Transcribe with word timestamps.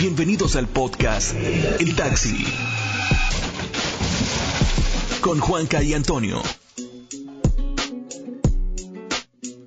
Bienvenidos 0.00 0.56
al 0.56 0.66
podcast 0.66 1.36
El 1.78 1.94
Taxi. 1.94 2.42
Con 5.20 5.40
Juanca 5.40 5.82
y 5.82 5.92
Antonio. 5.92 6.40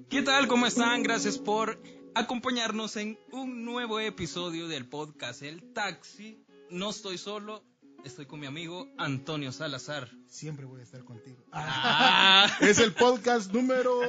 ¿Qué 0.10 0.24
tal? 0.24 0.48
¿Cómo 0.48 0.66
están? 0.66 1.04
Gracias 1.04 1.38
por 1.38 1.80
acompañarnos 2.16 2.98
en 2.98 3.20
un 3.32 3.64
nuevo 3.64 4.00
episodio 4.00 4.68
del 4.68 4.90
podcast 4.90 5.44
El 5.44 5.72
Taxi. 5.72 6.44
No 6.72 6.90
estoy 6.90 7.20
solo, 7.20 7.64
estoy 8.04 8.26
con 8.26 8.40
mi 8.40 8.46
amigo 8.48 8.88
Antonio 8.98 9.52
Salazar. 9.52 10.10
Siempre 10.28 10.66
voy 10.66 10.82
a 10.82 10.84
estar 10.84 11.04
contigo. 11.04 11.38
Ah. 11.52 12.48
Es 12.62 12.80
el 12.80 12.94
podcast 12.94 13.52
número 13.52 14.00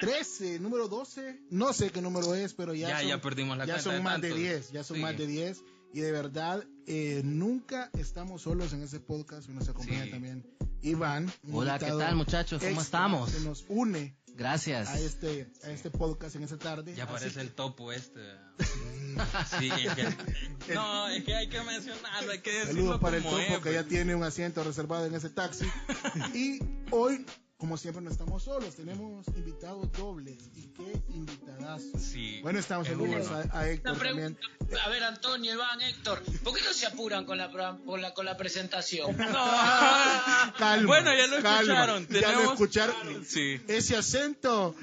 13, 0.00 0.58
número 0.60 0.88
12. 0.88 1.40
No 1.50 1.72
sé 1.72 1.90
qué 1.90 2.00
número 2.00 2.34
es, 2.34 2.54
pero 2.54 2.74
ya, 2.74 2.88
Ya, 2.88 2.98
son, 3.00 3.08
ya 3.08 3.20
perdimos 3.20 3.58
la 3.58 3.64
ya 3.66 3.74
cuenta 3.74 3.82
son 3.84 3.94
de 3.94 4.00
más 4.02 4.20
de 4.20 4.28
tantos. 4.28 4.38
10. 4.38 4.72
Ya 4.72 4.84
son 4.84 4.96
Sí. 4.96 5.02
más 5.02 5.16
de 5.16 5.26
10. 5.26 5.64
Y 5.92 6.00
de 6.00 6.12
verdad, 6.12 6.64
eh, 6.86 7.22
nunca 7.24 7.90
estamos 7.98 8.42
solos 8.42 8.72
en 8.72 8.82
ese 8.82 9.00
podcast. 9.00 9.48
Y 9.48 9.52
nos 9.52 9.68
acompaña 9.68 10.04
Sí. 10.04 10.10
también 10.10 10.46
Iván. 10.82 11.30
Hola, 11.52 11.78
¿qué 11.78 11.86
tal, 11.86 12.16
muchachos? 12.16 12.62
¿Cómo 12.62 12.80
estamos? 12.80 13.30
Que 13.32 13.40
nos 13.40 13.64
une 13.68 14.16
Gracias. 14.36 14.88
a 14.88 14.98
este, 14.98 15.50
a 15.64 15.70
este 15.70 15.90
podcast 15.90 16.36
en 16.36 16.44
esta 16.44 16.58
tarde. 16.58 16.94
Ya 16.94 17.06
parece 17.06 17.34
que- 17.34 17.40
el 17.40 17.50
topo 17.52 17.92
este. 17.92 18.20
Sí, 19.58 19.68
es 19.68 19.94
que, 19.94 20.74
no, 20.74 21.08
es 21.08 21.24
que 21.24 21.34
hay 21.34 21.48
que 21.48 21.60
mencionarlo, 21.62 22.30
hay 22.30 22.38
que 22.38 22.52
decirlo 22.52 22.74
Saludos 22.74 23.00
para 23.00 23.16
el 23.16 23.22
como 23.24 23.36
topo 23.38 23.52
es, 23.56 23.58
que 23.60 23.72
ya 23.72 23.80
pues. 23.80 23.88
tiene 23.88 24.14
un 24.14 24.22
asiento 24.22 24.62
reservado 24.62 25.04
en 25.06 25.14
ese 25.14 25.28
taxi. 25.30 25.66
y 26.34 26.60
hoy, 26.92 27.26
como 27.60 27.76
siempre, 27.76 28.02
no 28.02 28.10
estamos 28.10 28.42
solos, 28.42 28.74
tenemos 28.74 29.24
invitados 29.28 29.92
dobles. 29.92 30.38
¿Y 30.56 30.68
qué 30.68 31.00
invitadas? 31.10 31.82
Sí. 31.98 32.40
Bueno, 32.42 32.58
estamos 32.58 32.88
Es 32.88 32.94
saludos 32.94 33.28
a, 33.30 33.58
a 33.58 33.68
Héctor 33.68 33.92
Una 33.96 34.02
también. 34.04 34.34
pregunta, 34.34 34.84
a 34.84 34.88
ver, 34.88 35.04
Antonio, 35.04 35.52
Iván, 35.54 35.80
Héctor, 35.82 36.22
¿por 36.42 36.54
qué 36.56 36.62
no 36.64 36.72
se 36.72 36.86
apuran 36.86 37.24
con 37.26 37.36
la, 37.38 37.50
con 37.84 38.00
la, 38.00 38.14
con 38.14 38.24
la 38.24 38.36
presentación? 38.36 39.14
Calma, 40.58 40.86
Bueno, 40.86 41.14
ya 41.14 41.26
lo 41.26 41.42
calma. 41.42 41.60
escucharon, 41.60 42.08
Ya 42.08 42.32
lo 42.32 42.52
escucharon. 42.52 43.24
Sí. 43.26 43.60
Ese 43.68 43.96
acento, 43.96 44.74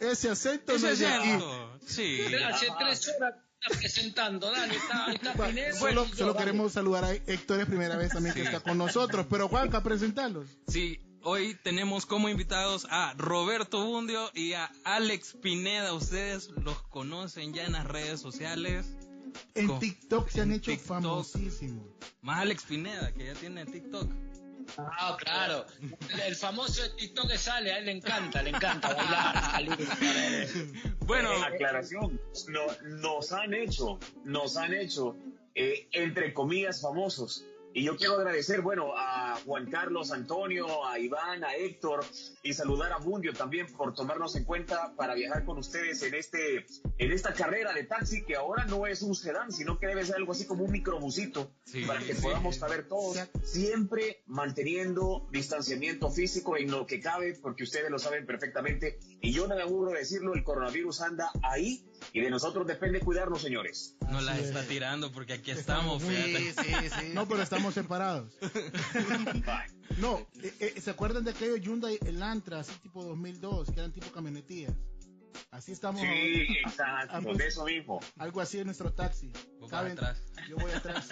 ese 0.00 0.30
acento 0.30 0.72
Ese 0.74 0.86
no 0.86 0.92
es 0.92 0.98
de 0.98 1.06
aquí. 1.06 1.28
acento, 1.30 1.78
Sí. 1.86 2.20
Hace 2.44 2.66
tres 2.78 3.08
horas 3.16 3.34
presentando, 3.80 4.50
dale, 4.50 4.74
está, 4.76 5.12
está 5.12 5.32
Pineda. 5.46 5.72
Solo, 5.74 6.04
y 6.04 6.08
yo, 6.10 6.16
solo 6.16 6.32
dale. 6.34 6.44
queremos 6.46 6.72
saludar 6.72 7.04
a 7.04 7.12
Héctor, 7.12 7.60
es 7.60 7.66
primera 7.66 7.96
vez 7.96 8.10
también 8.10 8.34
que 8.34 8.42
está 8.42 8.60
con 8.60 8.76
nosotros. 8.76 9.26
Pero 9.30 9.48
Juanca, 9.48 9.82
presentarlos. 9.82 10.48
Sí, 10.68 10.98
hoy 11.24 11.56
tenemos 11.62 12.06
como 12.06 12.28
invitados 12.28 12.86
a 12.90 13.14
Roberto 13.16 13.84
Bundio 13.84 14.30
y 14.34 14.52
a 14.52 14.70
Alex 14.84 15.36
Pineda. 15.42 15.92
Ustedes 15.94 16.50
los 16.62 16.80
conocen 16.84 17.52
ya 17.52 17.64
en 17.64 17.72
las 17.72 17.86
redes 17.86 18.20
sociales. 18.20 18.96
En 19.54 19.78
TikTok 19.78 20.28
se 20.28 20.42
han 20.42 20.52
hecho 20.52 20.70
TikTok. 20.70 20.86
famosísimos. 20.86 21.86
Más 22.22 22.40
Alex 22.40 22.64
Pineda, 22.64 23.12
que 23.12 23.26
ya 23.26 23.34
tiene 23.34 23.66
TikTok. 23.66 24.08
Ah, 24.78 25.16
claro. 25.20 25.66
El, 26.10 26.20
el 26.20 26.36
famoso 26.36 26.82
de 26.82 26.90
TikTok 26.90 27.28
que 27.28 27.36
sale, 27.38 27.72
a 27.72 27.78
él 27.78 27.86
le 27.86 27.92
encanta, 27.92 28.42
le 28.42 28.50
encanta 28.50 28.94
bailar, 28.94 29.50
salir. 29.50 30.94
Bueno, 31.00 31.32
Eh, 31.32 31.42
aclaración, 31.44 32.20
no, 32.48 32.60
nos 33.00 33.32
han 33.32 33.52
hecho, 33.52 33.98
nos 34.24 34.56
han 34.56 34.72
hecho, 34.72 35.16
eh, 35.54 35.86
entre 35.92 36.32
comillas, 36.32 36.80
famosos. 36.80 37.44
Y 37.76 37.82
yo 37.82 37.96
quiero 37.96 38.14
agradecer, 38.14 38.60
bueno, 38.60 38.92
a 38.96 39.36
Juan 39.44 39.68
Carlos, 39.68 40.12
Antonio, 40.12 40.86
a 40.86 40.96
Iván, 41.00 41.42
a 41.42 41.56
Héctor 41.56 42.04
y 42.44 42.52
saludar 42.52 42.92
a 42.92 42.98
Bundio 42.98 43.32
también 43.32 43.66
por 43.66 43.92
tomarnos 43.94 44.36
en 44.36 44.44
cuenta 44.44 44.94
para 44.96 45.14
viajar 45.14 45.44
con 45.44 45.58
ustedes 45.58 46.00
en 46.04 46.14
este, 46.14 46.66
en 46.98 47.12
esta 47.12 47.32
carrera 47.32 47.72
de 47.72 47.82
taxi 47.82 48.24
que 48.24 48.36
ahora 48.36 48.64
no 48.66 48.86
es 48.86 49.02
un 49.02 49.16
sedán, 49.16 49.50
sino 49.50 49.80
que 49.80 49.88
debe 49.88 50.04
ser 50.04 50.14
algo 50.16 50.30
así 50.30 50.46
como 50.46 50.62
un 50.64 50.70
microbusito 50.70 51.50
Sí, 51.64 51.82
para 51.84 51.98
que 51.98 52.14
sí. 52.14 52.22
podamos 52.22 52.54
saber 52.56 52.86
todos, 52.86 53.18
siempre 53.42 54.22
manteniendo 54.26 55.26
distanciamiento 55.32 56.10
físico 56.10 56.56
en 56.56 56.70
lo 56.70 56.86
que 56.86 57.00
cabe, 57.00 57.36
porque 57.42 57.64
ustedes 57.64 57.90
lo 57.90 57.98
saben 57.98 58.24
perfectamente. 58.24 59.00
Y 59.20 59.32
yo 59.32 59.48
no 59.48 59.56
me 59.56 59.62
aburro 59.62 59.90
de 59.90 59.98
decirlo, 59.98 60.34
el 60.34 60.44
coronavirus 60.44 61.00
anda 61.00 61.28
ahí 61.42 61.84
y 62.14 62.20
de 62.22 62.30
nosotros 62.30 62.66
depende 62.66 63.00
cuidarnos, 63.00 63.42
señores. 63.42 63.96
nos 64.10 64.22
la 64.22 64.38
está 64.38 64.60
es. 64.62 64.68
tirando 64.68 65.12
porque 65.12 65.34
aquí 65.34 65.50
Estamos 65.50 66.02
estamos. 66.02 66.24
muy- 66.24 66.42
fíjate. 66.44 66.88
sí, 66.88 66.90
sí. 67.00 67.12
No, 67.12 67.28
pero 67.28 67.42
estamos 67.42 67.74
separados. 67.74 68.32
No, 69.98 70.18
eh, 70.42 70.54
eh, 70.76 70.80
¿se 70.80 70.90
acuerdan 70.90 71.22
de 71.24 71.30
aquellos 71.32 71.60
Hyundai 71.60 71.98
Elantra, 72.04 72.60
así 72.60 72.72
tipo 72.82 73.04
2002, 73.04 73.70
que 73.70 73.78
eran 73.78 73.92
tipo 73.92 74.10
camionetías? 74.10 74.72
Así 75.50 75.70
estamos 75.72 76.00
Sí, 76.00 76.06
ahora. 76.06 76.98
exacto, 77.04 77.34
de 77.34 77.46
eso 77.46 77.64
mismo. 77.64 78.00
Algo 78.18 78.40
así 78.40 78.58
en 78.58 78.66
nuestro 78.66 78.92
taxi. 78.92 79.30
Vos 79.60 79.70
vas 79.70 79.80
¿Saben? 79.82 79.92
atrás. 79.92 80.22
Yo 80.48 80.56
voy 80.56 80.72
atrás, 80.72 81.08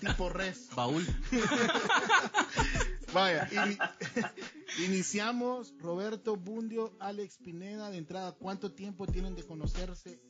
tipo 0.00 0.30
res. 0.30 0.68
Baúl. 0.74 1.06
Vaya, 3.12 3.48
ini- 3.50 3.78
iniciamos. 4.84 5.74
Roberto 5.78 6.36
Bundio, 6.36 6.96
Alex 6.98 7.38
Pineda, 7.38 7.90
de 7.90 7.98
entrada, 7.98 8.32
¿cuánto 8.32 8.72
tiempo 8.72 9.06
tienen 9.06 9.34
de 9.36 9.44
conocerse? 9.44 10.20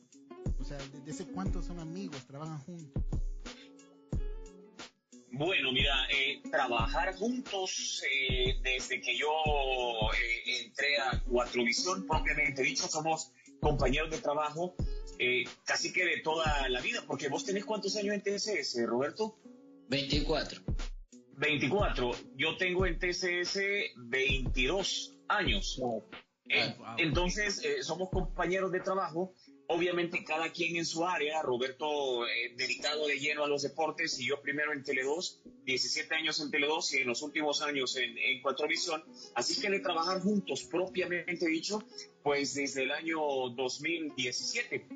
O 0.65 0.67
sea, 0.67 0.79
¿desde 0.93 1.11
hace 1.11 1.31
cuánto 1.31 1.61
son 1.61 1.79
amigos? 1.79 2.25
¿Trabajan 2.25 2.57
juntos? 2.61 3.03
Bueno, 5.31 5.71
mira, 5.71 5.93
eh, 6.09 6.41
trabajar 6.49 7.13
juntos 7.13 8.01
eh, 8.11 8.55
desde 8.63 8.99
que 8.99 9.15
yo 9.15 9.29
eh, 9.29 10.63
entré 10.65 10.97
a 10.97 11.21
Cuatro 11.29 11.63
Visión, 11.63 12.07
propiamente 12.07 12.63
dicho, 12.63 12.87
somos 12.87 13.31
compañeros 13.61 14.09
de 14.09 14.17
trabajo 14.17 14.75
eh, 15.19 15.43
casi 15.65 15.93
que 15.93 16.03
de 16.03 16.21
toda 16.21 16.67
la 16.67 16.81
vida, 16.81 17.03
porque 17.05 17.27
vos 17.29 17.45
tenés 17.45 17.63
cuántos 17.63 17.95
años 17.97 18.15
en 18.15 18.23
TCS, 18.23 18.87
Roberto? 18.87 19.37
24. 19.89 20.61
24. 21.37 22.11
Yo 22.37 22.57
tengo 22.57 22.87
en 22.87 22.97
TCS 22.97 23.59
22 23.97 25.15
años. 25.27 25.79
Eh, 26.49 26.73
wow. 26.79 26.87
Entonces, 26.97 27.63
eh, 27.63 27.83
somos 27.83 28.09
compañeros 28.09 28.71
de 28.71 28.79
trabajo. 28.79 29.35
Obviamente, 29.67 30.23
cada 30.23 30.51
quien 30.51 30.75
en 30.75 30.85
su 30.85 31.05
área. 31.05 31.41
Roberto, 31.41 32.27
eh, 32.27 32.53
dedicado 32.55 33.07
de 33.07 33.19
lleno 33.19 33.43
a 33.43 33.47
los 33.47 33.63
deportes, 33.63 34.19
y 34.19 34.27
yo 34.27 34.41
primero 34.41 34.73
en 34.73 34.83
Tele2, 34.83 35.41
17 35.63 36.13
años 36.13 36.39
en 36.39 36.51
Tele2 36.51 36.93
y 36.93 36.97
en 37.01 37.07
los 37.07 37.21
últimos 37.23 37.61
años 37.61 37.95
en, 37.95 38.17
en 38.17 38.41
Cuatro 38.41 38.67
Visión. 38.67 39.03
Así 39.33 39.59
que 39.59 39.69
de 39.69 39.79
trabajar 39.79 40.21
juntos, 40.21 40.63
propiamente 40.63 41.47
dicho, 41.47 41.83
pues 42.21 42.53
desde 42.53 42.83
el 42.83 42.91
año 42.91 43.19
2017. 43.55 44.87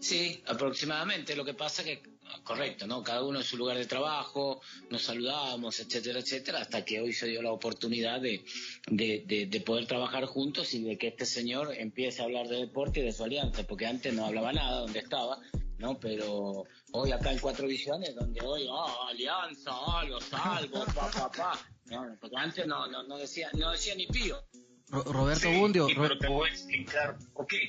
Sí, 0.00 0.42
aproximadamente. 0.46 1.36
Lo 1.36 1.44
que 1.44 1.54
pasa 1.54 1.84
que, 1.84 2.02
correcto, 2.42 2.86
¿no? 2.86 3.02
Cada 3.02 3.22
uno 3.22 3.38
en 3.38 3.44
su 3.44 3.56
lugar 3.56 3.76
de 3.76 3.86
trabajo, 3.86 4.60
nos 4.90 5.02
saludábamos, 5.02 5.78
etcétera, 5.80 6.18
etcétera, 6.18 6.60
hasta 6.60 6.84
que 6.84 7.00
hoy 7.00 7.12
se 7.12 7.26
dio 7.26 7.42
la 7.42 7.52
oportunidad 7.52 8.20
de, 8.20 8.44
de, 8.88 9.22
de- 9.26 9.46
de 9.46 9.60
poder 9.60 9.86
trabajar 9.86 10.24
juntos 10.26 10.74
y 10.74 10.82
de 10.82 10.98
que 10.98 11.08
este 11.08 11.26
señor 11.26 11.74
empiece 11.76 12.20
a 12.22 12.24
hablar 12.24 12.48
de 12.48 12.56
deporte 12.56 13.00
y 13.00 13.04
de 13.04 13.12
su 13.12 13.24
alianza, 13.24 13.62
porque 13.66 13.86
antes 13.86 14.12
no 14.12 14.24
hablaba 14.26 14.52
nada 14.52 14.80
donde 14.80 14.98
estaba, 14.98 15.38
¿no? 15.78 15.98
Pero 16.00 16.64
hoy 16.92 17.12
acá 17.12 17.32
en 17.32 17.38
Cuatro 17.38 17.66
Visiones, 17.66 18.14
donde 18.14 18.40
hoy, 18.44 18.66
ah, 18.70 19.08
alianza, 19.08 19.70
ah, 19.72 20.04
lo 20.08 20.20
salvo, 20.20 20.84
pa, 20.94 21.10
pa, 21.10 21.30
pa. 21.30 21.58
No, 21.86 22.16
porque 22.20 22.36
antes 22.36 22.66
no, 22.66 22.86
no, 22.86 23.02
no 23.02 23.18
decía, 23.18 23.50
no 23.54 23.70
decía 23.72 23.94
ni 23.94 24.06
pío. 24.06 24.42
Ro- 24.88 25.02
Roberto 25.04 25.48
Sí, 25.48 25.58
Bundio. 25.58 25.86
pero 25.96 26.18
te 26.18 26.28
voy 26.28 26.48
a 26.48 26.52
explicar 26.52 27.16
qué. 27.48 27.68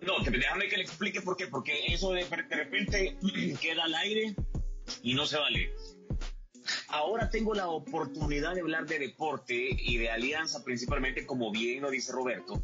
No, 0.00 0.22
te- 0.22 0.30
déjame 0.30 0.68
que 0.68 0.76
le 0.76 0.82
explique 0.84 1.20
por 1.22 1.36
qué. 1.36 1.46
Porque 1.46 1.86
eso 1.86 2.12
de, 2.12 2.24
de 2.24 2.56
repente 2.56 3.16
queda 3.60 3.84
al 3.84 3.94
aire 3.94 4.34
y 5.02 5.14
no 5.14 5.26
se 5.26 5.36
vale. 5.38 5.72
Ahora 6.88 7.30
tengo 7.30 7.54
la 7.54 7.68
oportunidad 7.68 8.54
de 8.54 8.60
hablar 8.60 8.86
de 8.86 8.98
deporte 8.98 9.68
y 9.70 9.96
de 9.96 10.10
alianza, 10.10 10.62
principalmente, 10.64 11.26
como 11.26 11.50
bien 11.50 11.80
lo 11.82 11.90
dice 11.90 12.12
Roberto. 12.12 12.62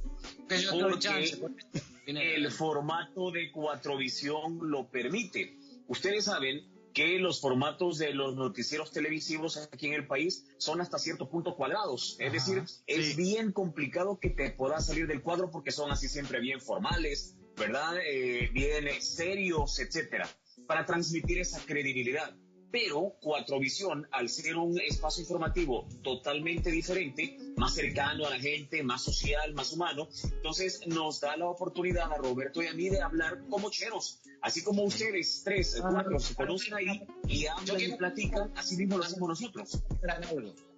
Que 0.49 0.61
yo 0.61 0.71
Porque 0.79 0.99
chance. 0.99 1.37
porque- 1.39 1.65
El 2.07 2.51
formato 2.51 3.31
de 3.31 3.51
Cuatrovisión 3.51 4.59
lo 4.71 4.91
permite. 4.91 5.57
Ustedes 5.89 6.27
saben 6.27 6.63
que 6.95 7.19
los 7.19 7.41
formatos 7.41 7.99
de 7.99 8.15
los 8.15 8.37
noticieros 8.37 8.93
televisivos 8.93 9.57
aquí 9.57 9.89
en 9.89 9.95
el 9.95 10.07
país 10.07 10.47
son 10.57 10.81
hasta 10.81 10.99
cierto 10.99 11.29
punto 11.29 11.57
cuadrados. 11.57 12.17
Es 12.21 12.29
Ajá, 12.29 12.33
decir, 12.33 12.63
es 12.87 13.17
bien 13.17 13.53
complicado 13.53 14.19
que 14.21 14.31
te 14.31 14.51
puedas 14.51 14.87
salir 14.87 15.07
del 15.09 15.21
cuadro 15.21 15.51
porque 15.51 15.73
son 15.73 15.91
así 15.91 16.09
siempre 16.09 16.41
bien 16.41 16.61
formales, 16.61 17.37
¿verdad? 17.57 17.97
Eh, 18.07 18.49
bien 18.53 18.87
serios, 19.03 19.81
etcétera, 19.81 20.29
para 20.67 20.87
transmitir 20.87 21.39
esa 21.39 21.61
credibilidad. 21.67 22.35
Pero 22.75 23.15
Cuatrovisión, 23.21 24.09
al 24.11 24.29
ser 24.29 24.57
un 24.57 24.81
espacio 24.81 25.23
informativo 25.23 25.87
totalmente 26.03 26.73
diferente, 26.73 27.39
más 27.57 27.73
cercano 27.73 28.27
a 28.27 28.31
la 28.31 28.39
gente, 28.41 28.83
más 28.83 29.01
social, 29.01 29.55
más 29.55 29.73
humano, 29.73 30.09
entonces 30.25 30.81
nos 30.89 31.21
da 31.21 31.37
la 31.37 31.47
oportunidad 31.47 32.11
a 32.13 32.17
Roberto 32.17 32.65
y 32.65 32.67
a 32.67 32.75
mí 32.75 32.89
de 32.89 33.01
hablar 33.01 33.45
como 33.49 33.71
cheros. 33.71 34.19
Así 34.43 34.65
como 34.65 34.83
ustedes 34.83 35.43
tres, 35.45 35.79
cuatro, 35.81 36.19
se 36.19 36.35
conocen 36.35 36.75
ahí 36.75 37.07
y 37.29 37.47
hablan 37.47 37.81
y 37.81 37.93
platican, 37.97 38.53
así 38.57 38.77
mismo 38.77 38.99
lo 38.99 39.05
hacemos 39.05 39.29
nosotros. 39.29 39.79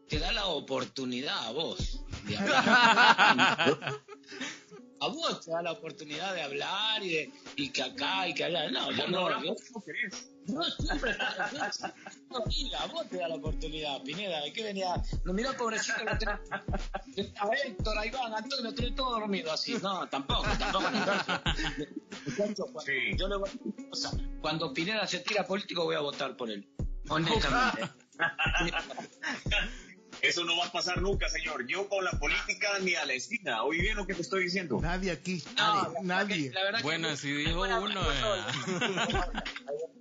Te 0.06 0.18
da 0.18 0.32
la 0.32 0.48
oportunidad 0.48 1.46
a 1.46 1.52
vos 1.52 2.04
de 2.28 2.36
hablar. 2.36 3.80
a 5.00 5.08
vos 5.08 5.40
te 5.46 5.50
da 5.50 5.62
la 5.62 5.72
oportunidad 5.72 6.34
de 6.34 6.42
hablar 6.42 7.02
y, 7.02 7.08
de, 7.08 7.32
y 7.56 7.70
que 7.70 7.82
acá 7.82 8.28
y 8.28 8.34
que 8.34 8.44
allá. 8.44 8.70
No, 8.70 8.92
yo 8.92 9.08
no, 9.08 9.42
yo- 9.42 9.54
No 10.48 10.62
siempre 10.64 11.16
no, 12.30 12.44
mira, 12.46 12.86
vos 12.86 13.08
te 13.08 13.18
da 13.18 13.28
la 13.28 13.34
oportunidad, 13.36 14.02
Pineda. 14.02 14.42
¿De 14.42 14.52
qué 14.52 14.64
venía? 14.64 15.02
No, 15.24 15.32
mira, 15.32 15.52
pobrecito, 15.56 16.04
lo 16.04 16.16
tenés. 16.18 16.38
A 17.40 17.48
Héctor, 17.64 17.98
a 17.98 18.06
Iván, 18.06 18.34
a 18.34 18.38
Antonio, 18.38 18.74
tenés 18.74 18.94
todo 18.94 19.18
dormido 19.18 19.52
así. 19.52 19.74
No, 19.82 20.08
tampoco, 20.08 20.44
tampoco. 20.58 20.84
cuando, 22.36 22.80
sí. 22.84 23.16
yo 23.16 23.28
le 23.28 23.36
voy 23.36 23.48
a 23.48 23.52
o 23.90 23.94
sea, 23.94 24.10
cuando 24.40 24.72
Pineda 24.72 25.06
se 25.06 25.20
tira 25.20 25.46
político, 25.46 25.84
voy 25.84 25.96
a 25.96 26.00
votar 26.00 26.36
por 26.36 26.50
él. 26.50 26.68
Honestamente. 27.08 27.90
Eso 30.22 30.44
no 30.44 30.56
va 30.56 30.66
a 30.66 30.72
pasar 30.72 31.00
nunca, 31.02 31.28
señor. 31.28 31.66
Yo 31.66 31.88
con 31.88 32.04
la 32.04 32.12
política 32.12 32.68
ni 32.80 32.94
a 32.94 33.04
la 33.04 33.12
esquina. 33.12 33.62
Oye 33.62 33.82
bien 33.82 33.96
lo 33.96 34.06
que 34.06 34.14
te 34.14 34.22
estoy 34.22 34.44
diciendo. 34.44 34.78
Nadie 34.80 35.10
aquí. 35.10 35.42
No, 35.56 35.92
nadie. 36.02 36.52
bueno, 36.82 37.14
si 37.16 37.32
dijo 37.32 37.62
uno. 37.62 38.00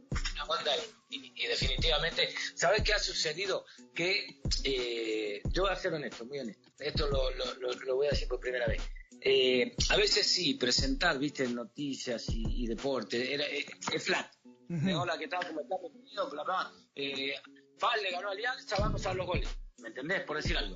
y, 1.10 1.48
definitivamente, 1.48 2.30
¿sabes 2.56 2.84
qué 2.84 2.94
ha 2.94 3.00
sucedido? 3.00 3.66
Que 3.94 4.42
eh, 4.64 5.42
yo 5.52 5.64
voy 5.64 5.72
a 5.72 5.76
ser 5.76 5.94
honesto, 5.94 6.26
muy 6.26 6.40
honesto. 6.40 6.70
Esto 6.80 7.08
lo, 7.08 7.32
lo, 7.32 7.74
lo, 7.74 7.96
voy 7.96 8.08
a 8.08 8.12
decir 8.12 8.28
por 8.28 8.40
primera 8.40 8.68
vez. 8.68 8.82
Eh, 9.22 9.76
a 9.90 9.96
veces 9.96 10.28
sí, 10.28 10.56
presentar, 10.56 11.18
viste, 11.18 11.48
noticias 11.48 12.30
y, 12.30 12.64
y 12.64 12.68
deporte, 12.68 13.34
era, 13.34 13.46
es, 13.46 14.04
flat. 14.04 14.32
Hola, 14.96 15.18
¿qué 15.18 15.28
tal? 15.28 15.48
¿Cómo 15.48 15.62
estás? 15.62 15.80
Bienvenido, 15.82 16.30
bla, 16.30 16.44
bla. 16.44 16.74
Eh, 16.96 17.34
Fal 17.78 18.02
le 18.02 18.12
ganó 18.12 18.30
Alianza, 18.30 18.78
vamos 18.80 19.06
a 19.06 19.14
los 19.14 19.26
goles. 19.26 19.50
¿Me 19.80 19.90
entendés? 19.90 20.22
Por 20.24 20.38
decir 20.38 20.58
algo. 20.58 20.76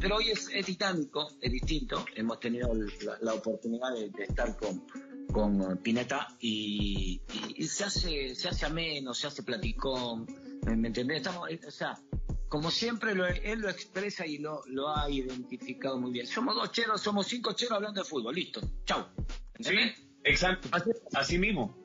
Pero 0.00 0.16
hoy 0.16 0.30
es, 0.30 0.48
es 0.52 0.66
dinámico, 0.66 1.28
es 1.40 1.52
distinto. 1.52 2.04
Hemos 2.14 2.40
tenido 2.40 2.70
la, 3.20 3.34
oportunidad 3.34 3.94
de, 3.94 4.24
estar 4.24 4.56
con, 4.56 4.86
con 5.36 5.76
Pineta 5.82 6.28
y, 6.40 7.20
se 7.68 7.84
hace 7.84 8.34
se 8.34 8.48
hace 8.48 8.64
ameno, 8.64 9.12
se 9.12 9.26
hace 9.26 9.42
platicón. 9.42 10.24
¿Me, 10.64 10.88
entendés? 10.88 11.18
Estamos, 11.18 11.46
o 11.66 11.70
sea, 11.70 11.94
como 12.48 12.70
siempre 12.70 13.12
él 13.44 13.60
lo 13.60 13.68
expresa 13.68 14.26
y 14.26 14.38
lo, 14.38 14.62
lo 14.66 14.96
ha 14.96 15.10
identificado 15.10 16.00
muy 16.00 16.10
bien. 16.10 16.26
Somos 16.26 16.54
dos 16.54 16.72
cheros, 16.72 17.02
somos 17.02 17.26
cinco 17.26 17.52
cheros 17.52 17.72
hablando 17.72 18.00
de 18.02 18.08
fútbol. 18.08 18.34
Listo. 18.34 18.62
Chau. 18.86 19.08
Sí, 19.60 19.76
exacto. 20.24 20.70
Así, 21.12 21.38
mismo. 21.38 21.76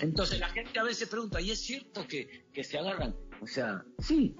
Entonces 0.00 0.40
la 0.40 0.48
gente 0.48 0.78
a 0.78 0.84
veces 0.84 1.10
pregunta, 1.10 1.42
¿y 1.42 1.50
es 1.50 1.60
cierto 1.60 2.06
que, 2.08 2.46
que 2.54 2.64
se 2.64 2.78
agarran? 2.78 3.14
O 3.42 3.46
sea, 3.46 3.84
sí, 3.98 4.34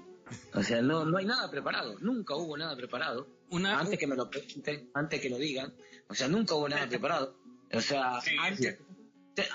o 0.55 0.63
sea, 0.63 0.81
no, 0.81 1.05
no 1.05 1.19
hay 1.19 1.25
nada 1.25 1.51
preparado, 1.51 1.99
nunca 1.99 2.35
hubo 2.35 2.57
nada 2.57 2.75
preparado. 2.75 3.27
Antes 3.51 3.99
que 3.99 4.07
me 4.07 4.15
lo 4.15 4.27
pregunten, 4.31 4.89
antes 4.95 5.21
que 5.21 5.29
lo 5.29 5.37
digan, 5.37 5.71
o 6.07 6.15
sea, 6.15 6.27
nunca 6.27 6.55
hubo 6.55 6.67
nada 6.67 6.89
preparado. 6.89 7.42
O 7.73 7.81
sea, 7.81 8.19
antes, 8.41 8.77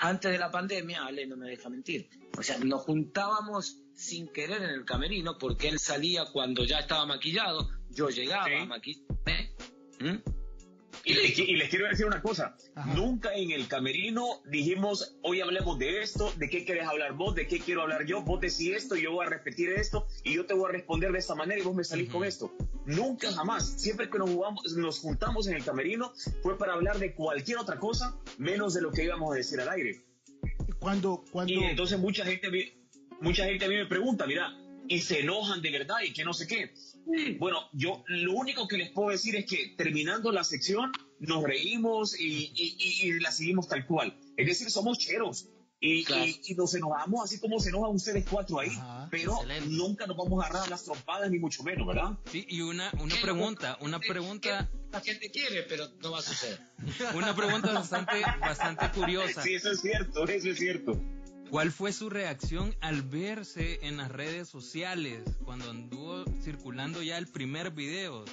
antes 0.01 0.31
de 0.31 0.37
la 0.37 0.51
pandemia, 0.51 1.05
Ale 1.05 1.25
no 1.25 1.37
me 1.37 1.49
deja 1.49 1.69
mentir. 1.69 2.09
O 2.37 2.43
sea, 2.43 2.57
nos 2.59 2.81
juntábamos 2.81 3.81
sin 3.95 4.27
querer 4.27 4.63
en 4.63 4.69
el 4.69 4.85
camerino 4.85 5.37
porque 5.37 5.69
él 5.69 5.79
salía 5.79 6.25
cuando 6.25 6.63
ya 6.63 6.79
estaba 6.79 7.05
maquillado, 7.05 7.69
yo 7.89 8.09
llegaba 8.09 8.61
a 8.61 8.65
maquillarme. 8.65 9.55
Y, 11.05 11.13
les 11.55 11.69
quiero 11.69 11.87
decir 11.87 12.05
una 12.05 12.21
cosa, 12.21 12.55
nunca 12.95 13.33
en 13.33 13.51
el 13.51 13.67
camerino 13.67 14.41
dijimos, 14.45 15.17
hoy 15.23 15.41
hablemos 15.41 15.79
de 15.79 16.01
esto, 16.01 16.31
de 16.37 16.49
qué 16.49 16.65
quieres 16.65 16.87
hablar 16.87 17.13
vos, 17.13 17.35
de 17.35 17.47
qué 17.47 17.59
quiero 17.59 17.81
hablar 17.81 18.05
yo, 18.05 18.21
vos 18.21 18.41
decís 18.41 18.75
esto, 18.75 18.95
yo 18.95 19.11
voy 19.11 19.25
a 19.25 19.29
repetir 19.29 19.69
esto, 19.69 20.07
y 20.23 20.35
yo 20.35 20.45
te 20.45 20.53
voy 20.53 20.69
a 20.69 20.73
responder 20.73 21.11
de 21.11 21.19
esta 21.19 21.35
manera 21.35 21.59
y 21.59 21.63
vos 21.63 21.75
me 21.75 21.83
salís 21.83 22.09
con 22.09 22.23
esto. 22.23 22.53
Nunca 22.85 23.31
jamás, 23.31 23.67
siempre 23.81 24.09
que 24.09 24.19
nos, 24.19 24.29
jugamos, 24.29 24.73
nos 24.75 24.99
juntamos 24.99 25.47
en 25.47 25.55
el 25.55 25.63
camerino 25.63 26.13
fue 26.41 26.57
para 26.57 26.73
hablar 26.73 26.99
de 26.99 27.13
cualquier 27.13 27.59
otra 27.59 27.77
cosa, 27.79 28.17
menos 28.37 28.73
de 28.73 28.81
lo 28.81 28.91
que 28.91 29.03
íbamos 29.03 29.31
a 29.31 29.35
decir 29.35 29.59
al 29.61 29.69
aire. 29.69 30.01
Cuando, 30.79 31.23
cuando... 31.31 31.53
Y 31.53 31.63
entonces 31.63 31.99
mucha 31.99 32.25
gente, 32.25 32.49
mucha 33.21 33.45
gente 33.45 33.65
a 33.65 33.67
mí 33.67 33.75
me 33.75 33.85
pregunta, 33.85 34.25
mira, 34.25 34.58
y 34.89 34.99
se 35.01 35.19
enojan 35.19 35.61
de 35.61 35.71
verdad 35.71 35.97
y 36.05 36.11
que 36.11 36.25
no 36.25 36.33
sé 36.33 36.47
qué. 36.47 36.73
Bueno, 37.37 37.69
yo 37.73 38.03
lo 38.07 38.33
único 38.33 38.67
que 38.67 38.77
les 38.77 38.89
puedo 38.89 39.09
decir 39.09 39.35
es 39.35 39.45
que 39.45 39.75
terminando 39.77 40.31
la 40.31 40.43
sección 40.43 40.91
nos 41.19 41.43
reímos 41.43 42.19
y, 42.19 43.19
la 43.19 43.31
seguimos 43.31 43.67
tal 43.67 43.85
cual. 43.85 44.17
Es 44.35 44.47
decir, 44.47 44.69
somos 44.69 44.97
cheros. 44.97 45.47
Y, 45.81 46.05
nos 46.57 46.73
enojamos 46.73 47.23
así 47.23 47.39
como 47.39 47.57
se 47.59 47.69
enojan 47.69 47.95
ustedes 47.95 48.25
cuatro 48.29 48.59
ahí, 48.59 48.71
pero 49.09 49.37
nunca 49.67 50.07
nos 50.07 50.17
vamos 50.17 50.43
a 50.43 50.47
agarrar 50.47 50.69
las 50.69 50.83
trompadas 50.83 51.31
ni 51.31 51.39
mucho 51.39 51.63
menos, 51.63 51.87
¿verdad? 51.87 52.17
Sí, 52.29 52.45
y 52.49 52.61
una, 52.61 52.91
una 52.99 53.15
pregunta, 53.21 53.77
una 53.79 53.99
pregunta... 53.99 54.69
La 54.91 54.99
gente 54.99 55.31
quiere, 55.31 55.63
pero 55.63 55.87
no 56.01 56.11
va 56.11 56.19
a 56.19 56.21
suceder. 56.21 56.59
una 57.13 57.33
pregunta 57.33 57.71
bastante, 57.71 58.21
bastante 58.41 58.89
curiosa. 58.89 59.41
Sí, 59.41 59.53
eso 59.53 59.71
es 59.71 59.79
cierto, 59.79 60.27
eso 60.27 60.49
es 60.49 60.57
cierto. 60.57 60.99
¿Cuál 61.49 61.71
fue 61.71 61.91
su 61.93 62.09
reacción 62.09 62.75
al 62.79 63.01
verse 63.01 63.79
en 63.81 63.97
las 63.97 64.11
redes 64.11 64.47
sociales 64.47 65.23
cuando 65.43 65.69
anduvo 65.69 66.25
circulando 66.43 67.01
ya 67.01 67.17
el 67.17 67.27
primer 67.27 67.71
video? 67.71 68.23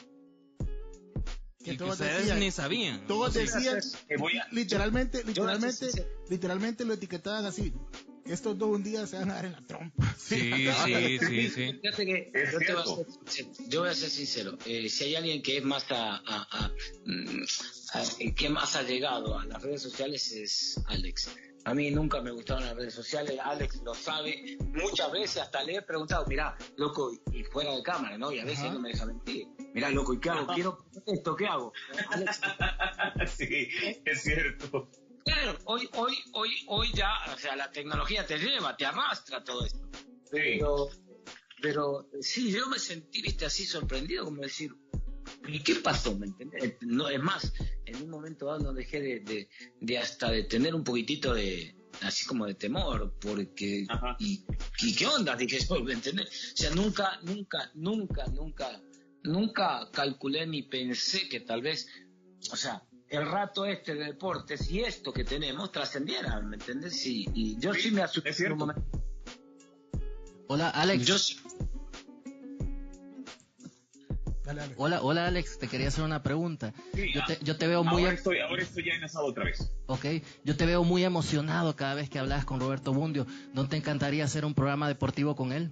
Que, 1.64 1.74
todos 1.74 1.94
ustedes 1.94 2.36
ni 2.36 2.50
sabían. 2.50 3.06
Todos 3.06 3.34
decían, 3.34 3.80
literalmente, 4.52 5.24
literalmente, 5.24 5.88
literalmente 6.28 6.84
lo 6.84 6.92
etiquetaban 6.94 7.44
así. 7.46 7.72
Estos 8.26 8.58
dos 8.58 8.70
un 8.70 8.82
día 8.82 9.06
se 9.06 9.16
van 9.16 9.30
a 9.30 9.34
dar 9.34 9.44
en 9.46 9.52
la 9.52 9.66
trompa. 9.66 10.14
Sí, 10.18 10.52
sí, 10.84 11.18
sí, 11.26 11.50
sí. 11.50 11.80
yo, 13.68 13.80
voy 13.80 13.88
a 13.88 13.94
ser 13.94 14.10
sincero. 14.10 14.58
Eh, 14.66 14.88
si 14.88 15.04
hay 15.04 15.14
alguien 15.16 15.42
que 15.42 15.58
es 15.58 15.64
más 15.64 15.86
a, 15.90 16.22
a, 16.26 16.72
mm, 17.04 18.34
que 18.34 18.48
más 18.48 18.76
ha 18.76 18.82
llegado 18.82 19.38
a 19.38 19.44
las 19.46 19.62
redes 19.62 19.82
sociales 19.82 20.32
es 20.32 20.80
Alex. 20.86 21.30
A 21.66 21.74
mí 21.74 21.90
nunca 21.90 22.22
me 22.22 22.30
gustaron 22.30 22.64
las 22.64 22.76
redes 22.76 22.94
sociales, 22.94 23.40
Alex 23.42 23.82
lo 23.82 23.92
sabe. 23.92 24.56
Muchas 24.72 25.10
veces 25.10 25.42
hasta 25.42 25.64
le 25.64 25.74
he 25.74 25.82
preguntado, 25.82 26.24
mira, 26.28 26.56
loco, 26.76 27.10
y 27.32 27.42
fuera 27.42 27.74
de 27.74 27.82
cámara, 27.82 28.16
¿no? 28.16 28.30
Y 28.30 28.38
a 28.38 28.44
veces 28.44 28.72
no 28.72 28.78
me 28.78 28.90
deja 28.90 29.04
mentir. 29.04 29.48
Mira, 29.74 29.90
loco, 29.90 30.14
¿y 30.14 30.20
qué 30.20 30.30
hago? 30.30 30.46
Quiero 30.54 30.78
esto, 31.04 31.34
¿qué 31.34 31.46
hago? 31.48 31.72
sí, 33.26 33.68
es 34.04 34.22
cierto. 34.22 34.88
Claro, 35.24 35.58
hoy, 35.64 35.90
hoy, 35.94 36.14
hoy, 36.34 36.50
hoy 36.68 36.92
ya, 36.94 37.10
o 37.34 37.36
sea, 37.36 37.56
la 37.56 37.68
tecnología 37.72 38.24
te 38.24 38.38
lleva, 38.38 38.76
te 38.76 38.86
arrastra 38.86 39.42
todo 39.42 39.66
esto. 39.66 39.88
Sí. 40.22 40.28
Pero, 40.30 40.88
pero 41.60 42.08
sí, 42.20 42.52
yo 42.52 42.68
me 42.68 42.78
sentí, 42.78 43.22
viste, 43.22 43.44
así 43.44 43.66
sorprendido, 43.66 44.24
como 44.24 44.42
decir, 44.42 44.70
¿Y 45.48 45.60
qué 45.60 45.76
pasó? 45.76 46.16
¿Me 46.16 46.26
entiendes? 46.26 46.76
No, 46.80 47.08
es 47.08 47.22
más, 47.22 47.52
en 47.84 48.02
un 48.02 48.10
momento 48.10 48.46
dado 48.46 48.60
no 48.60 48.72
dejé 48.72 49.00
de, 49.00 49.48
de, 49.80 49.98
hasta 49.98 50.30
de 50.30 50.44
tener 50.44 50.74
un 50.74 50.84
poquitito 50.84 51.34
de, 51.34 51.74
así 52.02 52.26
como 52.26 52.46
de 52.46 52.54
temor, 52.54 53.14
porque, 53.20 53.86
y, 54.18 54.94
qué 54.94 55.06
onda? 55.06 55.36
Dije, 55.36 55.58
¿me 55.84 55.92
entiendes? 55.92 56.52
O 56.54 56.56
sea, 56.56 56.70
nunca, 56.70 57.20
nunca, 57.22 57.70
nunca, 57.74 58.26
nunca, 58.26 58.82
nunca 59.22 59.88
calculé 59.92 60.46
ni 60.46 60.62
pensé 60.62 61.28
que 61.28 61.40
tal 61.40 61.62
vez, 61.62 61.88
o 62.50 62.56
sea, 62.56 62.82
el 63.08 63.26
rato 63.26 63.64
este 63.66 63.94
de 63.94 64.04
deportes 64.06 64.70
y 64.70 64.80
esto 64.80 65.12
que 65.12 65.24
tenemos 65.24 65.70
trascendiera, 65.70 66.40
¿me 66.40 66.56
entiendes? 66.56 67.06
Y, 67.06 67.56
yo 67.58 67.72
sí, 67.74 67.90
me 67.90 68.02
asusté 68.02 68.50
un 68.50 68.58
momento. 68.58 68.82
Hola, 70.48 70.70
Alex. 70.70 71.36
Hola, 74.76 75.02
hola 75.02 75.26
Alex, 75.26 75.58
te 75.58 75.66
quería 75.66 75.88
hacer 75.88 76.04
una 76.04 76.22
pregunta. 76.22 76.72
yo, 77.42 77.56
te, 77.56 77.66
veo 77.66 77.82
muy... 77.82 78.02
Ahora 78.02 78.14
estoy, 78.14 78.38
ahora 78.38 78.62
estoy 78.62 78.84
ya 78.84 78.94
enlazado 78.94 79.26
otra 79.26 79.44
vez. 79.44 79.72
Ok, 79.86 80.04
yo 80.44 80.56
te 80.56 80.66
veo 80.66 80.84
muy 80.84 81.04
emocionado 81.04 81.74
cada 81.74 81.94
vez 81.94 82.08
que 82.08 82.20
hablas 82.20 82.44
con 82.44 82.60
Roberto 82.60 82.92
Bundio. 82.92 83.26
¿No 83.54 83.68
te 83.68 83.76
encantaría 83.76 84.24
hacer 84.24 84.44
un 84.44 84.54
programa 84.54 84.86
deportivo 84.86 85.34
con 85.34 85.52
él? 85.52 85.70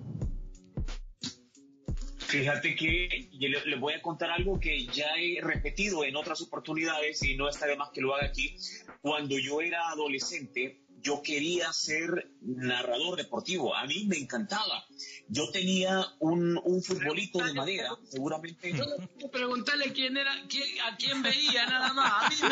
Fíjate 2.19 2.75
que 2.75 3.28
le, 3.31 3.64
le, 3.64 3.76
voy 3.76 3.95
a 3.95 4.02
contar 4.02 4.31
algo 4.31 4.59
que 4.59 4.87
ya 4.87 5.07
he 5.19 5.40
repetido 5.40 6.04
en 6.04 6.16
otras 6.16 6.43
oportunidades 6.43 7.23
y 7.23 7.37
no 7.37 7.49
está 7.49 7.66
de 7.66 7.76
más 7.76 7.90
que 7.90 8.00
lo 8.00 8.12
haga 8.12 8.26
aquí. 8.26 8.57
Cuando 9.00 9.38
yo 9.38 9.61
era 9.61 9.88
adolescente, 9.90 10.83
yo 11.04 11.20
quería 11.23 11.70
ser 11.73 12.30
narrador 12.40 13.16
deportivo, 13.16 13.76
a 13.76 13.84
mí 13.84 14.06
me 14.06 14.16
encantaba. 14.16 14.87
Yo 15.28 15.50
tenía 15.50 16.02
un, 16.18 16.58
un 16.64 16.82
futbolito 16.82 17.44
de 17.44 17.52
madera, 17.52 17.90
seguramente. 18.08 18.73
Yo 18.73 19.30
preguntarle 19.30 19.92
quién 19.92 20.16
era, 20.16 20.32
a 20.32 20.96
quién 20.96 21.23
veía 21.23 21.66
nada 21.66 21.92
más. 21.92 22.42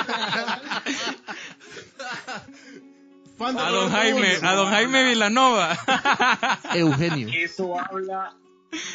A, 3.38 3.70
don 3.70 3.90
Jaime, 3.90 4.36
a 4.42 4.54
don 4.54 4.68
Jaime 4.68 5.04
Villanova. 5.04 5.78
Eugenio. 6.74 7.28
Eso 7.34 7.80
habla, 7.80 8.36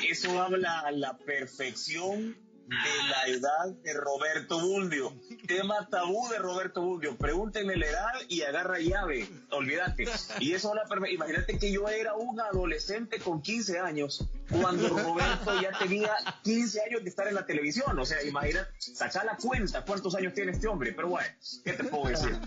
eso 0.07 0.39
habla 0.39 0.81
a 0.81 0.91
la 0.91 1.17
perfección 1.17 2.37
de 2.67 3.09
la 3.09 3.27
edad 3.27 3.75
de 3.81 3.93
Roberto 3.93 4.59
Bundio. 4.59 5.13
Tema 5.47 5.87
tabú 5.89 6.27
de 6.29 6.37
Roberto 6.37 6.81
Bundio. 6.81 7.17
Pregúntenle 7.17 7.77
la 7.77 7.85
edad 7.85 8.13
y 8.27 8.41
agarra 8.41 8.79
llave. 8.79 9.27
Olvídate. 9.51 10.05
Y 10.39 10.53
eso 10.53 10.73
la 10.75 10.83
Imagínate 11.09 11.57
que 11.57 11.71
yo 11.71 11.87
era 11.87 12.13
un 12.15 12.39
adolescente 12.39 13.19
con 13.19 13.41
15 13.41 13.79
años 13.79 14.25
cuando 14.49 14.89
Roberto 14.89 15.61
ya 15.61 15.77
tenía 15.77 16.11
15 16.43 16.81
años 16.81 17.03
de 17.03 17.09
estar 17.09 17.27
en 17.27 17.35
la 17.35 17.45
televisión. 17.45 17.97
O 17.97 18.05
sea, 18.05 18.21
imagínate, 18.23 18.69
saca 18.79 19.23
la 19.23 19.37
cuenta 19.37 19.85
cuántos 19.85 20.15
años 20.15 20.33
tiene 20.33 20.51
este 20.51 20.67
hombre. 20.67 20.91
Pero 20.91 21.09
bueno, 21.09 21.29
¿qué 21.63 21.73
te 21.73 21.83
puedo 21.85 22.09
decir? 22.09 22.37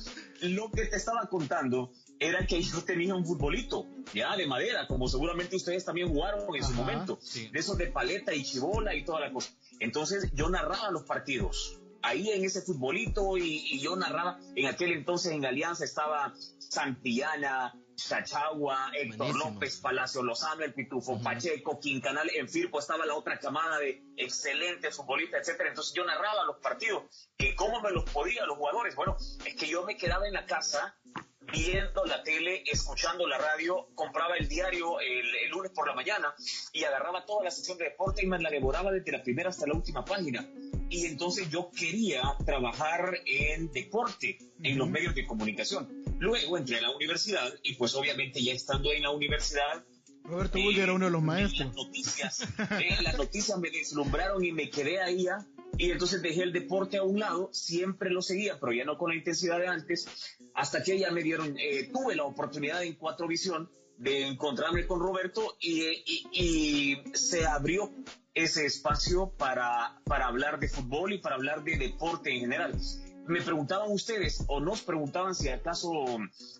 Lo 0.42 0.70
que 0.70 0.86
te 0.86 0.96
estaba 0.96 1.26
contando 1.28 1.92
era 2.18 2.46
que 2.46 2.60
yo 2.62 2.84
tenía 2.84 3.14
un 3.14 3.24
futbolito, 3.24 3.86
ya 4.12 4.36
de 4.36 4.46
madera, 4.46 4.86
como 4.86 5.08
seguramente 5.08 5.56
ustedes 5.56 5.86
también 5.86 6.08
jugaron 6.08 6.54
en 6.54 6.62
su 6.62 6.74
momento, 6.74 7.18
sí. 7.22 7.48
de 7.48 7.58
esos 7.58 7.78
de 7.78 7.86
paleta 7.86 8.34
y 8.34 8.44
chibola 8.44 8.94
y 8.94 9.04
toda 9.04 9.20
la 9.20 9.32
cosa. 9.32 9.50
Entonces 9.80 10.30
yo 10.34 10.48
narraba 10.48 10.90
los 10.90 11.02
partidos, 11.04 11.80
ahí 12.02 12.30
en 12.30 12.44
ese 12.44 12.62
futbolito 12.62 13.36
y, 13.36 13.62
y 13.72 13.80
yo 13.80 13.96
narraba, 13.96 14.38
en 14.54 14.66
aquel 14.66 14.92
entonces 14.92 15.32
en 15.32 15.44
Alianza 15.44 15.84
estaba 15.84 16.32
Santillana, 16.58 17.74
Chachagua, 17.96 18.90
Héctor 18.94 19.18
Buenísimo. 19.18 19.50
López, 19.50 19.80
Palacio 19.80 20.22
Lozano, 20.22 20.64
el 20.64 20.72
Pitufo 20.72 21.20
Pacheco, 21.20 21.78
Quincanal, 21.78 22.30
en 22.34 22.48
Firpo 22.48 22.78
estaba 22.78 23.04
la 23.04 23.14
otra 23.14 23.38
camada 23.38 23.78
de 23.78 24.02
excelentes 24.16 24.96
futbolistas, 24.96 25.40
etcétera. 25.40 25.68
Entonces 25.70 25.92
yo 25.94 26.04
narraba 26.04 26.44
los 26.44 26.56
partidos, 26.58 27.28
que 27.36 27.54
cómo 27.54 27.80
me 27.80 27.90
los 27.90 28.04
podía 28.04 28.46
los 28.46 28.56
jugadores. 28.56 28.94
Bueno, 28.94 29.16
es 29.44 29.54
que 29.54 29.68
yo 29.68 29.84
me 29.84 29.96
quedaba 29.96 30.26
en 30.26 30.32
la 30.32 30.46
casa 30.46 30.98
viendo 31.52 32.04
la 32.04 32.22
tele, 32.22 32.62
escuchando 32.66 33.26
la 33.26 33.38
radio, 33.38 33.88
compraba 33.94 34.36
el 34.36 34.48
diario 34.48 35.00
el, 35.00 35.34
el 35.44 35.50
lunes 35.50 35.72
por 35.72 35.86
la 35.86 35.94
mañana 35.94 36.34
y 36.72 36.84
agarraba 36.84 37.24
toda 37.24 37.44
la 37.44 37.50
sección 37.50 37.78
de 37.78 37.84
deporte 37.84 38.24
y 38.24 38.26
me 38.26 38.38
la 38.38 38.50
devoraba 38.50 38.92
desde 38.92 39.12
la 39.12 39.22
primera 39.22 39.50
hasta 39.50 39.66
la 39.66 39.74
última 39.74 40.04
página. 40.04 40.48
Y 40.88 41.06
entonces 41.06 41.48
yo 41.50 41.70
quería 41.70 42.22
trabajar 42.44 43.20
en 43.24 43.70
deporte, 43.72 44.38
en 44.62 44.78
los 44.78 44.88
medios 44.88 45.14
de 45.14 45.26
comunicación. 45.26 46.02
Luego 46.18 46.58
entré 46.58 46.78
a 46.78 46.82
la 46.82 46.90
universidad 46.90 47.52
y 47.62 47.74
pues 47.74 47.94
obviamente 47.94 48.42
ya 48.42 48.52
estando 48.52 48.92
en 48.92 49.02
la 49.02 49.10
universidad 49.10 49.84
Roberto 50.24 50.58
eh, 50.58 50.62
Bullo 50.62 50.82
era 50.82 50.92
uno 50.92 51.06
de 51.06 51.10
los 51.10 51.22
maestros. 51.22 51.68
Las 51.68 51.76
noticias, 51.76 52.40
eh, 52.80 52.96
las 53.02 53.16
noticias 53.16 53.58
me 53.58 53.70
deslumbraron 53.70 54.44
y 54.44 54.52
me 54.52 54.70
quedé 54.70 55.00
ahí 55.00 55.24
ya. 55.24 55.38
Y 55.80 55.90
entonces 55.92 56.20
dejé 56.20 56.42
el 56.42 56.52
deporte 56.52 56.98
a 56.98 57.02
un 57.02 57.18
lado, 57.18 57.48
siempre 57.52 58.10
lo 58.10 58.20
seguía, 58.20 58.58
pero 58.60 58.72
ya 58.72 58.84
no 58.84 58.98
con 58.98 59.10
la 59.10 59.16
intensidad 59.16 59.58
de 59.58 59.66
antes, 59.66 60.06
hasta 60.54 60.82
que 60.82 60.98
ya 60.98 61.10
me 61.10 61.22
dieron, 61.22 61.56
eh, 61.58 61.88
tuve 61.90 62.14
la 62.14 62.24
oportunidad 62.24 62.82
en 62.84 62.94
Cuatro 62.96 63.26
Visión 63.26 63.70
de 63.96 64.26
encontrarme 64.26 64.86
con 64.86 65.00
Roberto 65.00 65.56
y, 65.58 65.82
y- 66.06 66.26
y 66.32 67.02
se 67.14 67.46
abrió 67.46 67.90
ese 68.34 68.66
espacio 68.66 69.32
para, 69.38 70.00
para 70.04 70.26
hablar 70.26 70.60
de 70.60 70.68
fútbol 70.68 71.14
y 71.14 71.18
para 71.18 71.36
hablar 71.36 71.64
de 71.64 71.76
deporte 71.78 72.30
en 72.30 72.40
general. 72.40 72.74
Me 73.26 73.40
preguntaban 73.42 73.90
ustedes 73.92 74.44
o 74.48 74.60
nos 74.60 74.82
preguntaban 74.82 75.34
si 75.34 75.48
acaso 75.48 75.90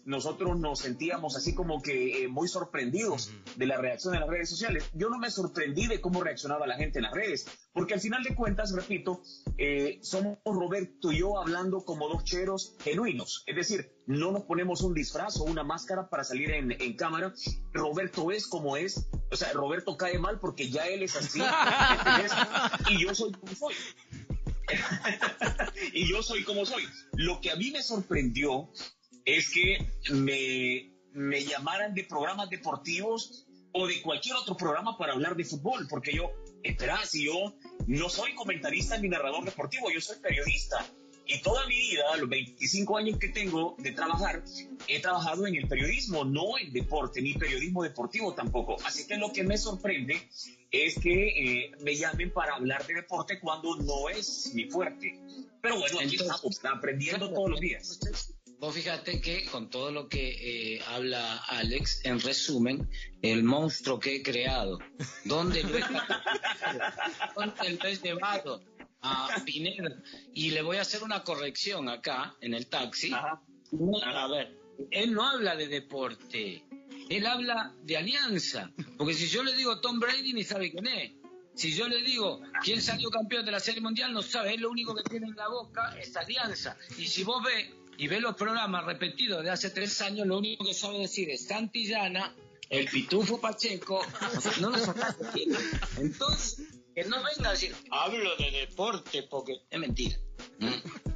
nosotros 0.04 0.58
nos 0.58 0.80
sentíamos 0.80 1.36
así 1.36 1.54
como 1.54 1.82
que 1.82 2.24
eh, 2.24 2.28
muy 2.28 2.48
sorprendidos 2.48 3.32
de 3.56 3.66
la 3.66 3.76
reacción 3.76 4.14
en 4.14 4.20
las 4.20 4.28
redes 4.28 4.50
sociales. 4.50 4.88
Yo 4.94 5.08
no 5.08 5.18
me 5.18 5.30
sorprendí 5.30 5.86
de 5.86 6.00
cómo 6.00 6.22
reaccionaba 6.22 6.66
la 6.66 6.76
gente 6.76 6.98
en 6.98 7.04
las 7.04 7.14
redes, 7.14 7.46
porque 7.72 7.94
al 7.94 8.00
final 8.00 8.22
de 8.22 8.34
cuentas, 8.34 8.72
repito, 8.72 9.22
eh, 9.58 9.98
somos 10.02 10.38
Roberto 10.44 11.12
y 11.12 11.18
yo 11.18 11.38
hablando 11.38 11.84
como 11.84 12.08
dos 12.08 12.24
cheros 12.24 12.76
genuinos. 12.80 13.42
Es 13.46 13.56
decir, 13.56 13.92
no 14.06 14.30
nos 14.30 14.42
ponemos 14.44 14.82
un 14.82 14.94
disfraz 14.94 15.38
o 15.38 15.44
una 15.44 15.64
máscara 15.64 16.08
para 16.08 16.24
salir 16.24 16.50
en, 16.50 16.72
en 16.72 16.96
cámara. 16.96 17.32
Roberto 17.72 18.30
es 18.30 18.46
como 18.46 18.76
es. 18.76 19.08
O 19.30 19.36
sea, 19.36 19.52
Roberto 19.52 19.96
cae 19.96 20.18
mal 20.18 20.38
porque 20.40 20.70
ya 20.70 20.86
él 20.86 21.02
es 21.02 21.16
así. 21.16 21.40
y 22.90 23.02
yo 23.02 23.14
soy 23.14 23.32
como 23.32 23.54
soy. 23.54 23.74
y 25.92 26.08
yo 26.08 26.22
soy 26.22 26.44
como 26.44 26.64
soy. 26.66 26.84
Lo 27.14 27.40
que 27.40 27.50
a 27.50 27.56
mí 27.56 27.70
me 27.70 27.82
sorprendió 27.82 28.70
es 29.24 29.50
que 29.50 29.78
me, 30.10 30.92
me 31.12 31.44
llamaran 31.44 31.94
de 31.94 32.04
programas 32.04 32.50
deportivos 32.50 33.46
o 33.72 33.86
de 33.86 34.02
cualquier 34.02 34.36
otro 34.36 34.56
programa 34.56 34.96
para 34.98 35.12
hablar 35.12 35.36
de 35.36 35.44
fútbol, 35.44 35.86
porque 35.88 36.12
yo, 36.12 36.30
espera, 36.62 37.04
si 37.04 37.26
yo 37.26 37.54
no 37.86 38.08
soy 38.08 38.34
comentarista 38.34 38.98
ni 38.98 39.08
narrador 39.08 39.44
deportivo, 39.44 39.90
yo 39.90 40.00
soy 40.00 40.18
periodista. 40.18 40.84
Y 41.26 41.40
toda 41.42 41.64
mi 41.68 41.76
vida, 41.76 42.16
los 42.16 42.28
25 42.28 42.96
años 42.96 43.18
que 43.18 43.28
tengo 43.28 43.76
de 43.78 43.92
trabajar, 43.92 44.42
he 44.88 44.98
trabajado 44.98 45.46
en 45.46 45.54
el 45.54 45.68
periodismo, 45.68 46.24
no 46.24 46.58
en 46.58 46.72
deporte, 46.72 47.22
ni 47.22 47.34
periodismo 47.34 47.84
deportivo 47.84 48.34
tampoco. 48.34 48.76
Así 48.84 49.06
que 49.06 49.16
lo 49.16 49.32
que 49.32 49.44
me 49.44 49.56
sorprende 49.56 50.28
es 50.70 50.98
que 51.00 51.28
eh, 51.28 51.72
me 51.80 51.96
llamen 51.96 52.32
para 52.32 52.54
hablar 52.54 52.86
de 52.86 52.94
deporte 52.94 53.40
cuando 53.40 53.76
no 53.76 54.08
es 54.08 54.52
mi 54.54 54.70
fuerte. 54.70 55.18
Pero 55.60 55.78
bueno, 55.78 55.98
aquí 55.98 56.16
Entonces, 56.16 56.36
estamos, 56.36 56.64
aprendiendo 56.64 57.32
todos 57.32 57.50
los 57.50 57.60
días. 57.60 58.00
Vos 58.58 58.74
fíjate 58.74 59.20
que 59.20 59.46
con 59.46 59.70
todo 59.70 59.90
lo 59.90 60.08
que 60.08 60.74
eh, 60.74 60.82
habla 60.88 61.38
Alex, 61.48 62.04
en 62.04 62.20
resumen, 62.20 62.88
el 63.22 63.42
monstruo 63.42 63.98
que 63.98 64.16
he 64.16 64.22
creado, 64.22 64.78
¿dónde 65.24 65.62
lo 65.62 65.78
he, 65.78 65.80
¿dónde 67.34 67.78
lo 67.82 67.88
he 67.88 67.96
llevado? 67.96 68.62
A 69.00 69.42
Pineda. 69.46 70.02
Y 70.34 70.50
le 70.50 70.60
voy 70.60 70.76
a 70.76 70.82
hacer 70.82 71.02
una 71.02 71.24
corrección 71.24 71.88
acá, 71.88 72.36
en 72.42 72.52
el 72.52 72.66
taxi. 72.66 73.12
Ajá. 73.12 73.42
A 74.04 74.28
ver, 74.28 74.58
él 74.90 75.14
no 75.14 75.26
habla 75.26 75.56
de 75.56 75.68
deporte, 75.68 76.64
él 77.10 77.26
habla 77.26 77.74
de 77.82 77.96
alianza. 77.98 78.70
Porque 78.96 79.14
si 79.14 79.28
yo 79.28 79.42
le 79.42 79.54
digo 79.54 79.80
Tom 79.80 80.00
Brady, 80.00 80.32
ni 80.32 80.44
sabe 80.44 80.70
quién 80.70 80.86
es. 80.86 81.12
Si 81.54 81.74
yo 81.74 81.88
le 81.88 82.00
digo 82.02 82.40
quién 82.62 82.80
salió 82.80 83.10
campeón 83.10 83.44
de 83.44 83.50
la 83.52 83.60
Serie 83.60 83.80
Mundial, 83.82 84.12
no 84.12 84.22
sabe. 84.22 84.54
Él 84.54 84.60
lo 84.62 84.70
único 84.70 84.94
que 84.94 85.02
tiene 85.02 85.26
en 85.26 85.36
la 85.36 85.48
boca 85.48 85.94
es 86.00 86.16
alianza. 86.16 86.76
Y 86.96 87.06
si 87.06 87.24
vos 87.24 87.42
ves 87.44 87.68
y 87.98 88.08
ves 88.08 88.20
los 88.22 88.34
programas 88.36 88.84
repetidos 88.86 89.42
de 89.44 89.50
hace 89.50 89.70
tres 89.70 90.00
años, 90.00 90.26
lo 90.26 90.38
único 90.38 90.64
que 90.64 90.72
sabe 90.72 90.98
decir 91.00 91.28
es 91.28 91.46
Santillana, 91.46 92.34
el 92.70 92.86
Pitufo 92.88 93.40
Pacheco. 93.40 94.00
No 94.60 94.70
lo 94.70 94.78
sacás. 94.78 95.16
Entonces, 95.98 96.66
que 96.94 97.04
no 97.04 97.16
venga 97.22 97.48
a 97.50 97.52
decir, 97.52 97.74
hablo 97.90 98.36
de 98.36 98.50
deporte, 98.52 99.24
porque 99.24 99.62
es 99.68 99.78
mentira. 99.78 100.16
Mm, 100.60 100.68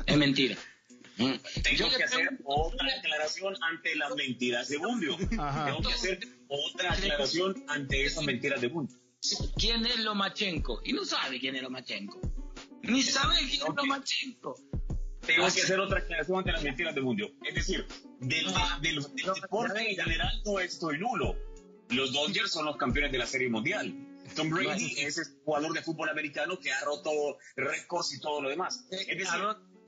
Es 0.06 0.16
mentira. 0.16 0.56
Mm. 1.16 1.32
Tengo 1.62 1.76
Yo 1.90 1.96
que 1.96 2.02
hacer 2.04 2.38
otra 2.44 2.88
aclaración 2.98 3.54
ante 3.62 3.94
las 3.96 4.14
mentiras 4.16 4.68
de 4.68 4.78
Bundio. 4.78 5.16
Ajá. 5.38 5.66
Tengo 5.66 5.80
que 5.82 5.94
hacer 5.94 6.20
otra 6.48 6.92
aclaración 6.92 7.64
ante 7.68 8.04
esas 8.04 8.24
mentiras 8.24 8.60
de 8.60 8.68
Bundio. 8.68 8.96
quién 9.56 9.86
es 9.86 9.98
Lomachenko 10.00 10.80
y 10.84 10.92
no 10.92 11.04
sabe 11.04 11.38
quién 11.38 11.54
es 11.56 11.62
Lomachenko. 11.62 12.20
Ni 12.82 13.02
sabe 13.02 13.36
quién 13.38 13.62
es. 13.62 13.74
Lomachenko. 13.76 14.54
Tengo 15.26 15.44
que 15.54 15.62
hacer 15.62 15.80
otra 15.80 16.00
aclaración 16.00 16.38
ante 16.38 16.52
las 16.52 16.62
mentiras 16.62 16.94
de 16.94 17.00
Bundio. 17.00 17.30
Es 17.44 17.54
decir, 17.54 17.86
del, 18.20 18.46
del- 18.82 19.02
del 19.14 19.34
deporte 19.40 19.90
en 19.90 19.96
general 19.96 20.42
no 20.44 20.58
estoy 20.58 20.98
nulo. 20.98 21.34
Los 21.90 22.12
Dodgers 22.12 22.50
son 22.50 22.64
los 22.66 22.76
campeones 22.76 23.12
de 23.12 23.18
la 23.18 23.26
Serie 23.26 23.48
Mundial. 23.48 23.94
Tom 24.34 24.50
Brady 24.50 24.94
es 24.98 25.18
el 25.18 25.24
jugador 25.44 25.72
de 25.74 25.82
fútbol 25.82 26.08
americano 26.08 26.58
que 26.58 26.72
ha 26.72 26.80
roto 26.84 27.10
récords 27.56 28.12
y 28.14 28.20
todo 28.20 28.40
lo 28.42 28.48
demás. 28.48 28.84
Es 28.90 29.06
decir, 29.06 29.26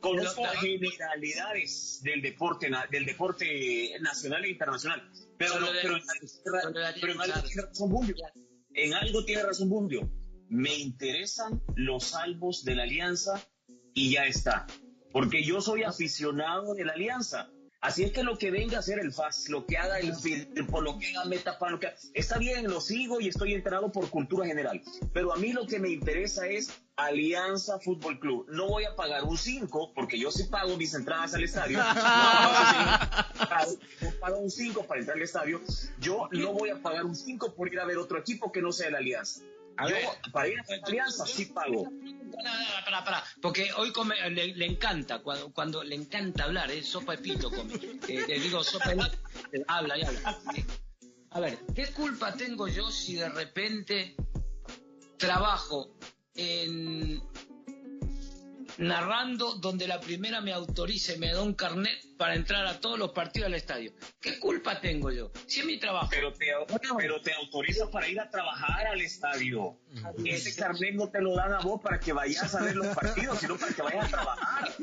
conozco 0.00 0.43
pero- 0.43 0.61
generalidades 0.61 2.00
del 2.03 2.23
deporte, 2.23 2.71
del 2.91 3.05
deporte 3.07 3.91
nacional 4.00 4.45
e 4.45 4.50
internacional. 4.50 5.11
Pero, 5.38 5.53
Solo 5.55 5.67
no- 5.67 5.73
de- 5.73 5.79
pero, 5.83 5.97
en, 5.97 6.03
solo 6.29 6.59
de 6.59 6.95
pero 7.00 7.12
en 7.12 7.21
algo 7.21 7.23
alianza. 7.23 7.43
tiene 7.49 7.62
razón 7.67 7.91
Bundio. 7.91 8.17
En 8.75 8.95
algo 8.95 9.25
tiene 9.25 9.43
razón 9.43 9.69
Bundio. 9.69 10.11
Me 10.49 10.75
interesan 10.79 11.62
los 11.75 12.05
salvos 12.05 12.65
de 12.65 12.75
la 12.76 12.85
alianza 12.85 13.43
y 13.95 14.12
ya 14.12 14.26
está. 14.26 14.67
Porque 15.12 15.43
yo 15.45 15.61
soy 15.61 15.83
aficionado 15.83 16.75
de 16.75 16.85
la 16.85 16.93
alianza. 16.93 17.50
Así 17.87 18.02
es 18.02 18.11
que 18.11 18.25
lo 18.25 18.37
que 18.37 18.50
venga 18.50 18.76
a 18.78 18.81
hacer 18.81 18.99
el 18.99 19.12
FAS, 19.12 19.49
lo 19.49 19.64
que 19.64 19.78
haga 19.78 20.00
el 20.00 20.12
por 20.69 20.83
lo 20.83 20.99
que 20.99 21.07
haga 21.16 21.25
Metapan, 21.26 21.71
lo 21.73 21.78
que 21.78 21.87
haga- 21.87 21.97
está 22.14 22.37
bien, 22.37 22.66
lo 22.69 22.81
sigo 22.81 23.21
y 23.21 23.28
estoy 23.28 23.55
enterado 23.55 23.93
por 23.93 24.11
cultura 24.11 24.45
general. 24.45 24.83
Pero 25.12 25.33
a 25.33 25.37
mí 25.37 25.52
lo 25.52 25.66
que 25.69 25.78
me 25.78 25.90
interesa 25.90 26.49
es 26.49 26.69
Alianza 26.97 27.78
Fútbol 27.78 28.19
Club. 28.19 28.47
No 28.49 28.66
voy 28.69 28.85
a 28.87 28.97
pagar 28.97 29.23
un 29.23 29.38
5, 29.38 29.93
porque 29.95 30.19
yo 30.19 30.33
sí 30.33 30.45
pago 30.45 30.76
mis 30.76 30.95
entradas 30.95 31.35
al 31.35 31.45
estadio. 31.45 31.78
No, 33.57 34.11
yo 34.11 34.21
pago 34.21 34.38
un 34.38 34.50
5 34.50 34.85
para 34.87 35.00
entrar 35.00 35.16
al 35.16 35.23
estadio. 35.23 35.61
Yo 36.00 36.28
no 36.33 36.52
voy 36.52 36.71
a 36.71 36.83
pagar 36.83 37.05
un 37.05 37.14
5 37.14 37.55
por 37.55 37.73
ir 37.73 37.78
a 37.81 37.85
ver 37.85 37.99
otro 37.99 38.19
equipo 38.19 38.50
que 38.50 38.61
no 38.62 38.73
sea 38.73 38.90
la 38.90 38.99
Alianza. 38.99 39.43
A 39.78 39.88
yo, 39.88 39.95
ver. 39.95 40.06
para 40.33 40.49
ir 40.49 40.59
a 40.61 40.64
la 40.76 40.87
Alianza, 40.87 41.26
sí 41.26 41.47
pago. 41.47 41.85
Pará, 42.35 42.85
pará, 42.85 43.04
pará, 43.04 43.25
porque 43.42 43.71
hoy 43.76 43.92
come- 43.92 44.30
le, 44.30 44.54
le 44.54 44.66
encanta, 44.66 45.21
cuando, 45.21 45.52
cuando 45.52 45.83
le 45.85 45.95
encanta 45.95 46.45
hablar, 46.45 46.71
es 46.71 46.87
sopa 46.88 47.12
de 47.12 47.18
pito 47.18 47.50
come. 47.50 47.75
Eh, 48.09 48.25
le 48.28 48.38
digo 48.40 48.62
sopa 48.62 48.90
de 48.95 49.64
habla 49.68 49.99
y 49.99 50.02
habla. 50.04 50.38
Eh, 50.56 50.64
A 51.30 51.40
ver, 51.40 51.59
¿qué 51.75 51.88
culpa 51.88 52.33
tengo 52.35 52.68
yo 52.68 52.90
si 52.90 53.14
de 53.16 53.28
repente 53.28 54.14
trabajo 55.18 55.90
en 56.35 57.23
narrando 58.78 59.54
donde 59.54 59.87
la 59.87 60.00
primera 60.00 60.40
me 60.40 60.52
autorice 60.52 61.14
y 61.14 61.18
me 61.18 61.33
da 61.33 61.42
un 61.42 61.54
carnet 61.54 62.16
para 62.16 62.35
entrar 62.35 62.66
a 62.66 62.80
todos 62.80 62.99
los 62.99 63.12
partidos 63.12 63.47
al 63.47 63.54
estadio? 63.54 63.92
¿Qué 64.21 64.38
culpa 64.38 64.80
tengo 64.80 65.11
yo? 65.11 65.30
Si 65.47 65.61
es 65.61 65.66
mi 65.66 65.78
trabajo. 65.78 66.09
Pero 66.11 66.33
te, 66.33 66.47
pero 66.99 67.21
te 67.21 67.33
autoriza 67.35 67.90
para 67.90 68.09
ir 68.09 68.21
a 68.21 68.28
trabajar 68.30 68.87
al 68.87 69.00
estadio. 69.00 69.78
Ese 70.25 70.54
carnet 70.54 70.95
no 70.95 71.09
te 71.09 71.21
lo 71.21 71.35
dan 71.35 71.52
a 71.52 71.61
vos 71.61 71.80
para 71.83 71.99
que 71.99 72.12
vayas 72.12 72.54
a 72.54 72.62
ver 72.62 72.76
los 72.76 72.95
partidos, 72.95 73.38
sino 73.38 73.56
para 73.56 73.73
que 73.73 73.83
vayas 73.83 74.04
a 74.04 74.09
trabajar. 74.09 74.75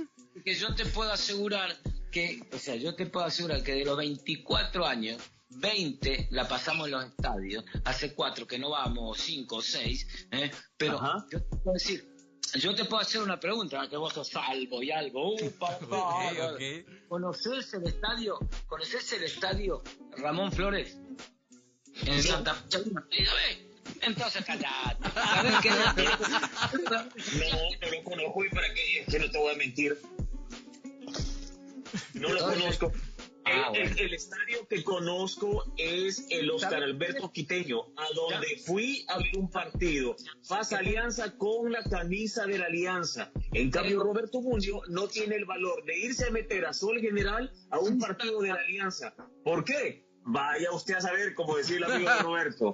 que 0.43 0.55
yo 0.55 0.73
te 0.75 0.85
puedo 0.85 1.11
asegurar 1.11 1.75
que, 2.11 2.47
o 2.51 2.57
sea, 2.57 2.75
yo 2.75 2.95
te 2.95 3.05
puedo 3.07 3.25
asegurar 3.25 3.63
que 3.63 3.73
de 3.73 3.85
los 3.85 3.97
24 3.97 4.85
años, 4.85 5.21
20 5.49 6.27
la 6.31 6.47
pasamos 6.47 6.87
en 6.87 6.91
los 6.91 7.05
estadios, 7.05 7.65
hace 7.85 8.13
4 8.13 8.47
que 8.47 8.59
no 8.59 8.71
vamos, 8.71 9.19
5 9.19 9.55
o 9.55 9.61
6, 9.61 10.27
¿eh? 10.31 10.51
pero 10.77 10.99
Ajá. 10.99 11.25
yo 11.31 11.41
te 11.41 11.57
puedo 11.57 11.73
decir, 11.73 12.12
yo 12.59 12.75
te 12.75 12.85
puedo 12.85 13.01
hacer 13.01 13.21
una 13.21 13.39
pregunta, 13.39 13.87
que 13.89 13.97
vos 13.97 14.13
sos 14.13 14.27
salvo 14.27 14.81
y 14.83 14.91
algo. 14.91 15.33
Uh, 15.33 15.51
papá. 15.51 16.31
¿Conoces 17.07 17.73
el 17.73 17.87
estadio? 17.87 18.39
¿Conoces 18.67 19.13
el 19.13 19.23
estadio 19.23 19.83
Ramón 20.17 20.51
Flores? 20.51 20.97
En 22.05 22.21
Santa 22.21 22.53
Fe. 22.53 22.83
Entonces 24.01 24.45
callate. 24.45 25.09
¿Sabes 25.13 25.53
qué? 25.61 25.69
No, 26.73 27.57
no 27.81 27.91
lo 27.91 28.03
conozco 28.03 28.45
y 28.45 28.49
para 28.49 28.73
qué, 28.73 29.01
es 29.01 29.07
que 29.07 29.19
no 29.19 29.29
te 29.29 29.37
voy 29.37 29.53
a 29.53 29.57
mentir. 29.57 29.99
No 32.13 32.29
lo 32.29 32.39
conozco. 32.39 32.91
Ah, 33.45 33.71
el, 33.73 33.81
el- 33.81 33.87
bueno. 33.89 33.95
el 34.07 34.13
estadio 34.13 34.67
que 34.67 34.83
conozco 34.83 35.73
es 35.77 36.25
el 36.29 36.49
Oscar 36.51 36.81
Alberto 36.83 37.31
Quiteño, 37.31 37.81
a 37.97 38.05
donde 38.15 38.57
fui 38.65 39.05
a 39.09 39.17
ver 39.17 39.37
un 39.37 39.49
partido. 39.49 40.15
Faz 40.43 40.71
Alianza 40.73 41.37
con 41.37 41.71
la 41.71 41.83
camisa 41.83 42.45
de 42.45 42.57
la 42.57 42.65
Alianza. 42.65 43.31
En 43.51 43.69
cambio, 43.69 44.01
Roberto 44.01 44.41
Bundio 44.41 44.81
no 44.87 45.07
tiene 45.07 45.35
el 45.35 45.45
valor 45.45 45.83
de 45.85 45.97
irse 45.99 46.25
a 46.25 46.31
meter 46.31 46.65
a 46.65 46.73
Sol 46.73 46.99
General 47.01 47.51
a 47.69 47.79
un 47.79 47.99
partido 47.99 48.41
de 48.41 48.49
la 48.49 48.55
Alianza. 48.55 49.13
¿Por 49.43 49.63
qué? 49.65 50.05
Vaya 50.25 50.71
usted 50.71 50.93
a 50.95 51.01
saber, 51.01 51.35
como 51.35 51.57
decía 51.57 51.75
el 51.77 51.83
amigo 51.83 52.09
de 52.09 52.19
Roberto. 52.21 52.73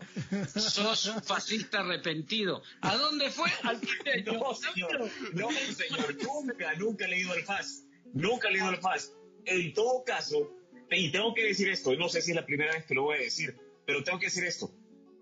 Sos 0.55 1.07
un 1.07 1.23
fascista 1.23 1.79
arrepentido. 1.79 2.61
¿A 2.81 2.95
dónde 2.95 3.31
fue? 3.31 3.49
Al 3.63 3.79
quiteño. 3.81 4.33
No, 4.33 4.53
señor. 4.53 5.09
No, 5.33 5.49
señor. 5.51 6.15
Nunca, 6.23 6.73
nunca 6.75 7.05
he 7.05 7.09
leído 7.09 7.33
el 7.33 7.43
FAS. 7.43 7.85
Nunca 8.13 8.49
he 8.49 8.51
leído 8.51 8.69
el 8.69 8.77
FAS. 8.77 9.13
En 9.45 9.73
todo 9.73 10.03
caso, 10.03 10.51
y 10.91 11.11
tengo 11.11 11.33
que 11.33 11.43
decir 11.43 11.69
esto, 11.69 11.93
y 11.93 11.97
no 11.97 12.09
sé 12.09 12.21
si 12.21 12.31
es 12.31 12.35
la 12.35 12.45
primera 12.45 12.73
vez 12.73 12.85
que 12.85 12.95
lo 12.95 13.03
voy 13.03 13.17
a 13.17 13.21
decir, 13.21 13.57
pero 13.85 14.03
tengo 14.03 14.19
que 14.19 14.27
decir 14.27 14.43
esto. 14.45 14.71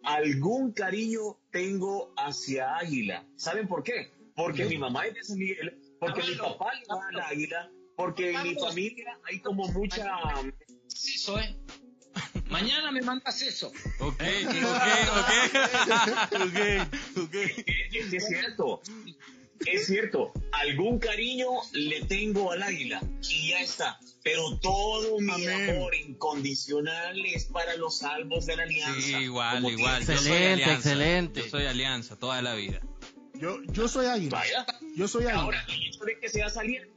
Algún 0.03 0.71
cariño 0.71 1.37
tengo 1.51 2.13
hacia 2.17 2.77
Águila. 2.77 3.25
¿Saben 3.35 3.67
por 3.67 3.83
qué? 3.83 4.11
Porque 4.35 4.65
mi 4.65 4.77
mamá 4.77 5.07
es 5.07 5.15
de 5.15 5.23
San 5.23 5.37
Miguel, 5.37 5.77
porque 5.99 6.23
mi 6.23 6.35
papá 6.35 6.71
le 6.73 6.85
va 6.87 7.07
al 7.09 7.19
Águila, 7.31 7.71
porque 7.95 8.31
en 8.31 8.43
mi 8.43 8.55
familia 8.55 9.19
hay 9.23 9.39
como 9.39 9.67
mucha... 9.67 10.05
Eso, 10.87 11.39
¿eh? 11.39 11.57
Mañana 12.49 12.91
me 12.91 13.01
mandas 13.01 13.41
eso. 13.41 13.71
Ok, 13.99 14.21
ok, 14.63 14.87
ok. 15.11 15.31
Ok, 16.41 16.59
ok. 17.23 17.35
Es 18.13 18.27
cierto. 18.27 18.81
Es 19.65 19.87
cierto, 19.87 20.31
algún 20.53 20.99
cariño 20.99 21.47
le 21.73 22.03
tengo 22.05 22.51
al 22.51 22.63
águila 22.63 23.01
y 23.29 23.49
ya 23.49 23.59
está. 23.59 23.99
Pero 24.23 24.57
todo 24.59 25.19
mi 25.19 25.31
Amén. 25.31 25.69
amor 25.71 25.95
incondicional 25.95 27.25
es 27.25 27.45
para 27.45 27.75
los 27.77 27.99
salvos 27.99 28.45
de 28.45 28.55
la 28.57 28.63
alianza. 28.63 29.01
Sí, 29.01 29.15
igual, 29.15 29.55
Como 29.61 29.69
igual. 29.71 30.05
que- 30.05 30.13
Yo 30.13 30.17
soy 30.17 30.27
Excelente, 30.27 30.63
alianza. 30.63 30.75
excelente. 30.89 31.41
Yo 31.41 31.49
soy 31.49 31.65
alianza 31.65 32.15
toda 32.19 32.41
la 32.41 32.53
vida. 32.55 32.81
Yo, 33.35 33.61
yo 33.71 33.87
soy 33.87 34.05
águila. 34.07 34.37
Vaya. 34.37 34.65
Yo 34.95 35.07
soy 35.07 35.23
águila. 35.25 35.41
Ahora, 35.41 35.65
el 35.69 35.83
hecho 35.87 36.03
de 36.05 36.19
que 36.19 36.29
seas 36.29 36.57
alianza, 36.57 36.89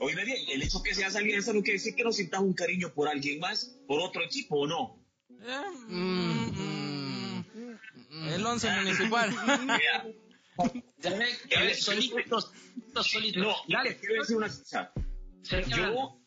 oíme 0.00 0.24
bien, 0.24 0.38
el 0.52 0.62
hecho 0.62 0.78
de 0.78 0.88
que 0.88 0.94
seas 0.94 1.16
alianza 1.16 1.52
no 1.52 1.60
quiere 1.62 1.78
decir 1.78 1.94
que 1.94 2.04
no 2.04 2.12
sientas 2.12 2.40
un 2.40 2.54
cariño 2.54 2.92
por 2.94 3.08
alguien 3.08 3.40
más, 3.40 3.76
por 3.86 4.00
otro 4.00 4.22
equipo 4.24 4.60
o 4.60 4.66
no. 4.66 4.98
Mm, 5.88 6.50
mm, 6.50 8.28
El 8.32 8.46
once 8.46 8.70
municipal. 8.70 9.30
Mira, 10.72 10.86
Ya 10.98 11.10
ves, 11.18 11.40
ya 11.48 11.60
ves, 11.62 11.82
solitos, 11.82 12.52
solitos. 13.02 13.42
no, 13.42 13.54
Dale, 13.68 13.90
les 13.90 13.98
quiero 13.98 14.14
decir 14.20 14.36
una 14.36 14.48
cosa. 14.48 14.92
Yo, 15.68 16.20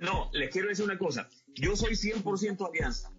no, 0.00 0.30
les 0.32 0.50
quiero 0.50 0.68
decir 0.68 0.84
una 0.84 0.98
cosa. 0.98 1.28
Yo 1.54 1.74
soy 1.76 1.94
100% 1.94 2.68
alianza. 2.68 3.10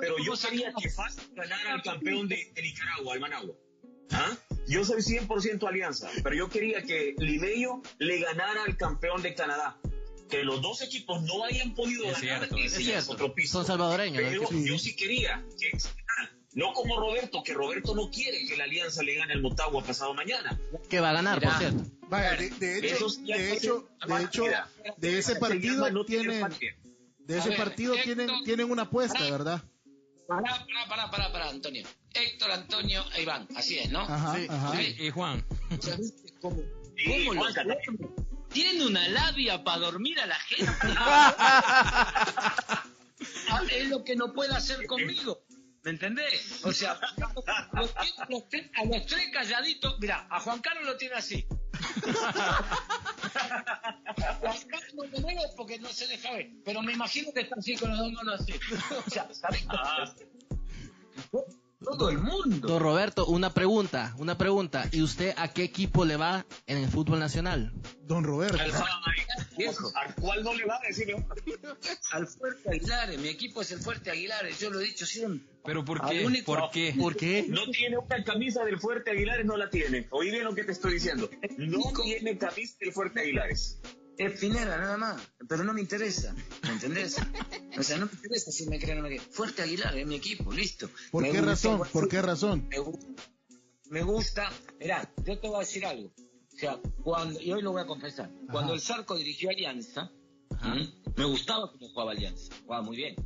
Pero 0.00 0.16
yo 0.18 0.34
quería 0.36 0.72
que 0.74 0.90
FAS 0.90 1.16
ganara 1.34 1.74
al 1.74 1.82
campeón 1.82 2.28
de, 2.28 2.50
de 2.54 2.62
Nicaragua, 2.62 3.14
al 3.14 3.20
Managua. 3.20 3.54
¿Ah? 4.10 4.36
Yo 4.68 4.84
soy 4.84 5.00
100% 5.02 5.66
alianza, 5.68 6.10
pero 6.22 6.34
yo 6.36 6.48
quería 6.48 6.82
que 6.82 7.14
Limeño 7.18 7.82
le 7.98 8.18
ganara 8.20 8.64
al 8.64 8.76
campeón 8.76 9.22
de 9.22 9.34
Canadá. 9.34 9.78
Que 10.28 10.42
los 10.42 10.60
dos 10.60 10.82
equipos 10.82 11.22
no 11.22 11.44
hayan 11.44 11.72
podido 11.74 12.04
Es 12.06 12.20
ganar, 12.20 12.38
cierto, 12.40 12.56
ese 12.56 12.66
es 12.78 12.84
cierto. 12.84 13.12
otro 13.12 13.32
piso. 13.34 13.52
Son 13.58 13.66
salvadoreños, 13.66 14.22
¿no? 14.24 14.28
Pero 14.28 14.46
Sí. 14.48 14.68
yo 14.68 14.78
sí 14.78 14.96
quería 14.96 15.44
que 15.58 15.70
no 16.56 16.72
como 16.72 16.98
Roberto, 16.98 17.42
que 17.44 17.54
Roberto 17.54 17.94
no 17.94 18.10
quiere 18.10 18.44
que 18.46 18.56
la 18.56 18.64
alianza 18.64 19.02
le 19.02 19.14
gane 19.14 19.34
al 19.34 19.42
Motagua 19.42 19.84
pasado 19.84 20.14
mañana. 20.14 20.58
Que 20.88 21.00
va 21.00 21.10
a 21.10 21.12
ganar, 21.12 21.40
por 21.40 21.52
cierto. 21.58 21.84
Vaya, 22.08 22.34
de, 22.36 22.50
de 22.50 22.78
hecho, 22.78 23.06
de 23.24 23.52
hecho, 23.52 23.88
de 24.06 24.22
hecho, 24.24 24.44
de 24.96 25.18
ese 25.18 25.34
se 25.34 25.40
partido 25.40 25.90
no 25.90 26.04
tienen, 26.04 26.46
de 27.18 27.38
ese 27.38 27.50
ver, 27.50 27.58
partido 27.58 27.94
Héctor- 27.94 28.04
tienen, 28.04 28.44
tienen 28.44 28.70
una 28.70 28.82
apuesta, 28.82 29.20
¿verdad? 29.30 29.62
Pará, 30.26 30.42
pará, 30.66 30.88
pará, 30.88 31.10
pará, 31.10 31.32
pará, 31.32 31.48
Antonio. 31.50 31.86
Héctor, 32.14 32.50
Antonio 32.50 33.04
e 33.14 33.22
Iván, 33.22 33.46
así 33.54 33.78
es, 33.78 33.90
¿no? 33.90 34.00
Ajá, 34.00 34.36
Sí, 34.36 34.46
ajá. 34.48 34.82
Y, 34.82 35.06
y 35.06 35.10
Juan. 35.10 35.44
Cómo, 36.40 36.56
Sí, 36.96 37.26
cómo 37.26 37.34
los 37.44 37.56
hombres 37.58 37.78
tienen 38.50 38.82
una 38.82 39.06
labia 39.08 39.62
para 39.62 39.78
dormir 39.78 40.18
a 40.20 40.26
la 40.26 40.36
gente. 40.36 40.72
Es 43.70 43.88
lo 43.88 44.04
que 44.04 44.16
no 44.16 44.32
puede 44.32 44.54
hacer 44.54 44.86
conmigo. 44.86 45.40
¿Me 45.86 45.92
entendés? 45.92 46.64
O 46.64 46.72
sea, 46.72 46.98
los, 47.74 47.94
los 48.28 48.48
tres- 48.48 48.68
a 48.74 48.84
los 48.86 49.06
tres 49.06 49.28
calladitos, 49.32 49.96
mira, 50.00 50.26
a 50.28 50.40
Juan 50.40 50.60
Carlos 50.60 50.84
lo 50.84 50.96
tiene 50.96 51.14
así. 51.14 51.46
Juan 54.40 54.58
Carlos 54.68 55.06
no 55.12 55.30
lo 55.30 55.54
porque 55.56 55.78
no 55.78 55.88
se 55.90 56.08
deja 56.08 56.32
ver, 56.32 56.50
pero 56.64 56.82
me 56.82 56.92
imagino 56.92 57.32
que 57.32 57.42
está 57.42 57.54
así 57.56 57.76
con 57.76 57.90
los 57.90 58.00
dos 58.00 58.10
manos 58.14 58.40
así. 58.40 58.52
O 59.06 59.10
sea, 59.10 59.32
¿sabés? 59.32 59.64
Ah, 59.68 60.12
Todo 61.82 62.08
el 62.10 62.18
mundo. 62.18 62.68
Don 62.68 62.80
Roberto, 62.82 63.26
una 63.26 63.52
pregunta, 63.52 64.14
una 64.18 64.38
pregunta. 64.38 64.88
¿Y 64.92 65.02
usted 65.02 65.34
a 65.36 65.52
qué 65.52 65.62
equipo 65.64 66.04
le 66.04 66.16
va 66.16 66.46
en 66.66 66.78
el 66.78 66.88
fútbol 66.88 67.18
nacional? 67.18 67.72
Don 68.02 68.24
Roberto. 68.24 68.58
al. 68.58 68.72
¿Al 69.94 70.14
cual 70.16 70.42
no 70.44 70.52
le 70.54 70.64
va 70.66 70.76
a 70.76 70.80
decir? 70.86 71.14
Al 72.12 72.26
Fuerte 72.26 72.70
Aguilares, 72.70 73.18
mi 73.20 73.28
equipo 73.28 73.62
es 73.62 73.70
el 73.72 73.78
Fuerte 73.78 74.10
Aguilares, 74.10 74.60
yo 74.60 74.70
lo 74.70 74.80
he 74.80 74.84
dicho 74.84 75.06
siempre. 75.06 75.48
Pero 75.64 75.84
¿por 75.84 76.06
qué? 76.06 76.24
único- 76.26 76.54
¿Por 76.54 76.70
qué? 76.70 76.94
¿Por 76.98 77.16
qué? 77.16 77.46
No 77.48 77.62
tiene 77.70 77.96
una 77.98 78.22
camisa 78.24 78.64
del 78.64 78.78
Fuerte 78.78 79.10
Aguilares, 79.12 79.46
no 79.46 79.56
la 79.56 79.70
tiene. 79.70 80.06
Oí 80.10 80.30
bien 80.30 80.44
lo 80.44 80.54
que 80.54 80.64
te 80.64 80.72
estoy 80.72 80.94
diciendo. 80.94 81.28
No 81.58 81.78
tiene 82.02 82.36
camisa 82.38 82.76
del 82.80 82.92
Fuerte 82.92 83.20
Aguilares. 83.20 83.80
Es 84.18 84.40
Pineda, 84.40 84.78
nada 84.78 84.96
más, 84.96 85.20
pero 85.46 85.62
no 85.62 85.74
me 85.74 85.80
interesa, 85.82 86.34
¿me 86.62 86.70
entendés? 86.70 87.16
O 87.78 87.82
sea, 87.82 87.98
no 87.98 88.06
me 88.06 88.12
interesa 88.12 88.50
si 88.50 88.66
me 88.66 88.78
creen 88.78 88.98
o 88.98 89.02
no 89.02 89.08
me 89.08 89.16
creen. 89.16 89.30
Fuerte 89.30 89.62
Aguilar 89.62 89.96
es 89.96 90.06
mi 90.06 90.14
equipo, 90.14 90.52
listo. 90.52 90.88
¿Por 91.10 91.22
Me 91.22 91.30
qué 91.30 91.40
gusta 91.40 91.50
razón? 91.50 91.88
¿Por 91.92 92.08
qué 92.08 92.22
razón? 92.22 92.68
Me 92.68 92.78
gusta, 92.78 93.06
me 93.90 94.02
gusta, 94.02 94.50
mirá, 94.80 95.12
yo 95.24 95.38
te 95.38 95.46
voy 95.48 95.56
a 95.56 95.60
decir 95.60 95.84
algo. 95.84 96.12
O 96.16 96.58
sea, 96.58 96.80
cuando, 97.02 97.38
y 97.40 97.52
hoy 97.52 97.60
lo 97.60 97.72
voy 97.72 97.82
a 97.82 97.86
confesar, 97.86 98.30
cuando 98.50 98.72
el 98.72 98.80
Zarco 98.80 99.16
dirigió 99.16 99.50
Alianza, 99.50 100.10
¿m? 100.62 100.94
me 101.14 101.24
gustaba 101.26 101.70
cómo 101.70 101.88
jugaba 101.88 102.12
Alianza, 102.12 102.54
jugaba 102.64 102.82
muy 102.82 102.96
bien. 102.96 103.16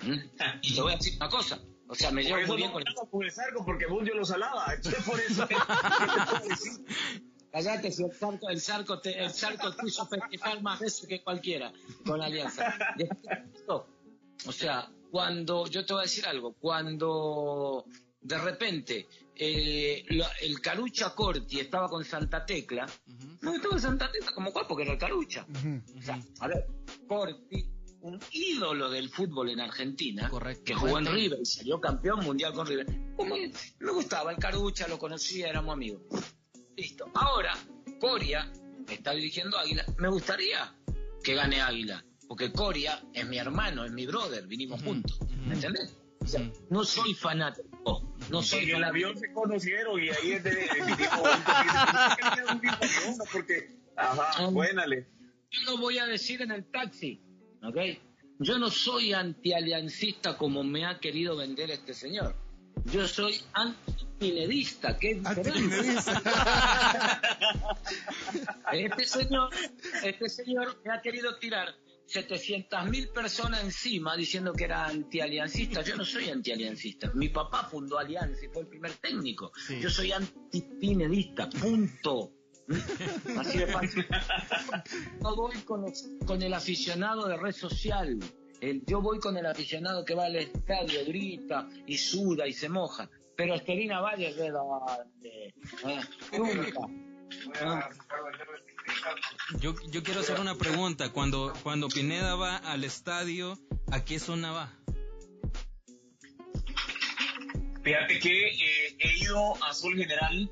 ¿m? 0.00 0.30
Y 0.62 0.74
te 0.74 0.80
voy 0.80 0.94
a 0.94 0.96
decir 0.96 1.14
una 1.16 1.28
cosa, 1.28 1.60
o 1.92 1.94
sea, 1.94 2.10
me 2.10 2.22
Por 2.22 2.38
llevo 2.38 2.46
muy 2.46 2.56
bien 2.56 2.68
no 2.70 2.72
con 2.72 2.82
hablaba 2.88 3.10
con 3.10 3.22
el 3.22 3.30
Zarco, 3.30 3.66
porque 3.66 3.86
Bundio 3.86 4.14
lo 4.14 4.24
salaba. 4.24 4.72
Entonces, 4.74 5.04
por 5.06 5.20
eso. 5.20 5.46
¿Qué 7.52 7.58
te 7.58 7.64
puedo 7.64 7.82
decir? 7.82 7.90
Callate, 7.90 7.92
si 7.92 8.02
el 8.04 8.12
Zarco, 8.12 8.48
el 8.48 8.60
Zarco, 8.60 9.00
te, 9.00 9.22
el 9.22 9.30
Zarco 9.30 9.72
te 9.74 9.86
hizo 9.86 10.06
festejar 10.06 10.62
más 10.62 10.80
veces 10.80 11.06
que 11.06 11.22
cualquiera 11.22 11.72
con 12.04 12.20
Alianza. 12.20 12.74
Después, 12.96 13.38
O 14.46 14.52
sea, 14.52 14.90
cuando, 15.10 15.66
yo 15.66 15.84
te 15.84 15.92
voy 15.92 16.00
a 16.00 16.04
decir 16.04 16.26
algo, 16.26 16.54
cuando 16.54 17.84
de 18.20 18.38
repente 18.38 19.08
eh, 19.34 20.04
el 20.40 20.60
Carucha 20.60 21.14
Corti 21.14 21.60
estaba 21.60 21.88
con 21.88 22.04
Santa 22.04 22.46
Tecla, 22.46 22.86
no 23.40 23.54
estaba 23.54 23.74
en 23.74 23.80
Santa 23.80 24.10
Tecla 24.10 24.32
como 24.32 24.52
cual 24.52 24.66
porque 24.68 24.84
era 24.84 24.92
el 24.92 24.98
Carucha. 24.98 25.46
O 25.98 26.02
sea, 26.02 26.20
a 26.40 26.48
ver, 26.48 26.66
Corti, 27.06 27.68
un 28.00 28.18
ídolo 28.32 28.90
del 28.90 29.08
fútbol 29.10 29.50
en 29.50 29.60
Argentina, 29.60 30.28
Correcto. 30.28 30.64
que 30.64 30.74
jugó 30.74 30.98
en 30.98 31.06
River 31.06 31.38
y 31.40 31.46
salió 31.46 31.80
campeón 31.80 32.20
mundial 32.24 32.52
con 32.52 32.66
River. 32.66 32.86
Como 33.16 33.36
me 33.36 33.92
gustaba 33.92 34.32
el 34.32 34.38
Carucha, 34.38 34.88
lo 34.88 34.98
conocía, 34.98 35.48
éramos 35.48 35.72
amigos. 35.72 36.02
Listo. 37.04 37.10
Ahora, 37.18 37.54
Coria 38.00 38.50
está 38.88 39.12
dirigiendo 39.12 39.58
Águila. 39.58 39.84
Me 39.98 40.08
gustaría 40.08 40.74
que 41.22 41.34
gane 41.34 41.60
Águila, 41.60 42.04
porque 42.28 42.52
Coria 42.52 43.02
es 43.12 43.26
mi 43.26 43.38
hermano, 43.38 43.84
es 43.84 43.92
mi 43.92 44.06
brother, 44.06 44.46
vinimos 44.46 44.82
juntos. 44.82 45.18
¿Me 45.46 45.54
entendés? 45.54 45.96
O 46.20 46.26
sea, 46.26 46.40
Ujú. 46.40 46.66
no 46.70 46.84
soy 46.84 47.14
fanático, 47.14 48.14
no 48.30 48.42
soy 48.42 48.70
En 48.70 48.76
el 48.76 48.84
avión 48.84 49.18
se 49.18 49.32
conocieron 49.32 50.00
y 50.02 50.08
ahí 50.08 50.32
es 50.32 50.44
de. 50.44 50.68
porque. 53.32 53.70
Ajá, 53.96 54.46
buénale. 54.46 55.06
Yo 55.50 55.60
lo 55.72 55.78
voy 55.78 55.98
a 55.98 56.06
decir 56.06 56.40
en 56.42 56.50
el 56.52 56.64
taxi, 56.64 57.20
¿ok? 57.62 57.76
Yo 58.38 58.58
no 58.58 58.70
soy 58.70 59.12
antialiancista 59.12 60.38
como 60.38 60.64
me 60.64 60.86
ha 60.86 60.98
querido 60.98 61.36
vender 61.36 61.70
este 61.70 61.92
señor. 61.92 62.34
Yo 62.86 63.06
soy 63.06 63.40
antipinedista, 64.20 64.96
que 64.98 65.10
es. 65.12 65.26
Antipinedista. 65.26 66.22
Este 68.72 69.04
señor, 69.04 69.50
este 70.04 70.28
señor 70.28 70.80
me 70.84 70.92
ha 70.94 71.00
querido 71.02 71.36
tirar 71.38 71.74
700 72.06 72.86
mil 72.88 73.08
personas 73.08 73.62
encima 73.64 74.16
diciendo 74.16 74.52
que 74.54 74.64
era 74.64 74.86
antialiancista. 74.86 75.82
Yo 75.82 75.96
no 75.96 76.04
soy 76.04 76.30
antialiancista. 76.30 77.10
Mi 77.14 77.28
papá 77.28 77.64
fundó 77.70 77.98
Alianza 77.98 78.44
y 78.44 78.48
fue 78.48 78.62
el 78.62 78.68
primer 78.68 78.92
técnico. 78.94 79.52
Sí. 79.66 79.78
Yo 79.80 79.90
soy 79.90 80.12
antipinedista, 80.12 81.48
punto. 81.50 82.32
Así 83.38 83.58
de 83.58 83.66
fácil. 83.66 84.06
Yo 85.22 85.36
voy 85.36 85.56
con, 85.64 85.82
los- 85.82 86.08
con 86.26 86.40
el 86.42 86.54
aficionado 86.54 87.26
de 87.26 87.36
red 87.36 87.52
social. 87.52 88.18
El- 88.60 88.82
yo 88.86 89.00
voy 89.02 89.18
con 89.18 89.36
el 89.36 89.44
aficionado 89.46 90.04
que 90.04 90.14
va 90.14 90.26
al 90.26 90.36
estadio, 90.36 91.04
grita 91.06 91.68
y 91.86 91.98
suda 91.98 92.46
y 92.46 92.52
se 92.54 92.68
moja. 92.68 93.10
Pero 93.36 93.54
Estelina 93.54 94.00
Valle, 94.00 94.34
¿de 94.34 94.50
dónde? 94.50 95.54
Ah, 95.84 96.02
nunca. 96.36 96.80
Ah. 97.60 97.88
Yo, 99.58 99.74
yo 99.90 100.02
quiero 100.02 100.20
hacer 100.20 100.40
una 100.40 100.56
pregunta. 100.56 101.12
Cuando, 101.12 101.52
cuando 101.62 101.88
Pineda 101.88 102.34
va 102.34 102.56
al 102.56 102.84
estadio, 102.84 103.58
¿a 103.90 104.04
qué 104.04 104.18
zona 104.18 104.52
va? 104.52 104.72
Fíjate 107.82 108.20
que 108.20 108.48
eh, 108.48 108.96
he 109.00 109.18
ido 109.18 109.54
a 109.64 109.74
Sol 109.74 109.96
General, 109.96 110.48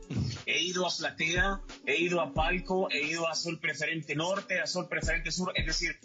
he 0.47 0.63
ido 0.63 0.85
a 0.85 0.91
Platea, 0.91 1.61
he 1.87 1.97
ido 1.97 2.21
a 2.21 2.35
Palco, 2.35 2.91
he 2.91 3.03
ido 3.03 3.29
a 3.29 3.37
Sol 3.37 3.61
Preferente 3.61 4.17
Norte, 4.17 4.59
a 4.59 4.67
Sol 4.67 4.89
Preferente 4.89 5.31
Sur, 5.31 5.53
es 5.55 5.65
decir, 5.65 5.97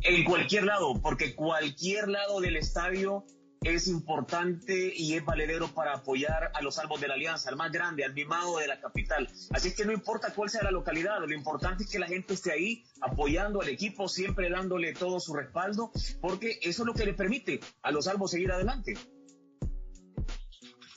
en 0.00 0.24
cualquier 0.24 0.64
lado, 0.64 0.94
porque 1.02 1.34
cualquier 1.34 2.08
lado 2.08 2.40
del 2.40 2.56
estadio 2.56 3.24
es 3.74 3.88
importante 3.88 4.92
y 4.94 5.14
es 5.14 5.24
valedero 5.24 5.68
para 5.74 5.94
apoyar 5.94 6.50
a 6.54 6.62
los 6.62 6.76
salvos 6.76 7.00
de 7.00 7.08
la 7.08 7.14
Alianza, 7.14 7.48
al 7.48 7.56
más 7.56 7.72
grande, 7.72 8.04
al 8.04 8.14
mimado 8.14 8.58
de 8.58 8.66
la 8.68 8.80
capital. 8.80 9.28
Así 9.50 9.68
es 9.68 9.74
que 9.74 9.84
no 9.84 9.92
importa 9.92 10.32
cuál 10.34 10.50
sea 10.50 10.62
la 10.62 10.70
localidad, 10.70 11.18
lo 11.26 11.34
importante 11.34 11.84
es 11.84 11.90
que 11.90 11.98
la 11.98 12.06
gente 12.06 12.34
esté 12.34 12.52
ahí 12.52 12.84
apoyando 13.00 13.60
al 13.62 13.68
equipo, 13.68 14.08
siempre 14.08 14.50
dándole 14.50 14.92
todo 14.92 15.18
su 15.20 15.34
respaldo, 15.34 15.90
porque 16.20 16.58
eso 16.62 16.82
es 16.82 16.86
lo 16.86 16.94
que 16.94 17.04
le 17.06 17.14
permite 17.14 17.60
a 17.82 17.90
los 17.90 18.04
salvos 18.04 18.30
seguir 18.30 18.52
adelante. 18.52 18.94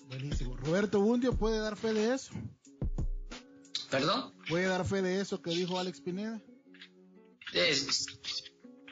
Buenísimo. 0.07 0.55
Roberto 0.57 0.99
Bundio 1.01 1.33
puede 1.37 1.59
dar 1.59 1.77
fe 1.77 1.93
de 1.93 2.13
eso. 2.15 2.31
¿Perdón? 3.91 4.33
¿Puede 4.47 4.65
dar 4.67 4.85
fe 4.85 5.01
de 5.01 5.21
eso 5.21 5.41
que 5.41 5.51
dijo 5.51 5.79
Alex 5.79 6.01
Pineda? 6.01 6.41
Es- 7.53 8.05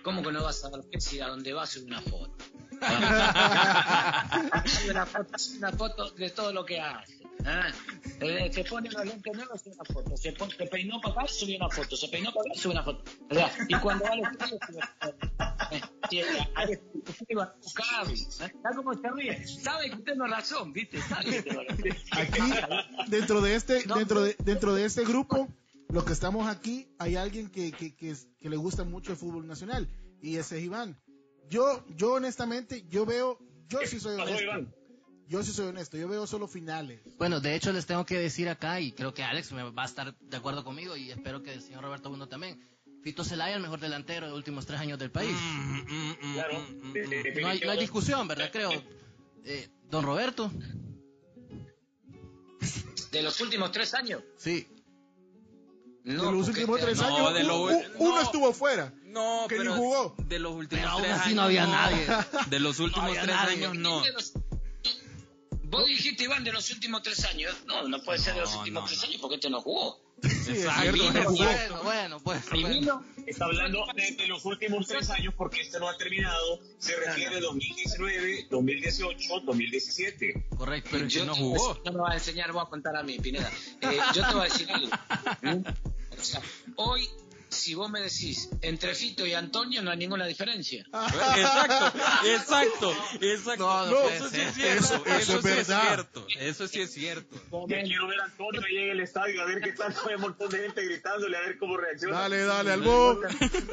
¿Cómo 0.03 0.23
que 0.23 0.31
no 0.31 0.43
vas 0.43 0.63
a 0.63 0.69
dar 0.69 0.81
fe 0.83 0.99
si 1.01 1.19
a 1.19 1.27
donde 1.27 1.53
vas 1.53 1.71
sube 1.71 1.85
una 1.85 2.01
foto? 2.01 2.35
Una 4.89 5.05
foto, 5.05 5.33
una 5.57 5.71
foto 5.71 6.11
de 6.11 6.29
todo 6.29 6.53
lo 6.53 6.65
que 6.65 6.79
hace. 6.79 7.17
Eh, 8.19 8.51
se 8.51 8.63
pone 8.63 8.89
los 8.89 9.05
lentes 9.05 9.33
nuevos, 9.35 9.61
sube 9.61 9.73
una 9.73 9.85
foto. 9.85 10.17
Se, 10.17 10.35
se 10.35 10.65
peinó 10.67 10.99
para 11.01 11.21
acá, 11.21 11.27
sube 11.27 11.55
una 11.55 11.69
foto. 11.69 11.95
Se 11.95 12.07
peinó 12.07 12.31
para 12.33 12.49
acá, 12.49 12.59
sube 12.59 12.73
una 12.73 12.83
foto. 12.83 13.03
¿Verdad? 13.29 13.51
Y 13.67 13.75
cuando 13.75 14.05
va 14.05 14.11
al 14.11 14.19
estudio, 14.19 14.57
sube 14.57 14.77
una 14.77 14.87
foto. 14.87 15.27
Eh, 16.11 16.21
a 17.39 17.53
buscar, 17.61 18.09
¿eh? 18.09 18.15
¿Sabe 18.61 18.75
cómo 18.75 18.93
se 18.93 19.11
ríe? 19.11 19.47
Sabe 19.47 19.89
que 19.89 19.95
usted 19.95 20.15
no 20.15 20.27
razón, 20.27 20.73
¿viste? 20.73 21.01
Sabe 21.01 21.25
que 21.25 21.41
tengo 21.43 21.63
razón. 21.63 21.85
Aquí, 22.11 22.41
dentro 23.07 23.41
de 23.41 23.55
este, 23.55 23.83
dentro 23.83 24.21
de, 24.21 24.35
dentro 24.39 24.73
de 24.73 24.85
este 24.85 25.03
grupo, 25.05 25.47
los 25.89 26.03
que 26.05 26.13
estamos 26.13 26.47
aquí, 26.47 26.89
hay 26.99 27.15
alguien 27.15 27.49
que, 27.49 27.71
que, 27.71 27.95
que, 27.95 28.15
que 28.39 28.49
le 28.49 28.57
gusta 28.57 28.83
mucho 28.83 29.11
el 29.11 29.17
fútbol 29.17 29.47
nacional 29.47 29.87
y 30.21 30.37
ese 30.37 30.57
es 30.57 30.63
Iván. 30.63 30.99
Yo, 31.49 31.85
yo 31.95 32.13
honestamente, 32.13 32.85
yo 32.89 33.05
veo, 33.05 33.39
yo 33.69 33.79
sí 33.85 33.99
soy 33.99 34.19
honesto. 34.19 34.43
Iván? 34.43 34.73
Yo 35.29 35.43
sí 35.43 35.51
soy 35.51 35.67
honesto, 35.67 35.97
yo 35.97 36.07
veo 36.07 36.25
solo 36.25 36.47
finales. 36.47 37.01
Bueno, 37.17 37.39
de 37.41 37.53
hecho 37.55 37.73
les 37.73 37.85
tengo 37.85 38.05
que 38.05 38.17
decir 38.17 38.47
acá, 38.47 38.79
y 38.79 38.93
creo 38.93 39.13
que 39.13 39.23
Alex 39.23 39.51
me 39.51 39.63
va 39.71 39.83
a 39.83 39.85
estar 39.85 40.17
de 40.17 40.37
acuerdo 40.37 40.63
conmigo, 40.63 40.95
y 40.95 41.11
espero 41.11 41.43
que 41.43 41.53
el 41.53 41.61
señor 41.61 41.83
Roberto 41.83 42.09
Bundo 42.09 42.27
también. 42.29 42.65
Fito 43.03 43.23
Zelaya, 43.25 43.55
el 43.55 43.61
mejor 43.61 43.79
delantero 43.79 44.25
de 44.25 44.29
los 44.31 44.37
últimos 44.37 44.65
tres 44.65 44.79
años 44.79 44.97
del 44.99 45.11
país. 45.11 45.31
Mm, 45.31 45.75
mm, 45.79 46.17
mm, 46.21 46.33
Claro. 46.33 46.59
mm, 46.59 46.87
mm, 46.91 46.95
Eh, 46.95 47.33
mm. 47.35 47.41
No 47.41 47.47
hay, 47.49 47.59
no 47.59 47.71
hay 47.71 47.79
discusión, 47.79 48.27
¿verdad? 48.27 48.49
Creo. 48.51 48.71
Eh, 49.43 49.69
don 49.89 50.03
Roberto. 50.05 50.51
¿De 53.11 53.21
los 53.21 53.39
últimos 53.41 53.71
tres 53.71 53.93
años? 53.93 54.23
Sí. 54.37 54.67
No, 56.03 56.25
de 56.27 56.31
los 56.37 56.47
últimos 56.47 56.79
tres 56.79 56.97
no, 56.99 57.05
años, 57.05 57.33
de 57.33 57.43
lo- 57.43 57.63
uno 57.63 58.15
no. 58.15 58.21
estuvo 58.21 58.53
fuera. 58.53 58.93
No, 59.17 59.47
que 59.47 59.55
ni 59.55 59.59
pero 59.61 59.75
jugó. 59.75 60.15
de 60.17 60.39
los 60.39 60.51
últimos 60.53 60.81
Pero 60.83 60.91
aún 60.91 61.01
tres 61.03 61.13
así 61.13 61.23
años 61.29 61.35
no 61.35 61.41
había 61.43 61.65
nadie. 61.67 62.07
De 62.49 62.59
los 62.59 62.79
últimos 62.79 63.11
tres 63.13 63.27
nadie. 63.27 63.55
años 63.65 63.75
no. 63.75 64.03
Los- 64.05 64.33
Vos 65.69 65.85
dijiste, 65.85 66.23
Iván, 66.23 66.45
de 66.45 66.53
los 66.53 66.71
últimos 66.71 67.03
tres 67.03 67.25
años. 67.25 67.53
No, 67.65 67.87
no 67.89 68.01
puede 68.01 68.19
ser 68.19 68.35
de 68.35 68.41
los 68.41 68.51
No, 68.53 68.59
últimos 68.59 68.83
no, 68.83 68.87
tres 68.87 69.03
años 69.03 69.17
porque 69.19 69.35
este 69.35 69.49
no 69.49 69.61
jugó. 69.61 69.99
Sí, 70.23 70.29
es 70.29 70.47
Exacto, 70.47 70.81
cierto, 70.81 71.03
es 71.09 71.13
no 71.13 71.23
jugó. 71.25 71.43
Bueno, 71.43 71.83
bueno, 71.83 72.19
pues. 72.21 72.49
Bueno. 72.49 73.05
Está 73.27 73.45
hablando 73.45 73.85
de, 73.93 74.11
de 74.15 74.27
los 74.27 74.45
últimos 74.45 74.87
tres 74.87 75.09
años 75.09 75.33
porque 75.35 75.59
este 75.61 75.77
no 75.79 75.89
ha 75.89 75.97
terminado. 75.97 76.61
Se 76.79 76.95
refiere 76.95 77.35
a 77.35 77.39
2019, 77.41 78.47
2018, 78.49 79.39
2017. 79.45 80.47
Correcto. 80.57 80.89
Pero 80.93 81.05
yo 81.07 81.19
que 81.21 81.27
no 81.27 81.35
jugó. 81.35 81.81
No 81.83 81.91
me 81.91 81.99
vas 81.99 82.11
a 82.11 82.15
enseñar, 82.15 82.51
voy 82.53 82.61
a 82.65 82.69
contar 82.69 82.95
a 82.95 83.03
mí, 83.03 83.19
Pineda. 83.19 83.51
Eh, 83.81 83.97
yo 84.15 84.25
te 84.25 84.33
voy 84.33 84.41
a 84.41 84.43
decir 84.45 84.71
algo. 84.71 84.89
¿Mm? 85.41 85.63
O 86.19 86.23
sea, 86.23 86.41
hoy, 86.77 87.07
si 87.49 87.73
vos 87.75 87.89
me 87.89 88.01
decís, 88.01 88.49
entre 88.61 88.93
Fito 88.95 89.25
y 89.25 89.33
Antonio 89.33 89.81
no 89.81 89.91
hay 89.91 89.97
ninguna 89.97 90.25
diferencia. 90.25 90.83
Exacto, 90.91 91.99
exacto, 92.25 92.93
exacto. 93.21 93.63
No, 93.65 93.85
no 93.85 93.91
No, 94.03 94.09
eso 94.09 94.29
sí 94.29 94.39
es 94.41 94.53
cierto. 94.53 94.83
Eso- 94.85 95.05
eso 95.05 95.15
Eso, 95.17 95.17
es 95.17 95.43
sí 95.43 95.49
es 95.49 95.67
verdad. 95.67 95.81
cierto. 95.87 96.27
Eso 96.39 96.67
sí 96.67 96.81
es 96.81 96.93
cierto. 96.93 97.35
Ya 97.67 97.81
quiero 97.83 98.07
ver 98.07 98.19
a 98.21 98.25
Antonio 98.25 98.61
ahí 98.67 98.77
en 98.77 98.89
el 98.91 98.99
estadio, 99.01 99.41
a 99.41 99.45
ver 99.45 99.61
qué 99.61 99.71
tal. 99.73 99.93
Hay 100.07 100.15
un 100.15 100.21
montón 100.21 100.49
de 100.49 100.59
gente 100.59 100.83
gritándole, 100.85 101.37
a 101.37 101.41
ver 101.41 101.57
cómo 101.57 101.77
reacciona. 101.77 102.19
Dale, 102.21 102.43
dale, 102.43 102.71
al 102.73 102.81
bo. 102.81 103.19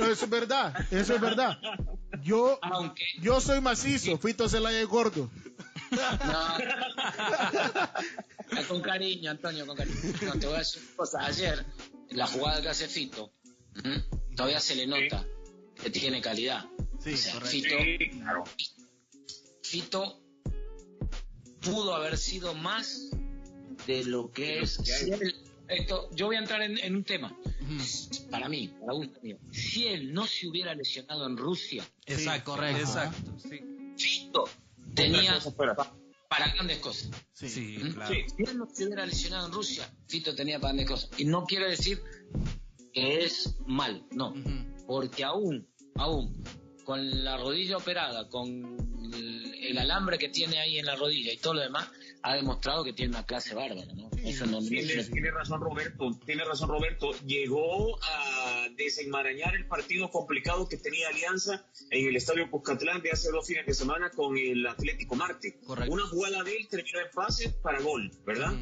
No, 0.00 0.06
eso 0.06 0.24
es 0.24 0.30
verdad, 0.30 0.74
eso 0.92 1.14
es 1.14 1.20
verdad. 1.20 1.58
Yo, 2.22 2.58
Aunque- 2.62 3.04
yo 3.20 3.40
soy 3.40 3.60
macizo, 3.60 4.16
Fito 4.18 4.48
Zelaya 4.48 4.80
es 4.80 4.86
gordo. 4.88 5.30
No. 5.90 6.56
con 8.68 8.80
cariño, 8.82 9.30
Antonio, 9.30 9.66
con 9.66 9.76
cariño. 9.76 9.98
No, 10.22 10.32
te 10.38 10.46
voy 10.46 10.56
a 10.56 10.58
decir 10.58 10.82
una 10.86 10.96
cosa. 10.96 11.24
Ayer, 11.24 11.64
la 12.10 12.26
jugada 12.26 12.62
que 12.62 12.68
hace 12.68 12.88
Fito, 12.88 13.32
todavía 14.36 14.60
se 14.60 14.74
le 14.76 14.86
nota 14.86 15.26
que 15.82 15.90
tiene 15.90 16.20
calidad. 16.20 16.64
Sí, 17.00 17.14
O 17.14 17.16
sea, 17.16 17.32
correcto. 17.34 17.50
Fito, 17.50 17.76
Sí, 17.78 18.10
claro. 18.20 18.44
Fito 19.62 20.20
pudo 21.60 21.94
haber 21.94 22.16
sido 22.18 22.54
más 22.54 23.10
de 23.86 24.04
lo 24.04 24.30
que 24.30 24.60
es. 24.60 24.74
Si 24.82 25.10
él- 25.10 25.34
esto, 25.68 26.10
yo 26.14 26.26
voy 26.26 26.36
a 26.36 26.40
entrar 26.40 26.60
en, 26.62 26.76
en 26.78 26.94
un 26.94 27.04
tema. 27.04 27.34
Para 28.30 28.48
mí, 28.50 28.68
para 28.80 28.92
gusto 28.92 29.18
mío. 29.22 29.38
Si 29.50 29.86
él 29.86 30.12
no 30.12 30.26
se 30.26 30.46
hubiera 30.46 30.74
lesionado 30.74 31.26
en 31.26 31.36
Rusia, 31.38 31.82
Exacto, 32.04 32.52
correcto. 32.52 32.80
exacto. 32.80 33.32
Sí, 33.38 33.60
Fito 33.96 34.44
tenía 34.94 35.38
para 36.28 36.52
grandes 36.52 36.78
cosas. 36.78 37.10
Sí. 37.32 37.48
sí, 37.48 37.78
¿Mm? 37.82 37.92
claro. 37.94 38.14
Sí. 38.14 38.24
Si 38.36 38.42
él 38.50 38.58
no 38.58 38.68
se 38.70 38.84
hubiera 38.84 39.06
lesionado 39.06 39.46
en 39.46 39.52
Rusia, 39.52 39.90
Fito 40.06 40.34
tenía 40.34 40.58
para 40.60 40.74
grandes 40.74 40.88
cosas. 40.90 41.10
Y 41.18 41.24
no 41.24 41.44
quiero 41.44 41.68
decir 41.68 42.02
que 42.94 43.24
es 43.24 43.56
mal, 43.66 44.06
no. 44.12 44.32
Porque 44.86 45.24
aún, 45.24 45.68
aún, 45.96 46.44
con 46.84 47.24
la 47.24 47.36
rodilla 47.36 47.76
operada, 47.76 48.28
con 48.28 48.48
el, 49.12 49.54
el 49.54 49.78
alambre 49.78 50.18
que 50.18 50.28
tiene 50.28 50.58
ahí 50.58 50.78
en 50.78 50.86
la 50.86 50.96
rodilla 50.96 51.32
y 51.32 51.36
todo 51.36 51.54
lo 51.54 51.60
demás, 51.60 51.90
ha 52.22 52.34
demostrado 52.34 52.84
que 52.84 52.94
tiene 52.94 53.10
una 53.10 53.26
clase 53.26 53.54
bárbara, 53.54 53.92
¿no? 53.94 54.08
Eso 54.24 54.46
no, 54.46 54.60
Tiene, 54.60 55.04
tiene 55.04 55.30
razón 55.30 55.60
Roberto, 55.60 56.18
tiene 56.24 56.42
razón 56.44 56.70
Roberto. 56.70 57.10
Llegó 57.26 57.98
a 58.02 58.66
desenmarañar 58.76 59.54
el 59.54 59.66
partido 59.66 60.10
complicado 60.10 60.66
que 60.66 60.78
tenía 60.78 61.08
Alianza 61.08 61.66
en 61.90 62.08
el 62.08 62.16
Estadio 62.16 62.50
Cuscatlán 62.50 63.02
de 63.02 63.10
hace 63.10 63.30
dos 63.30 63.46
fines 63.46 63.66
de 63.66 63.74
semana 63.74 64.10
con 64.10 64.38
el 64.38 64.66
Atlético 64.66 65.14
Marte. 65.16 65.58
Correcto. 65.66 65.92
Una 65.92 66.06
jugada 66.06 66.42
de 66.42 66.56
él 66.56 66.66
terminó 66.68 67.00
en 67.00 67.10
pase 67.14 67.50
para 67.62 67.82
gol, 67.82 68.10
¿verdad? 68.24 68.54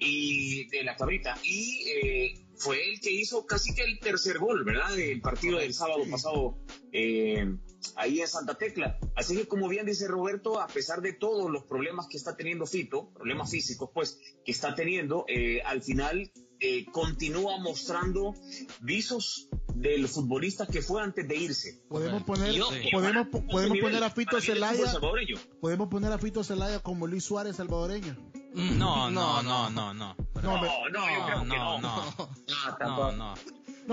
Y 0.00 0.66
de 0.70 0.82
la 0.82 0.96
cabrita. 0.96 1.38
Y 1.44 1.88
eh, 1.88 2.43
fue 2.56 2.92
el 2.92 3.00
que 3.00 3.10
hizo 3.10 3.46
casi 3.46 3.74
que 3.74 3.82
el 3.82 3.98
tercer 4.00 4.38
gol, 4.38 4.64
¿verdad? 4.64 4.94
Del 4.94 5.20
partido 5.20 5.58
del 5.58 5.74
sábado 5.74 6.02
pasado 6.10 6.58
eh, 6.92 7.56
ahí 7.96 8.20
en 8.20 8.28
Santa 8.28 8.54
Tecla. 8.56 8.98
Así 9.16 9.36
que 9.36 9.46
como 9.48 9.68
bien 9.68 9.86
dice 9.86 10.06
Roberto, 10.08 10.60
a 10.60 10.66
pesar 10.68 11.00
de 11.02 11.12
todos 11.12 11.50
los 11.50 11.64
problemas 11.64 12.06
que 12.08 12.16
está 12.16 12.36
teniendo 12.36 12.66
Fito, 12.66 13.10
problemas 13.12 13.50
físicos 13.50 13.90
pues, 13.92 14.18
que 14.44 14.52
está 14.52 14.74
teniendo, 14.74 15.24
eh, 15.28 15.60
al 15.64 15.82
final 15.82 16.30
eh, 16.60 16.86
continúa 16.92 17.58
mostrando 17.58 18.34
visos 18.80 19.48
del 19.74 20.06
futbolista 20.08 20.66
que 20.66 20.80
fue 20.82 21.02
antes 21.02 21.26
de 21.26 21.36
irse. 21.36 21.82
Podemos 21.88 22.22
poner, 22.22 22.52
Yo- 22.52 22.68
podemos, 22.92 23.26
po- 23.28 23.44
podemos 23.46 23.78
poner 23.78 24.02
a 24.04 24.10
Fito 24.10 24.40
salvadoreño. 24.40 25.36
podemos 25.60 25.88
poner 25.88 26.12
a 26.12 26.18
Fito 26.18 26.44
Zelaya 26.44 26.78
como 26.80 27.06
Luis 27.06 27.24
Suárez 27.24 27.56
salvadoreño. 27.56 28.16
No, 28.78 29.10
no, 29.10 29.42
no, 29.42 29.68
no, 29.70 29.92
no. 29.94 30.14
No, 30.34 30.42
No, 30.42 30.60
me- 30.60 30.68
no, 30.90 31.10
yo 31.10 31.26
creo 31.26 31.40
que 31.42 31.46
no, 31.46 31.80
no. 31.80 31.80
no, 31.80 32.14
No, 32.16 32.28
no, 32.68 32.76
tampoco. 32.78 33.12
no. 33.12 33.34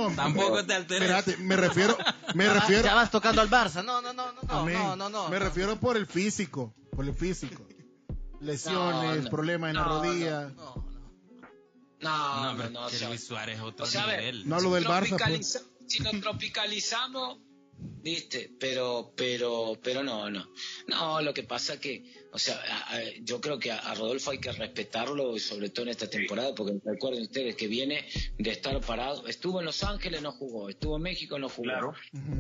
no, 0.09 0.15
Tampoco 0.15 0.65
te 0.65 0.73
alteres. 0.75 1.01
Espérate, 1.09 1.37
me 1.37 1.55
refiero, 1.55 1.97
me 2.35 2.45
Ya, 2.45 2.53
refiero, 2.53 2.83
ya 2.83 2.93
vas 2.95 3.09
tocando 3.11 3.41
al 3.41 3.49
Barça. 3.49 3.83
No, 3.83 4.01
no, 4.01 4.13
no, 4.13 4.31
no, 4.33 4.41
no, 4.43 4.65
no, 4.69 4.95
no, 4.95 5.09
no. 5.09 5.29
me 5.29 5.39
refiero 5.39 5.79
por 5.79 5.97
el 5.97 6.05
físico, 6.05 6.73
por 6.95 7.05
el 7.05 7.13
físico. 7.15 7.65
Lesiones, 8.39 9.17
No, 9.17 9.23
no. 9.23 9.29
problemas 9.29 9.69
en 9.71 9.75
la 9.77 9.81
No, 9.83 9.87
rodilla. 10.01 10.41
No, 10.49 10.75
no. 10.75 10.91
No, 12.01 12.43
No, 12.43 12.51
no, 12.53 12.57
pero 12.57 12.69
no, 12.71 12.89
Luis 13.09 13.23
Suárez 13.27 13.57
es 13.57 13.61
otro 13.63 13.85
o 13.85 13.87
sea, 13.87 14.03
a 14.03 14.07
ver, 14.07 14.19
nivel. 14.19 14.49
No, 14.49 14.59
lo 14.59 14.73
del 14.73 14.85
Barça, 14.85 15.17
pues. 15.23 15.63
Si 15.87 16.01
lo 16.03 16.11
tropicalizamos, 16.19 17.37
¿viste? 17.77 18.51
Pero, 18.59 19.13
pero, 19.15 19.73
pero 19.83 20.01
no, 20.03 20.29
no. 20.29 20.47
No, 20.87 21.21
lo 21.21 21.33
que 21.33 21.43
pasa 21.43 21.79
que, 21.79 22.03
o 22.33 22.39
sea, 22.39 22.55
a- 22.69 22.95
a- 22.95 23.01
yo 23.23 23.39
creo 23.41 23.59
que 23.59 23.71
a, 23.71 23.77
a 23.79 23.93
Rodolfo 23.95 24.31
hay 24.31 24.39
que 24.39 24.51
respetarlo, 24.51 25.35
y 25.35 25.39
sobre 25.39 25.69
todo 25.69 25.83
en 25.83 25.89
esta 25.89 26.09
temporada, 26.09 26.53
porque 26.55 26.79
recuerden 26.83 27.23
ustedes 27.23 27.55
que 27.55 27.67
viene 27.67 28.05
de 28.37 28.51
estar 28.51 28.79
parado. 28.81 29.27
Estuvo 29.27 29.59
en 29.59 29.65
Los 29.65 29.83
Ángeles, 29.83 30.21
no 30.21 30.31
jugó. 30.31 30.69
Estuvo 30.69 30.95
en 30.97 31.03
México, 31.03 31.37
no 31.39 31.49
jugó. 31.49 31.63
Claro. 31.63 31.93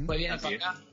Pues 0.05 0.17
viene 0.19 0.33
Así 0.35 0.43
para 0.43 0.55
es. 0.55 0.61
acá, 0.63 0.85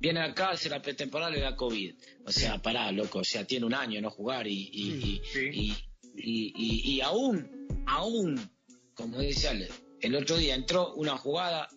viene 0.00 0.20
acá, 0.20 0.50
hace 0.50 0.68
la 0.68 0.82
pretemporada, 0.82 1.30
le 1.30 1.40
da 1.40 1.56
COVID. 1.56 1.94
O 2.26 2.32
sea, 2.32 2.60
pará, 2.60 2.90
loco, 2.92 3.20
o 3.20 3.24
sea, 3.24 3.44
tiene 3.46 3.66
un 3.66 3.74
año 3.74 4.00
no 4.00 4.10
jugar 4.10 4.46
y, 4.46 4.68
y, 4.72 4.92
y, 4.92 5.22
Sí. 5.32 5.48
y, 5.52 5.72
y- 6.16 6.52
y- 6.56 6.92
y 6.96 7.00
aún, 7.00 7.66
aún, 7.86 8.50
como 8.94 9.18
dice 9.20 9.48
Ale, 9.48 9.68
el 10.00 10.14
otro 10.16 10.36
día 10.36 10.54
entró 10.54 10.92
una 10.94 11.16
jugada 11.16 11.68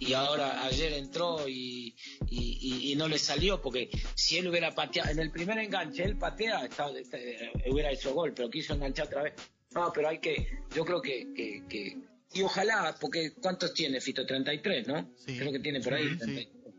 y 0.00 0.12
ahora 0.14 0.64
ayer 0.64 0.92
entró 0.94 1.46
y, 1.46 1.94
y- 2.28 2.58
y- 2.60 2.92
y 2.92 2.96
no 2.96 3.06
le 3.06 3.18
salió 3.18 3.60
porque 3.60 3.90
si 4.14 4.38
él 4.38 4.48
hubiera 4.48 4.74
pateado, 4.74 5.10
en 5.10 5.18
el 5.20 5.30
primer 5.30 5.58
enganche 5.58 6.02
él 6.04 6.16
patea, 6.18 6.64
estaba- 6.64 6.90
eh, 6.98 7.52
hubiera 7.70 7.92
hecho 7.92 8.12
gol, 8.14 8.32
pero 8.34 8.50
quiso 8.50 8.74
enganchar 8.74 9.06
otra 9.06 9.22
vez. 9.24 9.34
No, 9.72 9.92
pero 9.92 10.08
hay 10.08 10.18
que, 10.18 10.48
yo 10.74 10.84
creo 10.84 11.00
que, 11.00 11.32
que, 11.34 11.64
que- 11.68 11.98
y 12.32 12.42
ojalá, 12.42 12.96
porque 13.00 13.32
¿cuántos 13.40 13.72
tiene 13.74 14.00
Fito? 14.00 14.24
33, 14.26 14.86
¿no? 14.88 15.10
Sí. 15.16 15.36
Creo 15.38 15.52
que 15.52 15.58
tiene 15.60 15.80
por 15.80 15.94
ahí. 15.94 16.08
Sí, 16.08 16.18
sí. 16.18 16.24
33, 16.24 16.74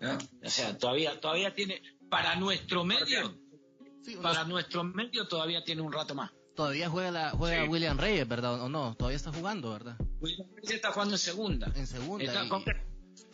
¿no? 0.00 0.18
O 0.46 0.50
sea, 0.50 0.76
todavía, 0.78 1.20
todavía 1.20 1.52
tiene, 1.54 1.82
para 2.08 2.36
nuestro 2.36 2.84
medio, 2.84 3.38
Sí, 4.04 4.16
para 4.22 4.44
nuestro 4.44 4.82
medio 4.84 5.26
todavía 5.28 5.62
tiene 5.64 5.80
un 5.82 5.92
rato 5.92 6.14
más. 6.14 6.30
todavía 6.54 6.88
juega, 6.90 7.10
la, 7.10 7.30
juega 7.30 7.62
Sí. 7.64 7.68
William 7.68 7.98
Reyes, 7.98 8.26
¿verdad? 8.28 8.60
¿O 8.62 8.68
no? 8.68 8.94
Todavía 8.96 9.16
está 9.16 9.32
jugando, 9.32 9.70
¿verdad? 9.70 9.96
William 10.22 10.48
Reyes 10.54 10.70
está 10.76 10.92
jugando 10.92 11.14
en 11.14 11.18
segunda. 11.18 11.72
En 11.74 11.86
segunda. 11.86 12.24
Está 12.24 12.44
y- 12.44 12.48
con 12.48 12.64
que, 12.64 12.72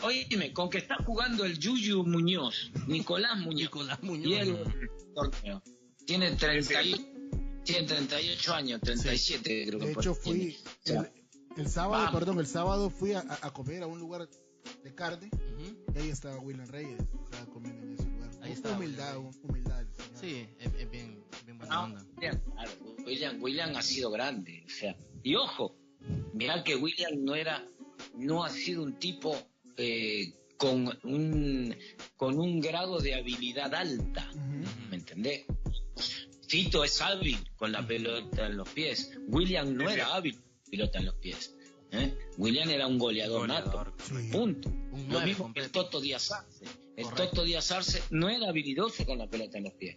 oíme, 0.02 0.52
con 0.52 0.70
que 0.70 0.78
está 0.78 0.96
jugando 1.04 1.44
el 1.44 1.58
Yuyu 1.58 2.04
Muñoz, 2.04 2.70
Nicolás 2.86 3.36
Muñoz, 3.38 3.62
Nicolás 3.70 4.02
Muñoz. 4.02 4.26
y 4.30 4.34
el 4.50 4.58
torneo. 5.14 5.62
Tiene 6.06 6.32
30 6.36 6.82
y- 6.82 7.12
tiene 7.64 7.86
38 7.86 8.54
años, 8.54 8.80
37 8.80 9.66
creo 9.66 9.78
que 9.78 9.86
De 9.86 9.92
hecho, 9.92 10.14
fui 10.14 10.56
el, 10.86 11.10
el 11.58 11.68
sábado, 11.68 12.04
vamos. 12.04 12.18
perdón, 12.18 12.38
el 12.40 12.46
sábado 12.46 12.88
fui 12.90 13.12
a, 13.12 13.18
a 13.42 13.52
comer 13.52 13.82
a 13.82 13.86
un 13.86 13.98
lugar 13.98 14.26
de 14.82 14.94
carne 14.94 15.28
y 15.58 15.98
ahí 15.98 16.08
estaba 16.08 16.38
William 16.38 16.66
Reyes, 16.68 16.98
estaba 17.24 17.46
comiendo 17.52 17.82
en 17.84 17.92
ese 17.92 18.04
lugar. 18.04 18.30
Ahí 18.40 18.52
estaba 18.52 18.76
humildad, 18.76 19.18
humildad. 19.42 19.84
Sí, 20.18 20.48
es, 20.58 20.72
es 20.78 20.90
bien, 20.90 21.22
bien 21.44 21.58
buena 21.58 21.74
no, 21.74 21.82
onda. 21.84 22.04
William, 22.16 22.40
claro, 22.54 22.70
William, 23.04 23.42
William 23.42 23.76
ha 23.76 23.82
sido 23.82 24.10
grande, 24.10 24.64
o 24.66 24.70
sea, 24.70 24.96
y 25.22 25.34
ojo, 25.34 25.76
mirá 26.32 26.62
que 26.64 26.76
William 26.76 27.24
no 27.24 27.34
era, 27.34 27.66
no 28.16 28.44
ha 28.44 28.50
sido 28.50 28.82
un 28.82 28.98
tipo 28.98 29.36
eh, 29.76 30.34
con 30.56 30.88
un 31.04 31.74
con 32.16 32.38
un 32.38 32.60
grado 32.60 32.98
de 32.98 33.14
habilidad 33.14 33.74
alta. 33.74 34.30
¿Me 34.90 34.96
entendés? 34.96 35.44
Fito 36.48 36.82
es 36.82 37.00
hábil 37.02 37.38
con 37.56 37.72
la 37.72 37.86
pelota 37.86 38.46
en 38.46 38.56
los 38.56 38.68
pies. 38.70 39.12
William 39.28 39.74
no 39.74 39.88
era 39.90 40.14
hábil 40.14 40.34
con 40.34 40.44
la 40.50 40.70
pelota 40.70 40.98
en 40.98 41.04
los 41.06 41.14
pies. 41.16 41.54
¿eh? 41.92 42.14
William 42.38 42.68
era 42.70 42.86
un 42.86 42.98
goleador, 42.98 43.40
Goleador. 43.42 43.88
nato. 43.88 44.04
Sí. 44.04 44.28
Punto. 44.32 44.68
Un 44.68 45.08
Lo 45.10 45.20
mismo 45.20 45.52
que 45.52 45.60
el. 45.60 45.70
Toto 45.70 46.00
Díaz 46.00 46.32
Arce. 46.32 46.64
El 46.96 47.04
Correcto. 47.04 47.30
Toto 47.30 47.44
Díaz 47.44 47.70
Arce 47.70 48.02
no 48.10 48.28
era 48.28 48.48
habilidoso 48.48 49.04
con 49.06 49.18
la 49.18 49.28
pelota 49.28 49.58
en 49.58 49.64
los 49.64 49.74
pies. 49.74 49.96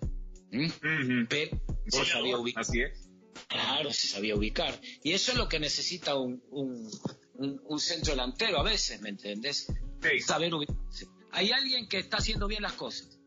Pero 1.30 1.62
se 1.88 2.06
sabía 2.06 2.38
ubicar. 2.38 2.62
Así 2.62 2.82
es. 2.82 3.11
Claro, 3.48 3.92
se 3.92 4.08
sabía 4.08 4.36
ubicar. 4.36 4.80
Y 5.04 5.12
eso 5.12 5.32
es 5.32 5.38
lo 5.38 5.48
que 5.50 5.60
necesita 5.60 6.16
un, 6.16 6.42
un, 6.52 6.90
un- 7.36 7.62
un 7.66 7.80
centro 7.80 8.12
delantero 8.12 8.60
a 8.60 8.64
veces, 8.64 9.02
¿me 9.02 9.10
entendés? 9.10 9.68
Sí. 10.02 10.20
Saber 10.20 10.54
ubicarse. 10.54 11.08
Hay 11.32 11.52
alguien 11.52 11.88
que 11.88 12.00
está 12.00 12.18
haciendo 12.18 12.48
bien 12.48 12.62
las 12.62 12.74
cosas. 12.74 13.20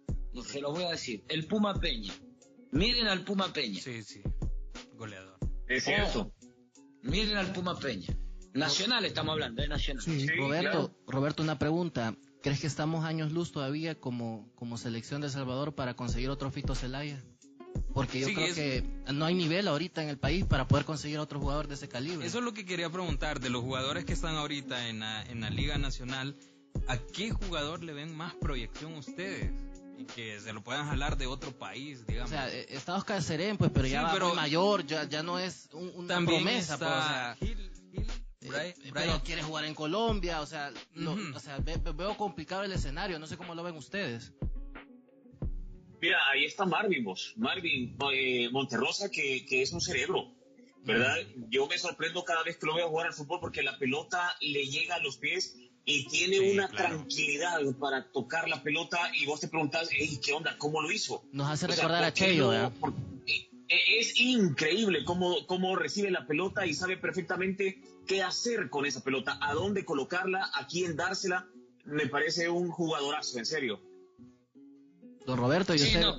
Se 0.46 0.60
lo 0.60 0.72
voy 0.72 0.84
a 0.84 0.90
decir. 0.90 1.24
El 1.28 1.46
Puma 1.46 1.78
Peña. 1.80 2.12
Miren 2.72 3.06
al 3.06 3.24
Puma 3.24 3.52
Peña. 3.52 3.80
Sí, 3.80 4.02
sí. 4.02 4.20
Goleador. 4.94 5.38
Es 5.68 5.84
cierto. 5.84 6.32
Miren 7.02 7.36
al 7.36 7.52
Puma 7.52 7.78
Peña. 7.78 8.08
Nacional 8.52 9.04
estamos 9.04 9.32
hablando, 9.32 9.62
de 9.62 9.68
Nacional. 9.68 10.02
Sí. 10.04 10.20
Sí, 10.20 10.26
Roberto, 10.28 10.70
claro. 10.70 10.98
Roberto, 11.06 11.42
una 11.42 11.58
pregunta. 11.58 12.16
¿Crees 12.42 12.60
que 12.60 12.66
estamos 12.66 13.04
años 13.04 13.32
luz 13.32 13.52
todavía 13.52 13.98
como, 13.98 14.52
como 14.54 14.76
selección 14.76 15.20
de 15.22 15.28
El 15.28 15.32
Salvador 15.32 15.74
para 15.74 15.94
conseguir 15.96 16.28
otro 16.30 16.50
Fito 16.50 16.74
Celaya? 16.74 17.24
Porque 17.92 18.20
yo 18.20 18.26
Sí, 18.28 18.34
creo 18.34 18.46
es- 18.48 18.54
que 18.54 18.84
no 19.12 19.24
hay 19.24 19.34
nivel 19.34 19.68
ahorita 19.68 20.02
en 20.02 20.08
el 20.08 20.18
país 20.18 20.44
para 20.44 20.66
poder 20.66 20.84
conseguir 20.84 21.18
otro 21.18 21.38
jugador 21.40 21.68
de 21.68 21.74
ese 21.74 21.88
calibre. 21.88 22.26
Eso 22.26 22.38
es 22.38 22.44
lo 22.44 22.52
que 22.52 22.64
quería 22.64 22.90
preguntar 22.90 23.38
de 23.40 23.50
los 23.50 23.62
jugadores 23.62 24.04
que 24.04 24.12
están 24.12 24.34
ahorita 24.36 24.88
en 24.88 25.00
la, 25.00 25.22
en 25.24 25.40
la 25.40 25.50
Liga 25.50 25.78
Nacional. 25.78 26.36
¿A 26.88 26.98
qué 26.98 27.30
jugador 27.30 27.84
le 27.84 27.92
ven 27.92 28.16
más 28.16 28.34
proyección 28.34 28.94
ustedes? 28.94 29.52
Y 29.96 30.06
que 30.06 30.40
se 30.40 30.52
lo 30.52 30.60
puedan 30.64 30.88
jalar 30.88 31.16
de 31.16 31.26
otro 31.28 31.52
país, 31.56 32.00
O 32.02 32.04
digamos. 32.06 32.30
sea, 32.30 32.52
eh, 32.52 32.66
está 32.70 32.96
Oscar 32.96 33.22
Serén, 33.22 33.56
pues, 33.56 33.70
pero 33.72 33.86
ya 33.86 34.02
va 34.02 34.12
pero- 34.12 34.26
muy 34.28 34.36
mayor, 34.36 34.84
ya, 34.84 35.04
ya 35.08 35.22
no 35.22 35.38
es 35.38 35.68
un, 35.72 35.88
una 35.94 36.14
También 36.14 36.42
promesa, 36.42 36.76
pues, 36.76 36.90
o 36.90 36.94
está 36.98 37.08
sea, 37.08 37.36
Gil, 37.38 37.70
Gil, 37.92 38.02
eh, 38.02 38.48
Bri- 38.48 38.56
eh, 38.58 38.74
Brian. 38.80 38.92
pero 38.92 39.22
quiere 39.22 39.42
jugar 39.44 39.64
en 39.66 39.74
Colombia, 39.76 40.40
o 40.40 40.46
sea, 40.46 40.72
lo- 40.94 41.12
Ujú. 41.12 41.22
o 41.36 41.38
sea 41.38 41.58
ve- 41.58 41.76
ve- 41.76 41.92
veo 41.92 42.16
complicado 42.16 42.64
el 42.64 42.72
escenario, 42.72 43.20
no 43.20 43.28
sé 43.28 43.36
cómo 43.36 43.54
lo 43.54 43.62
ven 43.62 43.76
ustedes. 43.76 44.32
Mira, 46.04 46.18
ahí 46.30 46.44
está 46.44 46.66
Marvin, 46.66 47.02
vos. 47.02 47.32
Marvin 47.36 47.96
eh, 48.12 48.50
Monterrosa, 48.50 49.08
que, 49.10 49.46
que 49.46 49.62
es 49.62 49.72
un 49.72 49.80
cerebro, 49.80 50.34
¿verdad? 50.82 51.16
Yo 51.48 51.66
me 51.66 51.78
sorprendo 51.78 52.22
cada 52.24 52.42
vez 52.42 52.58
que 52.58 52.66
lo 52.66 52.74
veo 52.74 52.90
jugar 52.90 53.06
al 53.06 53.14
fútbol 53.14 53.40
porque 53.40 53.62
la 53.62 53.78
pelota 53.78 54.36
le 54.42 54.66
llega 54.66 54.96
a 54.96 54.98
los 54.98 55.16
pies 55.16 55.56
y 55.86 56.06
tiene 56.08 56.40
Sí, 56.40 56.50
una 56.52 56.68
claro. 56.68 56.96
tranquilidad 56.96 57.58
para 57.80 58.10
tocar 58.12 58.48
la 58.50 58.62
pelota 58.62 58.98
y 59.14 59.24
vos 59.24 59.40
te 59.40 59.48
preguntás, 59.48 59.88
"Ey, 59.98 60.18
¿qué 60.22 60.34
onda? 60.34 60.58
¿Cómo 60.58 60.82
lo 60.82 60.92
hizo? 60.92 61.26
Nos 61.32 61.48
hace 61.50 61.64
O 61.64 61.68
sea, 61.72 61.76
recordar 61.84 62.04
a 62.04 62.06
¿por 62.08 62.14
qué 62.18 62.24
Cheyo? 62.26 62.48
¿verdad? 62.50 62.72
Por- 62.78 62.92
eh, 63.26 63.48
eh, 63.70 63.98
es 64.00 64.20
increíble 64.20 65.04
cómo, 65.06 65.46
cómo 65.46 65.74
recibe 65.74 66.10
la 66.10 66.26
pelota 66.26 66.66
y 66.66 66.74
sabe 66.74 66.98
perfectamente 66.98 67.78
qué 68.06 68.22
hacer 68.22 68.68
con 68.68 68.84
esa 68.84 69.02
pelota, 69.02 69.38
a 69.40 69.54
dónde 69.54 69.86
colocarla, 69.86 70.50
a 70.52 70.66
quién 70.66 70.96
dársela. 70.96 71.48
Me 71.86 72.08
parece 72.08 72.50
un 72.50 72.68
jugadorazo, 72.68 73.38
en 73.38 73.46
serio. 73.46 73.80
Don 75.26 75.38
Roberto, 75.38 75.74
yo 75.74 75.84
Sí, 75.84 75.92
sé, 75.92 76.00
no, 76.00 76.18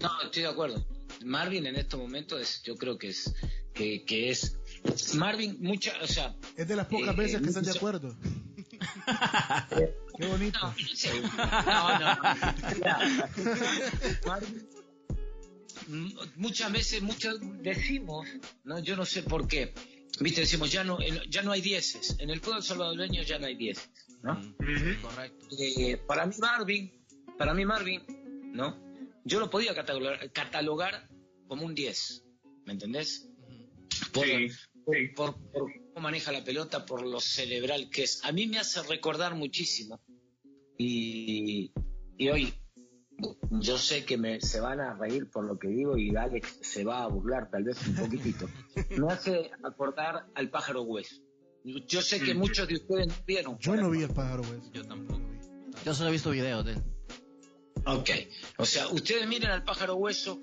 no, 0.00 0.22
estoy 0.22 0.42
de 0.42 0.48
acuerdo. 0.48 0.86
Marvin 1.24 1.66
en 1.66 1.76
estos 1.76 1.98
momentos 1.98 2.40
es, 2.40 2.62
yo 2.62 2.76
creo 2.76 2.98
que 2.98 3.08
es, 3.08 3.34
que, 3.74 4.04
que 4.04 4.30
es, 4.30 4.56
Marvin, 5.14 5.56
mucha, 5.60 5.92
o 6.02 6.06
sea, 6.06 6.36
Es 6.56 6.68
de 6.68 6.76
las 6.76 6.86
pocas 6.86 7.14
Eh, 7.14 7.18
veces 7.18 7.40
que 7.42 7.48
están 7.48 7.64
de 7.64 7.70
acuerdo. 7.72 8.16
Qué 10.18 10.26
bonito. 10.26 10.74
no, 11.66 11.98
no, 11.98 12.00
no, 12.16 12.22
Marvin, 14.26 14.68
m- 15.88 16.14
muchas 16.36 16.72
veces, 16.72 17.02
muchos 17.02 17.38
decimos, 17.62 18.26
no, 18.64 18.78
yo 18.78 18.96
no 18.96 19.04
sé 19.04 19.22
por 19.22 19.48
qué, 19.48 19.74
viste, 20.20 20.42
decimos 20.42 20.70
ya 20.70 20.84
no, 20.84 21.00
en- 21.00 21.20
ya 21.30 21.42
no 21.42 21.52
hay 21.52 21.60
dieces, 21.62 22.16
en 22.18 22.30
el 22.30 22.40
fútbol 22.40 22.62
salvadoreño 22.62 23.22
ya 23.22 23.38
no 23.38 23.46
hay 23.46 23.56
dieces, 23.56 23.88
¿no? 24.22 24.40
Correcto. 25.02 25.46
Eh, 25.58 25.96
para 26.06 26.26
mí 26.26 26.34
Marvin, 26.38 26.92
para 27.38 27.54
mí 27.54 27.64
Marvin, 27.64 28.02
¿no? 28.56 28.82
Yo 29.24 29.40
lo 29.40 29.50
podía 29.50 29.74
catalogar, 29.74 30.32
catalogar 30.32 31.08
como 31.46 31.64
un 31.64 31.74
10, 31.74 32.24
¿me 32.64 32.72
entendés? 32.72 33.28
Por, 34.12 34.24
Sí, 34.24 34.48
sí. 34.50 35.08
por, 35.14 35.34
por 35.52 35.70
cómo 35.94 36.00
maneja 36.02 36.32
la 36.32 36.44
pelota, 36.44 36.86
por 36.86 37.06
lo 37.06 37.20
cerebral 37.20 37.90
que 37.90 38.04
es. 38.04 38.24
A 38.24 38.32
mí 38.32 38.46
me 38.46 38.58
hace 38.58 38.82
recordar 38.82 39.34
muchísimo. 39.34 40.00
Y, 40.78 41.72
y 42.18 42.28
hoy, 42.28 42.54
yo 43.50 43.78
sé 43.78 44.04
que 44.04 44.18
me, 44.18 44.40
se 44.40 44.60
van 44.60 44.80
a 44.80 44.94
reír 44.94 45.30
por 45.30 45.44
lo 45.44 45.58
que 45.58 45.68
digo 45.68 45.96
y 45.96 46.14
Alex 46.14 46.58
se 46.60 46.84
va 46.84 47.02
a 47.02 47.06
burlar 47.08 47.50
tal 47.50 47.64
vez 47.64 47.78
un 47.86 47.94
poquitito. 47.94 48.48
Me 48.90 49.12
hace 49.12 49.50
acordar 49.64 50.26
al 50.34 50.50
pájaro 50.50 50.82
hueso. 50.82 51.22
Yo 51.64 52.00
sé 52.02 52.20
que 52.20 52.34
muchos 52.34 52.68
de 52.68 52.74
ustedes 52.74 53.08
no 53.08 53.14
vieron. 53.26 53.58
Yo 53.58 53.74
no 53.74 53.90
vi 53.90 54.02
el 54.02 54.10
pájaro, 54.10 54.42
güey. 54.44 54.60
Yo 54.72 54.84
tampoco. 54.84 55.20
Yo 55.84 55.94
solo 55.94 56.10
he 56.10 56.12
visto 56.12 56.30
videos 56.30 56.64
de 56.64 56.72
él. 56.72 56.82
Ok, 57.88 58.10
o 58.58 58.64
sea, 58.64 58.88
ustedes 58.88 59.28
miren 59.28 59.50
al 59.50 59.62
pájaro 59.62 59.94
hueso 59.94 60.40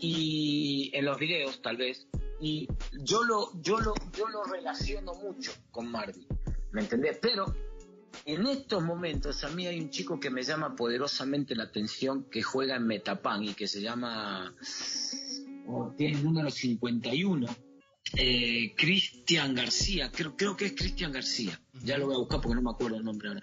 y 0.00 0.90
en 0.92 1.04
los 1.04 1.18
videos 1.20 1.62
tal 1.62 1.76
vez, 1.76 2.08
y 2.40 2.66
yo 3.04 3.22
lo, 3.22 3.50
yo 3.62 3.78
lo, 3.78 3.94
yo 4.16 4.28
lo 4.28 4.42
relaciono 4.42 5.14
mucho 5.14 5.52
con 5.70 5.88
Marvin, 5.88 6.26
¿me 6.72 6.80
entendés? 6.80 7.18
Pero 7.22 7.54
en 8.24 8.44
estos 8.48 8.82
momentos 8.82 9.44
a 9.44 9.50
mí 9.50 9.68
hay 9.68 9.78
un 9.78 9.90
chico 9.90 10.18
que 10.18 10.30
me 10.30 10.42
llama 10.42 10.74
poderosamente 10.74 11.54
la 11.54 11.64
atención 11.64 12.24
que 12.24 12.42
juega 12.42 12.74
en 12.74 12.88
Metapan 12.88 13.44
y 13.44 13.54
que 13.54 13.68
se 13.68 13.80
llama, 13.80 14.52
oh, 15.68 15.94
tiene 15.96 16.18
el 16.18 16.24
número 16.24 16.50
51, 16.50 17.46
eh, 18.16 18.74
Cristian 18.76 19.54
García, 19.54 20.10
creo, 20.12 20.36
creo 20.36 20.56
que 20.56 20.66
es 20.66 20.72
Cristian 20.72 21.12
García, 21.12 21.60
ya 21.84 21.96
lo 21.98 22.06
voy 22.06 22.14
a 22.16 22.18
buscar 22.18 22.40
porque 22.40 22.56
no 22.56 22.62
me 22.62 22.70
acuerdo 22.70 22.96
el 22.96 23.04
nombre 23.04 23.28
ahora. 23.28 23.42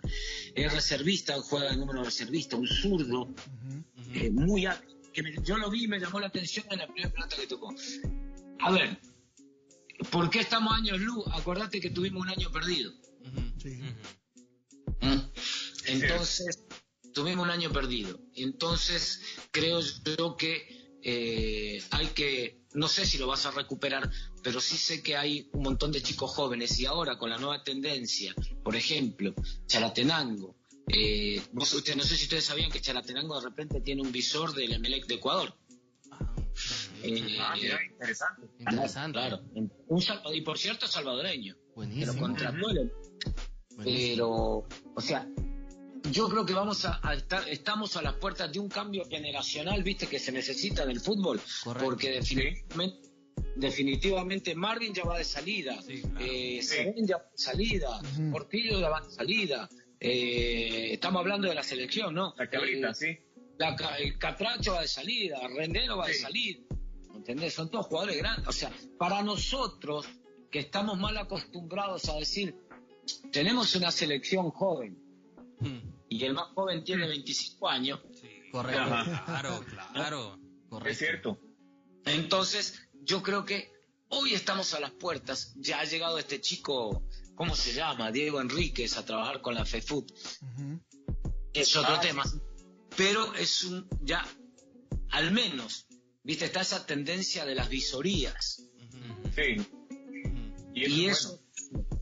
Es 0.56 0.73
reservista, 0.73 1.39
juega 1.41 1.69
el 1.71 1.80
número 1.80 2.03
reservista, 2.03 2.56
un 2.58 2.67
zurdo, 2.67 3.34
eh, 4.13 4.30
muy 4.30 4.65
hábil, 4.65 4.89
que 5.13 5.23
me- 5.23 5.36
yo 5.43 5.58
lo 5.58 5.69
vi 5.69 5.86
y 5.86 5.88
me 5.88 5.99
llamó 5.99 6.19
la 6.19 6.27
atención 6.27 6.65
en 6.71 6.80
la 6.80 6.88
primera 6.88 7.10
pelota 7.12 7.36
que 7.36 7.47
tocó. 7.47 7.73
A 8.60 8.71
ver, 8.71 8.97
¿por 10.12 10.30
qué 10.30 10.39
estamos 10.39 10.73
años 10.73 10.99
luz? 10.99 11.23
Acordate 11.32 11.80
que 11.80 11.89
tuvimos 11.89 12.21
un 12.23 12.30
año 12.30 12.51
perdido. 12.51 12.91
Sí. 13.62 13.80
¿Mm? 15.01 15.19
Entonces, 15.88 16.63
tuvimos 17.13 17.45
un 17.45 17.51
año 17.51 17.71
perdido. 17.71 18.19
Entonces, 18.36 19.21
creo 19.51 19.80
yo 20.17 20.36
que 20.36 20.88
eh, 21.03 21.82
hay 21.91 22.08
que, 22.08 22.57
no 22.73 22.88
sé 22.88 23.06
si 23.06 23.17
lo 23.17 23.27
vas 23.27 23.45
a 23.45 23.51
recuperar, 23.51 24.10
pero 24.43 24.60
sí 24.60 24.77
sé 24.77 25.01
que 25.01 25.15
hay 25.17 25.49
un 25.53 25.63
montón 25.63 25.91
de 25.91 26.01
chicos 26.01 26.32
jóvenes 26.32 26.77
y 26.80 26.86
ahora 26.86 27.17
con 27.17 27.30
la 27.30 27.38
nueva 27.38 27.63
tendencia, 27.63 28.34
por 28.63 28.75
ejemplo, 28.75 29.34
Chalatenango. 29.67 30.56
Eh, 30.89 31.41
vos- 31.51 31.73
ustedes- 31.73 31.97
no 31.97 32.03
sé 32.03 32.15
si 32.15 32.23
ustedes 32.23 32.45
sabían 32.45 32.71
que 32.71 32.80
Chalatenango 32.82 33.39
de 33.41 33.49
repente 33.49 33.82
tiene 33.82 34.01
un 34.01 34.12
visor 34.12 34.53
del 34.53 34.71
Emelec 34.73 35.06
de 35.08 35.15
Ecuador. 35.15 35.53
Eh, 37.03 37.38
Ah, 37.39 37.56
mira, 37.56 37.77
interesante. 37.91 38.47
Interesante. 38.60 39.12
Claro. 39.19 39.41
Un 39.53 39.71
y 40.34 40.41
por 40.41 40.58
cierto, 40.58 40.88
salvadoreño. 40.88 41.53
Que 41.56 41.60
lo 41.69 41.73
Buenísimo. 41.75 42.19
contrató 42.19 42.69
el 42.69 42.91
buenísimo. 43.75 43.84
pero, 43.84 44.67
o 44.95 45.01
sea, 45.01 45.27
yo 46.12 46.29
creo 46.29 46.45
que 46.45 46.53
vamos 46.53 46.86
a, 46.86 46.99
a 47.03 47.13
estar, 47.15 47.47
estamos 47.49 47.95
a 47.97 48.01
las 48.01 48.13
puertas 48.15 48.51
de 48.51 48.60
un 48.60 48.69
cambio 48.69 49.05
generacional, 49.05 49.83
viste, 49.83 50.07
que 50.07 50.19
se 50.19 50.31
necesita 50.31 50.83
en 50.83 50.91
el 50.91 50.99
fútbol, 50.99 51.39
Correcto. 51.63 51.86
porque 51.86 52.10
definitivamente, 52.12 53.10
definitivamente 53.55 54.55
Marvin 54.55 54.93
ya 54.93 55.03
va 55.03 55.17
de 55.17 55.23
salida, 55.23 55.81
Sí, 55.81 56.01
claro. 56.01 56.17
eh, 56.19 56.60
Sí. 56.62 56.67
Serén 56.67 57.07
ya 57.07 57.17
va 57.17 57.23
de 57.23 57.38
salida. 57.38 58.01
Portillo 58.31 58.79
ya 58.79 58.89
va 58.89 59.01
de 59.01 59.12
salida, 59.12 59.69
eh, 59.99 60.89
estamos 60.93 61.19
hablando 61.21 61.47
de 61.47 61.55
la 61.55 61.63
selección, 61.63 62.13
¿no? 62.13 62.33
La 62.38 62.49
cabrita, 62.49 62.91
Eh, 62.91 62.93
sí. 62.95 63.17
la 63.57 63.75
ca- 63.75 63.97
el 63.97 64.17
Catracho 64.17 64.73
va 64.73 64.81
de 64.81 64.88
salida, 64.88 65.39
Rendero 65.47 65.97
va 65.97 66.07
de 66.07 66.13
salida, 66.13 66.60
¿entendés? 67.15 67.53
Son 67.53 67.69
todos 67.71 67.88
jugadores 67.88 68.17
grandes. 68.17 68.47
O 68.47 68.51
sea, 68.51 68.71
para 68.97 69.21
nosotros 69.23 70.05
que 70.51 70.60
estamos 70.60 70.97
mal 70.97 71.17
acostumbrados 71.17 72.07
a 72.10 72.15
decir, 72.17 72.55
tenemos 73.31 73.75
una 73.75 73.91
selección 73.91 74.51
joven 74.51 74.97
Mm, 75.60 75.78
y 76.10 76.24
el 76.24 76.34
más 76.34 76.48
joven 76.54 76.84
tiene 76.84 77.08
25 77.08 77.67
años, 77.70 78.00
sí, 78.20 78.30
Correcto. 78.52 78.82
Ajá. 78.82 79.26
Claro, 79.26 79.65
claro. 79.93 80.39
Correcto. 80.70 80.89
Es 80.91 80.98
cierto. 80.98 81.39
entonces 82.06 82.80
yo 83.04 83.22
creo 83.24 83.46
que 83.46 83.72
hoy 84.10 84.34
estamos 84.34 84.74
a 84.74 84.80
las 84.80 84.91
puertas, 84.91 85.54
ya 85.58 85.80
ha 85.80 85.86
llegado 85.86 86.17
este 86.20 86.39
chico, 86.41 87.04
¿cómo 87.36 87.56
se 87.56 87.74
llama? 87.74 88.12
Diego 88.12 88.39
Enríquez 88.41 88.98
a 88.98 89.06
trabajar 89.06 89.41
con 89.41 89.54
la 89.56 89.65
FEFUT. 89.65 90.12
Ujú. 90.41 90.82
es 91.54 91.76
otro 91.76 91.96
Ah, 91.96 92.00
tema. 92.02 92.24
Pero 92.96 93.34
es 93.36 93.63
un, 93.63 93.88
ya, 94.02 94.26
al 95.12 95.32
menos, 95.32 95.88
viste, 96.24 96.46
está 96.46 96.62
esa 96.62 96.86
tendencia 96.86 97.46
de 97.46 97.56
las 97.56 97.70
visorías. 97.70 98.63
Sí. 99.36 99.58
Y 100.74 100.84
eso, 100.84 100.96
Y 100.96 101.06
es 101.08 101.17
eso, 101.17 101.41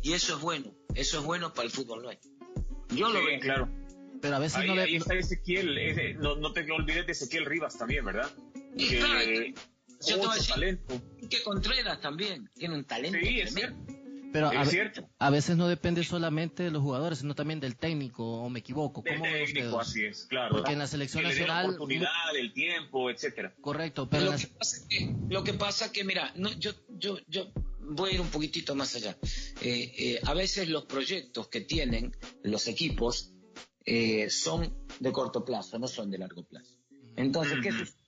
y 0.02 0.14
eso 0.14 0.36
es 0.36 0.42
bueno, 0.42 0.74
eso 0.94 1.20
es 1.20 1.26
bueno 1.26 1.54
para 1.54 1.66
el 1.68 1.72
fútbol 1.72 2.02
nuestro. 2.04 2.32
Yo 2.96 3.10
lo. 3.10 3.20
Sí, 3.20 3.26
veo. 3.26 3.40
claro. 3.40 3.70
Pero 4.22 4.36
a 4.38 4.40
veces 4.40 4.58
Ahí, 4.58 4.68
no 4.68 4.82
ahí 4.82 4.92
le... 4.92 4.98
está 4.98 5.14
Ezequiel, 5.16 5.78
ese- 5.78 6.14
no, 6.16 6.36
no 6.38 6.52
te 6.52 6.70
olvides 6.72 7.06
de 7.06 7.12
Ezequiel 7.12 7.46
Rivas 7.46 7.78
también, 7.78 8.06
¿verdad? 8.06 8.30
Y 8.76 8.88
Que 8.90 8.98
claro, 9.00 9.20
yo 9.22 10.16
te 10.16 10.16
voy 10.26 10.30
a 10.32 10.34
decir, 10.36 10.54
talento. 10.54 11.02
que 11.30 11.44
Contreras 11.44 12.02
también 12.02 12.50
tiene 12.56 12.76
un 12.76 12.84
talento 12.86 13.18
Sí, 13.22 13.40
es 13.42 13.54
tremendo. 13.54 13.84
cierto. 13.86 14.06
Pero 14.34 14.50
a, 14.50 14.64
Es 14.64 14.70
cierto. 14.70 15.10
a 15.18 15.30
veces 15.30 15.56
no 15.56 15.68
depende 15.70 16.04
solamente 16.04 16.64
de 16.64 16.72
los 16.72 16.82
jugadores, 16.82 17.20
sino 17.20 17.36
también 17.36 17.62
del 17.62 17.78
técnico, 17.78 18.24
o 18.42 18.50
me 18.50 18.60
equivoco. 18.60 19.02
Del 19.02 19.14
¿Cómo 19.20 19.32
ven 19.32 19.46
técnico, 19.46 19.78
ustedes? 19.78 19.88
así 19.88 20.06
es, 20.06 20.26
claro. 20.26 20.56
Porque 20.56 20.74
en 20.74 20.80
la 20.80 20.88
selección 20.88 21.24
que 21.24 21.30
dé 21.30 21.36
la 21.36 21.40
nacional... 21.48 21.66
oportunidad, 21.76 22.36
el 22.38 22.52
tiempo, 22.52 23.10
etcétera. 23.10 23.54
Correcto, 23.62 24.10
pero 24.10 24.24
en 24.24 24.26
lo, 24.26 24.32
la- 24.34 24.38
que 24.38 24.48
pasa 24.48 24.78
que, 24.90 25.16
lo 25.30 25.44
que 25.46 25.54
pasa 25.54 25.92
que, 25.94 26.04
mira, 26.04 26.34
no, 26.36 26.52
yo, 26.54 26.72
yo, 26.98 27.18
yo 27.30 27.50
voy 27.88 28.12
a 28.12 28.14
ir 28.16 28.22
un 28.22 28.30
poquitito 28.30 28.76
más 28.76 28.96
allá. 28.96 29.18
Eh, 29.62 29.94
eh, 29.98 30.20
a 30.24 30.34
veces 30.34 30.70
los 30.70 30.86
proyectos 30.86 31.48
que 31.48 31.62
tienen 31.62 32.16
los 32.44 32.68
equipos 32.68 33.32
eh, 33.86 34.30
son 34.30 34.74
de 35.00 35.12
corto 35.12 35.46
plazo, 35.46 35.80
no 35.80 35.88
son 35.88 36.10
de 36.12 36.18
largo 36.18 36.44
plazo. 36.44 36.72
Entonces, 37.16 37.58
¿qué 37.62 37.72
sucede? 37.72 38.06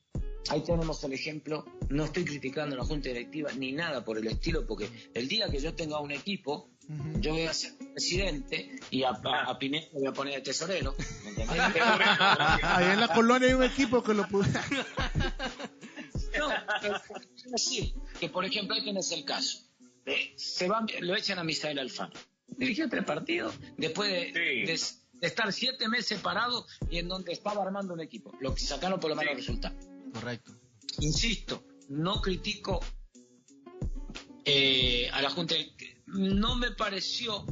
Ahí 0.49 0.63
tenemos 0.63 1.03
el 1.03 1.11
ejemplo, 1.11 1.65
no 1.89 2.05
estoy 2.05 2.23
criticando 2.23 2.75
a 2.75 2.79
la 2.79 2.85
Junta 2.85 3.09
Directiva 3.09 3.51
ni 3.57 3.73
nada 3.73 4.05
por 4.05 4.17
el 4.17 4.27
estilo, 4.27 4.65
porque 4.65 4.89
el 5.13 5.27
día 5.27 5.49
que 5.49 5.59
yo 5.59 5.73
tenga 5.75 5.99
un 5.99 6.11
equipo, 6.11 6.69
yo 7.19 7.33
voy 7.33 7.43
a 7.43 7.53
ser 7.53 7.73
presidente 7.93 8.79
y 8.89 9.03
a, 9.03 9.09
a, 9.09 9.49
a 9.49 9.59
Pineda 9.59 9.87
le 9.93 9.99
voy 9.99 10.07
a 10.07 10.13
poner 10.13 10.35
de 10.35 10.41
tesorero. 10.41 10.95
Ahí 12.63 12.85
en 12.93 12.99
la 13.01 13.09
colonia 13.13 13.49
hay 13.49 13.55
un 13.55 13.63
equipo 13.63 14.01
que 14.01 14.13
lo 14.13 14.25
pudo. 14.29 14.45
No, 16.37 16.49
pero 16.81 17.01
decir 17.51 17.93
que, 18.19 18.29
por 18.29 18.45
ejemplo, 18.45 18.75
ahí 18.75 18.83
tenés 18.83 19.11
el 19.11 19.23
caso. 19.25 19.59
Eh, 20.05 20.33
se 20.37 20.67
van, 20.67 20.87
lo 21.01 21.15
echan 21.15 21.37
a 21.39 21.43
Misael 21.43 21.79
Alfaro. 21.79 22.13
Dirigió 22.47 22.87
tres 22.89 23.03
partidos 23.03 23.53
después 23.77 24.11
de, 24.11 24.25
Sí. 24.27 24.31
de- 24.71 24.97
de 25.19 25.27
estar 25.27 25.51
siete 25.51 25.87
meses 25.89 26.19
parado 26.19 26.65
y 26.89 26.99
en 26.99 27.07
donde 27.07 27.33
estaba 27.33 27.63
armando 27.63 27.93
un 27.93 28.01
equipo. 28.01 28.31
Lo 28.39 28.53
que 28.53 28.61
sacaron 28.61 28.99
por 28.99 29.09
lo 29.09 29.15
menos 29.15 29.33
Sí. 29.33 29.37
resultados. 29.41 29.85
Correcto. 30.13 30.55
Insisto, 30.99 31.63
no 31.89 32.21
critico 32.21 32.79
eh, 34.45 35.09
a 35.11 35.21
la 35.21 35.29
Junta. 35.29 35.55
No 36.05 36.55
me 36.55 36.71
pareció, 36.71 37.45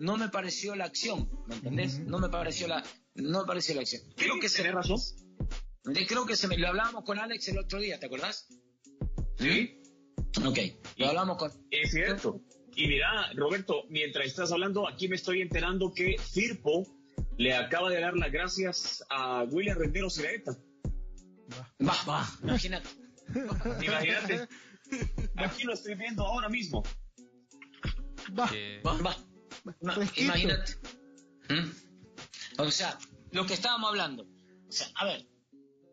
no 0.00 0.16
me 0.16 0.28
pareció 0.28 0.74
la 0.74 0.86
acción, 0.86 1.30
¿me 1.46 1.54
entendés? 1.56 2.00
No 2.00 2.18
me 2.18 2.28
pareció 2.28 2.66
la, 2.66 2.82
no 3.14 3.40
me 3.42 3.46
pareció 3.46 3.74
la 3.76 3.82
acción. 3.82 4.02
Creo 4.16 4.40
que 4.40 4.48
se 4.48 4.62
razón. 4.72 4.98
creo 6.08 6.26
que 6.26 6.36
se 6.36 6.48
me, 6.48 6.58
lo 6.58 6.68
hablábamos 6.68 7.04
con 7.04 7.18
Alex 7.18 7.48
el 7.48 7.58
otro 7.58 7.78
día, 7.78 8.00
¿te 8.00 8.06
acordás? 8.06 8.48
Sí, 9.38 9.79
Ok, 10.44 10.58
lo 10.96 11.06
hablamos 11.08 11.36
con. 11.38 11.50
es 11.70 11.90
cierto. 11.90 12.40
Y 12.76 12.86
mira, 12.86 13.30
Roberto, 13.34 13.84
mientras 13.88 14.26
estás 14.26 14.52
hablando, 14.52 14.88
aquí 14.88 15.08
me 15.08 15.16
estoy 15.16 15.42
enterando 15.42 15.92
que 15.92 16.16
Firpo 16.18 16.86
le 17.36 17.54
acaba 17.54 17.90
de 17.90 18.00
dar 18.00 18.16
las 18.16 18.30
gracias 18.30 19.04
a 19.10 19.42
William 19.44 19.76
Rendero 19.78 20.08
Siraeta. 20.08 20.52
Va, 21.86 21.94
va, 22.08 22.28
imagínate. 22.42 22.88
Imagínate. 23.84 24.48
Aquí 25.36 25.64
lo 25.64 25.72
estoy 25.72 25.94
viendo 25.94 26.24
ahora 26.24 26.48
mismo. 26.48 26.82
Va. 28.38 28.48
Que- 28.48 28.80
Va, 28.86 28.94
va. 29.00 29.16
Imagínate. 30.16 30.74
¿Mm? 31.48 31.70
O 32.58 32.70
sea, 32.70 32.98
lo 33.32 33.46
que 33.46 33.54
estábamos 33.54 33.90
hablando. 33.90 34.24
O 34.24 34.72
sea, 34.72 34.88
a 34.96 35.04
ver, 35.04 35.26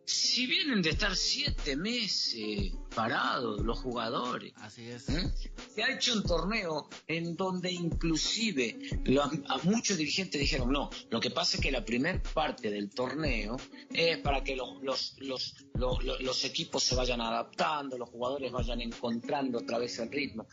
si 0.10 0.48
vienen 0.48 0.82
de 0.82 0.92
estar 0.92 1.16
siete 1.18 1.76
meses 1.76 2.72
parados 2.96 3.60
los 3.62 3.78
jugadores, 3.80 4.54
Así 4.56 4.88
es. 4.88 5.10
¿Mm? 5.10 5.28
Se 5.76 5.84
ha 5.84 5.94
hecho 5.94 6.14
un 6.16 6.24
torneo 6.24 6.88
en 7.08 7.36
donde 7.36 7.72
inclusive 7.72 8.78
lo- 9.04 9.24
a 9.24 9.58
muchos 9.64 9.98
dirigentes 9.98 10.40
dijeron, 10.40 10.72
no, 10.72 10.90
lo 11.10 11.20
que 11.20 11.30
pasa 11.30 11.58
es 11.58 11.62
que 11.64 11.72
la 11.72 11.84
primer 11.84 12.22
parte 12.24 12.72
del 12.72 12.90
torneo 12.90 13.58
es 13.94 14.18
para 14.20 14.44
que 14.44 14.56
los, 14.56 14.82
los, 14.82 15.16
los, 15.20 15.56
los, 15.74 16.02
los- 16.04 16.22
los 16.22 16.46
equipos 16.46 16.84
se 16.84 16.96
vayan 16.96 17.20
adaptando, 17.20 17.98
los 17.98 18.10
jugadores 18.10 18.52
vayan 18.52 18.80
encontrando 18.82 19.58
otra 19.60 19.78
vez 19.78 20.00
el 20.00 20.10
ritmo. 20.12 20.48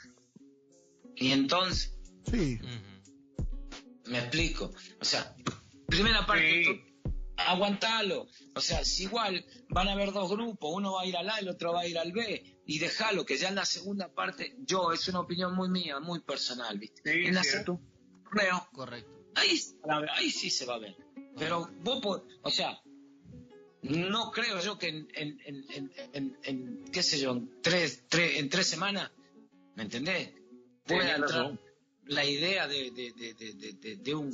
Y 1.17 1.31
entonces, 1.31 1.97
Sí. 2.31 2.59
Me 4.07 4.19
explico, 4.19 4.73
o 5.01 5.05
sea, 5.05 5.35
primera 5.87 6.27
parte, 6.27 6.65
Sí. 6.65 6.94
Aguantalo, 7.47 8.27
o 8.55 8.61
sea, 8.61 8.85
si 8.85 9.05
igual 9.05 9.45
van 9.69 9.89
a 9.89 9.93
haber 9.93 10.13
dos 10.13 10.31
grupos, 10.31 10.71
uno 10.75 10.93
va 10.95 11.03
a 11.03 11.07
ir 11.07 11.17
al 11.17 11.29
A, 11.31 11.39
el 11.39 11.49
otro 11.49 11.73
va 11.73 11.81
a 11.81 11.87
ir 11.87 11.99
al 11.99 12.13
B, 12.13 12.61
y 12.67 12.79
déjalo, 12.79 13.25
que 13.25 13.37
ya 13.37 13.49
en 13.49 13.55
la 13.57 13.65
segunda 13.65 14.13
parte, 14.13 14.57
yo, 14.61 14.93
es 14.93 15.07
una 15.09 15.21
opinión 15.21 15.55
muy 15.55 15.69
mía, 15.69 16.01
muy 16.01 16.21
personal, 16.21 16.79
¿viste? 16.79 17.03
Sí, 17.05 17.27
en 17.27 17.35
la 17.35 17.43
cierto. 17.43 17.81
torneo, 18.25 18.69
Correcto. 18.73 19.11
ahí, 19.35 19.57
se 19.59 19.77
va 19.89 19.97
a 19.97 20.01
ver, 20.01 20.11
ahí 20.11 20.31
sí 20.31 20.51
se 20.51 20.67
va 20.67 20.75
a 20.75 20.79
ver. 20.79 20.97
Pero 21.37 21.69
vos, 21.83 22.01
po- 22.01 22.25
o 22.43 22.51
sea, 22.51 22.81
no 23.83 24.31
creo 24.31 24.61
yo 24.61 24.79
que 24.79 24.89
en, 24.89 25.09
en, 25.15 25.41
en, 25.45 25.65
en, 25.71 25.93
en- 26.13 26.39
en, 26.43 26.85
qué 26.93 27.03
sé 27.03 27.19
yo, 27.19 27.33
en 27.33 27.61
tres, 27.61 28.05
tres, 28.09 28.39
en 28.39 28.49
tres 28.49 28.67
semanas, 28.67 29.11
¿me 29.75 29.83
entendés? 29.83 30.31
Pueda 30.87 31.01
Tenés 31.15 31.17
entrar 31.19 31.59
la 32.07 32.25
idea 32.25 32.67
de, 32.69 32.91
de, 32.91 33.13
de, 33.13 33.35
de, 33.35 33.53
de, 33.55 33.73
de- 33.75 33.97
de 33.97 34.15
un, 34.15 34.31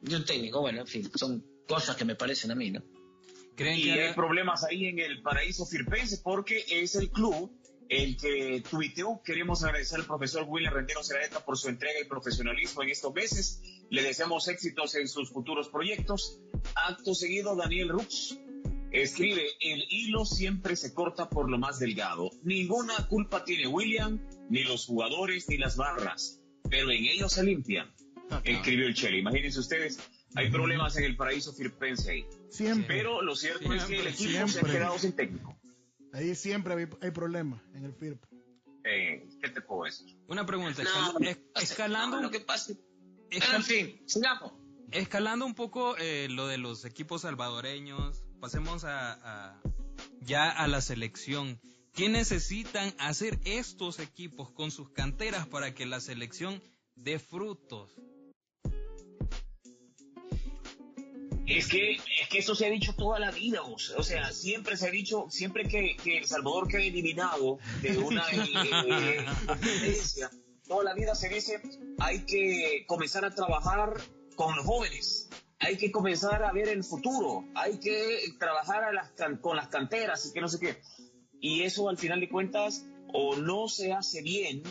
de 0.00 0.16
un 0.16 0.24
técnico. 0.24 0.60
Bueno, 0.60 0.80
en 0.80 0.86
fin, 0.86 1.10
son 1.14 1.44
cosas 1.68 1.96
que 1.96 2.04
me 2.04 2.16
parecen 2.16 2.50
a 2.50 2.54
mí, 2.54 2.70
¿no? 2.70 2.82
¿Creen 3.54 3.78
Y 3.78 3.82
que 3.84 4.08
hay 4.08 4.14
problemas 4.14 4.64
ahí 4.64 4.86
en 4.86 4.98
el 4.98 5.22
paraíso 5.22 5.66
firpense 5.66 6.20
porque 6.22 6.64
es 6.68 6.94
el 6.94 7.10
club 7.10 7.52
el 7.88 8.16
que 8.16 8.62
tuiteó. 8.68 9.20
Queremos 9.24 9.64
agradecer 9.64 10.00
al 10.00 10.06
profesor 10.06 10.44
William 10.48 10.74
Rendero 10.74 11.02
Seraeta 11.02 11.44
por 11.44 11.56
su 11.56 11.68
entrega 11.68 12.00
y 12.00 12.04
profesionalismo 12.04 12.82
en 12.82 12.90
estos 12.90 13.12
meses. 13.14 13.60
Le 13.90 14.02
deseamos 14.02 14.48
éxitos 14.48 14.94
en 14.94 15.08
sus 15.08 15.30
futuros 15.30 15.68
proyectos. 15.68 16.40
Acto 16.74 17.14
seguido, 17.14 17.56
Daniel 17.56 17.88
Rux 17.88 18.38
escribe, 18.90 19.46
el 19.60 19.84
hilo 19.90 20.24
siempre 20.24 20.76
se 20.76 20.94
corta 20.94 21.28
por 21.28 21.50
lo 21.50 21.58
más 21.58 21.78
delgado. 21.78 22.30
Ninguna 22.42 23.06
culpa 23.08 23.44
tiene 23.44 23.66
William, 23.66 24.20
ni 24.48 24.64
los 24.64 24.86
jugadores, 24.86 25.48
ni 25.48 25.58
las 25.58 25.76
barras, 25.76 26.40
pero 26.70 26.90
en 26.90 27.04
ellos 27.04 27.32
se 27.32 27.44
limpian. 27.44 27.92
Escribió 28.44 28.86
el 28.86 28.94
Chele. 28.94 29.18
Imagínense 29.18 29.60
ustedes, 29.60 29.98
hay 30.34 30.50
problemas 30.50 30.96
en 30.96 31.04
el 31.04 31.16
paraíso 31.16 31.52
firpense 31.52 32.10
ahí. 32.10 32.26
Siempre. 32.50 32.96
Pero 32.98 33.22
lo 33.22 33.34
cierto 33.36 33.72
es 33.72 33.84
que 33.84 34.00
el 34.00 34.06
equipo 34.08 34.30
se 34.30 34.38
ha 34.38 34.46
Siempre. 34.48 34.72
quedado 34.72 34.98
sin 34.98 35.12
técnico. 35.12 35.56
Ahí 36.12 36.34
siempre 36.34 36.74
hay, 36.74 36.88
hay 37.02 37.10
problemas 37.10 37.60
en 37.74 37.84
el 37.84 37.92
FIRP. 37.94 38.24
Eh, 38.84 39.28
¿Qué 39.42 39.48
te 39.50 39.60
puedo 39.60 39.84
decir? 39.84 40.16
Una 40.28 40.46
pregunta. 40.46 40.82
No, 40.82 41.18
escal- 41.18 41.38
escalando. 41.60 42.16
no, 42.16 42.22
lo 42.22 42.30
que 42.30 42.40
pasa. 42.40 42.72
escal- 43.30 43.56
En 43.56 43.62
fin, 43.62 44.02
sigamos. 44.06 44.52
escalando 44.90 45.44
un 45.44 45.54
poco 45.54 45.96
eh, 45.98 46.28
lo 46.30 46.46
de 46.46 46.56
los 46.58 46.84
equipos 46.86 47.22
salvadoreños, 47.22 48.24
pasemos 48.40 48.84
a, 48.84 49.12
a- 49.52 49.62
ya 50.22 50.50
a 50.50 50.66
la 50.68 50.80
selección. 50.80 51.60
¿Qué 51.92 52.08
necesitan 52.08 52.94
hacer 52.98 53.38
estos 53.44 53.98
equipos 53.98 54.50
con 54.52 54.70
sus 54.70 54.90
canteras 54.90 55.46
para 55.48 55.74
que 55.74 55.84
la 55.84 56.00
selección 56.00 56.62
dé 56.94 57.18
frutos? 57.18 57.92
Es 61.48 61.66
que, 61.66 61.92
es 61.92 62.28
que 62.30 62.38
eso 62.38 62.54
se 62.54 62.66
ha 62.66 62.70
dicho 62.70 62.94
toda 62.94 63.18
la 63.18 63.30
vida, 63.30 63.62
o 63.62 64.02
sea, 64.02 64.30
siempre 64.32 64.76
se 64.76 64.86
ha 64.86 64.90
dicho, 64.90 65.26
siempre 65.30 65.66
que, 65.66 65.96
El 66.04 66.26
Salvador 66.26 66.68
queda 66.68 66.82
eliminado 66.82 67.58
de 67.80 67.96
una 67.96 68.22
eh, 68.30 69.24
competencia, 69.46 70.30
toda 70.66 70.84
la 70.84 70.94
vida 70.94 71.14
se 71.14 71.30
dice, 71.30 71.62
hay 72.00 72.26
que 72.26 72.84
comenzar 72.86 73.24
a 73.24 73.34
trabajar 73.34 73.94
con 74.36 74.56
los 74.56 74.66
jóvenes, 74.66 75.30
hay 75.58 75.78
que 75.78 75.90
comenzar 75.90 76.44
a 76.44 76.52
ver 76.52 76.68
el 76.68 76.84
futuro, 76.84 77.46
hay 77.54 77.80
que 77.80 78.18
trabajar 78.38 78.84
con 79.40 79.56
las 79.56 79.68
canteras 79.68 80.26
y 80.26 80.34
que 80.34 80.42
no 80.42 80.48
sé 80.48 80.58
qué. 80.60 80.76
Y 81.40 81.62
eso 81.62 81.88
al 81.88 81.96
final 81.96 82.20
de 82.20 82.28
cuentas 82.28 82.84
o 83.14 83.36
no 83.36 83.68
se 83.68 83.94
hace 83.94 84.20
bien 84.20 84.62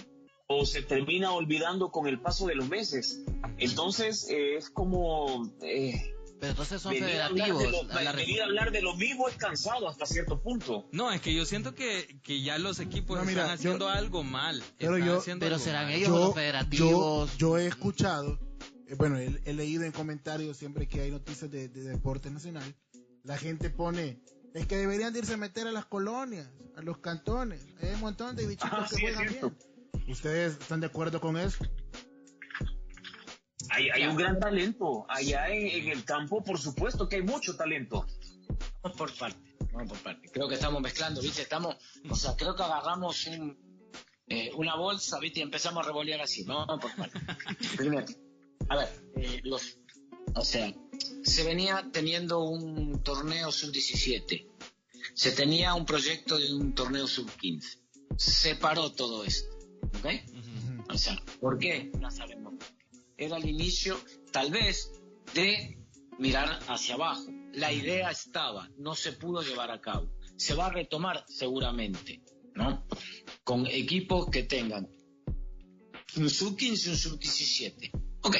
o 0.47 0.63
se 0.65 0.83
termina 0.83 1.33
olvidando 1.33 1.89
con 1.89 2.07
el 2.07 2.21
paso 2.21 2.45
de 2.45 2.55
los 2.55 2.69
meses. 2.69 3.23
Entonces 3.57 4.29
eh, 4.29 4.57
es 4.57 4.69
como... 4.69 5.51
eh, 5.63 6.13
Pero 6.39 6.51
entonces 6.51 6.81
son 6.81 6.93
venir 6.93 7.19
a 7.21 7.25
hablar 7.27 7.47
federativos. 7.47 7.63
de 7.87 7.87
lo- 7.93 7.99
a 7.99 8.03
la 8.03 8.11
venir 8.11 8.41
a 8.41 8.45
hablar 8.45 8.71
de 8.71 8.81
lo 8.81 8.95
mismo 8.95 9.27
es 9.27 9.35
cansado 9.37 9.87
hasta 9.89 10.05
cierto 10.05 10.41
punto. 10.41 10.87
No, 10.91 11.11
es 11.11 11.19
que 11.21 11.33
yo 11.33 11.45
siento 11.45 11.73
que, 11.73 12.19
que 12.23 12.41
ya 12.43 12.57
los 12.59 12.79
equipos 12.79 13.17
No, 13.17 13.25
mira, 13.25 13.41
están 13.41 13.55
haciendo 13.55 13.85
yo- 13.85 13.89
algo 13.89 14.23
mal. 14.23 14.63
pero 14.77 14.97
yo- 14.97 15.17
haciendo 15.17 15.45
Pero 15.45 15.55
algo 15.55 15.65
serán 15.65 15.85
mal. 15.85 15.93
ellos 15.95 16.09
los 16.09 16.33
federativos. 16.35 17.31
Yo, 17.37 17.37
yo 17.37 17.57
he 17.57 17.65
escuchado, 17.67 18.39
eh, 18.87 18.95
bueno, 18.95 19.17
he, 19.17 19.35
he 19.45 19.53
leído 19.53 19.83
en 19.83 19.91
comentarios 19.91 20.57
siempre 20.57 20.87
que 20.87 21.01
hay 21.01 21.11
noticias 21.11 21.49
de, 21.49 21.69
de 21.69 21.83
deporte 21.83 22.29
nacional, 22.29 22.75
la 23.23 23.37
gente 23.37 23.69
pone, 23.69 24.19
es 24.53 24.67
que 24.67 24.77
deberían 24.77 25.13
de 25.13 25.19
irse 25.19 25.33
a 25.33 25.37
meter 25.37 25.65
a 25.67 25.71
las 25.71 25.85
colonias, 25.85 26.47
a 26.75 26.81
los 26.83 26.99
cantones, 26.99 27.65
hay 27.81 27.95
un 27.95 27.99
montón 28.01 28.35
de 28.35 28.45
bichitos 28.45 28.69
Ah, 28.71 28.85
que 28.89 28.95
sí, 28.95 29.01
juegan 29.01 29.27
bien. 29.27 29.57
¿Ustedes 30.07 30.53
están 30.53 30.79
de 30.79 30.85
acuerdo 30.87 31.19
con 31.19 31.35
eso? 31.35 31.65
Hay, 33.77 33.89
hay 33.91 34.07
un 34.07 34.15
gran 34.15 34.39
talento. 34.39 35.05
Allá 35.07 35.49
en, 35.49 35.67
en 35.67 35.89
el 35.89 36.03
campo, 36.03 36.43
por 36.43 36.57
supuesto 36.57 37.07
que 37.07 37.17
hay 37.17 37.21
mucho 37.21 37.55
talento. 37.55 38.07
Vamos 38.81 38.97
por 38.97 39.15
parte, 39.15 39.55
vamos 39.71 39.89
por 39.89 39.99
parte. 39.99 40.29
Creo 40.31 40.47
que 40.47 40.55
estamos 40.55 40.81
mezclando, 40.81 41.21
¿viste? 41.21 41.43
Estamos, 41.43 41.75
o 42.09 42.15
sea, 42.15 42.35
creo 42.35 42.55
que 42.55 42.63
agarramos 42.63 43.27
un, 43.27 43.55
eh, 44.27 44.49
una 44.55 44.75
bolsa, 44.75 45.19
¿viste? 45.19 45.41
Y 45.41 45.43
empezamos 45.43 45.85
a 45.85 45.87
revolear 45.89 46.21
así. 46.21 46.43
Vamos 46.43 46.79
por 46.81 46.95
parte. 46.95 47.19
Primero, 47.77 48.07
a 48.67 48.77
ver, 48.77 48.89
eh, 49.17 49.41
los, 49.43 49.77
o 50.33 50.43
sea, 50.43 50.73
se 51.23 51.43
venía 51.43 51.87
teniendo 51.91 52.39
un 52.39 53.03
torneo 53.03 53.51
sub-17. 53.51 54.47
Se 55.13 55.31
tenía 55.33 55.75
un 55.75 55.85
proyecto 55.85 56.39
de 56.39 56.51
un 56.51 56.73
torneo 56.73 57.05
sub-15. 57.05 57.79
Se 58.17 58.55
paró 58.55 58.91
todo 58.91 59.23
esto, 59.23 59.55
¿ok? 59.99 60.89
O 60.89 60.97
sea, 60.97 61.21
¿por 61.39 61.59
qué? 61.59 61.91
No 61.99 62.09
sabemos. 62.09 62.46
Era 63.17 63.37
el 63.37 63.49
inicio, 63.49 63.99
tal 64.31 64.51
vez, 64.51 64.91
de 65.33 65.77
mirar 66.19 66.59
hacia 66.67 66.95
abajo. 66.95 67.25
La 67.53 67.73
idea 67.73 68.11
estaba, 68.11 68.69
no 68.77 68.95
se 68.95 69.13
pudo 69.13 69.41
llevar 69.41 69.71
a 69.71 69.81
cabo. 69.81 70.11
Se 70.37 70.53
va 70.53 70.67
a 70.67 70.71
retomar 70.71 71.25
seguramente, 71.27 72.21
¿no? 72.53 72.85
Con 73.43 73.65
equipos 73.65 74.29
que 74.29 74.43
tengan 74.43 74.87
un 76.15 76.29
sub-15 76.29 76.85
y 76.85 76.89
un 76.89 76.97
sub-17. 76.97 77.91
Ok. 78.21 78.37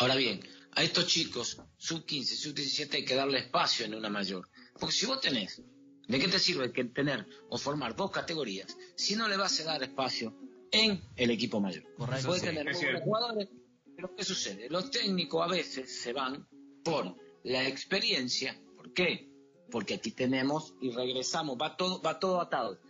Ahora 0.00 0.14
bien, 0.16 0.40
a 0.72 0.82
estos 0.82 1.06
chicos, 1.06 1.60
sub-15, 1.76 2.24
sub-17, 2.24 2.94
hay 2.94 3.04
que 3.04 3.14
darle 3.14 3.38
espacio 3.38 3.86
en 3.86 3.94
una 3.94 4.10
mayor. 4.10 4.48
Porque 4.78 4.94
si 4.94 5.06
vos 5.06 5.20
tenés, 5.20 5.62
¿de 6.06 6.18
qué 6.18 6.28
te 6.28 6.38
sirve 6.38 6.72
que 6.72 6.84
tener 6.84 7.26
o 7.48 7.58
formar 7.58 7.96
dos 7.96 8.10
categorías 8.10 8.76
si 8.96 9.16
no 9.16 9.26
le 9.26 9.36
vas 9.36 9.58
a 9.60 9.64
dar 9.64 9.82
espacio 9.82 10.34
en 10.72 11.02
el 11.16 11.30
equipo 11.30 11.60
mayor? 11.60 11.84
Correcto. 11.94 12.28
Puede 12.28 12.40
tener 12.40 12.72
buenos 12.72 13.02
jugadores, 13.02 13.48
pero 13.96 14.14
¿qué 14.14 14.24
sucede? 14.24 14.68
Los 14.68 14.90
técnicos 14.90 15.44
a 15.44 15.48
veces 15.48 16.00
se 16.00 16.12
van 16.12 16.46
por 16.84 17.16
la 17.44 17.66
experiencia. 17.66 18.60
¿Por 18.76 18.92
qué? 18.92 19.28
Porque 19.70 19.94
aquí 19.94 20.12
tenemos 20.12 20.74
y 20.80 20.90
regresamos, 20.90 21.56
va 21.60 21.76
todo, 21.76 22.00
va 22.00 22.18
todo 22.18 22.40
atado. 22.40 22.80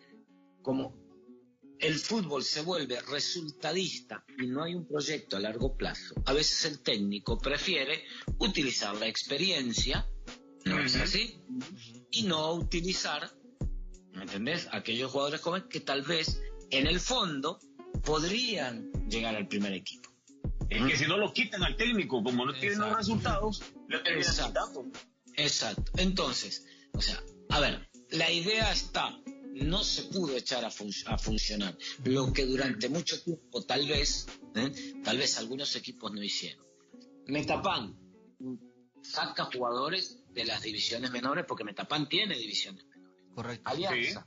Como 0.63 0.95
el 1.79 1.95
fútbol 1.99 2.43
se 2.43 2.63
vuelve 2.63 3.01
resultadista 3.03 4.25
y 4.39 4.47
no 4.47 4.65
hay 4.65 4.75
un 4.75 4.87
proyecto 4.87 5.37
a 5.37 5.41
largo 5.41 5.77
plazo, 5.77 6.15
a 6.27 6.33
veces 6.33 6.65
el 6.65 6.81
técnico 6.81 7.39
prefiere 7.39 8.05
utilizar 8.39 8.97
la 8.97 9.07
experiencia, 9.07 10.09
¿no 10.65 10.81
es 10.81 10.97
así? 10.97 11.41
Y 12.11 12.25
no 12.25 12.53
utilizar, 12.53 13.31
¿me 14.13 14.23
entendés? 14.23 14.69
Aquellos 14.73 15.13
jugadores 15.13 15.41
jóvenes 15.41 15.69
que 15.69 15.81
tal 15.81 16.03
vez 16.03 16.43
en 16.71 16.87
el 16.87 17.01
fondo 17.01 17.59
podrían 18.05 18.91
llegar 19.09 19.35
al 19.37 19.49
primer 19.49 19.73
equipo. 19.73 20.11
Es 20.69 20.85
que 20.87 20.97
si 20.99 21.07
no 21.07 21.17
lo 21.17 21.33
quitan 21.33 21.63
al 21.63 21.77
técnico, 21.77 22.23
como 22.23 22.45
no 22.45 22.53
tienen 22.59 22.79
los 22.81 22.95
resultados, 22.97 23.63
lo 23.89 24.03
terminan 24.03 24.29
Exacto. 24.31 24.61
quitando. 24.83 24.99
Exacto. 25.37 25.93
Entonces, 25.97 26.67
o 26.93 27.01
sea, 27.01 27.23
a 27.49 27.61
ver, 27.61 27.89
la 28.11 28.31
idea 28.31 28.71
está, 28.73 29.19
no 29.55 29.83
se 29.83 30.03
pudo 30.05 30.37
echar 30.37 30.65
a, 30.65 30.71
fun- 30.71 30.93
a 31.07 31.17
funcionar, 31.17 31.77
lo 32.05 32.33
que 32.33 32.45
durante 32.45 32.89
mucho 32.91 33.23
tiempo 33.23 33.63
tal 33.65 33.87
vez, 33.89 34.27
¿eh? 34.57 35.01
tal 35.03 35.17
vez 35.19 35.39
algunos 35.39 35.75
equipos 35.77 36.13
no 36.13 36.23
hicieron. 36.23 36.67
Metapan 37.27 37.97
saca 39.03 39.45
jugadores 39.47 40.19
de 40.33 40.45
las 40.45 40.63
divisiones 40.63 41.11
menores 41.11 41.45
porque 41.49 41.65
Metapan 41.65 42.09
tiene 42.09 42.37
divisiones 42.37 42.85
menores. 42.87 43.25
Correcto. 43.35 43.71
Alianza 43.71 44.27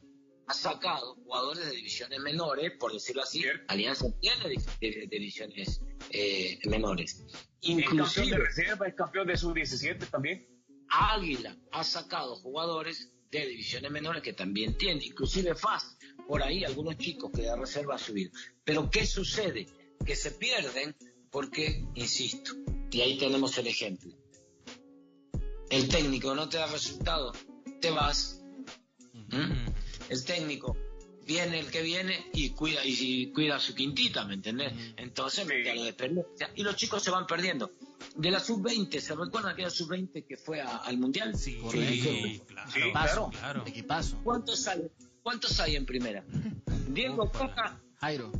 ha 0.52 0.54
sacado 0.54 1.16
jugadores 1.16 1.66
de 1.66 1.72
divisiones 1.72 2.20
menores, 2.20 2.74
por 2.80 2.92
decirlo 2.94 3.24
así. 3.24 3.40
Cierto. 3.42 3.64
Alianza 3.70 4.06
tiene 4.20 4.50
di- 4.50 4.58
de- 4.82 5.08
de 5.08 5.18
divisiones 5.18 5.82
eh, 6.10 6.60
menores. 6.66 7.22
Es 7.22 7.32
campeón 7.32 7.78
de 7.78 7.82
Inclusive 7.84 8.38
reserva, 8.38 8.88
es 8.88 8.96
campeón 8.96 9.28
de 9.28 9.38
sub-17 9.38 10.10
también. 10.10 10.48
Águila 10.90 11.58
ha 11.72 11.84
sacado 11.84 12.36
jugadores 12.36 13.12
de 13.32 13.48
divisiones 13.48 13.90
menores 13.92 14.22
que 14.22 14.34
también 14.34 14.78
tiene, 14.78 15.06
inclusive 15.06 15.56
FAS, 15.56 15.98
por 16.28 16.44
ahí 16.44 16.66
algunos 16.66 16.98
chicos 16.98 17.32
que 17.34 17.44
de 17.44 17.56
reserva 17.56 17.96
ha 17.96 17.98
subido. 17.98 18.32
Pero 18.66 18.90
¿qué 18.90 19.06
sucede? 19.06 19.68
Que 20.06 20.16
se 20.18 20.32
pierden 20.32 20.96
porque, 21.32 21.86
insisto, 21.96 22.52
y 22.92 23.00
ahí 23.00 23.18
tenemos 23.18 23.58
el 23.58 23.68
ejemplo. 23.68 24.12
El 25.70 25.88
técnico 25.88 26.36
no 26.36 26.50
te 26.50 26.58
da 26.58 26.68
resultado, 26.68 27.32
te 27.80 27.90
vas. 27.92 28.42
¿Mm? 29.14 29.71
El 30.12 30.24
técnico 30.26 30.76
viene 31.26 31.60
el 31.60 31.68
que 31.72 31.82
viene 31.82 32.30
y 32.34 32.50
cuida 32.50 32.84
y, 32.86 32.92
y 33.00 33.32
cuida 33.32 33.60
su 33.60 33.74
quintita, 33.74 34.26
¿me 34.26 34.34
entendés? 34.34 34.74
Entonces 34.98 35.44
Sí. 35.44 35.48
mete 35.54 35.72
a 35.72 35.76
lo 35.76 35.84
de 35.84 35.90
experiencia. 35.90 36.52
Y 36.56 36.64
los 36.64 36.76
chicos 36.76 37.02
se 37.02 37.12
van 37.12 37.26
perdiendo. 37.26 37.72
De 38.16 38.30
la 38.32 38.40
sub-20, 38.40 39.00
¿se 39.00 39.16
recuerdan 39.16 39.54
aquella 39.54 39.70
sub-20 39.70 40.26
que 40.26 40.36
fue 40.36 40.60
a- 40.60 40.78
al 40.78 40.98
Mundial? 40.98 41.38
Sí, 41.38 41.56
Correcto. 41.58 42.46
claro. 42.48 43.30
Sí, 43.32 43.38
claro. 43.40 43.64
Equipazo. 43.66 44.20
¿Cuántos 44.24 44.68
hay? 44.68 44.82
¿Cuántos 45.24 45.60
hay 45.60 45.76
en 45.76 45.86
primera? 45.86 46.26
Diego 46.90 47.24
Opa. 47.24 47.40
Coca, 47.40 47.82
Jairo. 48.02 48.32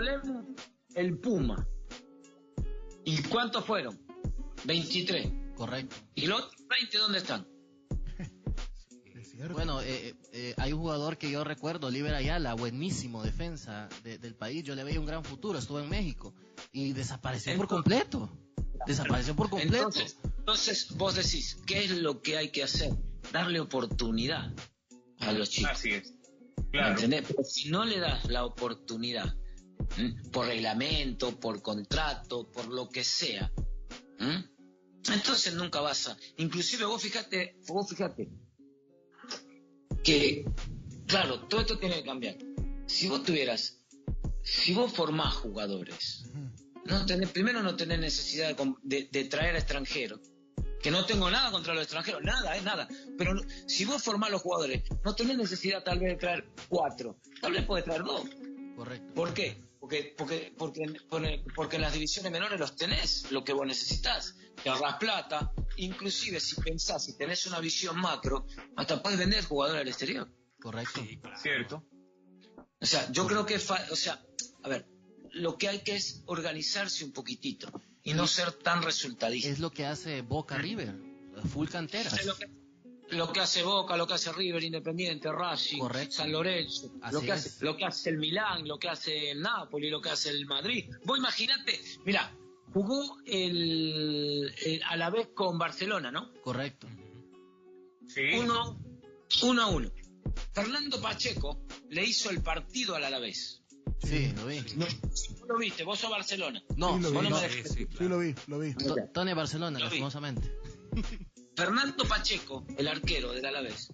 Lemos, 0.00 0.44
el 0.94 1.16
Puma. 1.18 1.66
¿Y 3.04 3.22
cuántos 3.22 3.64
fueron? 3.64 3.98
23. 4.64 5.32
Correcto. 5.56 5.96
¿Y 6.14 6.26
los 6.26 6.42
otros 6.42 6.62
20 6.68 6.98
dónde 6.98 7.18
están? 7.18 7.46
Cierto. 9.38 9.54
Bueno, 9.54 9.80
eh, 9.82 10.16
eh, 10.32 10.54
hay 10.56 10.72
un 10.72 10.80
jugador 10.80 11.16
que 11.16 11.30
yo 11.30 11.44
recuerdo, 11.44 11.86
Oliver 11.86 12.12
Ayala, 12.12 12.54
buenísimo 12.54 13.22
defensa 13.22 13.88
de- 14.02 14.18
del 14.18 14.34
país. 14.34 14.64
Yo 14.64 14.74
le 14.74 14.82
veía 14.82 14.98
un 14.98 15.06
gran 15.06 15.22
futuro, 15.22 15.60
estuvo 15.60 15.78
en 15.78 15.88
México 15.88 16.34
y 16.72 16.92
desapareció 16.92 17.56
por 17.56 17.68
completo. 17.68 18.28
Desapareció 18.84 19.36
por 19.36 19.48
completo. 19.48 19.76
Entonces, 19.86 20.18
entonces, 20.38 20.96
vos 20.96 21.14
decís, 21.14 21.56
¿qué 21.66 21.84
es 21.84 21.90
lo 21.92 22.20
que 22.20 22.36
hay 22.36 22.50
que 22.50 22.64
hacer? 22.64 22.90
Darle 23.32 23.60
oportunidad 23.60 24.52
a 25.20 25.30
los 25.32 25.50
chicos. 25.50 25.70
Así 25.70 25.90
es. 25.92 26.12
¿Me 26.56 26.70
Claro. 26.72 26.90
entendés? 26.90 27.24
Pero 27.28 27.44
si 27.44 27.68
no 27.70 27.84
le 27.84 28.00
das 28.00 28.24
la 28.24 28.44
oportunidad, 28.44 29.36
¿m? 29.98 30.16
por 30.32 30.46
reglamento, 30.48 31.38
por 31.38 31.62
contrato, 31.62 32.50
por 32.50 32.66
lo 32.66 32.88
que 32.88 33.04
sea, 33.04 33.52
¿m? 34.18 34.44
entonces 35.12 35.54
nunca 35.54 35.80
vas 35.80 36.08
a... 36.08 36.16
Inclusive 36.38 36.84
vos 36.86 37.00
fíjate, 37.00 37.56
vos 37.68 37.88
fíjate, 37.88 38.28
que, 40.08 40.44
claro, 41.06 41.40
todo 41.48 41.60
esto 41.60 41.78
tiene 41.78 41.96
que 41.96 42.04
cambiar. 42.04 42.36
Si 42.86 43.08
vos 43.08 43.22
tuvieras, 43.22 43.78
si 44.42 44.72
vos 44.72 44.90
formás 44.90 45.34
jugadores, 45.34 46.24
no 46.86 47.04
tenés, 47.04 47.28
primero 47.30 47.62
no 47.62 47.76
tenés 47.76 47.98
necesidad 47.98 48.56
de, 48.82 49.08
de- 49.12 49.24
traer 49.24 49.54
a 49.54 49.58
extranjeros, 49.58 50.20
que 50.82 50.90
no 50.90 51.04
tengo 51.04 51.30
nada 51.30 51.50
contra 51.50 51.74
los 51.74 51.82
extranjeros, 51.82 52.22
nada, 52.22 52.56
es 52.56 52.62
nada. 52.64 52.88
Pero 53.18 53.34
no- 53.34 53.42
si 53.66 53.84
vos 53.84 54.02
formás 54.02 54.30
los 54.30 54.40
jugadores, 54.40 54.82
no 55.04 55.14
tenés 55.14 55.36
necesidad 55.36 55.84
tal 55.84 55.98
vez 55.98 56.12
de 56.12 56.16
traer 56.16 56.48
cuatro, 56.70 57.18
tal 57.42 57.52
vez 57.52 57.66
puedes 57.66 57.84
traer 57.84 58.02
dos. 58.02 58.22
Correcto. 58.76 59.12
¿Por 59.12 59.34
qué? 59.34 59.62
Porque, 59.78 60.14
porque, 60.16 60.54
porque, 60.56 60.92
porque, 61.10 61.44
porque 61.54 61.76
en 61.76 61.82
las 61.82 61.92
divisiones 61.92 62.32
menores 62.32 62.58
los 62.58 62.74
tenés, 62.76 63.30
lo 63.30 63.44
que 63.44 63.52
vos 63.52 63.66
necesitas. 63.66 64.36
Te 64.62 64.70
ahorras 64.70 64.96
plata, 64.96 65.52
inclusive 65.78 66.40
si 66.40 66.56
pensás, 66.60 67.04
si 67.04 67.16
tenés 67.16 67.46
una 67.46 67.60
visión 67.60 67.98
macro, 67.98 68.46
hasta 68.76 69.02
puedes 69.02 69.18
vender 69.18 69.44
jugadores 69.44 69.82
al 69.82 69.88
exterior. 69.88 70.30
Correcto. 70.60 71.00
Cierto. 71.40 71.84
O 72.80 72.86
sea, 72.86 73.10
yo 73.12 73.26
creo 73.26 73.44
que, 73.46 73.58
fa- 73.58 73.86
o 73.90 73.96
sea, 73.96 74.22
a 74.62 74.68
ver, 74.68 74.86
lo 75.32 75.56
que 75.58 75.68
hay 75.68 75.80
que 75.80 75.96
es 75.96 76.22
organizarse 76.26 77.04
un 77.04 77.12
poquitito 77.12 77.70
y 78.02 78.14
no 78.14 78.26
ser 78.26 78.52
tan 78.52 78.82
resultadista. 78.82 79.48
Es 79.48 79.58
lo 79.58 79.70
que 79.70 79.84
hace 79.86 80.22
Boca 80.22 80.56
River. 80.58 80.94
Full 81.52 81.68
canteras. 81.68 82.12
Es 82.14 82.26
lo 82.26 82.36
que, 82.36 82.46
lo 83.10 83.32
que 83.32 83.40
hace 83.40 83.62
Boca, 83.62 83.96
lo 83.96 84.06
que 84.06 84.14
hace 84.14 84.32
River, 84.32 84.62
Independiente, 84.64 85.30
Racing, 85.30 85.78
Correcto. 85.78 86.16
San 86.16 86.32
Lorenzo, 86.32 86.92
lo 87.12 87.20
que, 87.20 87.26
es. 87.26 87.32
hace, 87.32 87.64
lo 87.64 87.76
que 87.76 87.84
hace 87.84 88.10
el 88.10 88.18
Milán, 88.18 88.66
lo 88.66 88.78
que 88.78 88.88
hace 88.88 89.30
el 89.32 89.40
Napoli, 89.40 89.90
lo 89.90 90.00
que 90.00 90.10
hace 90.10 90.30
el 90.30 90.46
Madrid. 90.46 90.90
Vos 91.04 91.18
imaginate, 91.18 91.80
mira, 92.04 92.32
jugó 92.72 93.18
el, 93.26 94.52
el- 94.64 94.82
a 94.84 94.96
la 94.96 95.10
vez 95.10 95.28
con 95.34 95.58
Barcelona, 95.58 96.10
¿no? 96.10 96.32
Correcto. 96.42 96.86
Sí. 98.06 98.22
Uno, 98.38 98.80
uno 99.42 99.62
a 99.62 99.66
uno. 99.68 99.90
Fernando 100.52 101.00
Pacheco 101.00 101.60
le 101.90 102.04
hizo 102.04 102.30
el 102.30 102.42
partido 102.42 102.94
al 102.96 103.04
Alavés. 103.04 103.62
Sí, 104.04 104.32
lo 104.36 104.46
vi. 104.46 104.60
No, 104.76 104.86
vos 104.86 105.48
lo 105.48 105.58
viste, 105.58 105.84
vos 105.84 105.98
sos 105.98 106.10
Barcelona. 106.10 106.62
No, 106.76 106.96
Sí, 106.96 107.02
lo 107.02 107.10
vi. 107.10 107.14
no 107.16 107.22
No, 107.22 107.30
me 107.30 107.36
Sí, 107.36 107.42
dejes- 107.56 107.68
sí, 107.72 107.78
Sí, 107.80 107.86
claro. 107.86 108.08
lo 108.08 108.18
vi, 108.20 108.34
lo 108.46 108.58
vi. 108.58 108.74
To- 108.74 108.96
Tony 109.12 109.32
Barcelona, 109.34 109.78
lastimosamente. 109.78 110.52
Fernando 111.56 112.04
Pacheco, 112.04 112.64
el 112.76 112.86
arquero 112.88 113.32
del 113.32 113.44
Alavés. 113.46 113.92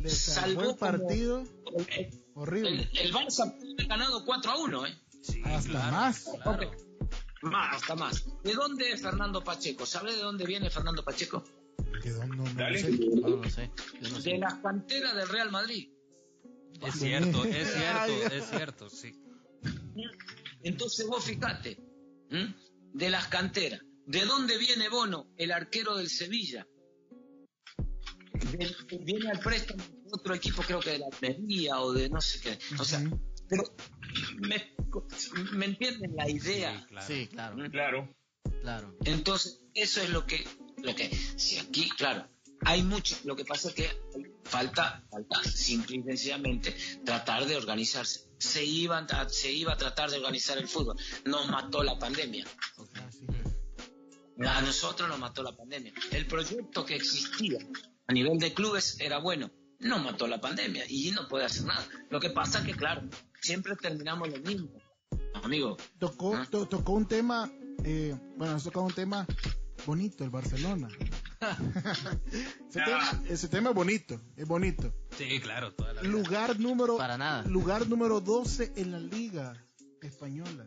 Le 0.00 0.08
Salvó 0.10 0.60
el 0.60 0.66
como- 0.68 0.78
partido 0.78 1.42
El, 1.88 2.22
horrible. 2.34 2.88
el, 2.92 2.98
el 2.98 3.12
Barça 3.14 3.50
haber 3.50 3.86
ganado 3.86 4.24
4 4.24 4.52
a 4.52 4.58
1, 4.58 4.86
¿eh? 4.86 4.94
Sí, 5.22 5.40
Hasta 5.44 5.70
claro, 5.70 5.92
más. 5.92 6.24
claro. 6.42 6.70
Más, 7.42 7.76
hasta 7.76 7.94
más. 7.94 8.24
¿De 8.42 8.52
dónde 8.54 8.92
es 8.92 9.00
Fernando 9.00 9.42
Pacheco? 9.42 9.86
¿Sabe 9.86 10.14
de 10.14 10.22
dónde 10.22 10.44
viene 10.44 10.68
Fernando 10.70 11.02
Pacheco? 11.04 11.42
¿De 12.02 12.10
dónde? 12.12 12.36
No, 12.36 12.44
no 12.44 12.54
Dale. 12.54 12.78
sé. 12.78 12.90
No, 12.90 13.28
no 13.36 13.50
sé. 13.50 13.70
Yo 14.00 14.08
no 14.10 14.20
De 14.20 14.38
las 14.38 14.54
canteras 14.54 15.14
del 15.16 15.28
Real 15.28 15.50
Madrid. 15.50 15.88
Es 16.82 16.94
cierto, 16.94 17.44
es 17.44 17.72
cierto, 17.72 18.34
es 18.34 18.50
cierto, 18.50 18.90
sí. 18.90 19.12
Entonces 20.62 21.06
vos 21.06 21.24
fijate, 21.24 21.78
¿m? 22.30 22.54
de 22.92 23.10
las 23.10 23.28
canteras. 23.28 23.80
¿De 24.06 24.24
dónde 24.24 24.56
viene 24.58 24.88
Bono, 24.88 25.30
el 25.36 25.52
arquero 25.52 25.96
del 25.96 26.08
Sevilla? 26.08 26.66
De- 28.52 28.74
viene 29.04 29.30
al 29.30 29.40
préstamo 29.40 29.82
de 29.82 30.10
otro 30.12 30.34
equipo, 30.34 30.62
creo 30.62 30.80
que 30.80 30.90
de 30.90 30.98
la 31.00 31.06
Almería 31.12 31.80
o 31.80 31.92
de 31.92 32.08
no 32.08 32.20
sé 32.20 32.40
qué. 32.40 32.58
O 32.78 32.84
sea. 32.84 33.00
Pero 33.50 33.64
me, 34.38 34.74
me 35.52 35.66
entienden 35.66 36.14
la 36.16 36.30
idea. 36.30 36.78
Sí, 36.80 36.86
claro. 36.88 37.06
Sí, 37.06 37.28
claro, 37.28 37.70
Claro. 37.70 38.14
claro. 38.62 38.96
Entonces, 39.04 39.60
eso 39.74 40.00
es 40.00 40.10
lo 40.10 40.24
que, 40.26 40.46
lo 40.78 40.94
que, 40.94 41.10
si 41.36 41.58
aquí, 41.58 41.90
claro, 41.90 42.28
hay 42.64 42.82
mucho, 42.82 43.16
lo 43.24 43.36
que 43.36 43.44
pasa 43.44 43.68
es 43.68 43.74
que 43.74 43.90
falta, 44.44 45.04
falta 45.10 45.42
simple 45.44 45.96
y 45.96 46.02
sencillamente 46.02 46.76
tratar 47.04 47.46
de 47.46 47.56
organizarse. 47.56 48.28
Se 48.38 48.64
iban 48.64 49.06
a, 49.10 49.28
se 49.28 49.52
iba 49.52 49.72
a 49.72 49.76
tratar 49.76 50.10
de 50.10 50.16
organizar 50.18 50.56
el 50.58 50.68
fútbol. 50.68 50.96
Nos 51.26 51.48
mató 51.48 51.82
la 51.82 51.98
pandemia. 51.98 52.46
A 54.46 54.62
nosotros 54.62 55.08
nos 55.08 55.18
mató 55.18 55.42
la 55.42 55.54
pandemia. 55.54 55.92
El 56.12 56.26
proyecto 56.26 56.86
que 56.86 56.96
existía 56.96 57.58
a 58.06 58.12
nivel 58.12 58.38
de 58.38 58.54
clubes 58.54 58.98
era 59.00 59.18
bueno. 59.18 59.50
No 59.80 59.98
mató 59.98 60.26
la 60.26 60.40
pandemia 60.40 60.84
y 60.88 61.10
no 61.10 61.28
puede 61.28 61.44
hacer 61.46 61.64
nada. 61.64 61.86
Lo 62.10 62.20
que 62.20 62.30
pasa 62.30 62.58
es 62.60 62.66
que, 62.66 62.74
claro, 62.74 63.02
siempre 63.40 63.76
terminamos 63.76 64.28
lo 64.30 64.38
mismo. 64.38 64.70
Amigo, 65.34 65.76
Tocó, 65.98 66.34
Ah. 66.36 66.46
to- 66.50 66.66
tocó 66.66 66.92
un 66.92 67.06
tema, 67.06 67.50
eh, 67.84 68.14
bueno, 68.36 68.54
nos 68.54 68.64
tocó 68.64 68.82
un 68.82 68.92
tema 68.92 69.26
bonito, 69.86 70.22
el 70.24 70.30
Barcelona. 70.30 70.88
ese, 72.68 72.80
tema, 72.84 73.22
ese 73.28 73.48
tema 73.48 73.70
es 73.70 73.74
bonito, 73.74 74.20
es 74.36 74.46
bonito. 74.46 74.92
Sí, 75.16 75.40
claro, 75.40 75.72
toda 75.72 75.94
la 75.94 76.02
vida. 76.02 76.10
Lugar 76.12 76.60
número, 76.60 76.96
Para 76.96 77.16
nada. 77.16 77.42
lugar 77.44 77.88
número 77.88 78.20
12 78.20 78.72
en 78.76 78.92
la 78.92 78.98
liga 79.00 79.54
española. 80.02 80.66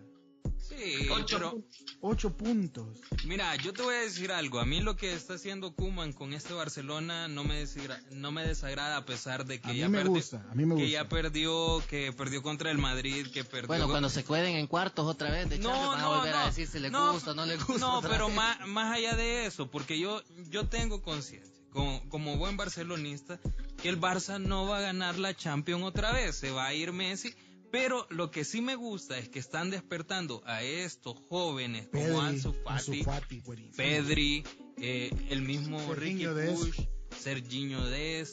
Sí, 0.77 1.07
Ocho 1.09 1.37
pero 1.37 1.51
puntos. 1.51 1.85
Ocho 2.01 2.37
puntos. 2.37 2.87
mira, 3.25 3.55
yo 3.57 3.73
te 3.73 3.81
voy 3.83 3.95
a 3.95 3.99
decir 3.99 4.31
algo. 4.31 4.59
A 4.59 4.65
mí 4.65 4.81
lo 4.81 4.95
que 4.97 5.13
está 5.13 5.35
haciendo 5.35 5.73
Kuman 5.73 6.13
con 6.13 6.33
este 6.33 6.53
Barcelona 6.53 7.27
no 7.27 7.43
me 7.43 7.55
desagrada, 7.59 8.01
no 8.11 8.31
me 8.31 8.45
desagrada 8.45 8.97
a 8.97 9.05
pesar 9.05 9.45
de 9.45 9.61
que 9.61 9.69
A 9.69 9.73
mí 9.73 9.79
ya 9.79 9.89
me 9.89 10.03
perdi- 10.03 10.07
gusta, 10.09 10.45
a 10.51 10.55
mí 10.55 10.65
me 10.65 10.75
que 10.75 10.81
gusta. 10.83 10.91
ya 11.03 11.07
perdió, 11.09 11.81
que 11.89 12.11
perdió 12.13 12.41
contra 12.41 12.71
el 12.71 12.77
Madrid, 12.77 13.27
que 13.33 13.43
perdió. 13.43 13.67
Bueno, 13.67 13.87
cuando 13.87 14.09
se 14.09 14.23
cueden 14.23 14.55
en 14.55 14.67
cuartos 14.67 15.05
otra 15.05 15.29
vez 15.31 15.49
de 15.49 15.59
Champions, 15.59 15.87
van 15.87 16.01
a 16.01 16.07
volver 16.07 16.35
a 16.35 16.45
decir 16.47 16.67
si 16.67 16.79
le 16.79 16.89
gusta 16.89 17.31
o 17.31 17.33
no 17.35 17.45
le 17.45 17.57
gusta. 17.57 17.77
No, 17.77 18.01
pero 18.01 18.27
vez. 18.27 18.35
más, 18.35 18.67
más 18.67 18.95
allá 18.95 19.15
de 19.15 19.45
eso, 19.45 19.69
porque 19.71 19.99
yo, 19.99 20.21
yo 20.49 20.67
tengo 20.67 21.01
conciencia, 21.01 21.53
como, 21.71 22.07
como 22.09 22.37
buen 22.37 22.57
barcelonista, 22.57 23.39
que 23.81 23.89
el 23.89 23.99
Barça 23.99 24.39
no 24.39 24.65
va 24.67 24.77
a 24.79 24.81
ganar 24.81 25.17
la 25.17 25.33
Champions 25.35 25.83
otra 25.83 26.11
vez, 26.11 26.35
se 26.35 26.51
va 26.51 26.65
a 26.67 26.73
ir 26.73 26.91
Messi. 26.91 27.33
Pero 27.73 28.05
lo 28.11 28.29
que 28.29 28.45
sí 28.45 28.61
me 28.61 28.75
gusta 28.75 29.17
es 29.17 29.29
que 29.29 29.39
están 29.39 29.71
despertando 29.71 30.43
a 30.45 30.61
estos 30.61 31.17
jóvenes 31.27 31.87
como 31.91 32.03
Pedri, 32.05 32.19
Ansu 32.19 32.55
Ansu 32.67 32.93
Fati. 33.03 33.41
Pedri, 33.75 34.43
eh, 34.77 35.09
el 35.31 35.41
mismo 35.41 35.79
Ricky 35.95 36.19
Serginho 36.19 36.35
Dest. 36.35 36.61
Puig, 36.61 36.89
Serginho 37.19 37.79
eh, 37.91 38.25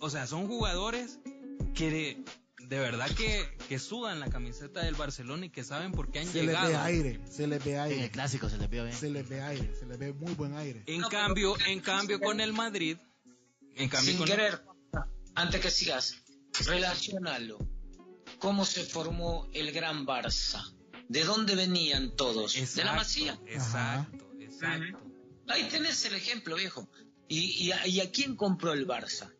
O 0.00 0.08
sea, 0.08 0.26
son 0.26 0.46
jugadores 0.46 1.18
que 1.74 1.90
de, 1.90 2.24
de 2.66 2.78
verdad 2.78 3.10
que, 3.14 3.44
que 3.68 3.78
sudan 3.78 4.20
la 4.20 4.30
camiseta 4.30 4.82
del 4.82 4.94
Barcelona 4.94 5.44
y 5.44 5.50
que 5.50 5.64
saben 5.64 5.92
por 5.92 6.10
qué 6.10 6.20
han 6.20 6.26
Se 6.26 6.38
les 6.38 6.46
llegado. 6.46 6.68
ve 6.70 6.76
aire, 6.76 7.20
se 7.30 7.46
les 7.46 7.62
ve 7.62 7.72
En 7.72 7.76
el 7.76 7.82
aire, 7.92 8.10
clásico 8.10 8.48
se 8.48 8.56
les 8.56 8.70
vio 8.70 8.84
bien. 8.84 8.96
se 8.96 9.10
les 9.10 9.28
ve 9.28 9.42
aire, 9.42 9.74
se 9.78 9.84
les 9.84 9.98
ve 9.98 10.14
muy 10.14 10.32
buen 10.32 10.54
aire. 10.56 10.82
En 10.86 11.02
No, 11.02 11.08
pero- 11.10 11.20
cambio, 11.26 11.56
en 11.66 11.80
cambio 11.80 12.20
con 12.20 12.40
el 12.40 12.54
Madrid, 12.54 12.96
en 13.76 13.90
cambio 13.90 14.12
sin 14.12 14.16
con 14.18 14.28
querer, 14.28 14.62
antes 15.34 15.60
que 15.60 15.70
sigas, 15.70 16.14
relacionalo. 16.64 17.58
¿Cómo 18.38 18.64
se 18.64 18.84
formó 18.84 19.48
el 19.52 19.72
Gran 19.72 20.06
Barça? 20.06 20.74
¿De 21.08 21.24
dónde 21.24 21.54
venían 21.54 22.14
todos? 22.16 22.54
de 22.74 22.84
la 22.84 22.92
Masía. 22.94 23.38
Exacto, 23.46 24.26
exacto. 24.40 24.98
Ahí 25.48 25.64
tenés 25.64 26.04
el 26.04 26.14
ejemplo, 26.14 26.56
viejo. 26.56 26.88
¿Y, 27.28 27.66
y, 27.66 27.72
a, 27.72 27.86
y 27.86 28.00
a 28.00 28.10
quién 28.10 28.36
compró 28.36 28.72
el 28.72 28.86
Barça? 28.86 29.32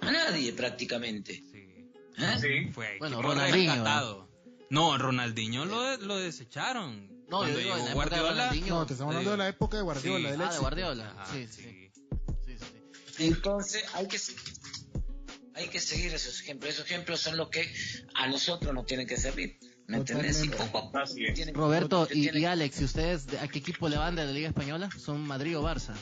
A 0.00 0.10
nadie 0.10 0.52
prácticamente. 0.52 1.42
Sí. 1.50 1.90
¿Eh? 2.18 2.36
Sí. 2.40 2.72
Fue 2.72 2.96
Bueno, 2.98 3.22
Ronaldinho, 3.22 3.72
rescatado. 3.72 4.28
No, 4.70 4.98
Ronaldinho 4.98 5.64
lo, 5.64 5.96
lo 5.98 6.16
desecharon. 6.16 7.10
No, 7.28 7.46
yo 7.48 7.56
digo, 7.56 7.76
en 7.76 7.84
llegó 7.86 7.86
la 7.86 7.90
época 7.90 8.16
de 8.16 8.20
Guardiola, 8.22 8.30
Ronaldinho. 8.30 8.74
No, 8.74 8.86
te 8.86 8.92
estamos 8.94 9.12
hablando 9.12 9.30
de 9.30 9.36
la 9.36 9.48
época 9.48 9.76
de 9.76 9.82
Guardiola, 9.82 10.28
Sí. 10.34 10.40
Ah, 10.42 10.52
de. 10.52 10.58
Guardiola. 10.58 11.10
Ajá, 11.16 11.32
Sí, 11.32 11.46
sí, 11.46 11.62
sí. 11.62 11.90
sí, 12.44 12.56
sí, 12.58 12.66
sí. 13.16 13.24
Entonces 13.24 13.84
hay 13.94 14.08
que 14.08 14.18
hay 15.54 15.68
que 15.68 15.80
seguir 15.80 16.12
esos 16.14 16.40
ejemplos. 16.40 16.74
Esos 16.74 16.86
ejemplos 16.86 17.20
son 17.20 17.36
los 17.36 17.48
que 17.50 17.72
a 18.14 18.26
nosotros 18.28 18.72
nos 18.74 18.86
tienen 18.86 19.06
que 19.06 19.16
servir. 19.16 19.58
¿Me 19.86 19.98
entendés? 19.98 20.42
Y 20.44 20.48
poco 20.48 20.78
a 20.78 20.90
poco 20.92 21.02
tienen- 21.34 21.54
Roberto 21.54 22.08
y, 22.10 22.22
tienen- 22.22 22.42
y 22.42 22.44
Alex, 22.46 22.80
¿y 22.80 22.84
ustedes 22.84 23.26
de- 23.26 23.38
a 23.40 23.48
qué 23.48 23.58
equipo 23.58 23.88
le 23.88 23.96
van 23.98 24.14
de 24.14 24.24
la 24.24 24.32
Liga 24.32 24.48
Española? 24.48 24.88
¿Son 24.98 25.20
Madrid 25.26 25.58
o 25.58 25.62
Barça? 25.62 25.92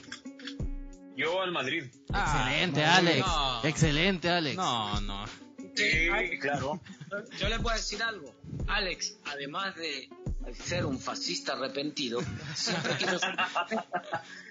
Yo 1.17 1.43
al 1.43 1.51
Madrid. 1.53 1.85
Ah, 2.13 2.49
Excelente, 2.51 2.81
Madrid. 2.83 3.09
Alex. 3.09 3.27
No. 3.27 3.65
Excelente, 3.65 4.29
Alex. 4.31 4.57
No, 4.57 5.01
no. 5.01 5.25
Sí, 5.75 6.09
claro. 6.41 6.81
Yo- 7.11 7.25
Yo 7.41 7.49
les 7.49 7.59
voy 7.61 7.73
a 7.73 7.77
decir 7.77 8.03
algo. 8.03 8.35
Alex, 8.69 9.17
además 9.25 9.75
de 9.77 10.09
ser 10.65 10.87
un 10.87 10.99
fascista 11.01 11.55
arrepentido, 11.55 12.21
siempre 12.55 12.97
quiso 12.97 13.19
ser, 13.19 13.35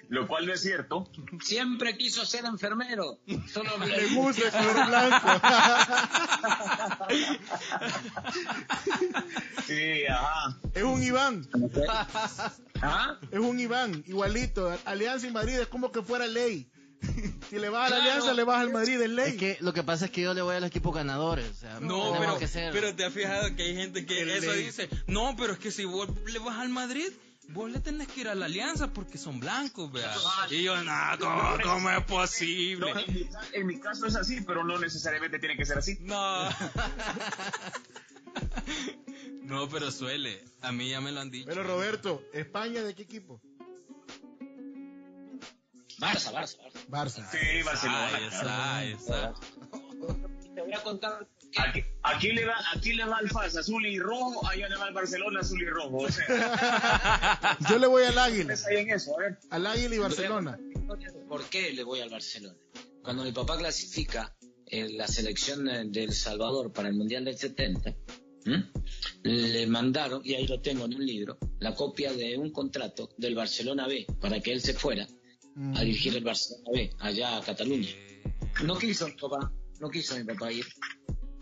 Lo 0.10 0.28
cual 0.28 0.48
no 0.48 0.54
es 0.54 0.62
cierto. 0.62 1.08
siempre 1.42 1.96
quiso 1.98 2.26
ser 2.26 2.46
enfermero. 2.46 3.20
Solo 3.52 3.78
Le 3.86 4.08
gusta 4.16 4.46
el 4.46 4.52
color 4.52 4.88
blanco. 4.88 5.28
Sí, 9.68 10.06
ajá. 10.10 10.58
es 10.74 10.84
un 10.84 11.04
Iván, 11.04 11.48
¿Ah? 12.82 13.18
es 13.32 13.40
un 13.40 13.60
Iván, 13.60 14.04
igualito. 14.08 14.76
Alianza 14.86 15.28
y 15.28 15.32
Madrid 15.32 15.60
es 15.60 15.68
como 15.68 15.92
que 15.92 16.02
fuera 16.02 16.26
ley. 16.28 16.70
Si 17.50 17.58
le 17.58 17.70
vas 17.70 17.88
a 17.92 17.96
la. 17.96 18.02
Alianza, 18.04 18.34
le 18.34 18.44
vas 18.44 18.62
al 18.62 18.72
Madrid, 18.72 19.02
es 19.02 19.10
ley. 19.10 19.32
Es 19.32 19.38
que 19.38 19.58
lo 19.62 19.74
que 19.74 19.82
pasa 19.84 20.06
es 20.06 20.12
que 20.12 20.22
yo 20.22 20.34
le 20.36 20.42
voy 20.44 20.56
a 20.56 20.60
los 20.60 20.68
equipos 20.70 20.94
ganadores. 20.94 21.50
O 21.50 21.54
sea, 21.56 21.80
No, 21.80 22.14
pero, 22.20 22.38
que 22.38 22.48
ser. 22.48 22.72
pero 22.72 22.96
te 22.96 23.04
has 23.06 23.12
fijado 23.14 23.56
que 23.56 23.64
hay 23.64 23.76
gente 23.76 24.06
que 24.06 24.22
El 24.22 24.30
eso 24.30 24.52
ley. 24.52 24.66
dice, 24.66 24.88
no, 25.08 25.36
pero 25.36 25.54
es 25.54 25.60
que 25.60 25.72
si 25.72 25.84
vos 25.86 26.10
le 26.32 26.38
vas 26.40 26.60
al 26.60 26.70
Madrid, 26.70 27.08
vos 27.50 27.70
le 27.72 27.80
tenés 27.80 28.08
que 28.08 28.22
ir 28.22 28.28
a 28.30 28.36
la 28.36 28.46
Alianza 28.46 28.92
porque 28.94 29.18
son 29.18 29.40
blancos, 29.40 29.92
vea. 29.92 30.14
Y 30.50 30.64
yo, 30.64 30.82
no, 30.84 30.94
¿cómo, 31.20 31.58
cómo 31.64 31.90
es 31.90 32.04
posible? 32.06 32.94
No, 32.94 33.00
en, 33.00 33.14
mi, 33.14 33.26
ca- 33.26 33.42
en 33.54 33.68
mi 33.68 33.80
caso 33.80 34.06
es 34.06 34.16
así, 34.16 34.42
pero 34.42 34.64
no 34.64 34.78
necesariamente 34.80 35.40
tiene 35.40 35.56
que 35.58 35.66
ser 35.66 35.78
así. 35.80 35.98
No. 36.02 36.50
No, 39.44 39.68
pero 39.68 39.92
suele. 39.92 40.44
A 40.62 40.72
mí 40.72 40.90
ya 40.90 41.02
me 41.02 41.12
lo 41.12 41.22
han 41.22 41.32
dicho. 41.32 41.48
Pero 41.48 41.64
Roberto, 41.64 42.22
¿España 42.34 42.84
de 42.84 42.94
qué 42.94 43.02
equipo? 43.04 43.42
Barça, 45.98 46.32
Barça, 46.32 46.58
Barça. 46.88 46.88
Barça. 46.88 47.32
Sí, 47.32 47.64
Barcelona. 47.64 48.08
Ahí 48.16 48.24
está, 48.26 48.78
ahí 48.78 48.92
está. 48.94 49.34
Te 50.54 50.62
voy 50.62 50.74
a 50.74 50.84
contar, 50.84 51.28
Aquí, 51.58 51.84
aquí 52.04 52.32
le 52.32 52.46
va, 52.46 52.56
aquí 52.76 52.94
le 52.94 53.06
va 53.06 53.18
al 53.18 53.30
FAS 53.30 53.58
azul 53.58 53.86
y 53.86 54.00
rojo, 54.00 54.46
allá 54.48 54.70
le 54.70 54.76
va 54.76 54.86
al 54.86 54.94
Barcelona 54.94 55.40
azul 55.40 55.62
y 55.62 55.66
rojo. 55.66 55.98
O 55.98 56.10
sea, 56.10 57.58
Yo 57.70 57.80
le 57.80 57.88
voy 57.88 58.04
al 58.04 58.18
Águila. 58.18 58.54
¿ustedes 58.54 58.68
ahí 58.68 58.84
en 58.84 58.90
eso? 58.92 59.16
A 59.18 59.22
ver. 59.22 59.40
Al 59.50 59.66
Águila 59.68 59.96
y 59.96 59.98
Barcelona. 60.00 60.60
¿Por 61.28 61.44
qué 61.46 61.74
le 61.74 61.84
voy 61.84 62.02
al 62.02 62.10
Barcelona? 62.10 62.56
Cuando 63.04 63.24
mi 63.24 63.32
papá 63.32 63.58
clasifica 63.58 64.36
en 64.68 64.98
la 64.98 65.08
selección 65.08 65.68
eh, 65.68 65.84
de 65.88 66.04
El 66.04 66.14
Salvador 66.14 66.72
para 66.72 66.90
el 66.90 66.96
Mundial 66.96 67.26
del 67.26 67.38
70, 67.38 67.96
¿m? 68.46 68.72
le 69.24 69.68
mandaron, 69.68 70.22
y 70.24 70.36
ahí 70.36 70.46
lo 70.48 70.62
tengo 70.62 70.86
en 70.86 70.94
un 70.94 71.06
libro, 71.06 71.38
la 71.60 71.74
copia 71.74 72.14
de 72.14 72.38
un 72.38 72.52
contrato 72.52 73.10
del 73.18 73.34
Barcelona 73.36 73.88
B 73.88 74.06
para 74.22 74.40
que 74.40 74.52
él 74.52 74.62
se 74.62 74.74
fuera 74.74 75.08
Mm. 75.56 75.76
a 75.76 75.82
dirigir 75.82 76.16
el 76.16 76.24
Barcelona 76.24 76.70
B 76.72 76.90
allá 77.00 77.38
a 77.38 77.42
Cataluña. 77.42 77.90
No 78.64 78.78
quiso 78.78 79.08
mi 79.08 79.16
papá, 79.16 79.52
no 79.82 79.90
quiso 79.90 80.16
mi 80.16 80.24
papá 80.24 80.54
ir. 80.54 80.66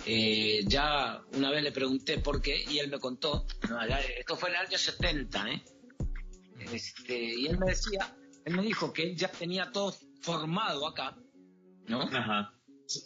Eh, 0.10 0.64
ya 0.66 1.22
una 1.34 1.52
vez 1.52 1.62
le 1.62 1.74
pregunté 1.74 2.20
por 2.20 2.42
qué 2.42 2.64
y 2.70 2.80
él 2.80 2.90
me 2.90 2.98
contó, 2.98 3.46
esto 4.18 4.38
fue 4.38 4.48
en 4.50 4.56
el 4.56 4.62
año 4.62 4.78
70, 4.78 5.52
¿eh? 5.52 5.64
Este, 6.72 7.18
y 7.18 7.48
él 7.48 7.60
me 7.60 7.66
decía, 7.66 8.16
él 8.46 8.56
me 8.56 8.62
dijo 8.62 8.94
que 8.94 9.04
él 9.04 9.18
ya 9.18 9.30
tenía 9.30 9.70
todo 9.70 9.94
formado 10.22 10.88
acá, 10.88 11.18
¿no? 11.88 12.04
Ajá. 12.04 12.57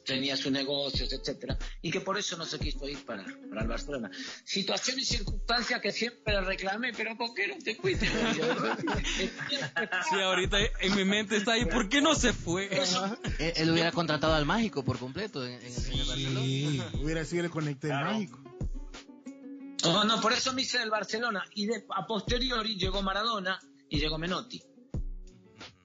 Tenía 0.05 0.37
sus 0.37 0.51
negocios, 0.51 1.11
etcétera, 1.13 1.57
y 1.81 1.89
que 1.91 2.01
por 2.01 2.17
eso 2.17 2.37
no 2.37 2.45
se 2.45 2.59
quiso 2.59 2.87
ir 2.87 3.03
para, 3.05 3.23
para 3.49 3.61
el 3.63 3.67
Barcelona. 3.67 4.09
Situación 4.45 4.99
y 4.99 5.05
circunstancia 5.05 5.79
que 5.81 5.91
siempre 5.91 6.33
le 6.33 6.41
reclamé, 6.41 6.93
pero 6.93 7.15
¿por 7.17 7.33
qué 7.33 7.47
no 7.47 7.55
te 7.57 7.75
fuiste? 7.75 8.07
Sí, 10.09 10.15
ahorita 10.21 10.57
en 10.79 10.95
mi 10.95 11.05
mente 11.05 11.37
está 11.37 11.53
ahí, 11.53 11.65
¿por 11.65 11.89
qué 11.89 12.01
no 12.01 12.15
se 12.15 12.33
fue? 12.33 12.69
Él, 13.39 13.53
él 13.55 13.71
hubiera 13.71 13.91
contratado 13.91 14.33
al 14.33 14.45
mágico 14.45 14.83
por 14.83 14.97
completo 14.99 15.45
en, 15.45 15.53
en- 15.53 15.61
en 15.61 15.91
el 15.93 16.05
Barcelona. 16.07 16.41
Sí, 16.45 16.81
hubiera 17.01 17.25
sido 17.25 17.43
el 17.45 17.49
conecte 17.51 17.87
Claro. 17.87 18.11
mágico. 18.13 18.39
No, 19.83 20.03
no, 20.03 20.21
por 20.21 20.31
eso 20.33 20.53
me 20.53 20.61
hice 20.61 20.77
del 20.77 20.91
Barcelona, 20.91 21.43
y 21.55 21.65
de, 21.65 21.83
a 21.95 22.05
posteriori 22.05 22.75
llegó 22.77 23.01
Maradona 23.01 23.59
y 23.89 23.99
llegó 23.99 24.17
Menotti. 24.19 24.61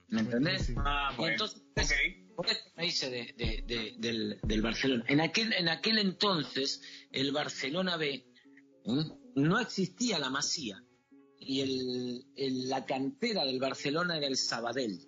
¿Me 0.09 0.21
entendés? 0.21 0.67
Sí. 0.67 0.73
Ah, 0.77 1.11
bueno. 1.17 1.33
entonces, 1.33 1.61
Ok. 1.75 2.26
Me 2.75 2.85
hice 2.85 3.09
de, 3.09 3.33
de- 3.37 3.63
de- 3.65 3.95
del, 3.97 4.39
del 4.43 4.61
Barcelona. 4.61 5.03
En 5.07 5.21
aquel, 5.21 5.53
en 5.53 5.69
aquel 5.69 5.97
entonces, 5.97 6.81
el 7.11 7.31
Barcelona 7.31 7.97
B 7.97 8.25
no 9.35 9.59
existía 9.59 10.19
la 10.19 10.29
Masía. 10.29 10.83
Y 11.39 11.61
el, 11.61 12.25
el- 12.35 12.69
la 12.69 12.85
cantera 12.85 13.45
del 13.45 13.59
Barcelona 13.59 14.17
era 14.17 14.27
el 14.27 14.37
Sabadell. 14.37 14.99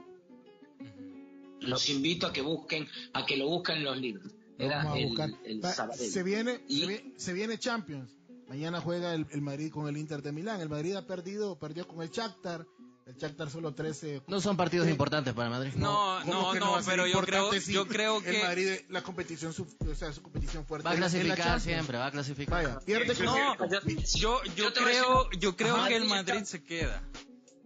Los 1.61 1.89
invito 1.89 2.27
a 2.27 2.33
que 2.33 2.41
busquen, 2.41 2.87
a 3.13 3.25
que 3.25 3.37
lo 3.37 3.47
busquen 3.49 3.77
en 3.77 3.83
los 3.83 3.97
libros. 3.99 4.33
Era 4.57 4.83
el, 4.97 5.15
el 5.45 5.61
Sabadell. 5.63 6.09
se, 6.11 6.23
viene, 6.23 6.61
Y- 6.67 6.81
se, 6.81 6.87
vi- 6.87 7.13
se 7.17 7.33
viene 7.33 7.57
Champions. 7.57 8.11
Mañana 8.47 8.81
juega 8.81 9.13
el, 9.13 9.27
el 9.31 9.41
Madrid 9.41 9.69
con 9.71 9.87
el 9.87 9.97
Inter 9.97 10.21
de 10.23 10.31
Milán. 10.31 10.59
El 10.61 10.69
Madrid 10.69 10.95
ha 10.95 11.05
perdido, 11.05 11.59
perdió 11.59 11.87
con 11.87 12.01
el 12.01 12.09
Shakhtar. 12.09 12.65
El 13.09 13.15
Shakhtar 13.15 13.49
solo 13.49 13.73
13. 13.73 14.21
No 14.27 14.39
son 14.39 14.55
partidos 14.55 14.87
importantes 14.87 15.33
para 15.33 15.49
Madrid. 15.49 15.71
No, 15.75 16.19
¿Cómo 16.25 16.53
no, 16.53 16.77
no, 16.77 16.77
pero 16.85 17.07
yo 17.07 17.21
creo, 17.21 17.51
si 17.53 17.73
yo 17.73 17.87
creo 17.87 18.17
el 18.19 18.23
que... 18.23 18.43
Madrid, 18.43 18.69
la 18.89 19.01
competición, 19.01 19.51
su, 19.51 19.63
o 19.63 19.95
sea, 19.95 20.13
su 20.13 20.21
competición 20.21 20.63
fuerte. 20.65 20.87
Va 20.87 20.93
a 20.93 20.95
clasificar 20.95 21.59
siempre, 21.59 21.97
va 21.97 22.05
a 22.05 22.11
clasificar. 22.11 22.63
Vaya, 22.63 22.79
pierde 22.85 23.15
No, 23.23 23.57
yo, 23.67 24.43
yo 24.43 24.55
Yo 24.55 24.73
te 24.73 24.81
creo, 24.83 25.23
decir- 25.25 25.39
yo 25.39 25.55
creo 25.55 25.75
Ajá, 25.75 25.87
que 25.87 25.95
el 25.95 26.03
sí, 26.03 26.09
Madrid 26.09 26.33
está. 26.35 26.45
se 26.45 26.63
queda. 26.63 27.01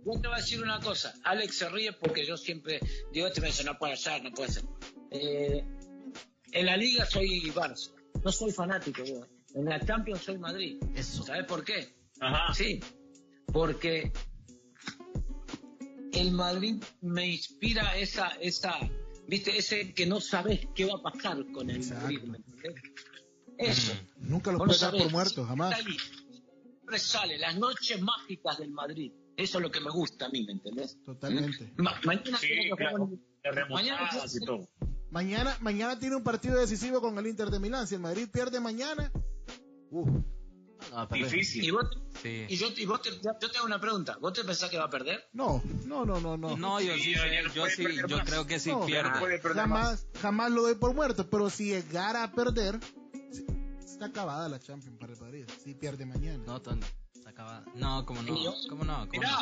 Yo 0.05 0.19
te 0.21 0.27
voy 0.29 0.37
a 0.37 0.39
decir 0.39 0.61
una 0.63 0.79
cosa. 0.79 1.13
Alex 1.25 1.57
se 1.57 1.67
ríe 1.69 1.91
porque 1.93 2.25
yo 2.25 2.37
siempre 2.37 2.79
digo, 3.11 3.27
este 3.27 3.41
me 3.41 3.47
dice, 3.47 3.65
no 3.65 3.77
puede 3.77 3.97
ser, 3.97 4.23
no 4.23 4.31
puede 4.31 4.49
ser. 4.51 4.63
Eh, 5.11 5.63
en 6.53 6.65
la 6.65 6.77
liga 6.77 7.05
soy 7.05 7.51
Barça. 7.51 7.91
No 8.23 8.31
soy 8.31 8.51
fanático. 8.53 9.03
yo. 9.03 9.25
En 9.55 9.65
la 9.65 9.79
Champions 9.85 10.21
soy 10.23 10.37
Madrid. 10.37 10.77
Eso. 10.95 11.23
¿Sabes 11.23 11.45
por 11.45 11.65
qué? 11.65 11.93
Ajá. 12.21 12.53
Sí, 12.53 12.79
porque 13.51 14.11
el 16.13 16.31
Madrid 16.31 16.81
me 17.01 17.27
inspira 17.27 17.97
esa, 17.97 18.27
esa, 18.41 18.75
viste, 19.27 19.57
ese 19.57 19.93
que 19.93 20.05
no 20.05 20.19
sabes 20.21 20.67
qué 20.75 20.85
va 20.85 20.95
a 20.99 21.01
pasar 21.11 21.37
con 21.51 21.69
el 21.69 21.77
Exacto. 21.77 22.03
Madrid. 22.03 22.21
¿me 22.23 22.37
entendés? 22.37 22.83
Eso. 23.57 23.93
Nunca 24.17 24.51
los 24.51 24.59
Vos 24.59 24.67
no 24.67 24.69
puedes 24.69 24.81
dar 24.81 24.91
por 24.97 25.11
muertos, 25.11 25.47
jamás. 25.47 25.77
Está 25.77 25.89
ahí. 25.89 25.97
Siempre 26.77 26.99
sale, 26.99 27.37
las 27.37 27.57
noches 27.57 28.01
mágicas 28.01 28.57
del 28.57 28.71
Madrid. 28.71 29.11
Eso 29.37 29.57
es 29.57 29.63
lo 29.63 29.71
que 29.71 29.79
me 29.79 29.89
gusta 29.89 30.25
a 30.25 30.29
mí, 30.29 30.43
¿me 30.45 30.51
entendés? 30.53 30.97
Totalmente. 31.05 31.71
Ma- 31.77 31.99
mañana 32.03 32.37
Sí, 32.37 32.47
que 32.47 32.69
claro. 32.77 33.09
todo. 34.45 34.69
Mañana, 35.09 35.57
mañana 35.61 35.97
tiene 35.99 36.15
un 36.15 36.23
partido 36.23 36.59
decisivo 36.59 37.01
con 37.01 37.17
el 37.17 37.27
Inter 37.27 37.49
de 37.49 37.59
Milán. 37.59 37.87
Si 37.87 37.95
el 37.95 38.01
Madrid 38.01 38.27
pierde 38.31 38.59
mañana, 38.59 39.11
uh, 39.91 40.19
No, 40.91 41.07
perder. 41.07 41.25
Y, 41.27 41.29
Difícil. 41.37 41.71
vos, 41.71 41.85
Sí. 42.21 42.45
y 42.49 42.55
yo, 42.55 42.67
y 42.75 42.85
vos 42.85 43.01
te, 43.01 43.09
yo 43.11 43.33
te 43.49 43.57
hago 43.57 43.65
una 43.65 43.79
pregunta. 43.79 44.17
¿Vos 44.19 44.33
te 44.33 44.43
pensás 44.43 44.69
que 44.69 44.77
va 44.77 44.85
a 44.85 44.89
perder? 44.89 45.27
no, 45.33 45.61
no, 45.85 46.05
no, 46.05 46.19
no, 46.19 46.37
no. 46.37 46.55
No, 46.57 46.81
yo 46.81 46.93
sí, 46.95 47.13
yo 47.53 47.65
sí, 47.67 47.85
yo 48.07 48.19
creo 48.25 48.45
que 48.47 48.59
sí 48.59 48.69
No, 48.71 48.85
pierde. 48.85 49.39
jamás, 49.53 50.05
jamás 50.21 50.51
lo 50.51 50.61
doy 50.63 50.75
por 50.75 50.93
muerto. 50.93 51.29
Pero 51.29 51.49
si 51.49 51.65
llegara 51.69 52.23
a 52.23 52.31
perder, 52.31 52.79
está 53.83 54.05
acabada 54.05 54.47
la 54.49 54.59
Champions 54.59 54.97
para 54.99 55.13
el 55.13 55.19
Madrid. 55.19 55.45
Si 55.63 55.73
pierde 55.73 56.05
mañana. 56.05 56.43
No, 56.45 56.61
Tony, 56.61 56.81
acaba. 57.25 57.63
No, 57.75 58.05
cómo 58.05 58.21
no, 58.21 58.35
cómo 58.69 58.83
no, 58.83 59.07
cómo 59.07 59.11
Mirá, 59.11 59.31
no. 59.31 59.37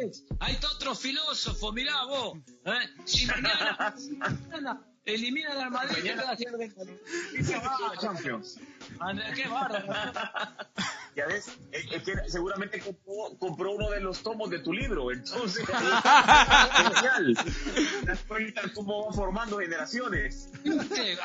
Alex, 0.00 0.24
ahí 0.40 0.54
está 0.54 0.68
otro 0.72 0.94
filósofo, 0.94 1.72
mirá 1.72 2.04
vos. 2.04 2.38
¿eh? 2.64 2.72
Si 3.04 3.26
mañana, 3.26 3.94
si 3.96 4.10
mañana 4.16 4.82
eliminan 5.04 5.58
al 5.58 5.70
Madrid, 5.70 5.96
¿qué 5.96 6.02
Mañana- 6.14 6.22
va 6.24 6.28
a 6.30 6.32
hacer 6.32 6.52
de 6.52 6.68
Dice 7.36 7.52
que 7.54 7.60
la 7.60 8.00
Champions. 8.00 8.58
Qué 9.34 9.48
bárbaro. 9.48 9.86
Ya 11.14 11.26
ves, 11.26 11.44
es, 11.72 12.02
que 12.04 12.14
seguramente 12.26 12.80
compró, 12.80 13.36
compró 13.38 13.72
uno 13.72 13.90
de 13.90 14.00
los 14.00 14.22
tomos 14.22 14.48
de 14.48 14.60
tu 14.60 14.72
libro, 14.72 15.12
entonces 15.12 15.62
genial. 15.66 17.36
Cuenta 18.26 18.62
cómo 18.74 19.06
va 19.08 19.12
formando 19.12 19.58
generaciones. 19.58 20.48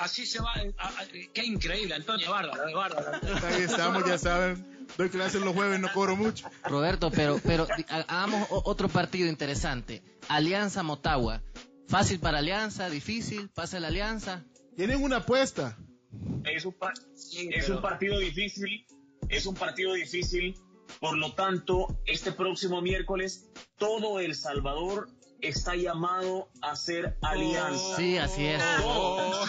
Así 0.01 0.25
se 0.25 0.39
va. 0.41 0.51
a- 0.77 0.87
a- 0.89 1.05
qué 1.33 1.45
increíble, 1.45 1.95
Antonio, 1.95 2.29
bárbaro, 2.31 2.63
bárbaro. 2.75 3.11
Ahí 3.47 3.61
estamos, 3.61 4.03
ya 4.05 4.17
saben. 4.17 4.87
Doy 4.97 5.09
clases 5.09 5.41
los 5.41 5.53
jueves, 5.53 5.79
no 5.79 5.91
cobro 5.93 6.17
mucho. 6.17 6.49
Roberto, 6.65 7.09
pero, 7.09 7.39
pero 7.41 7.65
hagamos 7.87 8.45
otro 8.49 8.89
partido 8.89 9.29
interesante. 9.29 10.01
Alianza 10.27 10.83
Motagua. 10.83 11.41
Fácil 11.87 12.19
para 12.19 12.39
Alianza, 12.39 12.89
difícil, 12.89 13.49
pasa 13.49 13.79
la 13.79 13.87
Alianza. 13.87 14.43
Tienen 14.75 15.01
una 15.03 15.17
apuesta. 15.17 15.77
Es 16.43 16.65
un, 16.65 16.73
pa- 16.73 16.93
Sí, 17.15 17.49
es 17.53 17.65
pero- 17.65 17.77
un 17.77 17.81
partido 17.81 18.19
difícil, 18.19 18.85
es 19.29 19.45
un 19.45 19.55
partido 19.55 19.93
difícil, 19.93 20.55
por 20.99 21.17
lo 21.17 21.33
tanto, 21.33 21.99
este 22.05 22.31
próximo 22.31 22.81
miércoles, 22.81 23.49
todo 23.77 24.19
El 24.19 24.35
Salvador 24.35 25.09
está 25.41 25.75
llamado 25.75 26.49
a 26.61 26.71
hacer 26.71 27.17
alianza. 27.21 27.95
Sí, 27.97 28.17
así 28.17 28.45
es. 28.45 28.61
Oh, 28.83 29.45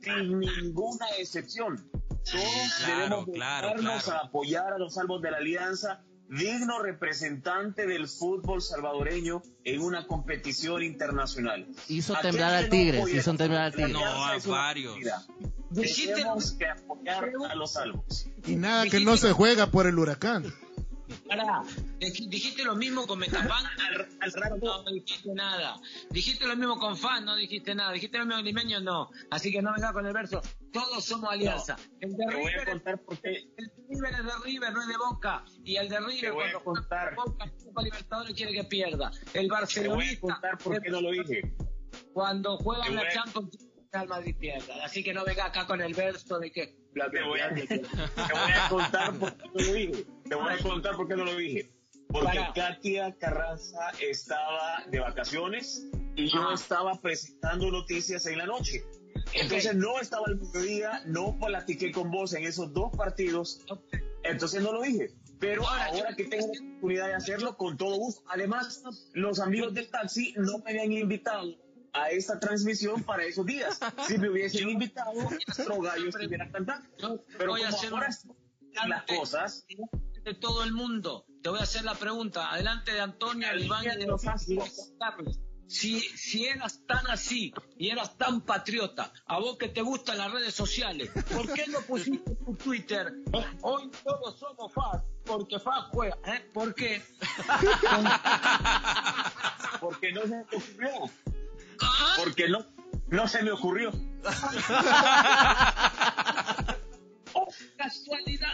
sin 0.00 0.38
ninguna 0.40 1.06
excepción. 1.18 1.88
Todos 1.90 2.74
claro, 2.84 3.24
debemos 3.26 4.04
claro. 4.04 4.12
a 4.12 4.26
apoyar 4.26 4.72
a 4.72 4.78
los 4.78 4.94
salvos 4.94 5.20
de 5.22 5.30
la 5.30 5.38
alianza, 5.38 6.04
digno 6.32 6.82
representante 6.82 7.86
del 7.86 8.08
fútbol 8.08 8.62
salvadoreño 8.62 9.42
en 9.64 9.82
una 9.82 10.06
competición 10.06 10.82
internacional. 10.82 11.66
Hizo 11.88 12.14
temblar 12.20 12.54
al 12.54 12.64
no 12.64 12.70
Tigres, 12.70 13.00
apoya 13.00 13.16
hizo 13.18 13.34
temblar 13.34 13.62
al 13.62 13.72
Tigres. 13.72 13.92
No, 13.92 14.04
a 14.04 14.38
varios. 14.46 14.96
Tenemos 15.74 16.52
que 16.52 16.66
apoyar 16.66 17.32
a 17.50 17.54
los 17.54 17.72
salvos. 17.74 18.26
Y 18.46 18.56
nada 18.56 18.86
que 18.86 19.00
no 19.00 19.16
se 19.16 19.32
juega 19.32 19.70
por 19.70 19.86
el 19.86 19.98
huracán. 19.98 20.52
Pará, 21.36 21.62
dij- 21.98 22.28
dijiste 22.28 22.64
lo 22.64 22.74
mismo 22.76 23.06
con 23.06 23.18
Metapán, 23.18 23.64
al, 23.88 24.08
al 24.20 24.32
rato 24.32 24.82
no 24.84 24.90
dijiste 24.92 25.30
nada. 25.34 25.76
Dijiste 26.10 26.46
lo 26.46 26.56
mismo 26.56 26.78
con 26.78 26.96
Fan, 26.96 27.24
no 27.24 27.34
dijiste 27.36 27.74
nada. 27.74 27.92
Dijiste 27.92 28.18
lo 28.18 28.24
mismo 28.26 28.36
con 28.38 28.44
Limeño, 28.44 28.80
no. 28.80 29.10
Así 29.30 29.50
que 29.50 29.62
no 29.62 29.72
venga 29.74 29.92
con 29.92 30.06
el 30.06 30.12
verso. 30.12 30.42
Todos 30.72 31.04
somos 31.04 31.30
alianza. 31.30 31.76
El 32.00 32.12
de 32.12 32.24
Te 32.26 32.34
voy 32.34 32.44
a 32.44 32.48
River, 32.48 32.68
contar 32.68 32.98
por 33.02 33.18
qué. 33.20 33.30
el 33.56 33.66
de 33.66 33.72
River 33.88 34.12
es 34.14 34.24
de 34.24 34.32
River, 34.44 34.72
no 34.72 34.82
es 34.82 34.88
de 34.88 34.96
Boca. 34.96 35.44
Y 35.64 35.76
el 35.76 35.88
de 35.88 36.00
River 36.00 36.32
cuando 36.32 36.60
juega. 36.60 37.14
Boca, 37.16 37.52
Copa 37.64 37.82
Libertadores 37.82 38.34
quiere 38.34 38.52
que 38.52 38.64
pierda. 38.64 39.10
El 39.10 39.32
Te 39.32 39.38
voy 39.40 39.46
a 39.48 39.50
Barcelonista 39.60 40.20
contar 40.20 40.58
por 40.58 40.82
qué 40.82 40.90
no 40.90 41.00
lo 41.00 41.10
dije. 41.10 41.54
cuando 42.12 42.56
juega 42.58 42.88
la 42.90 43.00
a- 43.02 43.08
Champions 43.10 43.68
Real 43.92 44.08
Madrid 44.08 44.34
pierda. 44.38 44.84
Así 44.84 45.04
que 45.04 45.12
no 45.12 45.24
venga 45.24 45.44
acá 45.46 45.66
con 45.66 45.80
el 45.82 45.92
verso 45.92 46.38
de 46.38 46.50
que 46.50 46.74
bla, 46.94 47.08
bla, 47.08 47.20
Te 47.20 47.26
voy, 47.28 47.40
a, 47.40 47.54
te 47.54 47.76
voy 47.76 48.52
a 48.54 48.68
contar 48.70 49.12
por 49.18 49.36
qué 49.36 49.44
no 49.48 49.60
lo 49.66 49.72
dije. 49.74 50.06
Te 50.32 50.36
voy 50.38 50.50
a 50.50 50.58
contar 50.62 50.96
por 50.96 51.06
qué 51.08 51.14
no 51.14 51.26
lo 51.26 51.36
dije. 51.36 51.70
Porque 52.08 52.26
Para. 52.38 52.52
Katia 52.54 53.14
Carranza 53.18 53.90
estaba 54.00 54.82
de 54.90 54.98
vacaciones 54.98 55.86
y 56.16 56.30
yo 56.32 56.48
Ah. 56.48 56.54
estaba 56.54 56.94
presentando 57.02 57.70
noticias 57.70 58.24
en 58.24 58.38
la 58.38 58.46
noche. 58.46 58.82
Entonces 59.34 59.74
no 59.74 60.00
estaba 60.00 60.24
al 60.28 60.38
mediodía, 60.40 61.02
no 61.04 61.38
platiqué 61.38 61.92
con 61.92 62.10
vos 62.10 62.32
en 62.32 62.44
esos 62.44 62.72
dos 62.72 62.96
partidos, 62.96 63.60
entonces 64.22 64.62
no 64.62 64.72
lo 64.72 64.80
dije. 64.80 65.10
Pero 65.38 65.68
Ahora, 65.68 65.84
ahora 65.88 66.10
yo- 66.12 66.16
que 66.16 66.24
tengo 66.24 66.46
la 66.46 66.60
oportunidad 66.62 67.06
de 67.08 67.14
hacerlo, 67.14 67.56
con 67.58 67.76
todo 67.76 67.96
gusto. 67.96 68.22
Además, 68.28 68.82
los 69.12 69.38
amigos 69.38 69.74
del 69.74 69.90
taxi 69.90 70.32
no 70.38 70.60
me 70.60 70.70
habían 70.70 70.92
invitado 70.92 71.54
a 71.92 72.08
esta 72.08 72.40
transmisión 72.40 73.02
para 73.02 73.24
esos 73.26 73.44
días. 73.44 73.78
Si 74.08 74.16
me 74.16 74.30
hubiesen 74.30 74.70
invitado, 74.70 75.12
nuestro 75.12 75.78
gallo 75.82 76.08
estuviera 76.08 76.50
cantando. 76.50 76.88
Pero 77.36 77.50
voy 77.50 77.60
a 77.60 77.66
como 77.66 77.76
hacer 77.76 77.92
ahora 77.92 78.08
están 78.08 78.88
las 78.88 79.02
cosas, 79.04 79.66
de 80.24 80.34
todo 80.34 80.64
el 80.64 80.72
mundo. 80.72 81.24
Te 81.42 81.48
voy 81.48 81.58
a 81.58 81.62
hacer 81.62 81.84
la 81.84 81.94
pregunta. 81.94 82.50
Adelante 82.50 82.92
de 82.92 83.00
Antonio, 83.00 83.48
Iván 83.56 83.84
y 83.84 83.98
de 83.98 84.06
los. 84.06 84.22
Si, 85.66 86.00
si 86.00 86.44
eras 86.44 86.84
tan 86.86 87.06
así 87.06 87.54
y 87.78 87.88
eras 87.88 88.18
tan 88.18 88.42
patriota, 88.42 89.10
a 89.24 89.38
vos 89.38 89.56
que 89.56 89.68
te 89.68 89.80
gustan 89.80 90.18
las 90.18 90.30
redes 90.30 90.54
sociales, 90.54 91.10
¿por 91.34 91.50
qué 91.50 91.66
no 91.68 91.80
pusiste 91.80 92.34
tu 92.34 92.54
Twitter? 92.56 93.10
Hoy 93.62 93.90
todos 94.04 94.38
somos 94.38 94.70
FAS, 94.70 95.02
porque 95.24 95.58
FAS 95.58 95.86
juega. 95.90 96.18
¿eh? 96.26 96.46
¿Por 96.52 96.74
qué? 96.74 97.02
porque 99.80 100.12
no 100.12 100.22
se 100.22 100.28
me 100.28 100.42
ocurrió. 100.42 100.90
Ah, 101.80 102.14
Porque 102.18 102.48
no, 102.48 102.66
no 103.08 103.26
se 103.26 103.42
me 103.42 103.50
ocurrió. 103.50 103.90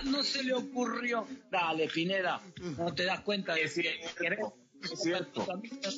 no 0.04 0.22
se 0.22 0.42
le 0.42 0.54
ocurrió. 0.54 1.26
Dale, 1.50 1.88
Pineda, 1.88 2.40
no 2.76 2.94
te 2.94 3.04
das 3.04 3.20
cuenta 3.20 3.54
de 3.54 3.62
Es 3.64 3.74
que 3.74 3.82
cierto, 3.82 4.08
querés- 4.18 4.92
es 4.92 5.00
cierto. 5.02 5.46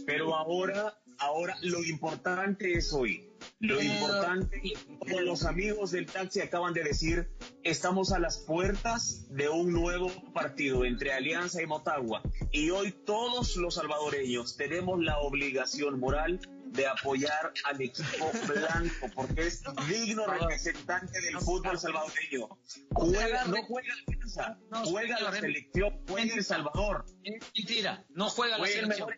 Pero 0.07 0.35
ahora, 0.35 0.99
ahora 1.19 1.57
lo 1.63 1.85
importante 1.85 2.73
es 2.73 2.93
hoy. 2.93 3.27
Lo 3.59 3.81
importante, 3.81 4.61
como 4.99 5.21
los 5.21 5.45
amigos 5.45 5.91
del 5.93 6.07
taxi 6.07 6.41
acaban 6.41 6.75
de 6.75 6.83
decir, 6.83 7.31
estamos 7.63 8.13
a 8.13 8.19
las 8.19 8.39
puertas 8.39 9.27
de 9.31 9.49
un 9.49 9.73
nuevo 9.73 10.11
partido 10.35 10.85
entre 10.85 11.13
Alianza 11.13 11.63
y 11.63 11.67
Motagua. 11.67 12.23
Y 12.53 12.71
hoy 12.71 12.93
todos 12.93 13.57
los 13.57 13.75
salvadoreños 13.77 14.57
tenemos 14.57 15.03
la 15.03 15.19
obligación 15.19 15.99
moral 16.01 16.41
de 16.71 16.87
apoyar 16.87 17.53
al 17.65 17.81
equipo 17.81 18.31
blanco, 18.47 19.07
porque 19.15 19.47
es 19.47 19.63
digno 19.89 20.27
representante 20.27 21.21
del 21.21 21.39
fútbol 21.41 21.79
salvadoreño. 21.79 22.49
Juega, 22.93 23.45
no 23.47 23.63
juega 23.65 23.93
Alianza, 24.07 24.59
juega 24.85 25.21
la 25.21 25.33
selección, 25.33 26.01
juega 26.09 26.35
El 26.35 26.45
Salvador. 26.45 27.05
Es 27.25 27.45
mentira, 27.57 28.05
no 28.11 28.31
juega 28.31 28.59
la 28.59 28.67
selección. 28.67 29.11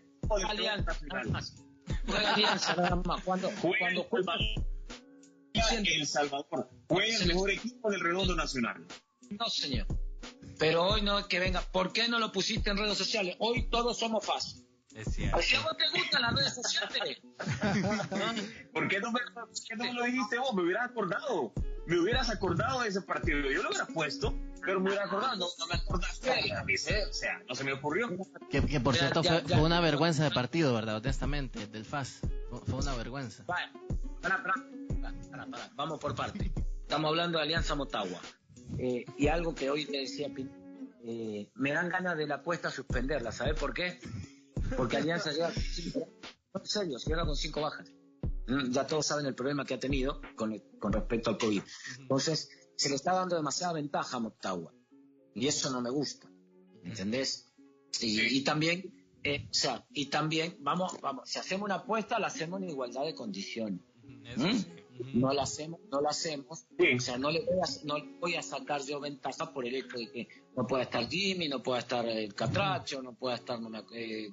Alianza, 0.49 0.97
nada 1.09 1.25
más. 1.25 1.57
Juega 2.07 2.35
Alianza, 2.35 2.77
nada 2.77 2.97
más. 2.97 3.23
Cuando, 3.23 3.51
Juega 3.61 3.79
cuando 3.81 4.03
El 4.03 4.09
juega, 4.09 4.33
Salvador. 4.33 4.67
El 5.87 6.07
Salvador. 6.07 6.71
Juega 6.89 7.17
el 7.19 7.27
mejor 7.27 7.51
equipo 7.51 7.91
del 7.91 8.01
redondo 8.01 8.35
nacional. 8.35 8.87
no 9.31 9.49
señor. 9.51 9.87
Pero 10.59 10.85
hoy 10.85 11.03
no 11.03 11.19
es 11.19 11.27
que 11.27 11.39
venga. 11.39 11.61
¿Por 11.61 11.93
qué 11.93 12.09
no 12.09 12.19
lo 12.19 12.33
pusiste 12.33 12.71
en 12.71 12.79
redes 12.79 12.97
sociales? 12.97 13.37
Hoy 13.41 13.69
todos 13.69 13.99
somos 13.99 14.25
fácil. 14.25 14.65
Es 14.95 15.15
cierto. 15.15 15.41
Si 15.41 15.57
a 15.57 15.61
vos 15.61 15.77
te 15.77 15.99
gustan 15.99 16.23
las 16.23 16.35
redes 16.35 16.55
sociales, 16.55 17.19
¿Por 18.73 18.89
qué 18.89 19.01
no 19.01 19.13
me, 19.13 19.21
por 19.33 19.49
qué 19.69 19.77
no 19.77 19.85
me 19.85 19.93
lo 19.95 20.05
dijiste 20.05 20.39
vos? 20.39 20.55
Me 20.55 20.63
hubieras 20.63 20.91
acordado. 20.91 21.53
Me 21.87 21.99
hubieras 21.99 22.31
acordado 22.31 22.81
de 22.83 22.89
ese 22.89 23.01
partido. 23.03 23.41
Yo 23.51 23.63
lo 23.63 23.71
hubiera 23.71 23.87
puesto, 23.87 24.35
pero 24.65 24.81
me 24.81 24.91
hubiera 24.91 25.07
acordado. 25.07 25.37
No, 25.37 25.47
no 25.59 25.67
me 25.67 25.75
acordaste. 25.75 26.49
la 26.49 26.61
avisé, 26.61 27.05
O 27.07 27.13
sea, 27.13 27.41
no 27.49 27.55
se 27.55 27.65
me 27.65 27.73
ocurrió. 27.73 28.09
Que, 28.51 28.65
que 28.65 28.81
por 28.81 28.95
Ya, 28.95 29.01
cierto 29.01 29.23
ya, 29.23 29.31
fue, 29.41 29.43
ya. 29.49 29.57
fue 29.57 29.67
una 29.67 29.81
vergüenza 29.81 30.25
de 30.25 30.31
partido, 30.31 30.75
¿verdad? 30.75 30.97
Honestamente, 30.97 31.67
del 31.67 31.85
FAS. 31.85 32.21
Fue, 32.67 32.79
una 32.79 32.95
vergüenza. 32.95 33.45
Vale, 33.47 33.73
para, 34.21 34.43
para, 34.43 34.55
para, 35.01 35.15
para, 35.31 35.47
para. 35.47 35.71
vamos 35.75 35.99
por 35.99 36.15
parte. 36.15 36.53
Estamos 36.83 37.09
hablando 37.09 37.39
de 37.39 37.45
Alianza 37.45 37.75
Motagua. 37.75 38.21
Eh, 38.79 39.05
y 39.19 39.29
algo 39.29 39.55
que 39.55 39.71
hoy 39.71 39.85
le 39.87 40.01
decía 40.01 40.29
Pin, 40.33 40.51
eh, 41.05 41.51
me 41.57 41.73
dan 41.73 41.89
ganas 41.89 42.17
de 42.17 42.27
la 42.27 42.37
apuesta 42.37 42.71
suspenderla. 42.71 43.33
¿Sabes 43.33 43.59
por 43.59 43.75
qué? 43.75 43.99
Porque 44.77 44.97
Alianza 44.97 45.33
llega 45.33 45.53
con 45.53 45.63
cinco, 45.63 46.09
no, 46.55 46.61
en 46.61 46.67
serio, 46.67 46.99
llega 46.99 47.25
con 47.27 47.37
cinco 47.37 47.61
bajas. 47.63 47.91
Mm, 48.47 48.71
Ya 48.73 48.87
todos 48.87 49.07
saben 49.07 49.27
el 49.27 49.35
problema 49.35 49.65
que 49.65 49.75
ha 49.75 49.79
tenido 49.81 50.21
con, 50.37 50.59
con 50.79 50.93
respecto 50.93 51.31
al 51.31 51.39
COVID. 51.39 51.63
Entonces, 52.01 52.51
se 52.77 52.89
le 52.89 52.97
está 52.97 53.13
dando 53.15 53.37
demasiada 53.37 53.75
ventaja 53.75 54.17
a 54.17 54.21
Motagua. 54.21 54.75
Y 55.35 55.47
eso 55.47 55.71
no 55.71 55.81
me 55.81 55.91
gusta. 55.91 56.29
¿Entendés? 56.85 57.53
Y, 58.01 58.17
Sí. 58.17 58.27
y 58.39 58.45
también, 58.45 58.93
eh, 59.23 59.47
o 59.51 59.55
sea, 59.55 59.87
y 59.93 60.07
también, 60.07 60.57
vamos, 60.61 61.01
vamos, 61.01 61.29
si 61.31 61.39
hacemos 61.39 61.67
una 61.67 61.77
apuesta, 61.77 62.19
la 62.19 62.27
hacemos 62.27 62.61
en 62.63 62.71
igualdad 62.71 63.05
de 63.05 63.15
condiciones. 63.15 63.81
¿Mm? 64.37 64.53
sí. 64.53 64.67
No 65.15 65.33
la 65.33 65.45
hacemos, 65.45 65.81
no 65.91 66.01
la 66.01 66.11
hacemos. 66.11 66.67
Sí. 66.79 66.95
O 66.97 67.01
sea, 67.01 67.17
no 67.19 67.31
le 67.31 67.41
voy 67.45 67.57
a, 67.59 67.85
no 67.85 67.95
voy 68.21 68.35
a 68.35 68.43
sacar 68.43 68.83
yo 68.85 69.01
ventaja 69.01 69.53
por 69.53 69.67
el 69.67 69.75
hecho 69.75 69.97
de 69.97 70.11
que 70.11 70.29
no 70.57 70.67
pueda 70.67 70.83
estar 70.85 71.09
Jimmy, 71.09 71.49
no 71.49 71.63
pueda 71.63 71.79
estar 71.81 72.07
el 72.07 72.35
Catracho, 72.35 73.01
no 73.03 73.15
pueda 73.15 73.37
estar 73.37 73.59
eh, 73.95 74.29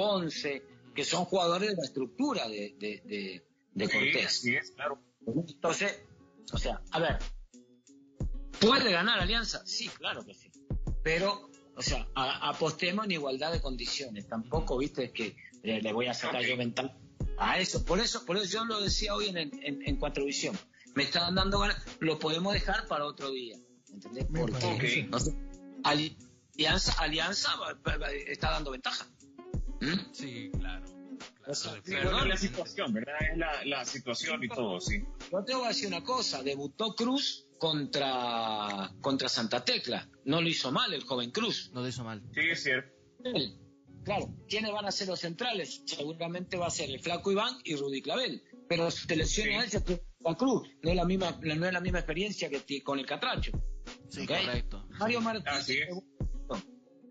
Ponce, 0.00 0.62
que 0.94 1.04
son 1.04 1.24
jugadores 1.26 1.70
de 1.70 1.76
la 1.76 1.82
estructura 1.84 2.48
de, 2.48 2.74
de, 2.78 3.02
de, 3.04 3.44
de 3.74 3.86
Sí, 3.86 3.92
Cortés. 3.92 4.44
es, 4.46 4.70
claro. 4.72 4.98
Entonces, 5.26 6.02
o 6.52 6.58
sea, 6.58 6.80
a 6.90 6.98
ver, 7.00 7.18
¿puede 8.60 8.90
ganar 8.92 9.20
Alianza? 9.20 9.62
Sí, 9.66 9.88
claro 9.88 10.24
que 10.24 10.34
sí. 10.34 10.50
Pero, 11.02 11.50
o 11.76 11.82
sea, 11.82 12.08
a- 12.14 12.48
apostemos 12.50 13.04
en 13.04 13.12
igualdad 13.12 13.52
de 13.52 13.60
condiciones. 13.60 14.26
Tampoco, 14.26 14.78
viste, 14.78 15.12
que 15.12 15.36
le, 15.62 15.80
le 15.82 15.92
voy 15.92 16.06
a 16.06 16.14
sacar 16.14 16.40
Ok. 16.42 16.48
yo 16.48 16.56
ventaja 16.56 16.96
a 17.38 17.58
eso. 17.58 17.84
Por 17.84 18.00
eso, 18.00 18.24
por 18.24 18.36
eso 18.36 18.46
yo 18.46 18.64
lo 18.64 18.80
decía 18.80 19.14
hoy 19.14 19.28
en, 19.28 19.36
en, 19.36 19.52
en 19.86 19.96
Cuatro 19.96 20.24
Visión. 20.24 20.56
Me 20.94 21.04
estaban 21.04 21.34
dando 21.34 21.58
ganas, 21.60 21.76
lo 22.00 22.18
podemos 22.18 22.52
dejar 22.52 22.86
para 22.88 23.04
otro 23.04 23.30
día. 23.30 23.56
¿Entendés? 23.92 24.26
Porque 24.34 24.52
parece. 24.52 25.02
no 25.04 25.18
sé, 25.20 25.34
Alianza, 25.84 26.92
Alianza 27.00 27.52
está 28.26 28.50
dando 28.50 28.70
ventaja. 28.72 29.06
¿Mm? 29.80 30.12
Sí, 30.12 30.50
claro. 30.58 30.84
O 31.46 31.54
sea, 31.54 31.72
claro. 31.72 31.82
Sí, 31.84 31.92
Perdón. 31.92 32.12
bueno, 32.12 32.22
es 32.22 32.28
la 32.28 32.36
situación, 32.36 32.92
¿verdad? 32.92 33.14
Es 33.32 33.38
la, 33.38 33.64
la 33.64 33.84
situación 33.84 34.44
y 34.44 34.48
todo, 34.48 34.80
sí. 34.80 35.02
Yo 35.32 35.44
te 35.44 35.54
voy 35.54 35.64
a 35.64 35.68
decir 35.68 35.88
una 35.88 36.02
cosa, 36.02 36.42
debutó 36.42 36.94
Cruz 36.94 37.46
contra, 37.58 38.92
contra 39.00 39.28
Santa 39.28 39.64
Tecla. 39.64 40.08
No 40.24 40.40
lo 40.40 40.48
hizo 40.48 40.70
mal 40.72 40.92
el 40.94 41.02
joven 41.02 41.30
Cruz. 41.30 41.70
No 41.72 41.80
lo 41.80 41.88
hizo 41.88 42.04
mal. 42.04 42.22
Sí, 42.34 42.40
es 42.50 42.62
cierto. 42.62 42.92
Él. 43.24 43.56
Claro, 44.04 44.34
¿quiénes 44.48 44.72
van 44.72 44.86
a 44.86 44.92
ser 44.92 45.08
los 45.08 45.20
centrales? 45.20 45.82
Seguramente 45.84 46.56
va 46.56 46.68
a 46.68 46.70
ser 46.70 46.88
el 46.90 47.00
Flaco 47.00 47.30
Iván 47.32 47.58
y 47.64 47.76
Rudy 47.76 48.00
Clavel. 48.00 48.42
Pero 48.68 48.90
si 48.90 49.06
te 49.06 49.14
a 49.14 49.62
él, 49.62 49.70
se 49.70 49.82
Cruz. 50.38 50.68
No 50.82 50.90
es 50.90 50.96
la 50.96 51.04
misma, 51.04 51.38
no 51.42 51.66
es 51.66 51.72
la 51.72 51.80
misma 51.80 51.98
experiencia 51.98 52.48
que 52.48 52.82
con 52.82 52.98
el 52.98 53.06
Catracho. 53.06 53.52
Sí, 54.08 54.26
correcto. 54.26 54.86
Mario 54.98 55.20
Martínez, 55.20 55.88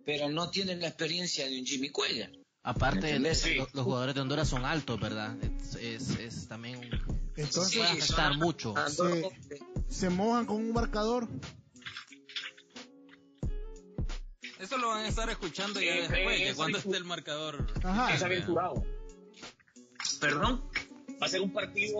pero 0.05 0.29
no 0.29 0.49
tiene 0.49 0.75
la 0.75 0.87
experiencia 0.87 1.47
de 1.47 1.59
un 1.59 1.65
Jimmy 1.65 1.89
Cuellar. 1.89 2.31
Aparte, 2.63 3.07
¿Entendés? 3.07 3.45
el- 3.45 3.57
los, 3.57 3.73
los 3.73 3.85
jugadores 3.85 4.15
de 4.15 4.21
Honduras 4.21 4.47
son 4.49 4.65
altos, 4.65 4.99
¿verdad? 4.99 5.35
Es, 5.43 5.75
es, 5.75 6.09
es 6.19 6.47
también 6.47 6.77
un- 6.77 7.19
Entonces, 7.35 7.77
puede 7.77 7.91
Sí, 7.93 7.97
afectar 8.03 8.29
son- 8.33 8.37
mucho. 8.39 8.73
Sí. 8.89 9.23
se 9.87 10.09
mojan 10.09 10.45
con 10.45 10.57
un 10.57 10.73
marcador. 10.73 11.27
Esto 14.59 14.77
lo 14.77 14.89
van 14.89 15.05
a 15.05 15.07
estar 15.07 15.29
escuchando 15.29 15.79
ya 15.79 15.93
después, 15.95 16.41
eso 16.41 16.55
cuando 16.57 16.77
es- 16.79 16.85
esté 16.85 16.97
el 16.97 17.05
marcador. 17.05 17.65
Ajá. 17.83 18.13
Es 18.13 18.21
aventurado. 18.23 18.83
Perdón. 20.19 20.63
Va 21.21 21.25
a 21.27 21.29
ser 21.29 21.41
un 21.41 21.51
partido, 21.53 21.97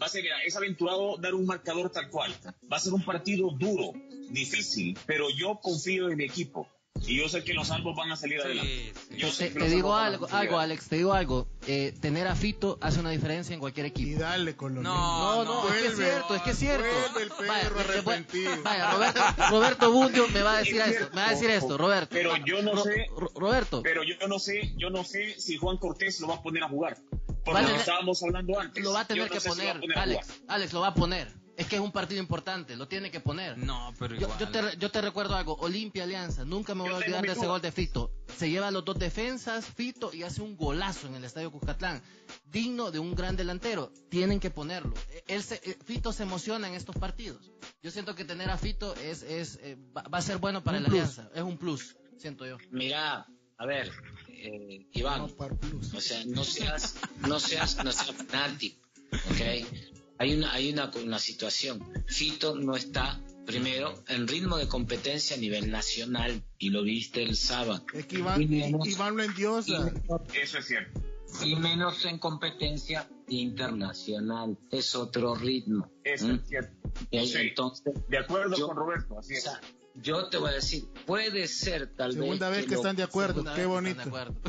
va 0.00 0.06
a 0.06 0.08
ser, 0.08 0.22
mira, 0.22 0.36
es 0.46 0.54
aventurado 0.56 1.16
dar 1.16 1.34
un 1.34 1.46
marcador 1.46 1.90
tal 1.90 2.10
cual. 2.10 2.34
Va 2.70 2.76
a 2.76 2.80
ser 2.80 2.92
un 2.92 3.02
partido 3.04 3.50
duro, 3.50 3.92
difícil, 4.30 4.98
pero 5.06 5.28
yo 5.30 5.58
confío 5.60 6.10
en 6.10 6.18
mi 6.18 6.24
equipo. 6.24 6.68
Y 7.04 7.16
yo 7.16 7.28
sé 7.28 7.42
que 7.42 7.52
los 7.52 7.70
albos 7.72 7.96
van 7.96 8.12
a 8.12 8.16
salir 8.16 8.40
adelante. 8.40 8.92
Sí, 8.94 9.00
sí. 9.10 9.16
Yo 9.18 9.28
Te, 9.28 9.32
sé 9.52 9.68
digo 9.68 9.94
algo, 9.96 10.28
algo. 10.30 10.58
Alex, 10.58 10.88
te 10.88 10.96
digo 10.96 11.12
algo. 11.12 11.48
Eh, 11.66 11.92
tener 12.00 12.28
a 12.28 12.36
Fito 12.36 12.78
hace 12.80 13.00
una 13.00 13.10
diferencia 13.10 13.54
en 13.54 13.60
cualquier 13.60 13.86
Y 13.86 13.88
equipo. 13.90 14.20
dale 14.20 14.54
con 14.56 14.74
los 14.76 14.84
No, 14.84 15.44
No, 15.44 15.64
no, 15.64 15.68
es 15.74 15.82
que 15.82 15.88
es 15.88 15.96
cierto, 15.96 16.34
es 16.36 16.42
que 16.42 16.50
es 16.50 16.58
cierto. 16.58 16.86
vuelve 17.10 17.22
el 17.24 17.28
perro 17.30 17.48
Vaya, 17.48 17.68
arrepentido. 17.92 18.54
Roberto, 18.92 19.20
Roberto 19.50 19.90
Bundio 19.92 20.28
me 20.28 20.42
va 20.42 20.54
a 20.54 20.58
decir 20.58 20.76
Es 20.76 20.80
esto, 20.82 20.90
cierto, 20.98 21.14
me 21.16 21.20
va 21.22 21.26
a 21.26 21.30
decir 21.30 21.50
esto, 21.50 21.78
Roberto. 21.78 22.08
pero 22.10 22.36
yo 22.44 22.62
no 22.62 22.72
Ro- 22.74 22.82
sé- 22.84 23.06
Ro- 23.16 23.32
Roberto, 23.34 23.82
Pero 23.82 24.02
yo 24.04 24.14
no 24.28 24.38
sé, 24.38 24.72
yo 24.76 24.90
no 24.90 25.02
sé 25.04 25.38
si 25.40 25.56
Juan 25.56 25.78
Cortés 25.78 26.20
lo 26.20 26.28
va 26.28 26.36
a 26.36 26.42
poner 26.42 26.62
a 26.62 26.68
jugar. 26.68 26.98
Por 27.44 27.54
Vale, 27.54 27.66
lo 27.68 27.74
que 27.74 27.80
estábamos 27.80 28.22
hablando 28.22 28.60
antes. 28.60 28.84
lo 28.84 28.92
va 28.92 29.00
a 29.00 29.06
tener 29.06 29.24
no 29.26 29.30
que 29.32 29.40
si 29.40 29.48
poner, 29.48 29.80
Alex. 29.96 30.40
Alex, 30.46 30.72
lo 30.72 30.80
va 30.80 30.88
a 30.88 30.94
poner. 30.94 31.41
Es 31.62 31.68
que 31.68 31.76
es 31.76 31.82
un 31.82 31.92
partido 31.92 32.20
importante, 32.20 32.76
lo 32.76 32.88
tiene 32.88 33.10
que 33.10 33.20
poner. 33.20 33.56
No, 33.58 33.94
pero 33.98 34.14
Yo, 34.16 34.22
igual. 34.28 34.38
yo 34.38 34.48
te, 34.50 34.76
yo 34.78 34.90
te 34.90 35.00
recuerdo 35.00 35.34
algo, 35.36 35.54
Olimpia 35.60 36.04
Alianza, 36.04 36.44
nunca 36.44 36.74
me 36.74 36.80
voy 36.82 36.90
Yo 36.90 36.96
a 36.96 36.98
olvidar 36.98 37.22
de 37.22 37.32
ese 37.32 37.46
gol 37.46 37.60
de 37.62 37.72
Fito. 37.72 38.10
Se 38.36 38.50
lleva 38.50 38.68
a 38.68 38.70
los 38.70 38.84
dos 38.84 38.98
defensas, 38.98 39.64
Fito, 39.66 40.12
y 40.12 40.22
hace 40.24 40.42
un 40.42 40.56
golazo 40.56 41.06
en 41.06 41.14
el 41.14 41.24
Estadio 41.24 41.50
Cuscatlán. 41.52 42.02
Digno 42.44 42.90
de 42.90 42.98
un 42.98 43.14
gran 43.14 43.36
delantero, 43.36 43.92
tienen 44.10 44.40
que 44.40 44.50
ponerlo. 44.50 44.94
Él 45.26 45.42
se- 45.42 45.60
eh, 45.64 45.78
Fito 45.84 46.12
se 46.12 46.24
emociona 46.24 46.68
en 46.68 46.74
estos 46.74 46.96
partidos. 46.96 47.50
Yo 47.82 47.90
siento 47.90 48.14
que 48.14 48.24
tener 48.24 48.50
a 48.50 48.58
Fito 48.58 48.94
es, 48.96 49.22
es, 49.22 49.58
eh, 49.62 49.76
va, 49.96 50.02
va 50.02 50.18
a 50.18 50.22
ser 50.22 50.38
bueno 50.38 50.62
para 50.62 50.80
la. 50.80 50.88
Alianza, 50.88 51.30
es 51.34 51.42
un 51.42 51.58
plus, 51.58 51.96
siento 52.18 52.44
yo. 52.46 52.58
Mira, 52.70 53.26
a 53.58 53.66
ver, 53.66 53.90
eh, 54.28 54.86
Iván, 54.92 55.20
No, 55.20 55.28
par 55.28 55.56
plus. 55.56 55.94
O 55.94 56.00
sea, 56.00 56.24
no 56.26 56.42
seas, 56.44 56.96
no 57.20 57.38
seas, 57.38 57.76
no 57.84 57.92
seas 57.92 58.12
fanático, 58.16 58.80
¿ok? 59.12 59.91
Hay 60.22 60.34
una, 60.34 60.52
hay 60.52 60.72
una, 60.72 60.88
una 61.04 61.18
situación. 61.18 61.84
Fito 62.06 62.54
no 62.54 62.76
está, 62.76 63.20
primero, 63.44 63.92
en 64.06 64.28
ritmo 64.28 64.56
de 64.56 64.68
competencia 64.68 65.34
a 65.36 65.40
nivel 65.40 65.68
nacional, 65.68 66.44
y 66.58 66.70
lo 66.70 66.84
viste 66.84 67.24
el 67.24 67.34
sábado. 67.34 67.84
Es 67.92 68.06
que 68.06 68.18
Iván, 68.18 68.48
menos- 68.48 68.86
Iván 68.86 69.16
lo 69.16 69.24
endiosa. 69.24 69.92
Eso 70.40 70.58
es 70.58 70.64
cierto. 70.64 71.00
y 71.44 71.56
menos 71.56 72.04
en 72.04 72.18
competencia 72.20 73.08
internacional, 73.26 74.56
es 74.70 74.94
otro 74.94 75.34
ritmo. 75.34 75.90
Eso 76.04 76.26
¿m? 76.26 76.36
es 76.36 76.48
cierto. 76.48 76.88
Y 77.10 77.26
Sí. 77.26 77.38
Entonces, 77.38 77.92
De 78.08 78.18
acuerdo 78.18 78.56
Yo- 78.56 78.68
con 78.68 78.76
Roberto, 78.76 79.18
así 79.18 79.38
o 79.38 79.40
sea, 79.40 79.60
yo 79.96 80.28
te 80.28 80.36
voy 80.36 80.50
a 80.50 80.54
decir, 80.54 80.84
puede 81.04 81.48
ser 81.48 81.96
tal 81.96 82.12
Segunda 82.12 82.48
vez 82.48 82.64
que 82.66 82.72
lo- 82.72 82.76
están 82.76 82.94
de 82.94 83.02
acuerdo, 83.02 83.42
qué 83.42 83.50
vez 83.60 83.66
bonito. 83.66 84.00
están 84.02 84.12
de 84.12 84.18
acuerdo. 84.20 84.40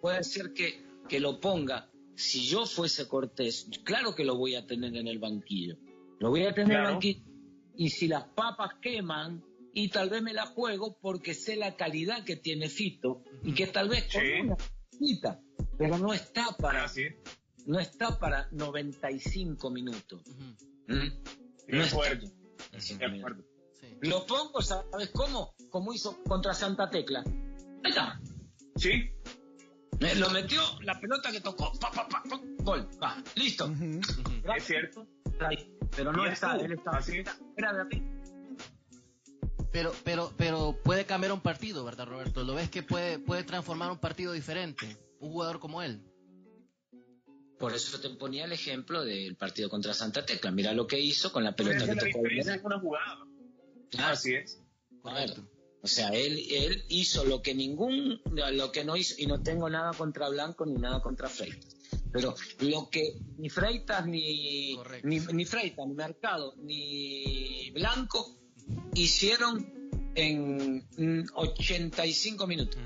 puede 0.00 0.24
ser 0.24 0.52
que, 0.54 0.82
que 1.08 1.20
lo 1.20 1.38
ponga. 1.38 1.88
Si 2.18 2.46
yo 2.48 2.66
fuese 2.66 3.06
Cortés, 3.06 3.68
claro 3.84 4.14
que 4.14 4.24
lo 4.24 4.36
voy 4.36 4.56
a 4.56 4.66
tener 4.66 4.96
en 4.96 5.06
el 5.06 5.18
banquillo. 5.20 5.76
Lo 6.18 6.30
voy 6.30 6.42
a 6.46 6.52
tener 6.52 6.62
en 6.62 6.68
Claro. 6.70 6.88
el 6.88 6.94
banquillo. 6.94 7.22
Y 7.76 7.90
si 7.90 8.08
las 8.08 8.24
papas 8.34 8.72
queman, 8.82 9.44
y 9.72 9.88
tal 9.88 10.10
vez 10.10 10.20
me 10.22 10.32
la 10.32 10.46
juego 10.46 10.98
porque 11.00 11.32
sé 11.34 11.54
la 11.54 11.76
calidad 11.76 12.24
que 12.24 12.34
tiene 12.34 12.68
Fito, 12.68 13.22
y 13.44 13.54
que 13.54 13.68
tal 13.68 13.88
vez 13.88 14.12
con 14.12 14.20
Sí. 14.22 14.32
una 14.42 14.56
cita, 14.90 15.40
pero 15.78 15.96
no 15.98 16.12
está 16.12 16.46
para, 16.58 16.84
Así 16.86 17.02
es. 17.04 17.14
no 17.66 17.78
está 17.78 18.18
para 18.18 18.48
95 18.50 19.70
minutos. 19.70 20.22
Ujú, 20.26 20.44
¿Mm? 20.88 20.92
De 21.68 21.76
No 21.76 21.82
está 21.84 21.94
acuerdo. 21.96 22.26
para 22.26 22.72
95 22.72 22.98
De 22.98 23.08
minutos. 23.10 23.30
acuerdo. 23.30 23.48
sí. 23.80 23.86
Lo 24.08 24.26
pongo, 24.26 24.60
¿sabes 24.60 25.10
cómo? 25.10 25.54
Como 25.70 25.92
hizo 25.94 26.20
contra 26.24 26.52
Santa 26.52 26.90
Tecla. 26.90 27.22
Ahí 27.84 27.90
está. 27.90 28.20
Sí, 28.74 29.10
Eh, 30.00 30.14
Lo 30.16 30.30
metió, 30.30 30.62
la 30.82 30.98
pelota 31.00 31.30
que 31.32 31.40
tocó. 31.40 31.72
Pa, 31.78 31.90
pa, 31.90 32.08
pa, 32.08 32.22
pa, 32.22 32.40
gol. 32.58 32.88
Va, 33.02 33.22
listo. 33.34 33.70
Es 34.56 34.64
cierto. 34.64 35.06
Pero 35.96 36.12
no 36.12 36.26
está, 36.26 36.56
él 36.56 36.72
está. 36.72 36.90
Así 36.92 37.18
es. 37.18 37.28
Era 37.56 37.72
de 37.72 37.82
aquí. 37.82 38.02
Pero, 39.72 39.92
pero, 40.04 40.32
pero 40.36 40.78
puede 40.82 41.04
cambiar 41.04 41.32
un 41.32 41.40
partido, 41.40 41.84
¿verdad, 41.84 42.06
Roberto? 42.06 42.42
¿Lo 42.42 42.54
ves 42.54 42.70
que 42.70 42.82
puede, 42.82 43.18
puede 43.18 43.44
transformar 43.44 43.90
un 43.90 43.98
partido 43.98 44.32
diferente? 44.32 44.96
Un 45.20 45.30
jugador 45.30 45.58
como 45.58 45.82
él. 45.82 46.02
Por 47.58 47.74
eso 47.74 48.00
te 48.00 48.08
ponía 48.10 48.44
el 48.44 48.52
ejemplo 48.52 49.04
del 49.04 49.36
partido 49.36 49.68
contra 49.68 49.92
Santa 49.92 50.24
Tecla. 50.24 50.52
Mira 50.52 50.72
lo 50.72 50.86
que 50.86 50.98
hizo 51.00 51.32
con 51.32 51.42
la 51.42 51.54
pelota 51.56 51.86
que 51.86 51.96
tocó. 51.96 52.20
una 52.64 52.78
jugada. 52.78 53.18
Ah, 53.98 54.10
Así 54.10 54.34
es. 54.34 54.62
Correcto. 55.02 55.42
O 55.82 55.86
sea, 55.86 56.08
él, 56.08 56.38
él 56.50 56.84
hizo 56.88 57.24
lo 57.24 57.40
que 57.40 57.54
ningún, 57.54 58.20
lo 58.52 58.72
que 58.72 58.84
no 58.84 58.96
hizo, 58.96 59.14
y 59.18 59.26
no 59.26 59.42
tengo 59.42 59.70
nada 59.70 59.92
contra 59.92 60.28
Blanco 60.28 60.66
ni 60.66 60.74
nada 60.74 61.00
contra 61.00 61.28
Freitas. 61.28 61.76
Pero 62.12 62.34
lo 62.60 62.90
que 62.90 63.18
ni 63.36 63.48
Freitas, 63.48 64.06
ni, 64.06 64.74
Correcto. 64.76 65.08
ni, 65.08 65.20
ni 65.20 65.44
Freitas, 65.44 65.86
ni 65.86 65.94
Mercado, 65.94 66.54
ni 66.56 67.70
Blanco 67.70 68.38
hicieron 68.94 69.78
en 70.14 70.86
mm, 70.96 71.26
85 71.34 72.46
minutos. 72.46 72.80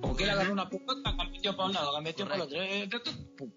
Porque 0.00 0.24
él 0.24 0.30
agarró 0.30 0.52
una 0.52 0.68
pelota, 0.68 1.12
metió 1.30 1.56
para 1.56 1.68
un 1.68 1.74
lado, 1.74 2.00
metió 2.00 2.24
para 2.24 2.36
el 2.36 2.42
otro. 2.42 2.62
eh, 2.62 2.82
eh, 2.84 2.88
eh, 2.92 3.34
pum. 3.36 3.50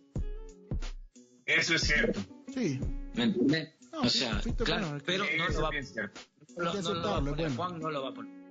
Eso 1.45 1.75
es 1.75 1.81
cierto. 1.83 2.19
Sí. 2.53 2.79
¿Me 3.13 3.23
entiendes? 3.23 3.75
No, 3.91 4.01
o 4.01 4.09
sea, 4.09 4.41
claro, 4.63 4.87
bueno, 4.87 5.03
pero 5.05 5.25
no 5.37 5.49
lo 5.49 5.61
va. 5.61 5.69
No, 6.57 6.69
Hay 6.69 6.77
que 6.77 6.83
no 6.83 6.93
lo 6.93 7.01
va 7.01 7.17
a 7.17 7.19
poner, 7.19 7.35
bueno. 7.35 7.55
Juan 7.55 7.79
no 7.79 7.91
lo 7.91 8.03
va 8.03 8.09
a 8.09 8.13
poner. 8.13 8.41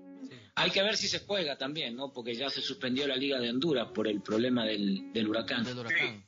Hay 0.56 0.70
que 0.70 0.82
ver 0.82 0.96
si 0.96 1.08
se 1.08 1.20
juega 1.20 1.56
también, 1.56 1.96
¿no? 1.96 2.12
Porque 2.12 2.34
ya 2.34 2.50
se 2.50 2.60
suspendió 2.60 3.06
la 3.06 3.16
Liga 3.16 3.38
de 3.38 3.50
Honduras 3.50 3.88
por 3.94 4.06
el 4.08 4.20
problema 4.20 4.64
del, 4.64 5.12
del 5.12 5.28
huracán. 5.28 5.64
Del 5.64 5.78
huracán. 5.78 6.24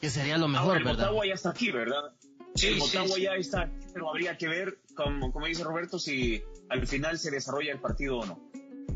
Que 0.00 0.10
sería 0.10 0.38
lo 0.38 0.48
mejor, 0.48 0.68
Ahora, 0.68 0.78
el 0.78 0.84
¿verdad? 0.84 0.98
Motagua 0.98 1.26
ya 1.26 1.34
está 1.34 1.50
aquí, 1.50 1.70
¿verdad? 1.70 2.14
Sí, 2.54 2.68
el 2.68 2.74
sí, 2.74 2.80
Motagua 2.80 3.16
sí. 3.16 3.22
ya 3.22 3.34
está 3.34 3.62
aquí, 3.62 3.86
pero 3.92 4.08
habría 4.08 4.38
que 4.38 4.48
ver, 4.48 4.78
como, 4.94 5.32
como 5.32 5.46
dice 5.46 5.64
Roberto, 5.64 5.98
si 5.98 6.42
al 6.68 6.86
final 6.86 7.18
se 7.18 7.30
desarrolla 7.30 7.72
el 7.72 7.80
partido 7.80 8.18
o 8.18 8.26
no. 8.26 8.50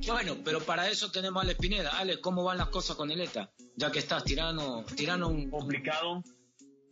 Bueno, 0.06 0.36
pero 0.44 0.60
para 0.60 0.88
eso 0.88 1.10
tenemos 1.10 1.42
a 1.42 1.44
Ale 1.44 1.56
Pineda. 1.56 1.90
Ale, 1.98 2.20
¿cómo 2.20 2.44
van 2.44 2.58
las 2.58 2.68
cosas 2.68 2.96
con 2.96 3.10
el 3.10 3.20
ETA? 3.20 3.50
Ya 3.76 3.90
que 3.90 3.98
estás 3.98 4.24
tirando, 4.24 4.84
tirando 4.96 5.28
un... 5.28 5.50
Complicado, 5.50 6.22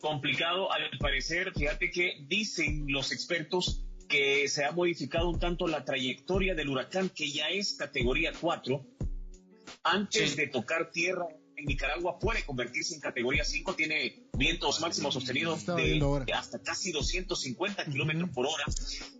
complicado 0.01 0.73
al 0.73 0.91
parecer. 0.99 1.53
Fíjate 1.55 1.91
que 1.91 2.25
dicen 2.27 2.85
los 2.89 3.13
expertos 3.13 3.86
que 4.09 4.49
se 4.49 4.65
ha 4.65 4.73
modificado 4.73 5.29
un 5.29 5.39
tanto 5.39 5.67
la 5.67 5.85
trayectoria 5.85 6.55
del 6.55 6.69
huracán, 6.69 7.09
que 7.09 7.31
ya 7.31 7.49
es 7.49 7.75
categoría 7.75 8.33
4. 8.39 8.85
Antes 9.83 10.31
Sí. 10.31 10.37
de 10.37 10.47
tocar 10.49 10.91
tierra 10.91 11.27
en 11.57 11.65
Nicaragua 11.65 12.19
puede 12.19 12.45
convertirse 12.45 12.95
en 12.95 13.01
categoría 13.01 13.45
5, 13.45 13.75
tiene 13.75 14.27
vientos 14.37 14.81
máximos 14.81 15.15
sostenidos 15.15 15.65
de, 15.65 15.99
de 16.27 16.33
hasta 16.35 16.61
casi 16.61 16.93
250 16.93 17.83
Ujú. 17.83 17.93
kilómetros 17.93 18.31
por 18.31 18.47
hora. 18.47 18.65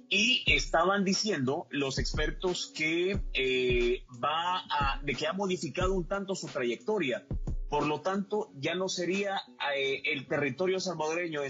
Y 0.09 0.45
estaban 0.47 1.05
diciendo 1.05 1.67
los 1.71 1.99
expertos 1.99 2.71
que 2.75 3.21
eh, 3.33 4.03
va 4.23 4.59
a, 4.71 5.01
de 5.03 5.15
que 5.15 5.27
ha 5.27 5.33
modificado 5.33 5.95
un 5.95 6.07
tanto 6.07 6.35
su 6.35 6.47
trayectoria. 6.47 7.27
Por 7.69 7.87
lo 7.87 8.01
tanto, 8.03 8.53
ya 8.55 8.75
no 8.77 8.89
sería 8.89 9.41
eh, 9.77 10.03
el 10.05 10.29
territorio 10.29 10.79
salvadoreño 10.79 11.43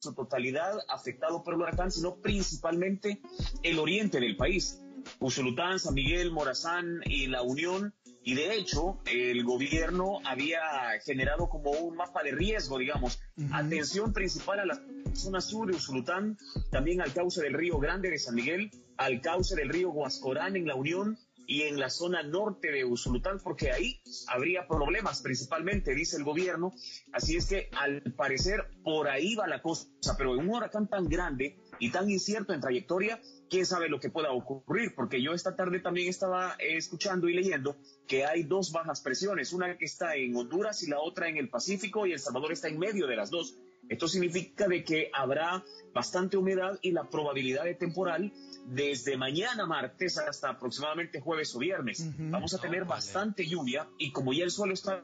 su 0.00 0.14
totalidad 0.14 0.78
afectado 0.88 1.42
por 1.42 1.54
el 1.54 1.60
huracán, 1.60 1.90
sino 1.90 2.16
principalmente 2.16 3.20
el 3.62 3.78
oriente 3.78 4.20
del 4.20 4.36
país. 4.36 4.80
Usulután, 5.20 5.78
San 5.78 5.94
Miguel, 5.94 6.30
Morazán 6.30 7.00
y 7.04 7.26
La 7.26 7.42
Unión. 7.42 7.94
Y 8.22 8.34
de 8.34 8.56
hecho, 8.56 9.00
el 9.06 9.42
gobierno 9.44 10.18
había 10.24 10.60
generado 11.04 11.48
como 11.48 11.70
un 11.70 11.96
mapa 11.96 12.22
de 12.22 12.32
riesgo, 12.32 12.78
digamos. 12.78 13.20
Atención 13.52 14.12
principal 14.12 14.60
a 14.60 14.66
la 14.66 14.82
zona 15.14 15.40
sur 15.40 15.70
de 15.70 15.76
Usulután, 15.76 16.36
también 16.70 17.00
al 17.00 17.12
cauce 17.12 17.42
del 17.42 17.54
río 17.54 17.78
Grande 17.78 18.10
de 18.10 18.18
San 18.18 18.34
Miguel, 18.34 18.70
al 18.98 19.20
cauce 19.22 19.56
del 19.56 19.70
río 19.70 19.90
Guascorán 19.90 20.56
en 20.56 20.66
La 20.66 20.74
Unión 20.74 21.18
y 21.50 21.62
en 21.62 21.80
la 21.80 21.88
zona 21.88 22.22
norte 22.22 22.70
de 22.70 22.84
Usulután, 22.84 23.40
porque 23.42 23.72
ahí 23.72 24.02
habría 24.26 24.68
problemas 24.68 25.22
principalmente, 25.22 25.94
dice 25.94 26.18
el 26.18 26.22
gobierno. 26.22 26.74
Así 27.10 27.36
es 27.36 27.46
que 27.46 27.70
al 27.72 28.02
parecer 28.16 28.66
por 28.84 29.08
ahí 29.08 29.34
va 29.34 29.48
la 29.48 29.62
cosa, 29.62 29.88
pero 30.18 30.34
en 30.34 30.40
un 30.40 30.50
huracán 30.50 30.88
tan 30.88 31.08
grande 31.08 31.58
y 31.78 31.90
tan 31.90 32.10
incierto 32.10 32.52
en 32.52 32.60
trayectoria, 32.60 33.18
quién 33.48 33.64
sabe 33.64 33.88
lo 33.88 33.98
que 33.98 34.10
pueda 34.10 34.30
ocurrir, 34.30 34.94
porque 34.94 35.22
yo 35.22 35.32
esta 35.32 35.56
tarde 35.56 35.80
también 35.80 36.08
estaba 36.08 36.54
eh, 36.58 36.76
escuchando 36.76 37.30
y 37.30 37.34
leyendo 37.34 37.76
que 38.06 38.26
hay 38.26 38.42
dos 38.42 38.70
bajas 38.70 39.00
presiones, 39.00 39.54
una 39.54 39.78
que 39.78 39.86
está 39.86 40.16
en 40.16 40.36
Honduras 40.36 40.82
y 40.82 40.90
la 40.90 41.00
otra 41.00 41.30
en 41.30 41.38
el 41.38 41.48
Pacífico 41.48 42.06
y 42.06 42.12
El 42.12 42.18
Salvador 42.18 42.52
está 42.52 42.68
en 42.68 42.78
medio 42.78 43.06
de 43.06 43.16
las 43.16 43.30
dos. 43.30 43.56
Esto 43.88 44.06
significa 44.08 44.68
de 44.68 44.84
que 44.84 45.10
habrá 45.14 45.64
bastante 45.94 46.36
humedad 46.36 46.78
y 46.82 46.92
la 46.92 47.08
probabilidad 47.08 47.64
de 47.64 47.74
temporal 47.74 48.32
desde 48.66 49.16
mañana 49.16 49.66
martes 49.66 50.18
hasta 50.18 50.50
aproximadamente 50.50 51.20
jueves 51.20 51.54
o 51.54 51.58
viernes. 51.58 52.06
Vamos 52.18 52.52
a 52.54 52.58
tener 52.58 52.84
bastante 52.84 53.46
lluvia 53.46 53.88
y 53.98 54.12
como 54.12 54.32
ya 54.32 54.44
el 54.44 54.50
suelo 54.50 54.74
está 54.74 55.02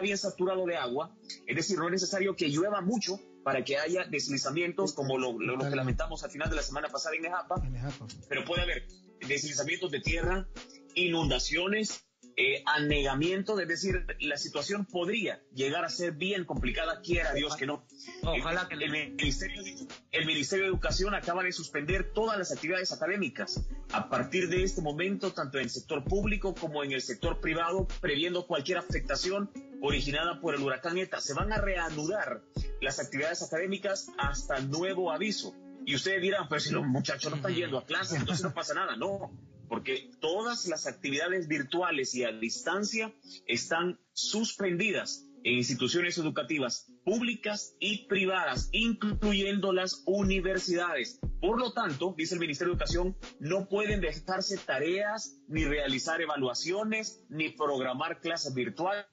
bien 0.00 0.18
saturado 0.18 0.66
de 0.66 0.76
agua, 0.76 1.14
es 1.46 1.56
decir, 1.56 1.78
no 1.78 1.86
es 1.86 1.92
necesario 1.92 2.36
que 2.36 2.48
llueva 2.48 2.80
mucho 2.82 3.18
para 3.44 3.64
que 3.64 3.78
haya 3.78 4.04
deslizamientos 4.04 4.92
como 4.92 5.16
lo, 5.18 5.38
lo- 5.38 5.56
lo 5.56 5.70
que 5.70 5.76
lamentamos 5.76 6.22
al 6.24 6.30
final 6.30 6.50
de 6.50 6.56
la 6.56 6.62
semana 6.62 6.88
pasada 6.88 7.14
en 7.16 7.22
Nejapa, 7.22 7.62
En 7.64 7.76
Ejapa. 7.76 8.06
pero 8.28 8.44
puede 8.44 8.62
haber 8.62 8.86
deslizamientos 9.26 9.90
de 9.92 10.00
tierra, 10.00 10.46
inundaciones, 10.94 12.04
eh, 12.36 12.62
anegamiento, 12.66 13.58
es 13.58 13.66
decir, 13.66 14.06
la 14.20 14.36
situación 14.36 14.84
podría 14.84 15.40
llegar 15.54 15.84
a 15.84 15.88
ser 15.88 16.12
bien 16.12 16.44
complicada, 16.44 17.00
quiera 17.00 17.32
Dios 17.32 17.56
que 17.56 17.66
no. 17.66 17.84
Ojalá 18.22 18.68
que 18.68 18.74
el, 18.74 18.82
el 18.82 19.12
Ministerio, 19.14 19.62
de- 19.62 19.86
el 20.12 20.26
Ministerio 20.26 20.64
de 20.66 20.70
Educación 20.70 21.14
acaba 21.14 21.42
de 21.42 21.52
suspender 21.52 22.12
todas 22.12 22.38
las 22.38 22.52
actividades 22.52 22.92
académicas 22.92 23.66
a 23.92 24.08
partir 24.10 24.48
de 24.48 24.62
este 24.64 24.82
momento, 24.82 25.32
tanto 25.32 25.58
en 25.58 25.64
el 25.64 25.70
sector 25.70 26.04
público 26.04 26.54
como 26.54 26.84
en 26.84 26.92
el 26.92 27.00
sector 27.00 27.40
privado, 27.40 27.88
previendo 28.00 28.46
cualquier 28.46 28.78
afectación 28.78 29.50
originada 29.80 30.40
por 30.40 30.54
el 30.54 30.62
huracán 30.62 30.98
ETA. 30.98 31.20
Se 31.20 31.32
van 31.34 31.52
a 31.52 31.58
reanudar 31.58 32.42
las 32.82 32.98
actividades 33.00 33.42
académicas 33.42 34.10
hasta 34.18 34.60
nuevo 34.60 35.10
aviso. 35.10 35.54
Y 35.86 35.94
ustedes 35.94 36.20
dirán, 36.20 36.48
pero 36.48 36.60
si 36.60 36.70
los 36.72 36.84
muchachos 36.84 37.30
no 37.30 37.36
están 37.36 37.54
yendo 37.54 37.78
a 37.78 37.86
clase, 37.86 38.16
entonces 38.16 38.44
no 38.44 38.52
pasa 38.52 38.74
nada. 38.74 38.96
No, 38.96 39.30
porque 39.68 40.10
todas 40.20 40.66
las 40.66 40.86
actividades 40.86 41.48
virtuales 41.48 42.14
y 42.14 42.24
a 42.24 42.32
distancia 42.32 43.12
están 43.46 43.98
suspendidas 44.12 45.26
en 45.46 45.54
instituciones 45.54 46.18
educativas 46.18 46.90
públicas 47.04 47.76
y 47.78 48.08
privadas, 48.08 48.68
incluyendo 48.72 49.72
las 49.72 50.02
universidades. 50.04 51.20
Por 51.40 51.60
lo 51.60 51.72
tanto, 51.72 52.14
dice 52.18 52.34
el 52.34 52.40
Ministerio 52.40 52.72
de 52.74 52.78
Educación, 52.78 53.16
no 53.38 53.68
pueden 53.68 54.00
dejarse 54.00 54.58
tareas, 54.58 55.38
ni 55.46 55.64
realizar 55.64 56.20
evaluaciones, 56.20 57.24
ni 57.28 57.50
programar 57.50 58.20
clases 58.20 58.54
virtuales 58.54 59.06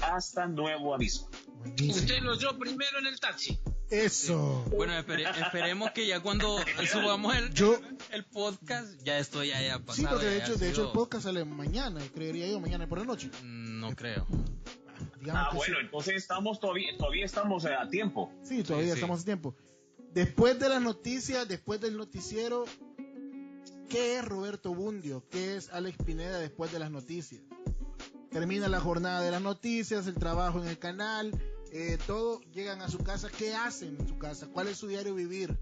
hasta 0.00 0.46
nuevo 0.46 0.94
aviso. 0.94 1.30
Usted 1.88 2.20
lo 2.20 2.32
oyó 2.32 2.58
primero 2.58 2.98
en 2.98 3.06
el 3.06 3.18
taxi. 3.18 3.58
Eso. 3.90 4.64
Bueno, 4.76 4.92
espere- 4.94 5.28
esperemos 5.40 5.92
que 5.92 6.06
ya 6.06 6.20
cuando 6.20 6.56
subamos 6.90 7.36
el, 7.36 7.52
Yo- 7.54 7.78
el 8.10 8.24
podcast, 8.24 9.00
ya 9.04 9.18
esto 9.18 9.44
ya 9.44 9.58
haya 9.58 9.78
pasado. 9.78 9.94
Sí, 9.94 10.06
porque 10.10 10.26
de 10.26 10.38
hecho, 10.38 10.56
de 10.56 10.70
hecho 10.70 10.86
el 10.86 10.92
podcast 10.92 11.24
sale 11.24 11.44
mañana, 11.44 12.00
creería 12.12 12.48
yo, 12.48 12.58
mañana 12.60 12.88
por 12.88 12.98
la 12.98 13.04
noche. 13.04 13.30
Mm, 13.42 13.80
No 13.80 13.94
creo. 13.94 14.26
Digamos 15.20 15.46
Ah, 15.52 15.54
bueno, 15.54 15.74
sí. 15.76 15.80
entonces 15.84 16.14
estamos 16.16 16.58
todavía, 16.60 16.96
todavía 16.98 17.24
estamos 17.24 17.64
eh, 17.64 17.74
a 17.74 17.88
tiempo. 17.88 18.32
Sí, 18.42 18.62
todavía 18.62 18.88
Sí, 18.88 18.92
sí. 18.92 18.98
estamos 18.98 19.22
a 19.22 19.24
tiempo. 19.24 19.54
Después 20.12 20.58
de 20.58 20.68
las 20.68 20.80
noticias, 20.82 21.46
después 21.46 21.80
del 21.80 21.96
noticiero, 21.96 22.64
¿qué 23.88 24.16
es 24.18 24.24
Roberto 24.24 24.74
Bundio? 24.74 25.24
¿Qué 25.30 25.56
es 25.56 25.68
Alex 25.70 25.98
Pineda 26.04 26.38
después 26.38 26.72
de 26.72 26.78
las 26.78 26.90
noticias? 26.90 27.42
Termina 28.30 28.68
la 28.68 28.80
jornada 28.80 29.20
de 29.20 29.30
las 29.30 29.42
noticias, 29.42 30.06
el 30.06 30.14
trabajo 30.14 30.60
en 30.62 30.68
el 30.68 30.78
canal, 30.78 31.32
eh, 31.72 31.98
todos 32.06 32.40
llegan 32.52 32.80
a 32.80 32.88
su 32.88 32.98
casa, 32.98 33.28
¿qué 33.36 33.54
hacen 33.54 33.96
en 33.98 34.08
su 34.08 34.18
casa? 34.18 34.48
¿Cuál 34.52 34.68
es 34.68 34.78
su 34.78 34.88
diario 34.88 35.14
vivir? 35.14 35.56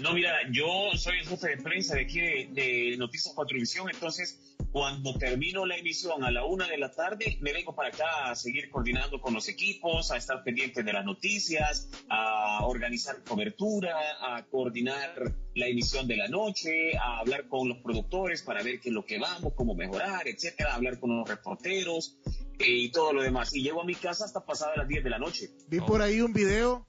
No, 0.00 0.12
mira, 0.12 0.32
yo 0.52 0.90
soy 0.94 1.20
el 1.20 1.26
jefe 1.26 1.48
de 1.48 1.56
prensa 1.56 1.94
de 1.94 2.02
aquí 2.02 2.20
de, 2.20 2.50
de 2.52 2.96
Noticias 2.98 3.32
4 3.34 3.58
Visión, 3.58 3.88
entonces 3.88 4.56
cuando 4.76 5.14
termino 5.16 5.64
la 5.64 5.78
emisión 5.78 6.22
a 6.22 6.30
la 6.30 6.44
una 6.44 6.68
de 6.68 6.76
la 6.76 6.92
tarde, 6.92 7.38
me 7.40 7.54
vengo 7.54 7.74
para 7.74 7.88
acá 7.88 8.30
a 8.30 8.34
seguir 8.34 8.68
coordinando 8.68 9.22
con 9.22 9.32
los 9.32 9.48
equipos, 9.48 10.10
a 10.10 10.18
estar 10.18 10.44
pendiente 10.44 10.82
de 10.82 10.92
las 10.92 11.02
noticias, 11.02 11.88
a 12.10 12.66
organizar 12.66 13.24
cobertura, 13.24 13.96
a 14.20 14.44
coordinar 14.44 15.34
la 15.54 15.66
emisión 15.66 16.06
de 16.06 16.18
la 16.18 16.28
noche, 16.28 16.94
a 16.98 17.20
hablar 17.20 17.48
con 17.48 17.70
los 17.70 17.78
productores 17.78 18.42
para 18.42 18.62
ver 18.62 18.78
qué 18.80 18.90
es 18.90 18.94
lo 18.94 19.06
que 19.06 19.18
vamos, 19.18 19.54
cómo 19.54 19.74
mejorar, 19.74 20.28
etcétera, 20.28 20.72
a 20.72 20.74
hablar 20.74 21.00
con 21.00 21.16
los 21.16 21.26
reporteros 21.26 22.18
y 22.58 22.90
todo 22.90 23.12
lo 23.12 23.22
demás. 23.22 23.54
Y 23.54 23.62
llego 23.62 23.82
a 23.82 23.84
mi 23.84 23.94
casa 23.94 24.24
hasta 24.24 24.44
pasadas 24.44 24.76
las 24.76 24.88
10 24.88 25.04
de 25.04 25.10
la 25.10 25.18
noche. 25.18 25.50
Vi 25.68 25.80
por 25.80 26.02
ahí 26.02 26.20
un 26.20 26.32
video, 26.32 26.86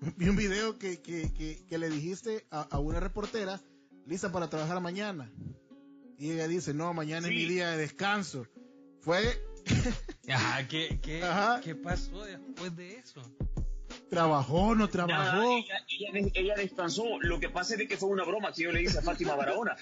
vi 0.16 0.28
un 0.28 0.36
video 0.36 0.78
que, 0.78 1.00
que, 1.00 1.32
que, 1.32 1.64
que 1.66 1.78
le 1.78 1.88
dijiste 1.90 2.46
a, 2.50 2.62
a 2.62 2.78
una 2.78 3.00
reportera, 3.00 3.60
lista 4.06 4.32
para 4.32 4.48
trabajar 4.48 4.80
mañana. 4.80 5.32
Y 6.18 6.32
ella 6.32 6.48
dice, 6.48 6.74
no, 6.74 6.92
mañana 6.92 7.28
es 7.28 7.34
mi 7.34 7.46
día 7.46 7.70
de 7.70 7.78
descanso. 7.78 8.46
Fue, 9.00 9.22
Ajá, 10.28 10.68
¿qué, 10.68 11.00
qué, 11.02 11.22
Ajá. 11.22 11.60
¿qué 11.62 11.74
pasó 11.74 12.24
después 12.24 12.76
de 12.76 12.98
eso? 12.98 13.22
Trabajó, 14.10 14.74
no 14.74 14.86
Nada, 14.86 14.90
trabajó. 14.90 15.42
ella, 15.58 15.74
ella 15.88 16.12
de- 16.12 16.32
ella 16.34 16.54
descansó. 16.56 17.04
Lo 17.20 17.38
que 17.40 17.48
pasa 17.48 17.74
es 17.76 17.88
que 17.88 17.96
fue 17.96 18.08
una 18.08 18.24
broma 18.24 18.52
que 18.52 18.64
yo 18.64 18.72
le 18.72 18.82
hice 18.82 18.98
a 18.98 19.02
Fátima 19.02 19.34
Barahona. 19.36 19.76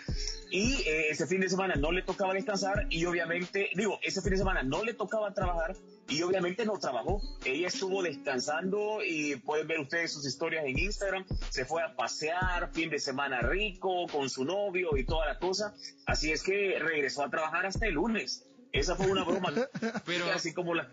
Y 0.51 0.75
eh, 0.87 1.11
ese 1.11 1.27
fin 1.27 1.41
de 1.41 1.49
semana 1.49 1.75
no 1.77 1.91
le 1.93 2.03
tocaba 2.03 2.35
descansar 2.35 2.87
y 2.91 3.05
obviamente, 3.07 3.71
digo, 3.75 3.99
ese 4.03 4.21
fin 4.23 4.31
de 4.33 4.39
semana 4.39 4.63
no 4.63 4.85
le 4.85 4.95
tocaba 4.95 5.33
trabajar 5.35 5.75
y 6.09 6.23
obviamente 6.23 6.65
no 6.65 6.79
trabajó. 6.79 7.21
Ella 7.45 7.69
estuvo 7.69 8.03
descansando 8.03 8.99
y 9.05 9.37
pueden 9.37 9.67
ver 9.67 9.81
ustedes 9.81 10.13
sus 10.13 10.27
historias 10.27 10.65
en 10.67 10.79
Instagram. 10.79 11.25
Se 11.51 11.65
fue 11.65 11.83
a 11.83 11.95
pasear, 11.97 12.71
fin 12.73 12.91
de 12.91 12.99
semana 12.99 13.41
rico, 13.41 14.07
con 14.07 14.31
su 14.31 14.45
novio 14.45 14.97
y 14.97 15.05
toda 15.05 15.27
la 15.27 15.39
cosa. 15.39 15.75
Así 16.07 16.31
es 16.33 16.43
que 16.43 16.79
regresó 16.79 17.23
a 17.25 17.31
trabajar 17.31 17.67
hasta 17.67 17.87
el 17.87 17.95
lunes. 17.95 18.45
Esa 18.73 18.95
fue 18.97 19.07
una 19.11 19.25
broma. 19.25 19.51
Pero, 20.07 20.27
así 20.35 20.53
como 20.53 20.75
la 20.75 20.91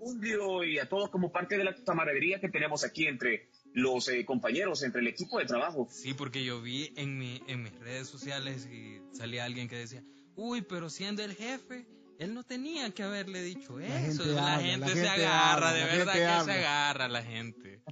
Fundio 0.00 0.64
y 0.64 0.78
a 0.78 0.88
todos 0.88 1.10
como 1.10 1.30
parte 1.30 1.56
de 1.58 1.64
la 1.64 1.74
camaradería 1.74 2.40
que 2.40 2.48
tenemos 2.48 2.82
aquí 2.84 3.06
entre 3.06 3.48
los 3.74 4.08
eh, 4.08 4.24
compañeros, 4.24 4.82
entre 4.82 5.00
el 5.02 5.06
equipo 5.08 5.38
de 5.38 5.44
trabajo. 5.44 5.86
sí, 5.90 6.14
porque 6.14 6.42
yo 6.44 6.60
vi 6.60 6.92
en, 6.96 7.18
mi, 7.18 7.40
en 7.46 7.62
mis 7.62 7.78
redes 7.78 8.08
sociales 8.08 8.66
y 8.66 9.00
salía 9.12 9.44
alguien 9.44 9.68
que 9.68 9.76
decía, 9.76 10.02
uy, 10.34 10.62
pero 10.62 10.90
siendo 10.90 11.22
el 11.22 11.34
jefe, 11.34 11.86
él 12.18 12.34
no 12.34 12.42
tenía 12.42 12.90
que 12.92 13.02
haberle 13.02 13.42
dicho 13.42 13.78
eso. 13.78 14.24
gente 14.24 14.34
La 14.34 14.54
habla, 14.54 14.66
gente, 14.66 14.80
la 14.80 14.86
se 14.88 14.94
gente 14.94 15.08
agarra, 15.26 15.52
habla, 15.54 15.72
de 15.74 15.80
la 15.80 15.86
verdad 15.86 15.98
gente 16.12 16.18
que 16.18 16.26
habla. 16.26 16.52
se 16.54 16.58
agarra 16.58 17.08
la 17.08 17.22
gente. 17.22 17.82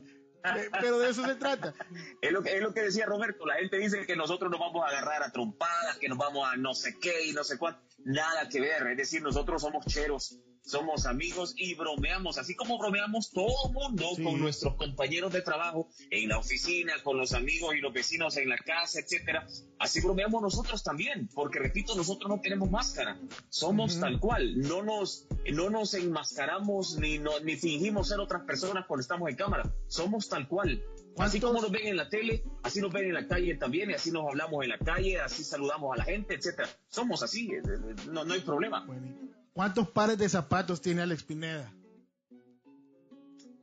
Pe- 0.43 0.71
Pero 0.81 0.99
de 1.01 1.11
eso 1.11 1.25
se 1.27 1.35
trata. 1.35 1.75
Es 2.23 2.33
lo, 2.33 2.43
que, 2.43 2.57
es 2.57 2.63
lo 2.63 2.73
que 2.73 2.81
decía 2.83 3.07
Roberto, 3.07 3.45
la 3.47 3.57
gente 3.57 3.77
dice 3.79 4.05
que 4.07 4.17
nosotros 4.17 4.51
nos 4.51 4.59
vamos 4.61 4.83
a 4.85 4.89
agarrar 4.89 5.23
a 5.23 5.31
trompadas, 5.33 5.99
que 5.99 6.09
nos 6.09 6.17
vamos 6.19 6.49
a 6.49 6.57
no 6.57 6.75
sé 6.75 6.97
qué 7.01 7.27
y 7.27 7.33
no 7.33 7.45
sé 7.45 7.59
cuánto. 7.59 7.81
Nada 8.05 8.49
que 8.49 8.61
ver, 8.61 8.87
es 8.89 8.97
decir, 8.97 9.21
nosotros 9.23 9.61
somos 9.63 9.85
cheros, 9.87 10.39
somos 10.69 11.07
amigos 11.07 11.55
y 11.57 11.75
bromeamos, 11.75 12.37
así 12.39 12.55
como 12.55 12.79
bromeamos 12.79 13.31
todo 13.31 13.73
mundo 13.73 14.05
Sí. 14.17 14.23
con 14.23 14.39
nuestros 14.39 14.75
compañeros 14.75 15.33
de 15.33 15.41
trabajo 15.43 15.89
en 16.11 16.29
la 16.29 16.39
oficina, 16.39 16.93
con 17.03 17.17
los 17.17 17.33
amigos 17.33 17.75
y 17.75 17.81
los 17.81 17.93
vecinos 17.93 18.37
en 18.37 18.49
la 18.51 18.59
casa, 18.59 19.01
etcétera. 19.01 19.47
Así 19.79 20.01
bromeamos 20.01 20.43
nosotros 20.43 20.83
también, 20.83 21.29
porque 21.35 21.59
repito, 21.59 21.95
nosotros 21.97 22.29
no 22.29 22.41
tenemos 22.41 22.71
máscara, 22.71 23.19
somos 23.49 23.99
tal 23.99 24.21
cual, 24.21 24.59
no 24.61 24.83
nos, 24.83 25.27
no 25.53 25.71
nos 25.71 25.95
enmascaramos 25.95 26.99
ni, 26.99 27.19
no, 27.19 27.41
ni 27.41 27.57
fingimos 27.57 28.09
ser 28.09 28.21
otras 28.21 28.43
personas 28.43 28.85
cuando 28.87 29.01
estamos 29.01 29.29
en 29.31 29.37
cámara, 29.37 29.73
somos 29.87 30.29
tal 30.29 30.47
cual. 30.49 30.83
Así 31.17 31.41
¿Cuántos- 31.41 31.51
como 31.51 31.63
nos 31.63 31.71
ven 31.73 31.87
en 31.89 31.97
la 31.97 32.09
tele, 32.09 32.45
así 32.63 32.81
nos 32.81 32.93
ven 32.93 33.07
en 33.07 33.15
la 33.15 33.27
calle 33.27 33.55
también, 33.57 33.91
y 33.91 33.95
así 33.95 34.11
nos 34.13 34.27
hablamos 34.29 34.63
en 34.63 34.69
la 34.71 34.79
calle, 34.79 35.19
así 35.21 35.43
saludamos 35.43 35.93
a 35.95 35.97
la 35.99 36.05
gente, 36.05 36.35
etcétera. 36.35 36.69
Somos 36.89 37.23
así, 37.25 37.51
eh, 37.51 37.63
eh, 37.65 37.95
no, 38.11 38.25
no 38.25 38.35
hay 38.35 38.41
problema. 38.41 38.85
Bueno, 38.87 39.17
¿Cuántos 39.59 39.89
pares 39.89 40.17
de 40.19 40.29
zapatos 40.29 40.81
tiene 40.81 41.03
Alex 41.03 41.25
Pineda? 41.25 41.75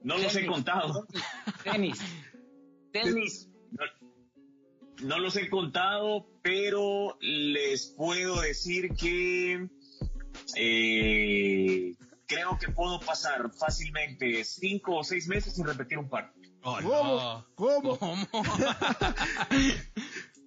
No 0.04 0.18
los 0.18 0.36
he 0.36 0.46
contado. 0.46 1.08
Tenis. 1.64 2.02
Tenis. 2.92 3.48
No, 3.72 3.86
no 5.08 5.20
los 5.20 5.38
he 5.38 5.50
contado, 5.50 6.28
pero 6.42 7.18
les 7.22 7.86
puedo 7.86 8.42
decir 8.42 8.94
que 8.94 9.70
eh, 10.58 11.96
creo 12.26 12.58
que 12.60 12.74
puedo 12.74 13.00
pasar 13.00 13.50
fácilmente 13.54 14.44
cinco 14.44 14.98
o 14.98 15.04
seis 15.06 15.30
meses 15.30 15.54
sin 15.54 15.66
repetir 15.66 15.98
un 15.98 16.10
par. 16.10 16.34
Oh, 16.64 16.78
¿Cómo? 16.84 16.92
no. 16.92 17.48
¿Cómo? 17.56 17.98
¿Cómo? 17.98 18.28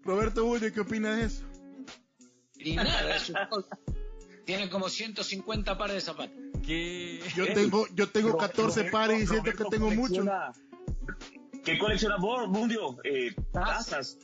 Roberto 0.05 0.44
Bullo, 0.44 0.70
¿qué 0.74 0.80
opina 0.80 1.16
de 1.16 1.24
eso? 1.24 1.46
Y 2.59 2.76
nada, 2.76 3.16
eso 3.16 3.32
es 3.32 3.49
todo. 3.49 3.66
Tiene 4.49 4.70
como 4.70 4.88
150 4.88 5.76
pares 5.76 5.96
de 5.96 6.01
zapatos. 6.01 6.34
¿Qué? 6.64 7.20
Yo 7.36 7.53
tengo, 7.53 7.86
yo 7.92 8.09
tengo 8.09 8.30
Ro- 8.30 8.38
14 8.38 8.78
Roberto- 8.80 8.96
pares 8.96 9.22
y 9.22 9.26
siento 9.26 9.53
que 9.53 9.64
tengo 9.66 9.90
muchos. 9.90 10.26
¿Qué 11.66 11.76
colecciona 11.78 12.16
vos, 12.16 12.49
Mundio? 12.49 12.96
Eh, 13.05 13.34
tazas. 13.53 14.16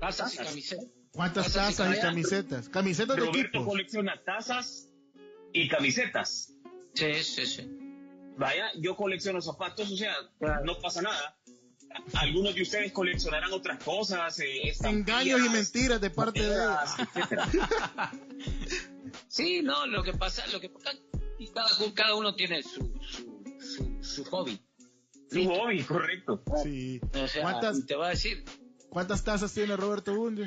Tazas 0.00 0.34
y 0.34 0.36
camisetas. 0.36 0.86
¿Cuántas 1.12 1.46
Tazas 1.46 1.56
y 1.56 1.56
tazas 1.56 1.74
y 1.74 1.78
caballas. 1.82 2.04
camisetas? 2.04 2.68
Camisetas 2.68 3.16
de 3.16 3.20
Roberto 3.22 3.40
equipos. 3.40 3.66
colecciona 3.66 4.22
tazas 4.24 4.90
y 5.52 5.68
camisetas. 5.68 6.52
Sí, 6.94 7.12
sí, 7.24 7.44
sí. 7.44 7.68
Vaya, 8.38 8.66
yo 8.78 8.94
colecciono 8.94 9.40
zapatos, 9.40 9.90
o 9.90 9.96
sea, 9.96 10.14
Claro. 10.38 10.64
no 10.64 10.78
pasa 10.78 11.02
nada. 11.02 11.36
Algunos 12.14 12.54
de 12.54 12.62
ustedes 12.62 12.92
coleccionarán 12.92 13.52
otras 13.52 13.82
cosas, 13.82 14.38
eh, 14.38 14.72
Engaños 14.84 15.40
y 15.44 15.48
mentiras 15.48 16.00
de 16.00 16.10
parte 16.10 16.42
de 16.42 16.54
él. 16.54 16.60
Sí, 19.28 19.62
no, 19.62 19.86
lo 19.86 20.02
que 20.02 20.12
pasa, 20.12 20.46
lo 20.48 20.60
que 20.60 20.68
pasa, 20.70 20.92
y 21.38 21.48
cada, 21.50 21.68
cada 21.94 22.14
uno 22.14 22.34
tiene 22.34 22.62
su, 22.62 22.92
su, 23.02 23.42
su, 23.60 24.02
su 24.02 24.24
hobby. 24.26 24.60
Su 25.30 25.44
hobby, 25.46 25.82
correcto. 25.82 26.42
Sí. 26.62 27.00
O 27.20 27.26
sea, 27.26 27.42
¿Cuántas, 27.42 27.86
te 27.86 27.96
va 27.96 28.06
a 28.06 28.10
decir 28.10 28.44
¿Cuántas 28.90 29.24
tazas 29.24 29.52
tiene 29.52 29.76
Roberto 29.76 30.14
Bundio? 30.14 30.46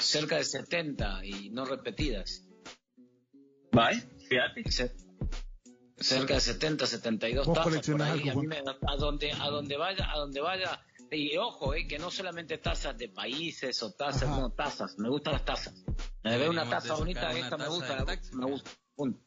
cerca 0.00 0.36
de 0.36 0.44
70 0.44 1.24
y 1.24 1.50
no 1.50 1.64
repetidas. 1.64 2.46
Vaya, 3.72 4.08
fíjate. 4.28 4.70
Ce- 4.70 4.94
Cerca 5.98 6.34
de 6.34 6.40
70, 6.40 6.86
72 6.86 7.46
Vos 7.46 7.56
tazas 7.56 7.86
por 7.88 8.02
ahí. 8.02 8.10
algo, 8.28 8.30
A, 8.30 8.42
mí 8.42 8.46
me- 8.46 8.58
a 8.58 8.96
donde, 8.96 9.32
a 9.32 9.48
donde 9.48 9.76
vaya, 9.78 10.10
a 10.12 10.18
donde 10.18 10.40
vaya. 10.42 10.82
Y 11.10 11.36
ojo, 11.38 11.72
eh, 11.74 11.86
que 11.88 11.98
no 11.98 12.10
solamente 12.10 12.58
tazas 12.58 12.98
de 12.98 13.08
países 13.08 13.82
o 13.82 13.92
tazas, 13.94 14.24
Ajá. 14.24 14.40
no, 14.40 14.50
tazas. 14.52 14.98
Me 14.98 15.08
gustan 15.08 15.32
las 15.32 15.44
tazas. 15.46 15.74
Me 16.26 16.38
veo 16.38 16.50
una 16.50 16.68
taza 16.68 16.94
bonita, 16.94 17.32
esta 17.32 17.56
me 17.56 17.68
gusta, 17.68 17.96
del 17.96 18.04
taxi. 18.04 18.34
me 18.34 18.46
gusta. 18.46 18.70
Punto. 18.94 19.20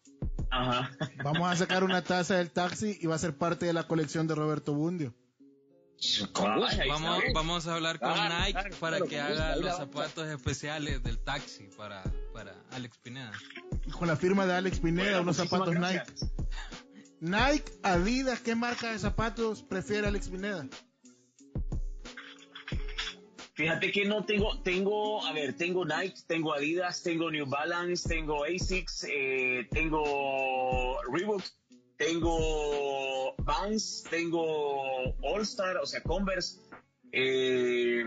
Ajá. 0.51 0.91
Vamos 1.23 1.49
a 1.49 1.55
sacar 1.55 1.83
una 1.83 2.03
taza 2.03 2.35
del 2.35 2.51
taxi 2.51 2.97
y 2.99 3.07
va 3.07 3.15
a 3.15 3.19
ser 3.19 3.37
parte 3.37 3.65
de 3.65 3.73
la 3.73 3.87
colección 3.87 4.27
de 4.27 4.35
Roberto 4.35 4.73
Bundio. 4.73 5.13
Vamos, 6.33 7.67
a 7.67 7.75
hablar 7.75 7.99
con 7.99 8.13
Claro, 8.13 8.39
Nike 8.39 8.51
claro, 8.53 8.75
para 8.79 8.97
claro, 8.97 9.09
que 9.09 9.19
haga 9.19 9.55
los 9.57 9.75
zapatos 9.75 10.27
especiales 10.27 11.03
del 11.03 11.19
taxi 11.19 11.67
para, 11.75 12.03
para 12.33 12.55
Alex 12.71 12.97
Pineda. 12.99 13.31
Y 13.85 13.91
con 13.91 14.07
la 14.07 14.15
firma 14.15 14.45
de 14.45 14.53
Alex 14.53 14.79
Pineda, 14.79 15.07
Bueno, 15.07 15.21
unos 15.23 15.37
zapatos 15.37 15.73
gracias. 15.73 16.07
Nike. 17.19 17.51
Nike, 17.51 17.71
Adidas, 17.83 18.39
¿qué 18.39 18.55
marca 18.55 18.91
de 18.91 18.99
zapatos 18.99 19.61
prefiere 19.63 20.07
Alex 20.07 20.29
Pineda? 20.29 20.67
Fíjate 23.59 23.91
que 23.91 24.05
no 24.05 24.23
tengo, 24.23 24.57
tengo, 24.61 25.21
a 25.25 25.33
ver, 25.33 25.53
tengo 25.57 25.83
Nike, 25.83 26.21
tengo 26.25 26.53
Adidas, 26.53 27.03
tengo 27.03 27.29
New 27.29 27.45
Balance, 27.45 28.07
tengo 28.07 28.45
Asics, 28.45 29.05
eh, 29.11 29.67
tengo 29.69 30.97
Reebok, 31.11 31.43
tengo 31.97 33.35
Vans, 33.39 34.05
tengo 34.09 35.13
All 35.23 35.41
Star, 35.41 35.75
o 35.75 35.85
sea, 35.85 36.01
Converse. 36.03 36.61
Eh, 37.11 38.05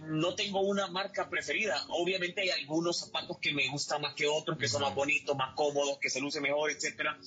no 0.00 0.34
tengo 0.34 0.60
una 0.60 0.88
marca 0.88 1.30
preferida. 1.30 1.82
Obviamente 1.88 2.42
hay 2.42 2.50
algunos 2.50 2.98
zapatos 2.98 3.38
que 3.40 3.54
me 3.54 3.70
gustan 3.70 4.02
más 4.02 4.12
que 4.12 4.26
otros, 4.26 4.58
que 4.58 4.68
son 4.68 4.82
más 4.82 4.94
bonitos, 4.94 5.34
más 5.38 5.54
cómodos, 5.54 5.96
que 6.02 6.10
se 6.10 6.20
lucen 6.20 6.42
mejor, 6.42 6.70
etcétera. 6.70 7.18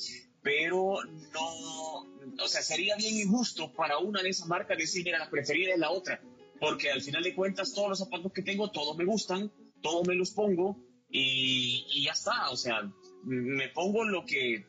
Pero 0.44 1.00
no, 1.34 2.44
o 2.44 2.48
sea, 2.48 2.62
sería 2.62 2.96
bien 2.96 3.18
injusto 3.18 3.74
para 3.74 3.98
una 3.98 4.22
de 4.22 4.30
esas 4.30 4.48
marcas 4.48 4.78
decir, 4.78 5.04
mira, 5.04 5.18
la 5.18 5.32
preferida 5.32 5.74
es 5.74 5.80
la 5.80 5.90
otra. 5.90 6.22
Porque 6.60 6.92
al 6.92 7.02
final 7.02 7.24
de 7.24 7.34
cuentas, 7.36 7.74
todos 7.74 7.90
los 7.90 8.00
zapatos 8.00 8.32
que 8.34 8.42
tengo, 8.42 8.70
todos 8.72 8.98
me 8.98 9.06
gustan, 9.06 9.52
todos 9.82 10.08
me 10.08 10.16
los 10.16 10.32
pongo 10.32 10.78
y, 11.10 11.86
y 11.94 12.04
ya 12.04 12.12
está. 12.12 12.50
O 12.50 12.58
sea, 12.58 12.92
me 13.24 13.70
pongo 13.70 14.04
lo 14.04 14.26
que, 14.26 14.66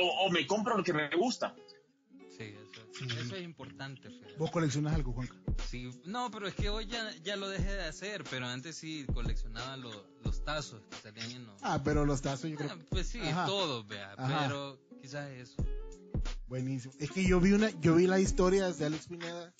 o, 0.00 0.26
o 0.26 0.30
me 0.30 0.46
compro 0.46 0.76
lo 0.76 0.84
que 0.84 0.92
me 0.92 1.08
gusta. 1.16 1.54
Sí, 2.36 2.44
eso, 2.54 3.16
eso 3.20 3.36
es 3.36 3.42
importante. 3.42 4.08
Fede. 4.08 4.34
¿Vos 4.38 4.50
coleccionas 4.50 4.94
algo, 4.94 5.12
Juanca? 5.12 5.34
Sí, 5.68 5.90
no, 6.04 6.30
pero 6.30 6.46
es 6.48 6.54
que 6.54 6.68
hoy 6.70 6.86
ya, 6.86 7.10
ya 7.22 7.36
lo 7.36 7.48
dejé 7.48 7.72
de 7.74 7.82
hacer, 7.84 8.24
pero 8.30 8.46
antes 8.46 8.76
sí 8.76 9.04
coleccionaba 9.12 9.76
lo- 9.76 10.06
los 10.24 10.42
tazos 10.44 10.80
que 10.90 10.96
salían 10.96 11.30
en 11.32 11.46
los... 11.46 11.60
Ah, 11.62 11.82
pero 11.84 12.06
los 12.06 12.22
tazos 12.22 12.50
yo 12.50 12.56
creo 12.56 12.70
Ah, 12.72 12.78
pues 12.88 13.08
sí, 13.08 13.20
Ajá. 13.20 13.46
todos, 13.46 13.86
vea. 13.86 14.14
Ajá. 14.16 14.44
Pero 14.46 14.78
Quizás 15.02 15.30
eso. 15.30 15.56
Buenísimo. 16.46 16.92
Es 16.98 17.10
que 17.10 17.26
yo 17.26 17.40
vi 17.40 17.52
una, 17.52 17.70
yo 17.80 17.94
vi 17.94 18.06
las 18.06 18.20
historias 18.20 18.78
de 18.78 18.86
Alex 18.86 19.06
Pineda 19.08 19.54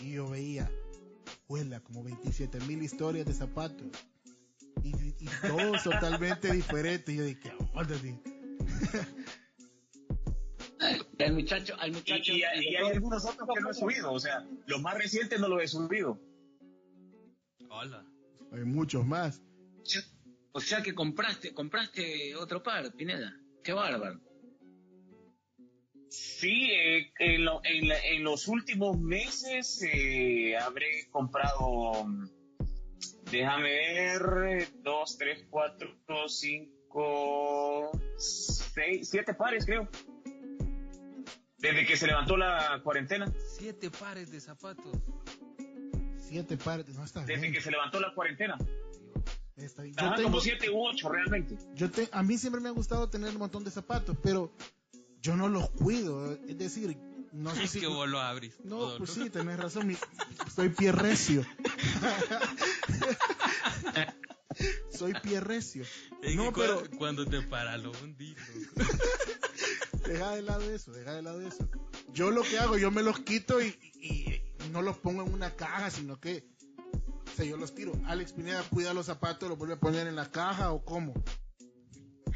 y 0.00 0.12
yo 0.12 0.28
veía, 0.30 0.70
huela, 1.48 1.80
como 1.80 2.02
27 2.04 2.60
mil 2.60 2.82
historias 2.82 3.26
de 3.26 3.34
zapatos. 3.34 3.86
Y, 4.82 4.90
y 5.18 5.28
todos 5.46 5.82
totalmente 5.82 6.52
diferentes. 6.52 7.12
Y 7.14 7.18
yo 7.18 7.24
dije, 7.24 7.40
¿qué 7.40 7.52
onda, 7.74 7.96
tío? 7.96 8.20
El 11.18 11.32
muchacho, 11.34 11.74
al 11.80 11.90
Y, 11.90 11.92
muchacho. 11.94 12.32
y- 12.32 12.38
y 12.40 12.76
hay 12.76 12.86
algunos 12.94 13.24
otros 13.24 13.48
que 13.52 13.60
no 13.60 13.70
he 13.70 13.74
subido, 13.74 14.12
o 14.12 14.20
sea, 14.20 14.46
los 14.66 14.80
más 14.80 14.94
recientes 14.96 15.40
no 15.40 15.48
los 15.48 15.62
he 15.62 15.66
subido. 15.68 16.20
Hola. 17.68 18.04
Hay 18.52 18.64
muchos 18.64 19.04
más. 19.04 19.42
O 20.52 20.60
sea 20.60 20.82
que 20.82 20.94
compraste, 20.94 21.52
compraste 21.52 22.34
otro 22.36 22.62
par, 22.62 22.92
Pineda. 22.94 23.36
Qué 23.64 23.72
bárbaro. 23.72 24.20
Sí, 26.10 26.70
eh, 26.72 27.12
en, 27.18 27.44
lo- 27.44 27.60
en 27.64 27.88
la- 27.88 28.02
en 28.04 28.24
los 28.24 28.48
últimos 28.48 28.98
meses 28.98 29.82
eh, 29.82 30.56
habré 30.56 31.08
comprado, 31.10 32.04
mm, 32.04 32.28
déjame 33.30 33.70
ver, 33.70 34.68
dos, 34.82 35.18
tres, 35.18 35.46
cuatro, 35.50 35.88
cinco, 36.28 37.90
seis, 38.16 39.08
siete 39.10 39.34
pares 39.34 39.66
creo. 39.66 39.88
Desde 41.58 41.84
que 41.86 41.96
se 41.96 42.06
levantó 42.06 42.36
la 42.36 42.80
cuarentena, 42.84 43.32
Siete 43.58 43.90
pares 43.90 44.30
de 44.30 44.40
zapatos. 44.40 44.96
Siete 46.16 46.56
pares. 46.56 46.88
No 46.94 47.04
está 47.04 47.20
desde 47.24 47.40
bien. 47.40 47.52
que 47.52 47.60
se 47.60 47.70
levantó 47.70 47.98
la 48.00 48.14
cuarentena. 48.14 48.56
Está 49.56 49.82
bien. 49.82 49.94
Yo 49.96 50.06
Ajá, 50.06 50.14
tengo- 50.16 50.28
como 50.30 50.40
siete 50.40 50.70
u 50.70 50.86
ocho 50.86 51.08
realmente. 51.08 51.56
yo 51.74 51.90
te, 51.90 52.08
a 52.12 52.22
mí 52.22 52.38
siempre 52.38 52.60
me 52.60 52.68
ha 52.68 52.72
gustado 52.72 53.10
tener 53.10 53.30
un 53.30 53.38
montón 53.38 53.64
de 53.64 53.70
zapatos, 53.72 54.16
pero 54.22 54.52
yo 55.22 55.36
no 55.36 55.48
los 55.48 55.70
cuido. 55.70 56.32
Es 56.46 56.58
decir, 56.58 56.96
no 57.32 57.54
sé 57.54 57.64
Es 57.64 57.70
si. 57.72 57.80
que 57.80 57.86
vos 57.86 58.08
lo 58.08 58.20
abrís. 58.20 58.54
No, 58.64 58.76
todo, 58.78 58.98
pues 58.98 59.10
sí, 59.10 59.30
tenés 59.30 59.58
razón. 59.60 59.86
mi- 59.86 59.96
soy 60.54 60.68
pie 60.70 60.92
recio. 60.92 61.44
soy 64.90 65.14
pie 65.22 65.40
recio. 65.40 65.84
Es 66.22 66.34
No, 66.36 66.52
pero 66.52 66.80
cu- 66.88 66.96
Cuando 66.96 67.24
te 67.26 67.42
para 67.42 67.76
lo 67.78 67.92
hundís, 68.02 68.36
deja 70.06 70.30
de 70.32 70.42
lado 70.42 70.62
eso, 70.70 70.92
deja 70.92 71.12
de 71.14 71.22
lado 71.22 71.40
eso. 71.40 71.68
Yo 72.12 72.30
lo 72.30 72.42
que 72.42 72.58
hago, 72.58 72.76
yo 72.78 72.90
me 72.90 73.02
los 73.02 73.20
quito 73.20 73.60
y, 73.62 73.68
y 73.94 74.42
no 74.72 74.82
los 74.82 74.96
pongo 74.98 75.22
en 75.22 75.32
una 75.32 75.54
caja, 75.54 75.90
sino 75.90 76.18
que 76.20 76.48
o 77.32 77.36
sea, 77.36 77.44
yo 77.44 77.56
los 77.56 77.74
tiro. 77.74 77.92
Alex 78.06 78.32
Pineda 78.32 78.62
cuida 78.70 78.92
los 78.94 79.06
zapatos, 79.06 79.48
los 79.48 79.56
vuelve 79.58 79.74
a 79.74 79.80
poner 79.80 80.08
en 80.08 80.16
la 80.16 80.28
caja 80.30 80.72
o 80.72 80.84
cómo. 80.84 81.14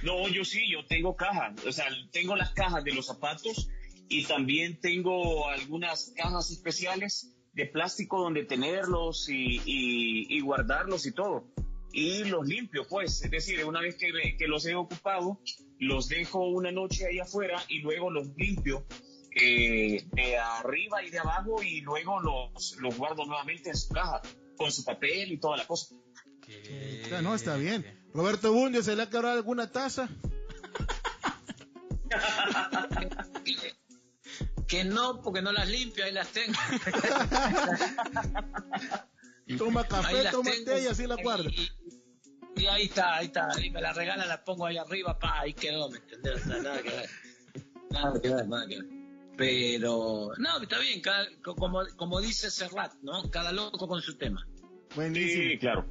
No, 0.02 0.28
yo 0.28 0.44
sí, 0.44 0.70
yo 0.70 0.84
tengo 0.86 1.16
caja. 1.16 1.54
O 1.66 1.72
sea, 1.72 1.86
tengo 2.10 2.36
las 2.36 2.50
cajas 2.52 2.82
de 2.84 2.92
los 2.92 3.06
zapatos 3.06 3.68
y 4.08 4.24
también 4.24 4.80
tengo 4.80 5.48
algunas 5.48 6.12
cajas 6.16 6.50
especiales 6.50 7.34
de 7.52 7.66
plástico 7.66 8.20
donde 8.20 8.44
tenerlos 8.44 9.28
y, 9.28 9.60
y- 9.64 10.26
y 10.36 10.40
guardarlos 10.40 11.06
y 11.06 11.12
todo. 11.12 11.48
Y 11.92 12.24
los 12.24 12.46
limpio, 12.46 12.86
pues. 12.88 13.22
Es 13.22 13.30
decir, 13.30 13.64
una 13.64 13.80
vez 13.80 13.96
que, 13.96 14.10
que 14.38 14.46
los 14.46 14.64
he 14.66 14.74
ocupado, 14.74 15.40
los 15.78 16.08
dejo 16.08 16.48
una 16.48 16.72
noche 16.72 17.06
ahí 17.06 17.18
afuera 17.18 17.62
y 17.68 17.80
luego 17.80 18.10
los 18.10 18.28
limpio 18.36 18.86
eh, 19.34 20.02
de 20.12 20.36
arriba 20.38 21.02
y 21.04 21.10
de 21.10 21.18
abajo 21.18 21.62
y 21.62 21.80
luego 21.82 22.20
los, 22.20 22.76
los 22.80 22.96
guardo 22.96 23.24
nuevamente 23.26 23.70
en 23.70 23.76
su 23.76 23.88
caja 23.92 24.20
con 24.56 24.70
su 24.72 24.84
papel 24.84 25.32
y 25.32 25.38
toda 25.38 25.56
la 25.58 25.66
cosa. 25.66 25.94
No, 27.22 27.34
está 27.34 27.56
bien. 27.56 28.01
Roberto 28.14 28.52
Bundio, 28.52 28.82
¿se 28.82 28.96
le 28.96 29.02
ha 29.02 29.10
quebrado 29.10 29.34
alguna 29.36 29.70
taza? 29.70 30.08
Que, 34.66 34.84
no, 34.84 35.20
porque 35.22 35.42
no 35.42 35.52
las 35.52 35.68
limpio, 35.68 36.04
ahí 36.04 36.12
las 36.12 36.28
tengo. 36.28 36.58
Toma 39.58 39.86
café, 39.86 40.24
toma 40.30 40.50
té 40.64 40.82
y 40.82 40.86
así 40.86 41.06
la 41.06 41.16
guarda. 41.16 41.50
Y, 41.50 41.68
y 42.56 42.66
ahí 42.66 42.84
está, 42.84 43.16
ahí 43.16 43.26
está. 43.26 43.48
Ahí 43.54 43.70
me 43.70 43.82
la 43.82 43.92
regala, 43.92 44.24
la 44.24 44.42
pongo 44.42 44.64
ahí 44.64 44.78
arriba, 44.78 45.18
pa, 45.18 45.40
ahí 45.40 45.52
quedó, 45.52 45.90
¿me 45.90 45.98
entendés? 45.98 46.46
O 46.46 46.48
sea, 46.48 46.62
nada 46.62 46.82
que 46.82 46.88
ver. 46.90 47.10
Nada 47.90 48.20
que 48.22 48.28
ver, 48.30 48.48
nada 48.48 48.66
que 48.66 48.76
ver. 48.80 48.86
Pero, 49.36 50.30
no, 50.38 50.62
está 50.62 50.78
bien, 50.78 51.02
cada- 51.02 51.26
co- 51.44 51.54
como, 51.56 51.80
como 51.96 52.20
dice 52.22 52.50
Serrat, 52.50 52.94
¿no? 53.02 53.30
Cada 53.30 53.52
loco 53.52 53.86
con 53.86 54.00
su 54.00 54.16
tema. 54.16 54.46
Buenísimo. 54.94 55.42
Sí, 55.50 55.58
claro. 55.58 55.86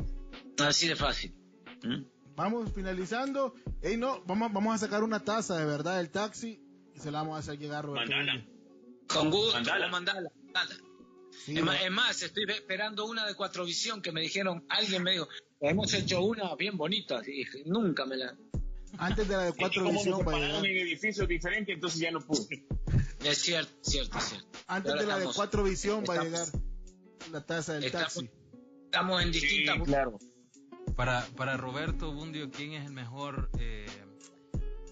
Así 0.59 0.87
de 0.87 0.95
fácil. 0.95 1.35
¿Mm? 1.83 2.03
Vamos 2.35 2.71
finalizando. 2.73 3.53
Ey, 3.81 3.97
no, 3.97 4.21
vamos, 4.25 4.51
vamos 4.53 4.75
a 4.75 4.77
sacar 4.77 5.03
una 5.03 5.19
taza 5.23 5.57
de 5.57 5.65
verdad 5.65 5.97
del 5.97 6.09
taxi 6.09 6.59
y 6.95 6.99
se 6.99 7.11
la 7.11 7.19
vamos 7.19 7.35
a 7.35 7.39
hacer 7.39 7.57
llegar 7.59 7.79
a 7.79 7.81
Roberto 7.83 8.11
Mandala. 8.11 8.45
Con 9.07 9.29
gusto, 9.29 9.53
Mandala. 9.53 9.87
mandala. 9.89 10.29
mandala. 10.45 10.75
Sí, 11.45 11.57
es, 11.57 11.63
más, 11.63 11.79
no. 11.79 11.85
es 11.85 11.91
más, 11.91 12.21
estoy 12.21 12.43
esperando 12.49 13.05
una 13.05 13.25
de 13.25 13.35
Cuatro 13.35 13.65
Visión 13.65 14.01
que 14.01 14.11
me 14.11 14.21
dijeron, 14.21 14.63
alguien 14.69 15.01
me 15.03 15.11
dijo, 15.13 15.27
hemos 15.59 15.93
hecho 15.93 16.21
una 16.23 16.55
bien 16.55 16.77
bonita. 16.77 17.21
Y 17.25 17.31
dije, 17.31 17.63
nunca 17.65 18.05
me 18.05 18.17
la... 18.17 18.35
Antes 18.97 19.27
de 19.27 19.37
la 19.37 19.43
de 19.45 19.53
cuatro 19.53 19.83
como 19.85 19.99
visión 19.99 20.13
va 20.15 20.17
a 20.17 20.25
separaron 20.25 20.61
llegar. 20.63 20.65
en 20.81 20.87
edificios 20.87 21.27
diferentes, 21.27 21.73
entonces 21.75 21.99
ya 22.01 22.11
no 22.11 22.19
pude. 22.19 22.65
Es 23.23 23.37
cierto, 23.37 23.71
cierto, 23.81 24.19
cierto. 24.19 24.47
Antes 24.67 24.93
de 24.95 25.05
la 25.05 25.17
de 25.19 25.27
cuatro 25.33 25.63
visión 25.63 26.03
va 26.09 26.15
a 26.15 26.23
llegar 26.23 26.47
la 27.31 27.45
taza 27.45 27.73
del 27.75 27.85
estamos- 27.85 28.13
taxi. 28.15 28.29
Estamos 28.85 29.23
en 29.23 29.33
Sí, 29.33 29.39
distintas... 29.39 29.87
claro. 29.87 30.19
Para, 30.95 31.25
para 31.37 31.57
Roberto 31.57 32.13
Bundio, 32.13 32.51
¿quién 32.51 32.73
es 32.73 32.85
el 32.85 32.93
mejor 32.93 33.49
eh, 33.59 33.87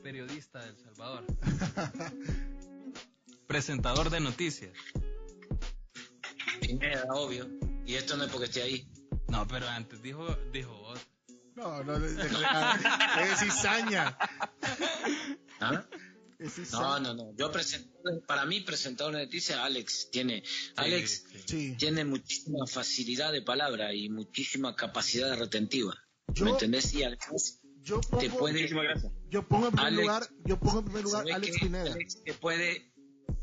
periodista 0.01 0.59
de 0.59 0.69
El 0.69 0.77
Salvador? 0.77 1.25
Presentador 3.47 4.09
de 4.09 4.19
noticias. 4.19 4.71
Pineda, 6.61 7.05
obvio. 7.11 7.47
Y 7.85 7.95
esto 7.95 8.17
no 8.17 8.25
es 8.25 8.31
porque 8.31 8.45
esté 8.45 8.61
ahí. 8.61 8.87
No, 9.27 9.47
pero 9.47 9.67
antes 9.67 10.01
dijo, 10.01 10.25
dijo 10.51 10.73
vos. 10.73 10.99
No, 11.55 11.83
no, 11.83 11.97
es 11.97 13.39
cizaña. 13.39 14.17
¿Ah? 15.59 15.83
No, 16.71 16.99
no, 17.01 17.13
no. 17.13 17.35
Yo 17.35 17.51
para 18.25 18.45
mí, 18.45 18.61
presentador 18.61 19.13
de 19.15 19.25
noticias, 19.25 19.59
Alex 19.59 20.09
tiene, 20.11 20.41
Alex 20.77 21.25
Sí, 21.29 21.37
sí. 21.37 21.43
Sí. 21.69 21.75
tiene 21.77 22.05
muchísima 22.05 22.65
facilidad 22.65 23.33
de 23.33 23.41
palabra 23.41 23.93
y 23.93 24.09
muchísima 24.09 24.75
capacidad 24.75 25.37
retentiva. 25.37 25.93
Yo- 26.33 26.45
¿Me 26.45 26.51
entendés? 26.51 26.93
Y 26.93 27.03
además 27.03 27.59
Yo 27.81 27.99
te 28.01 28.27
pongo, 28.29 28.39
puede, 28.39 28.53
Muchísimas 28.61 28.83
gracias. 28.85 29.13
yo 29.29 29.47
pongo 29.47 29.65
en 29.67 29.71
primer 29.73 29.87
Alex- 29.93 30.01
lugar, 30.01 30.29
yo 30.45 30.59
pongo 30.59 30.79
en 30.79 30.85
primer 30.85 31.01
se 31.01 31.07
lugar 31.09 31.25
ve 31.25 31.33
Alex 31.33 31.53
que 31.57 31.65
Pineda. 31.65 31.91
Alex 31.93 32.23
te 32.23 32.33
puede, 32.33 32.93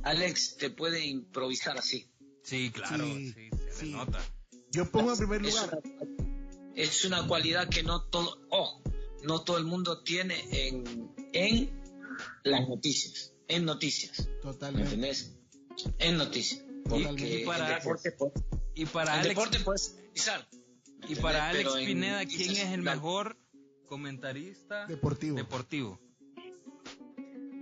Alex 0.03 0.57
te 0.57 0.71
puede 0.71 1.05
improvisar 1.07 1.77
así. 1.79 2.11
Sí, 2.45 2.71
claro, 2.71 3.05
Sí, 3.05 3.33
sí, 3.33 3.51
se 3.71 3.87
le 3.87 3.93
nota. 3.93 4.23
Yo 4.71 4.91
pongo 4.91 5.13
en 5.13 5.19
primer 5.19 5.45
Es 5.45 5.55
lugar. 5.55 5.81
una, 5.83 6.73
es 6.77 7.05
una 7.05 7.27
cualidad 7.27 7.69
que 7.69 7.83
no 7.83 8.05
todo, 8.09 8.39
ojo, 8.51 8.83
no 9.25 9.43
todo 9.43 9.59
el 9.59 9.65
mundo 9.65 10.03
tiene 10.03 10.37
en, 10.51 11.13
en 11.33 11.86
las 12.47 12.69
noticias, 12.69 13.33
en 13.49 13.65
noticias. 13.65 14.27
¿Me 14.29 14.35
Totalmente. 14.43 14.95
entendés? 14.95 15.37
En 15.99 16.17
noticias. 16.17 16.65
Porque 16.89 17.41
y 17.43 17.45
para- 17.45 17.69
en 17.73 17.79
deporte, 17.79 18.13
pues, 18.13 18.33
Y 18.75 18.87
para 18.87 19.15
Alex, 19.15 19.29
deporte 19.31 19.61
puedes 19.61 19.89
improvisar. 19.99 20.49
y 21.09 21.15
para 21.17 21.39
¿entendés? 21.39 21.41
Alex 21.41 21.65
Pero 21.65 21.77
en 21.79 21.87
Pineda, 21.87 22.25
¿quién 22.27 22.51
es 22.53 22.69
el 22.73 22.83
mejor 22.83 23.39
comentarista 23.87 24.87
Deportivo. 24.87 25.37
deportivo? 25.37 26.01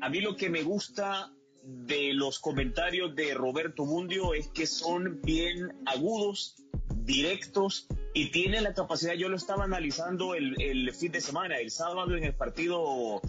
A 0.02 0.08
mí 0.10 0.20
lo 0.20 0.36
que 0.36 0.50
me 0.50 0.62
gusta 0.62 1.32
de 1.62 2.12
los 2.12 2.38
comentarios 2.40 3.14
de 3.16 3.32
Roberto 3.32 3.86
Bundio 3.86 4.34
es 4.34 4.48
que 4.48 4.66
son 4.66 5.20
bien 5.22 5.72
agudos, 5.86 6.56
directos 7.04 7.86
y 8.14 8.30
tiene 8.30 8.60
la 8.60 8.72
capacidad, 8.72 9.14
yo 9.14 9.28
lo 9.28 9.36
estaba 9.36 9.64
analizando 9.64 10.34
el, 10.34 10.60
el 10.60 10.92
fin 10.94 11.12
de 11.12 11.20
semana, 11.20 11.58
el 11.58 11.70
sábado 11.70 12.16
en 12.16 12.24
el 12.24 12.34
partido 12.34 13.20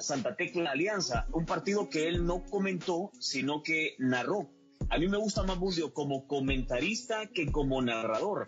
Santa 0.00 0.36
Tecla 0.36 0.70
Alianza, 0.70 1.26
un 1.32 1.44
partido 1.44 1.90
que 1.90 2.08
él 2.08 2.24
no 2.24 2.44
comentó, 2.44 3.10
sino 3.18 3.62
que 3.62 3.96
narró. 3.98 4.48
A 4.90 4.98
mí 4.98 5.08
me 5.08 5.18
gusta 5.18 5.42
más 5.42 5.58
Bundio 5.58 5.92
como 5.92 6.26
comentarista 6.26 7.26
que 7.26 7.50
como 7.50 7.82
narrador 7.82 8.46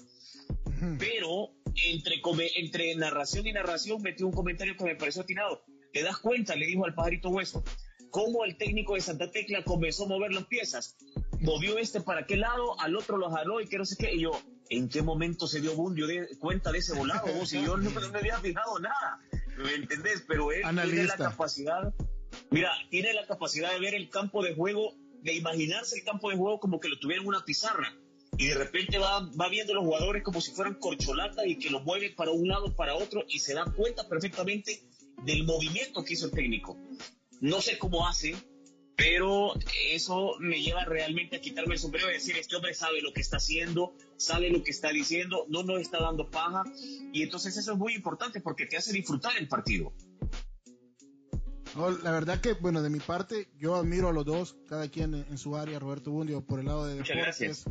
pero 0.99 1.51
entre, 1.87 2.21
entre 2.57 2.95
narración 2.97 3.47
y 3.47 3.53
narración 3.53 4.01
metió 4.03 4.27
un 4.27 4.33
comentario 4.33 4.77
que 4.77 4.85
me 4.85 4.97
pareció 4.97 5.23
atinado. 5.23 5.63
¿Te 5.93 6.03
das 6.03 6.19
cuenta? 6.19 6.57
Le 6.57 6.67
dijo 6.67 6.85
al 6.87 6.95
pajarito 6.95 7.29
hueso. 7.29 7.63
¿Cómo 8.11 8.45
el 8.45 8.57
técnico 8.57 8.95
de 8.95 9.01
Santa 9.01 9.31
Tecla 9.31 9.63
comenzó 9.65 10.05
a 10.05 10.09
mover 10.09 10.33
las 10.33 10.47
piezas? 10.47 10.97
Movió 11.41 11.79
este 11.79 12.01
para 12.01 12.27
qué 12.27 12.37
lado, 12.37 12.81
al 12.81 12.97
otro 12.97 13.19
lo 13.19 13.31
jaló 13.31 13.61
y 13.61 13.67
que 13.67 13.79
no 13.79 13.85
sé 13.85 13.97
qué. 13.97 14.15
Y 14.15 14.23
yo, 14.23 14.33
¿en 14.71 14.89
qué 14.89 15.03
momento 15.03 15.47
se 15.47 15.61
dio 15.61 15.75
Bundio 15.75 16.07
de, 16.07 16.29
cuenta 16.39 16.73
de 16.73 16.79
ese 16.79 16.95
volado? 16.95 17.27
vos? 17.35 17.53
Y 17.53 17.63
yo 17.63 17.77
no, 17.77 17.91
no 17.91 18.09
me 18.09 18.19
había 18.19 18.39
fijado 18.39 18.79
nada. 18.79 19.21
¿Me 19.59 19.75
entendés? 19.75 20.25
Pero 20.27 20.53
él 20.53 20.63
tiene 20.63 20.75
la 20.75 20.83
Analista. 20.83 21.17
capacidad, 21.17 21.95
mira, 22.51 22.73
tiene 22.89 23.13
la 23.13 23.27
capacidad 23.27 23.73
de 23.73 23.81
ver 23.81 23.95
el 23.95 24.09
campo 24.09 24.43
de 24.43 24.55
juego, 24.55 24.95
de 25.23 25.35
imaginarse 25.35 25.99
el 25.99 26.05
campo 26.05 26.31
de 26.31 26.37
juego 26.37 26.61
como 26.61 26.81
que 26.81 26.89
lo 26.89 26.99
tuviera 26.99 27.21
en 27.21 27.29
una 27.29 27.45
pizarra 27.45 27.95
y 28.39 28.47
de 28.47 28.55
repente 28.55 28.99
va, 28.99 29.29
va 29.39 29.49
viendo 29.49 29.75
los 29.75 29.85
jugadores 29.85 30.23
como 30.23 30.41
si 30.41 30.53
fueran 30.53 30.75
corcholatas 30.75 31.45
y 31.47 31.59
que 31.59 31.69
los 31.69 31.85
mueve 31.85 32.11
para 32.11 32.31
un 32.31 32.49
lado, 32.49 32.75
para 32.75 32.95
otro 32.95 33.25
y 33.29 33.41
se 33.41 33.55
da 33.55 33.65
cuenta 33.77 34.09
perfectamente 34.09 34.83
del 35.25 35.45
movimiento 35.45 36.05
que 36.05 36.15
hizo 36.15 36.27
el 36.27 36.33
técnico. 36.33 36.79
No 37.41 37.61
sé 37.61 37.79
cómo 37.79 38.07
hace, 38.07 38.35
pero 39.01 39.55
eso 39.89 40.37
me 40.41 40.61
lleva 40.61 40.85
realmente 40.85 41.37
a 41.37 41.41
quitarme 41.41 41.75
el 41.75 41.81
sombrero 41.81 42.11
y 42.11 42.13
decir, 42.13 42.37
este 42.37 42.55
hombre 42.55 42.75
sabe 42.75 43.01
lo 43.01 43.15
que 43.15 43.23
está 43.23 43.39
haciendo, 43.39 43.95
sabe 44.19 44.51
lo 44.51 44.63
que 44.63 44.71
está 44.71 44.91
diciendo, 44.91 45.47
no 45.49 45.63
nos 45.63 45.81
está 45.81 46.03
dando 46.03 46.29
paja, 46.31 46.65
y 47.11 47.23
entonces 47.23 47.57
eso 47.57 47.73
es 47.73 47.79
muy 47.79 47.95
importante 47.95 48.43
porque 48.43 48.67
te 48.67 48.77
hace 48.77 48.93
disfrutar 48.93 49.33
el 49.39 49.49
partido. 49.49 49.95
No, 51.75 51.91
la 51.91 52.11
verdad 52.11 52.43
que, 52.43 52.53
bueno, 52.53 52.83
de 52.83 52.91
mi 52.91 53.01
parte, 53.01 53.49
yo 53.57 53.75
admiro 53.77 54.09
a 54.09 54.13
los 54.13 54.27
dos, 54.27 54.57
cada 54.69 54.87
quien 54.89 55.15
en, 55.15 55.25
en 55.31 55.39
su 55.39 55.57
área, 55.57 55.79
Roberto 55.79 56.11
Bundio 56.11 56.45
por 56.45 56.61
el 56.61 56.67
lado 56.67 56.85
de 56.87 56.97
Muchas 56.97 57.17
deportes, 57.17 57.65
gracias. 57.65 57.67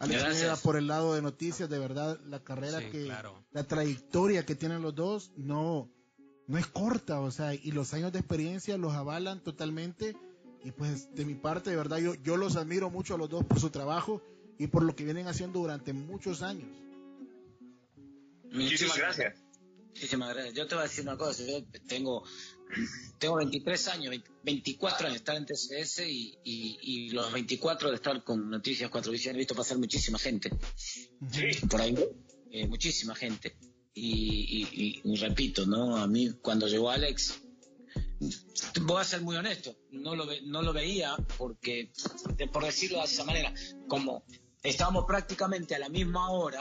Alex 0.00 0.60
por 0.60 0.76
el 0.76 0.86
lado 0.86 1.14
de 1.14 1.22
noticias, 1.22 1.70
de 1.70 1.78
verdad, 1.78 2.20
la 2.26 2.44
carrera 2.44 2.80
Sí, 2.80 2.90
que, 2.90 3.04
claro. 3.04 3.42
la 3.52 3.64
trayectoria 3.64 4.44
que 4.44 4.54
tienen 4.54 4.82
los 4.82 4.94
dos 4.94 5.32
no, 5.36 5.90
no 6.46 6.58
es 6.58 6.66
corta, 6.66 7.20
o 7.20 7.30
sea, 7.30 7.54
y 7.54 7.70
los 7.70 7.94
años 7.94 8.12
de 8.12 8.18
experiencia 8.18 8.76
los 8.76 8.92
avalan 8.92 9.42
totalmente, 9.42 10.14
y 10.64 10.72
pues 10.72 11.14
de 11.14 11.24
mi 11.24 11.34
parte, 11.34 11.70
de 11.70 11.76
verdad, 11.76 11.98
yo, 11.98 12.14
yo 12.16 12.36
los 12.36 12.56
admiro 12.56 12.90
mucho 12.90 13.14
a 13.14 13.18
los 13.18 13.28
dos 13.28 13.44
por 13.44 13.60
su 13.60 13.70
trabajo 13.70 14.22
y 14.58 14.66
por 14.68 14.82
lo 14.82 14.96
que 14.96 15.04
vienen 15.04 15.26
haciendo 15.28 15.60
durante 15.60 15.92
muchos 15.92 16.42
años. 16.42 16.68
Muchísimas 18.50 18.96
gracias. 18.96 19.34
Muchísimas 19.88 20.34
gracias. 20.34 20.54
Yo 20.54 20.66
te 20.66 20.74
voy 20.74 20.84
a 20.84 20.88
decir 20.88 21.02
una 21.04 21.16
cosa. 21.16 21.42
Yo 21.44 21.64
tengo, 21.86 22.24
tengo 23.18 23.36
23 23.36 23.88
años, 23.88 24.10
20 24.10 24.30
24 24.44 25.06
años 25.06 25.12
de 25.14 25.18
estar 25.18 25.36
en 25.36 25.46
TCS 25.46 26.00
y, 26.08 26.38
y, 26.44 26.78
y 26.82 27.10
los 27.10 27.32
24 27.32 27.90
de 27.90 27.96
estar 27.96 28.22
con 28.24 28.50
Noticias 28.50 28.90
4 28.90 29.12
Visión. 29.12 29.34
He 29.34 29.38
visto 29.38 29.54
pasar 29.54 29.78
muchísima 29.78 30.18
gente. 30.18 30.50
Sí. 31.30 31.66
Por 31.68 31.80
ahí, 31.80 31.94
eh, 32.50 32.66
muchísima 32.66 33.14
gente. 33.14 33.56
Y, 33.94 34.66
y- 34.66 34.68
y- 34.72 35.12
y 35.12 35.16
repito, 35.16 35.66
¿no? 35.66 35.96
A 35.96 36.06
mí, 36.08 36.32
cuando 36.42 36.66
llegó 36.66 36.90
Alex, 36.90 37.40
voy 38.82 39.00
a 39.00 39.04
ser 39.04 39.20
muy 39.22 39.36
honesto, 39.36 39.76
no 39.90 40.14
lo, 40.14 40.26
ve- 40.26 40.40
no 40.42 40.62
lo 40.62 40.72
veía 40.72 41.16
porque, 41.38 41.92
de- 42.36 42.48
por 42.48 42.64
decirlo 42.64 42.98
de 42.98 43.04
esa 43.04 43.24
manera, 43.24 43.52
como 43.88 44.24
estábamos 44.62 45.04
prácticamente 45.06 45.74
a 45.74 45.78
la 45.78 45.88
misma 45.88 46.30
hora, 46.30 46.60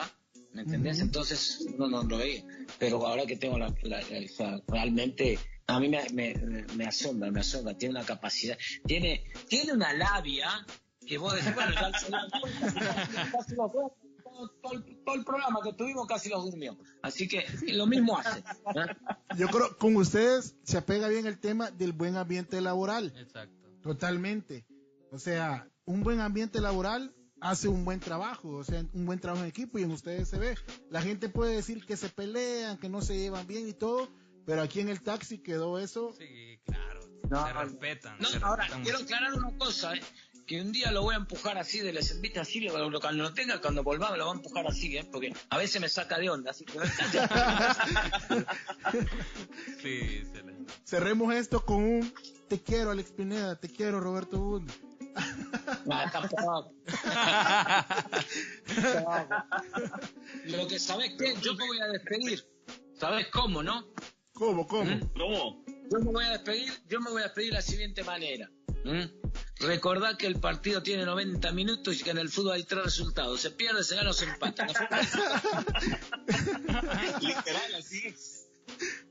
¿me 0.53 0.61
entendés? 0.64 0.98
Ujú. 0.98 1.06
Entonces 1.06 1.65
uno 1.76 1.88
no 1.88 2.03
lo 2.03 2.18
veía. 2.18 2.44
Pero 2.80 3.06
ahora 3.06 3.26
que 3.26 3.38
tengo 3.38 3.57
la, 3.57 3.73
la- 3.84 4.02
la- 4.02 4.61
realmente 4.68 5.40
a 5.68 5.80
mí 5.80 5.88
me, 5.88 6.07
me, 6.10 6.34
me 6.76 6.85
asombra, 6.85 7.31
me 7.31 7.40
asombra, 7.40 7.77
tiene 7.77 7.95
una 7.95 8.06
capacidad, 8.06 8.57
tiene, 8.85 9.23
tiene 9.48 9.72
una 9.73 9.94
labia 9.94 10.65
que 11.07 11.18
vos 11.18 11.34
decís, 11.34 11.53
bueno, 11.56 11.72
ya 11.73 11.99
se 11.99 12.10
da 12.10 12.27
todo, 14.34 14.49
todo 14.61 14.73
el, 14.73 15.03
todo 15.05 15.15
el 15.15 15.23
programa 15.23 15.60
que 15.64 15.73
tuvimos 15.73 16.07
casi 16.07 16.30
los 16.30 16.43
durmió. 16.43 16.77
Así 17.01 17.27
que 17.27 17.45
lo 17.68 17.85
mismo 17.85 18.18
hace. 18.18 18.39
¿eh? 18.39 18.95
Yo 19.38 19.47
creo 19.47 19.77
con 19.77 19.95
ustedes 19.95 20.55
se 20.64 20.77
apega 20.77 21.07
bien 21.07 21.26
el 21.26 21.39
tema 21.39 21.72
del 21.72 21.93
buen 21.93 22.18
ambiente 22.18 22.60
laboral. 22.61 23.14
Exacto. 23.18 23.69
Totalmente. 23.81 24.65
O 25.11 25.19
sea, 25.19 25.69
un 25.85 26.01
buen 26.01 26.19
ambiente 26.19 26.61
laboral 26.61 27.14
hace 27.39 27.68
un 27.68 27.84
buen 27.84 27.99
trabajo, 27.99 28.49
o 28.49 28.64
sea, 28.64 28.84
un 28.93 29.05
buen 29.05 29.19
trabajo 29.19 29.43
en 29.43 29.49
equipo 29.49 29.77
y 29.77 29.84
en 29.84 29.91
ustedes 29.91 30.30
se 30.30 30.39
ve. 30.39 30.55
La 30.89 31.01
gente 31.01 31.30
puede 31.30 31.55
decir 31.55 31.85
que 31.85 31.97
se 31.97 32.10
pelean, 32.10 32.77
que 32.77 32.89
no 32.89 33.01
se 33.01 33.18
llevan 33.18 33.45
bien 33.45 33.68
y 33.68 33.73
todo, 33.73 34.10
pero 34.45 34.61
aquí 34.61 34.80
en 34.80 34.89
el 34.89 35.01
taxi 35.01 35.39
quedó 35.39 35.77
eso. 35.77 36.14
Sí, 36.18 36.60
claro. 36.65 37.01
No, 37.30 37.45
se 37.45 37.53
respetan. 37.53 38.18
No, 38.19 38.27
se 38.27 38.38
ahora, 38.38 38.64
respetan 38.64 38.84
quiero 38.84 38.99
aclarar 38.99 39.34
una 39.34 39.57
cosa, 39.57 39.93
¿eh? 39.93 40.01
Que 40.45 40.61
un 40.61 40.72
día 40.72 40.91
lo 40.91 41.02
voy 41.03 41.14
a 41.15 41.18
empujar 41.18 41.57
así 41.57 41.80
de 41.80 41.91
les 41.94 42.11
invita 42.11 42.41
así, 42.41 42.60
lo, 42.61 42.90
lo- 42.90 42.99
cuando 42.99 43.24
lo 43.24 43.34
tenga, 43.34 43.60
cuando 43.61 43.84
volvamos 43.84 44.18
lo 44.18 44.26
voy 44.26 44.34
a 44.34 44.38
empujar 44.38 44.68
así, 44.68 44.98
¿eh? 44.98 45.07
porque 45.11 45.34
a 45.49 45.57
veces 45.57 45.82
me 45.82 45.90
saca 45.90 46.18
de 46.20 46.30
onda, 46.30 46.52
así 46.52 46.65
que 46.65 46.78
Sí, 49.82 50.24
se 50.32 50.44
le- 50.44 50.53
Cerremos 50.86 51.34
esto 51.34 51.65
con 51.65 51.84
un 51.84 52.14
te 52.48 52.61
quiero 52.61 52.91
Alex 52.91 53.11
Pineda, 53.11 53.60
te 53.60 53.70
quiero 53.70 53.99
Roberto 53.99 54.40
Bund. 54.40 54.72
Ah, 55.90 56.10
tampoco. 56.11 56.74
Lo 60.45 60.68
que 60.68 60.80
sabes 60.80 61.11
que 61.18 61.36
yo 61.41 61.53
me 61.56 61.65
voy 61.68 61.80
a 61.80 61.88
despedir, 61.88 62.44
¿sabes 62.99 63.28
cómo, 63.28 63.61
no? 63.64 63.88
¿Cómo, 64.34 64.68
cómo? 64.68 64.84
¿Mm? 64.95 65.10
¿Cómo? 65.15 65.64
Yo 65.91 65.99
me 65.99 66.11
voy 66.11 66.26
a 66.26 66.32
despedir, 66.32 66.72
yo 66.90 66.99
me 67.02 67.11
voy 67.11 67.22
a 67.22 67.26
despedir 67.26 67.49
de 67.49 67.56
la 67.56 67.61
siguiente 67.61 68.03
manera. 68.03 68.49
¿Mm? 68.84 69.03
Recordad 69.64 70.18
que 70.18 70.27
el 70.27 70.40
partido 70.40 70.84
tiene 70.84 71.06
90 71.06 71.52
minutos 71.53 71.99
y 71.99 72.03
que 72.03 72.11
en 72.11 72.18
el 72.18 72.30
fútbol 72.30 72.53
hay 72.53 72.64
tres 72.64 72.84
resultados. 72.84 73.40
Se 73.41 73.52
pierde, 73.52 73.84
se 73.84 73.95
gana 73.95 74.10
o 74.10 74.14
se 74.14 74.26
empata. 74.26 74.68
Literal, 77.22 77.76
así 77.77 78.07
es. 78.07 78.48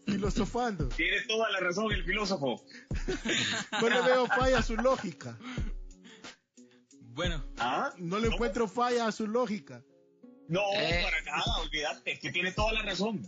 Filosofando. 0.06 0.88
Tiene 0.88 1.20
toda 1.22 1.50
la 1.50 1.60
razón 1.60 1.92
el 1.92 2.04
filósofo. 2.04 2.62
No 3.80 3.88
le 3.88 4.02
veo 4.02 4.26
falla 4.26 4.58
a 4.58 4.62
su 4.62 4.76
lógica. 4.76 5.38
Bueno, 7.14 7.44
¿Ah? 7.58 7.92
No 7.98 8.18
le 8.18 8.28
encuentro 8.28 8.66
falla 8.68 9.06
a 9.06 9.12
su 9.12 9.26
lógica. 9.26 9.82
No, 10.48 10.60
Eh. 10.74 11.02
para 11.04 11.22
nada, 11.22 11.56
olvídate, 11.60 12.12
es 12.12 12.18
que 12.20 12.30
tiene 12.32 12.52
toda 12.52 12.72
la 12.72 12.82
razón. 12.82 13.22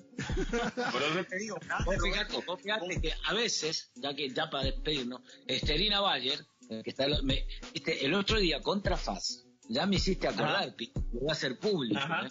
Por 0.92 1.02
eso 1.02 1.24
te 1.28 1.36
digo, 1.38 1.56
nada, 1.66 1.84
Vos 1.84 1.96
fíjate, 2.02 2.36
vos 2.44 2.60
fíjate 2.60 3.00
que 3.00 3.12
a 3.24 3.32
veces, 3.32 3.92
ya 3.94 4.14
que 4.14 4.28
ya 4.30 4.50
para 4.50 4.64
despedirnos, 4.64 5.22
Esterina 5.46 6.00
Bayer, 6.00 6.44
que 6.68 6.90
está, 6.90 7.06
me- 7.22 7.46
viste, 7.72 8.04
el 8.04 8.14
otro 8.14 8.38
día 8.38 8.60
contra 8.60 8.96
FAS, 8.96 9.46
ya 9.68 9.86
me 9.86 9.96
hiciste 9.96 10.28
acordar, 10.28 10.74
lo 11.12 11.20
voy 11.20 11.28
a 11.30 11.32
hacer 11.32 11.58
público. 11.58 12.00
¿eh? 12.00 12.30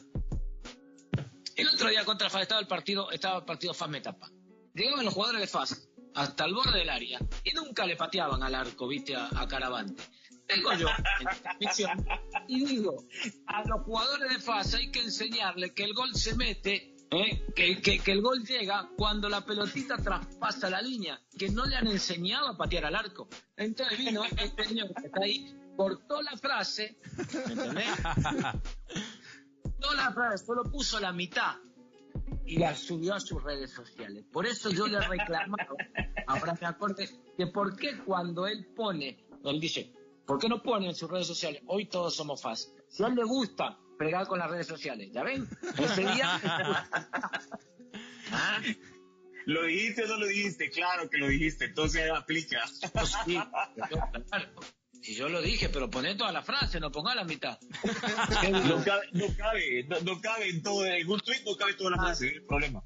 El 1.56 1.68
otro 1.70 1.90
día 1.90 2.04
contra 2.04 2.30
FAS 2.30 2.42
estaba 2.44 2.62
el 2.62 2.68
partido, 2.68 3.12
estaba 3.12 3.40
el 3.40 3.46
partido 3.46 3.74
FAS 3.74 3.90
Metapa. 3.90 4.30
Llegaban 4.74 5.06
los 5.06 5.14
jugadores 5.14 5.42
de 5.42 5.48
FAS 5.48 5.88
hasta 6.16 6.46
el 6.46 6.54
borde 6.54 6.80
del 6.80 6.90
área 6.90 7.20
y 7.44 7.52
nunca 7.54 7.86
le 7.86 7.96
pateaban 7.96 8.42
al 8.44 8.56
arco, 8.56 8.88
viste, 8.88 9.16
a, 9.16 9.30
a 9.36 9.48
Caravante. 9.48 10.02
Vengo 10.48 10.74
yo 10.74 10.88
en 11.20 11.26
la 11.26 11.36
transmisión 11.36 12.06
y 12.48 12.66
digo, 12.66 13.06
a 13.48 13.64
los 13.68 13.82
jugadores 13.86 14.30
de 14.30 14.40
FAS 14.40 14.74
hay 14.76 14.92
que 14.92 15.02
enseñarle 15.02 15.74
que 15.74 15.84
el 15.84 15.94
gol 15.94 16.14
se 16.16 16.36
mete, 16.36 16.93
¿eh? 17.14 17.46
que, 17.56 17.82
que- 17.82 18.00
que 18.00 18.12
el 18.12 18.22
gol 18.22 18.44
llega 18.44 18.90
cuando 18.98 19.30
la 19.30 19.42
pelotita 19.46 19.98
traspasa 19.98 20.70
la 20.70 20.82
línea, 20.82 21.20
que 21.38 21.50
no 21.50 21.66
le 21.66 21.76
han 21.76 21.88
enseñado 21.88 22.48
a 22.48 22.58
patear 22.58 22.86
al 22.86 22.96
arco. 22.96 23.28
Entonces 23.58 23.98
vino 23.98 24.24
este 24.26 24.64
señor 24.66 24.94
que 24.94 25.08
está 25.08 25.22
ahí, 25.22 25.56
cortó 25.78 26.22
la 26.22 26.36
frase. 26.38 26.98
Cortó 29.62 29.94
la 29.96 30.12
frase, 30.14 30.46
solo 30.46 30.64
puso 30.64 31.00
la 31.00 31.12
mitad 31.14 31.56
y 32.46 32.58
la 32.58 32.76
subió 32.76 33.14
a 33.16 33.20
sus 33.20 33.42
redes 33.44 33.72
sociales. 33.72 34.26
Por 34.32 34.46
eso 34.46 34.70
yo 34.72 34.88
le 34.88 35.00
reclamaba, 35.00 35.68
ahora 36.28 36.58
me 36.60 36.68
acordé, 36.68 37.10
que 37.38 37.48
por 37.48 37.76
qué 37.76 37.98
cuando 38.06 38.48
él 38.48 38.66
pone, 38.76 39.26
él 39.44 39.60
dice, 39.60 39.94
¿por 40.26 40.40
qué 40.40 40.48
no 40.50 40.62
pone 40.62 40.88
en 40.88 40.96
sus 40.96 41.10
redes 41.10 41.28
sociales, 41.28 41.62
hoy 41.68 41.86
todos 41.88 42.16
somos 42.16 42.42
fans? 42.42 42.72
Si 42.90 43.04
a 43.04 43.08
él 43.08 43.16
le 43.16 43.24
gusta 43.24 43.78
fregar 43.98 44.28
con 44.28 44.40
las 44.40 44.50
redes 44.50 44.68
sociales, 44.68 45.10
¿ya 45.14 45.24
ven? 45.24 45.48
Ese 45.78 46.02
día... 46.02 46.40
Ah, 48.32 48.60
¿Lo 49.46 49.64
dijiste 49.66 50.06
o 50.06 50.08
no 50.08 50.18
lo 50.18 50.26
dijiste? 50.28 50.70
Claro 50.72 51.10
que 51.10 51.18
lo 51.18 51.28
dijiste, 51.28 51.66
entonces 51.66 52.10
aplica. 52.10 52.64
pues 52.94 53.14
sí, 53.26 53.38
pero 53.76 54.26
claro, 54.26 54.50
Si 55.02 55.14
yo 55.14 55.28
lo 55.30 55.42
dije, 55.42 55.68
pero 55.70 55.90
poné 55.90 56.16
toda 56.16 56.32
la 56.32 56.42
frase, 56.42 56.80
no 56.80 56.92
ponga 56.92 57.14
la 57.14 57.26
mitad. 57.26 57.60
No 57.84 58.84
cabe, 58.84 59.10
no 59.12 59.28
cabe, 59.38 59.84
no, 59.90 60.00
no 60.00 60.22
cabe 60.22 60.50
en 60.50 60.64
todo, 60.64 60.86
en 60.86 61.08
un 61.10 61.20
tweet 61.20 61.44
no 61.46 61.56
cabe 61.58 61.74
toda 61.74 61.92
la 61.92 61.98
frase, 61.98 62.28
es 62.30 62.34
el 62.36 62.46
problema. 62.46 62.82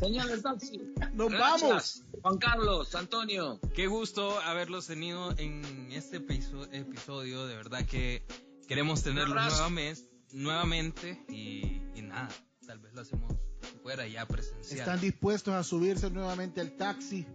Señor 0.00 0.26
del 0.26 0.42
taxi. 0.42 0.80
¡Nos 1.14 1.30
gracias. 1.30 1.62
vamos! 1.62 2.02
Juan 2.22 2.38
Carlos, 2.38 2.94
Antonio. 2.96 3.60
qué 3.74 3.86
gusto 3.86 4.38
haberlos 4.40 4.88
tenido 4.88 5.32
en 5.38 5.92
este 5.92 6.20
episo- 6.20 6.68
episodio. 6.72 7.46
De 7.46 7.54
verdad 7.56 7.86
que 7.86 8.26
queremos 8.66 9.04
tenerlos 9.04 9.36
nuevamente, 9.36 10.02
nuevamente 10.32 11.24
y, 11.28 11.80
y 11.94 12.02
nada, 12.02 12.28
tal 12.66 12.78
vez 12.78 12.92
lo 12.94 13.00
hacemos 13.02 13.34
fuera 13.82 14.06
ya 14.06 14.26
presencial. 14.26 14.80
¿Están 14.80 15.00
dispuestos 15.00 15.54
a 15.54 15.62
subirse 15.64 16.10
nuevamente 16.10 16.60
al 16.60 16.72
taxi? 16.76 17.26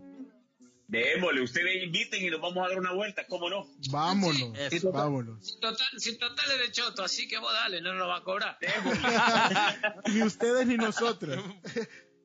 Démosle, 0.87 1.41
ustedes 1.41 1.83
inviten 1.83 2.23
y 2.23 2.29
nos 2.29 2.39
vamos 2.41 2.63
a 2.63 2.69
dar 2.69 2.77
una 2.79 2.93
vuelta, 2.93 3.25
¿cómo 3.27 3.49
no? 3.49 3.65
Vámonos, 3.89 4.51
Eso. 4.71 4.91
vámonos. 4.91 5.43
Sin 5.47 5.59
total, 5.59 5.87
sin 5.97 6.19
total 6.19 6.45
es 6.51 6.59
de 6.67 6.71
choto, 6.71 7.03
así 7.03 7.27
que 7.27 7.39
vos 7.39 7.51
dale, 7.51 7.81
no 7.81 7.89
nos 7.93 7.99
lo 7.99 8.07
va 8.09 8.17
a 8.17 8.23
cobrar. 8.23 8.57
ni 10.13 10.21
ustedes 10.21 10.67
ni 10.67 10.75
nosotros. 10.77 11.43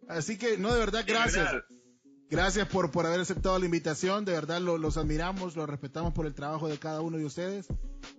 Así 0.08 0.36
que, 0.36 0.58
no, 0.58 0.72
de 0.74 0.80
verdad, 0.80 1.04
De 1.04 1.12
gracias. 1.12 1.44
verdad. 1.52 1.64
Gracias 2.30 2.68
por, 2.68 2.90
por 2.90 3.06
haber 3.06 3.20
aceptado 3.20 3.58
la 3.58 3.64
invitación. 3.64 4.26
De 4.26 4.32
verdad, 4.32 4.60
lo- 4.60 4.76
los 4.76 4.98
admiramos, 4.98 5.56
los 5.56 5.66
respetamos 5.68 6.12
por 6.12 6.26
el 6.26 6.34
trabajo 6.34 6.68
de 6.68 6.78
cada 6.78 7.00
uno 7.00 7.16
de 7.16 7.24
ustedes. 7.24 7.68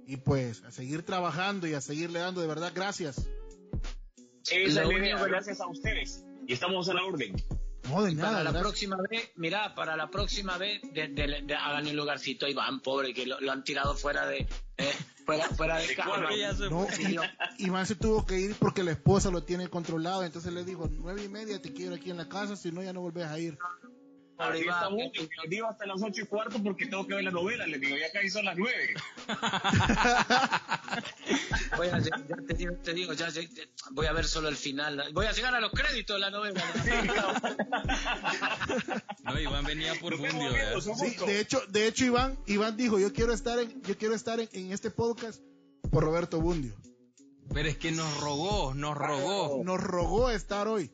Y 0.06 0.18
pues, 0.18 0.64
a 0.64 0.72
seguir 0.72 1.04
trabajando 1.04 1.68
y 1.68 1.74
a 1.74 1.82
seguirle 1.82 2.20
dando, 2.20 2.42
de 2.42 2.48
verdad, 2.48 2.72
gracias. 2.74 3.28
Esa 4.52 4.88
único- 4.88 5.24
gracias 5.26 5.62
a 5.62 5.68
ustedes. 5.68 6.24
Y 6.48 6.54
estamos 6.54 6.90
a 6.90 6.94
la 6.94 7.04
orden. 7.04 7.36
No, 7.90 8.04
de 8.04 8.16
Para 8.16 8.32
la 8.32 8.42
gracias. 8.44 8.62
próxima 8.62 8.98
vez, 9.10 9.32
mirá, 9.36 9.74
para 9.74 9.96
la 9.96 10.10
próxima 10.12 10.58
vez, 10.58 10.82
de, 10.94 11.08
de- 11.08 11.42
de- 11.44 11.56
hagan 11.56 11.88
un 11.88 11.96
lugarcito 11.96 12.46
a 12.46 12.50
Iván, 12.50 12.82
pobre, 12.82 13.14
que 13.14 13.26
lo, 13.26 13.40
lo 13.40 13.52
han 13.52 13.64
tirado 13.64 13.96
fuera 13.96 14.28
de, 14.28 14.48
eh, 14.78 14.92
fuera, 15.26 15.48
fuera 15.50 15.78
de 15.80 15.88
¿De 15.88 15.96
cámara. 15.96 16.30
No, 16.70 16.86
Iván 17.58 17.86
se 17.88 17.96
tuvo 17.96 18.26
que 18.28 18.40
ir 18.40 18.56
porque 18.60 18.84
la 18.84 18.92
esposa 18.92 19.32
lo 19.32 19.44
tiene 19.44 19.70
controlado. 19.70 20.24
Entonces 20.24 20.54
le 20.54 20.64
dijo, 20.64 20.88
nueve 21.00 21.24
y 21.24 21.30
media 21.30 21.62
te 21.62 21.74
quiero 21.74 21.96
aquí 21.96 22.12
en 22.12 22.18
la 22.18 22.30
casa, 22.30 22.56
si 22.56 22.72
no 22.72 22.84
ya 22.84 22.94
no 22.94 23.02
volvés 23.02 23.26
a 23.26 23.40
ir. 23.40 23.58
Así 24.40 24.62
estamos, 24.62 25.02
yo 25.14 25.28
digo 25.50 25.68
hasta 25.68 25.86
las 25.86 26.02
ocho 26.02 26.22
y 26.22 26.26
cuarto 26.26 26.64
porque 26.64 26.86
tengo 26.86 27.06
que 27.06 27.16
ver 27.16 27.26
la 27.26 27.32
novela. 27.32 27.68
Les 27.68 27.82
digo, 27.82 27.98
ya 27.98 28.10
casi 28.10 28.30
son 28.30 28.46
las 28.46 28.58
nueve. 28.58 28.94
Voy 31.76 31.88
a, 31.88 32.00
ya 32.00 32.12
te 32.48 32.54
digo, 32.54 32.74
te 32.82 32.94
digo, 32.94 33.14
ya, 33.14 33.28
voy 33.92 34.08
a 34.08 34.14
ver 34.14 34.26
solo 34.26 34.48
el 34.48 34.56
final. 34.56 35.12
Voy 35.14 35.26
a 35.26 35.34
llegar 35.34 35.54
a 35.54 35.60
los 35.60 35.72
créditos 35.72 36.16
de 36.16 36.20
la 36.20 36.30
novela. 36.30 36.64
No, 39.24 39.40
Iván 39.40 39.66
venía 39.66 39.94
por 40.00 40.18
gusto. 40.18 41.26
de 41.26 41.40
hecho, 41.40 41.62
de 41.68 41.88
hecho 41.88 42.06
Iván, 42.06 42.40
Iván 42.48 42.76
dijo, 42.76 42.98
yo 42.98 43.14
quiero 43.14 43.34
estar 43.34 43.60
en, 43.60 43.82
yo 43.84 43.98
quiero 43.98 44.16
estar 44.16 44.40
en, 44.40 44.50
en 44.54 44.72
este 44.72 44.90
podcast 44.90 45.42
por 45.92 46.04
Roberto 46.04 46.42
Bundio. 46.42 46.76
Pero 47.54 47.70
es 47.70 47.78
que 47.78 47.92
nos 47.92 48.20
rogó, 48.20 48.74
nos 48.74 48.98
rogó. 48.98 49.64
Nos 49.64 49.80
rogó 49.80 50.30
estar 50.30 50.68
hoy. 50.68 50.92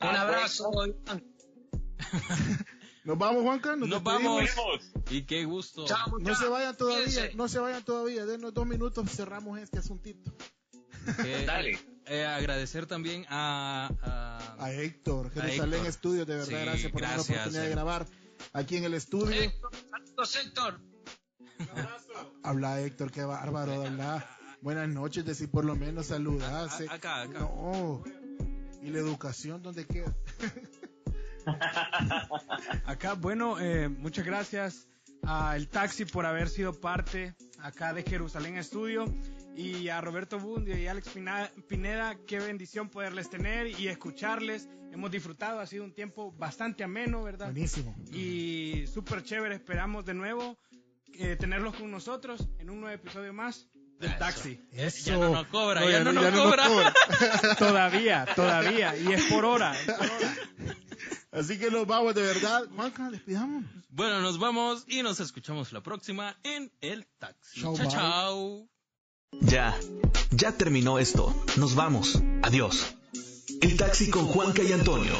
Un 0.00 0.08
abrazo, 0.08 0.70
Iván. 0.86 1.24
Nos 3.04 3.16
vamos, 3.18 3.42
Juanca. 3.42 3.74
Nos, 3.76 3.88
Nos 3.88 4.02
vamos. 4.02 4.42
Y 5.10 5.22
qué 5.22 5.44
gusto. 5.44 5.86
Chao, 5.86 6.18
No 6.20 6.34
se 6.34 6.46
vayan 6.48 6.76
todavía, 6.76 7.04
Cuídense. 7.06 7.34
no 7.36 7.48
se 7.48 7.58
vayan 7.58 7.82
todavía. 7.84 8.26
Denos 8.26 8.52
dos 8.52 8.66
minutos, 8.66 9.08
cerramos 9.10 9.58
este 9.58 9.78
asuntito. 9.78 10.30
Eh, 11.24 11.44
Dale. 11.46 11.78
eh, 12.06 12.26
agradecer 12.26 12.84
también 12.86 13.24
a, 13.30 13.88
a- 14.02 14.64
A 14.64 14.72
Héctor, 14.72 15.30
Jerusalén 15.32 15.74
Héctor. 15.74 15.86
Estudios, 15.88 16.26
de 16.26 16.34
verdad, 16.34 16.48
Sí, 16.48 16.64
gracias 16.64 16.92
por 16.92 17.00
gracias, 17.00 17.28
la 17.28 17.34
oportunidad 17.34 17.62
de 17.62 17.66
eh. 17.68 17.70
grabar 17.70 18.06
aquí 18.52 18.76
en 18.76 18.84
el 18.84 18.94
estudio. 18.94 19.40
Héctor, 19.40 19.70
saludos, 19.90 20.36
Héctor. 20.36 20.80
Habla 22.42 22.80
Héctor, 22.82 23.10
qué 23.10 23.24
bárbaro, 23.24 23.84
habla. 23.84 24.28
Buenas 24.60 24.88
noches, 24.88 25.24
decir 25.24 25.50
por 25.50 25.64
lo 25.64 25.76
menos 25.76 26.06
saludarse. 26.06 26.86
A- 26.88 26.94
acá, 26.94 27.22
acá. 27.22 27.38
No. 27.38 28.02
¿Y 28.82 28.90
la 28.90 28.98
educación 28.98 29.62
dónde 29.62 29.86
queda? 29.86 30.14
Acá, 32.86 33.14
bueno, 33.14 33.58
eh, 33.60 33.88
muchas 33.88 34.24
gracias 34.24 34.88
a 35.24 35.56
El 35.56 35.68
Taxi 35.68 36.04
por 36.04 36.26
haber 36.26 36.48
sido 36.48 36.72
parte 36.72 37.34
acá 37.60 37.92
de 37.92 38.02
Jerusalén 38.02 38.56
Estudio 38.56 39.06
y 39.56 39.88
a 39.88 40.00
Roberto 40.00 40.38
Bundio 40.38 40.78
y 40.78 40.86
Alex 40.86 41.10
Pineda, 41.68 42.16
qué 42.26 42.38
bendición 42.38 42.88
poderles 42.88 43.28
tener 43.28 43.66
y 43.66 43.88
escucharles. 43.88 44.68
Hemos 44.92 45.10
disfrutado, 45.10 45.60
ha 45.60 45.66
sido 45.66 45.84
un 45.84 45.92
tiempo 45.92 46.32
bastante 46.32 46.84
ameno, 46.84 47.22
¿verdad? 47.22 47.46
Buenísimo. 47.46 47.94
Y 48.12 48.84
súper 48.86 49.22
chévere, 49.22 49.56
esperamos 49.56 50.04
de 50.04 50.14
nuevo 50.14 50.56
eh, 51.14 51.36
tenerlos 51.36 51.74
con 51.74 51.90
nosotros 51.90 52.48
en 52.58 52.70
un 52.70 52.80
nuevo 52.80 52.94
episodio 52.94 53.32
más 53.32 53.68
del 53.98 54.10
Eso. 54.10 54.18
Taxi. 54.18 54.60
Eso. 54.72 55.10
Ya 55.10 55.16
no 55.16 55.30
nos 55.30 55.46
cobra, 55.48 55.80
No, 55.80 55.90
ya, 55.90 56.04
no, 56.04 56.12
nos 56.12 56.30
cobra. 56.30 56.94
todavía, 57.58 58.26
todavía, 58.36 58.96
y 58.96 59.12
es 59.12 59.24
por 59.24 59.44
hora. 59.44 59.74
es 59.78 59.92
por 59.92 60.06
hora. 60.06 60.34
Así 61.32 61.58
que 61.58 61.70
nos 61.70 61.86
vamos 61.86 62.14
de 62.14 62.22
verdad. 62.22 62.68
Juanca, 62.74 63.10
despidamos. 63.10 63.64
Bueno, 63.88 64.20
nos 64.20 64.38
vamos 64.38 64.84
y 64.86 65.02
nos 65.02 65.20
escuchamos 65.20 65.72
la 65.72 65.82
próxima 65.82 66.36
en 66.42 66.72
el 66.80 67.06
taxi. 67.18 67.60
Chao, 67.60 67.76
chao. 67.76 67.90
chao. 67.90 68.68
Ya, 69.40 69.78
ya 70.30 70.52
terminó 70.52 70.98
esto. 70.98 71.34
Nos 71.56 71.74
vamos. 71.74 72.20
Adiós. 72.42 72.96
El 73.60 73.76
taxi 73.76 74.10
con 74.10 74.26
Juanca 74.26 74.62
y 74.62 74.72
Antonio. 74.72 75.14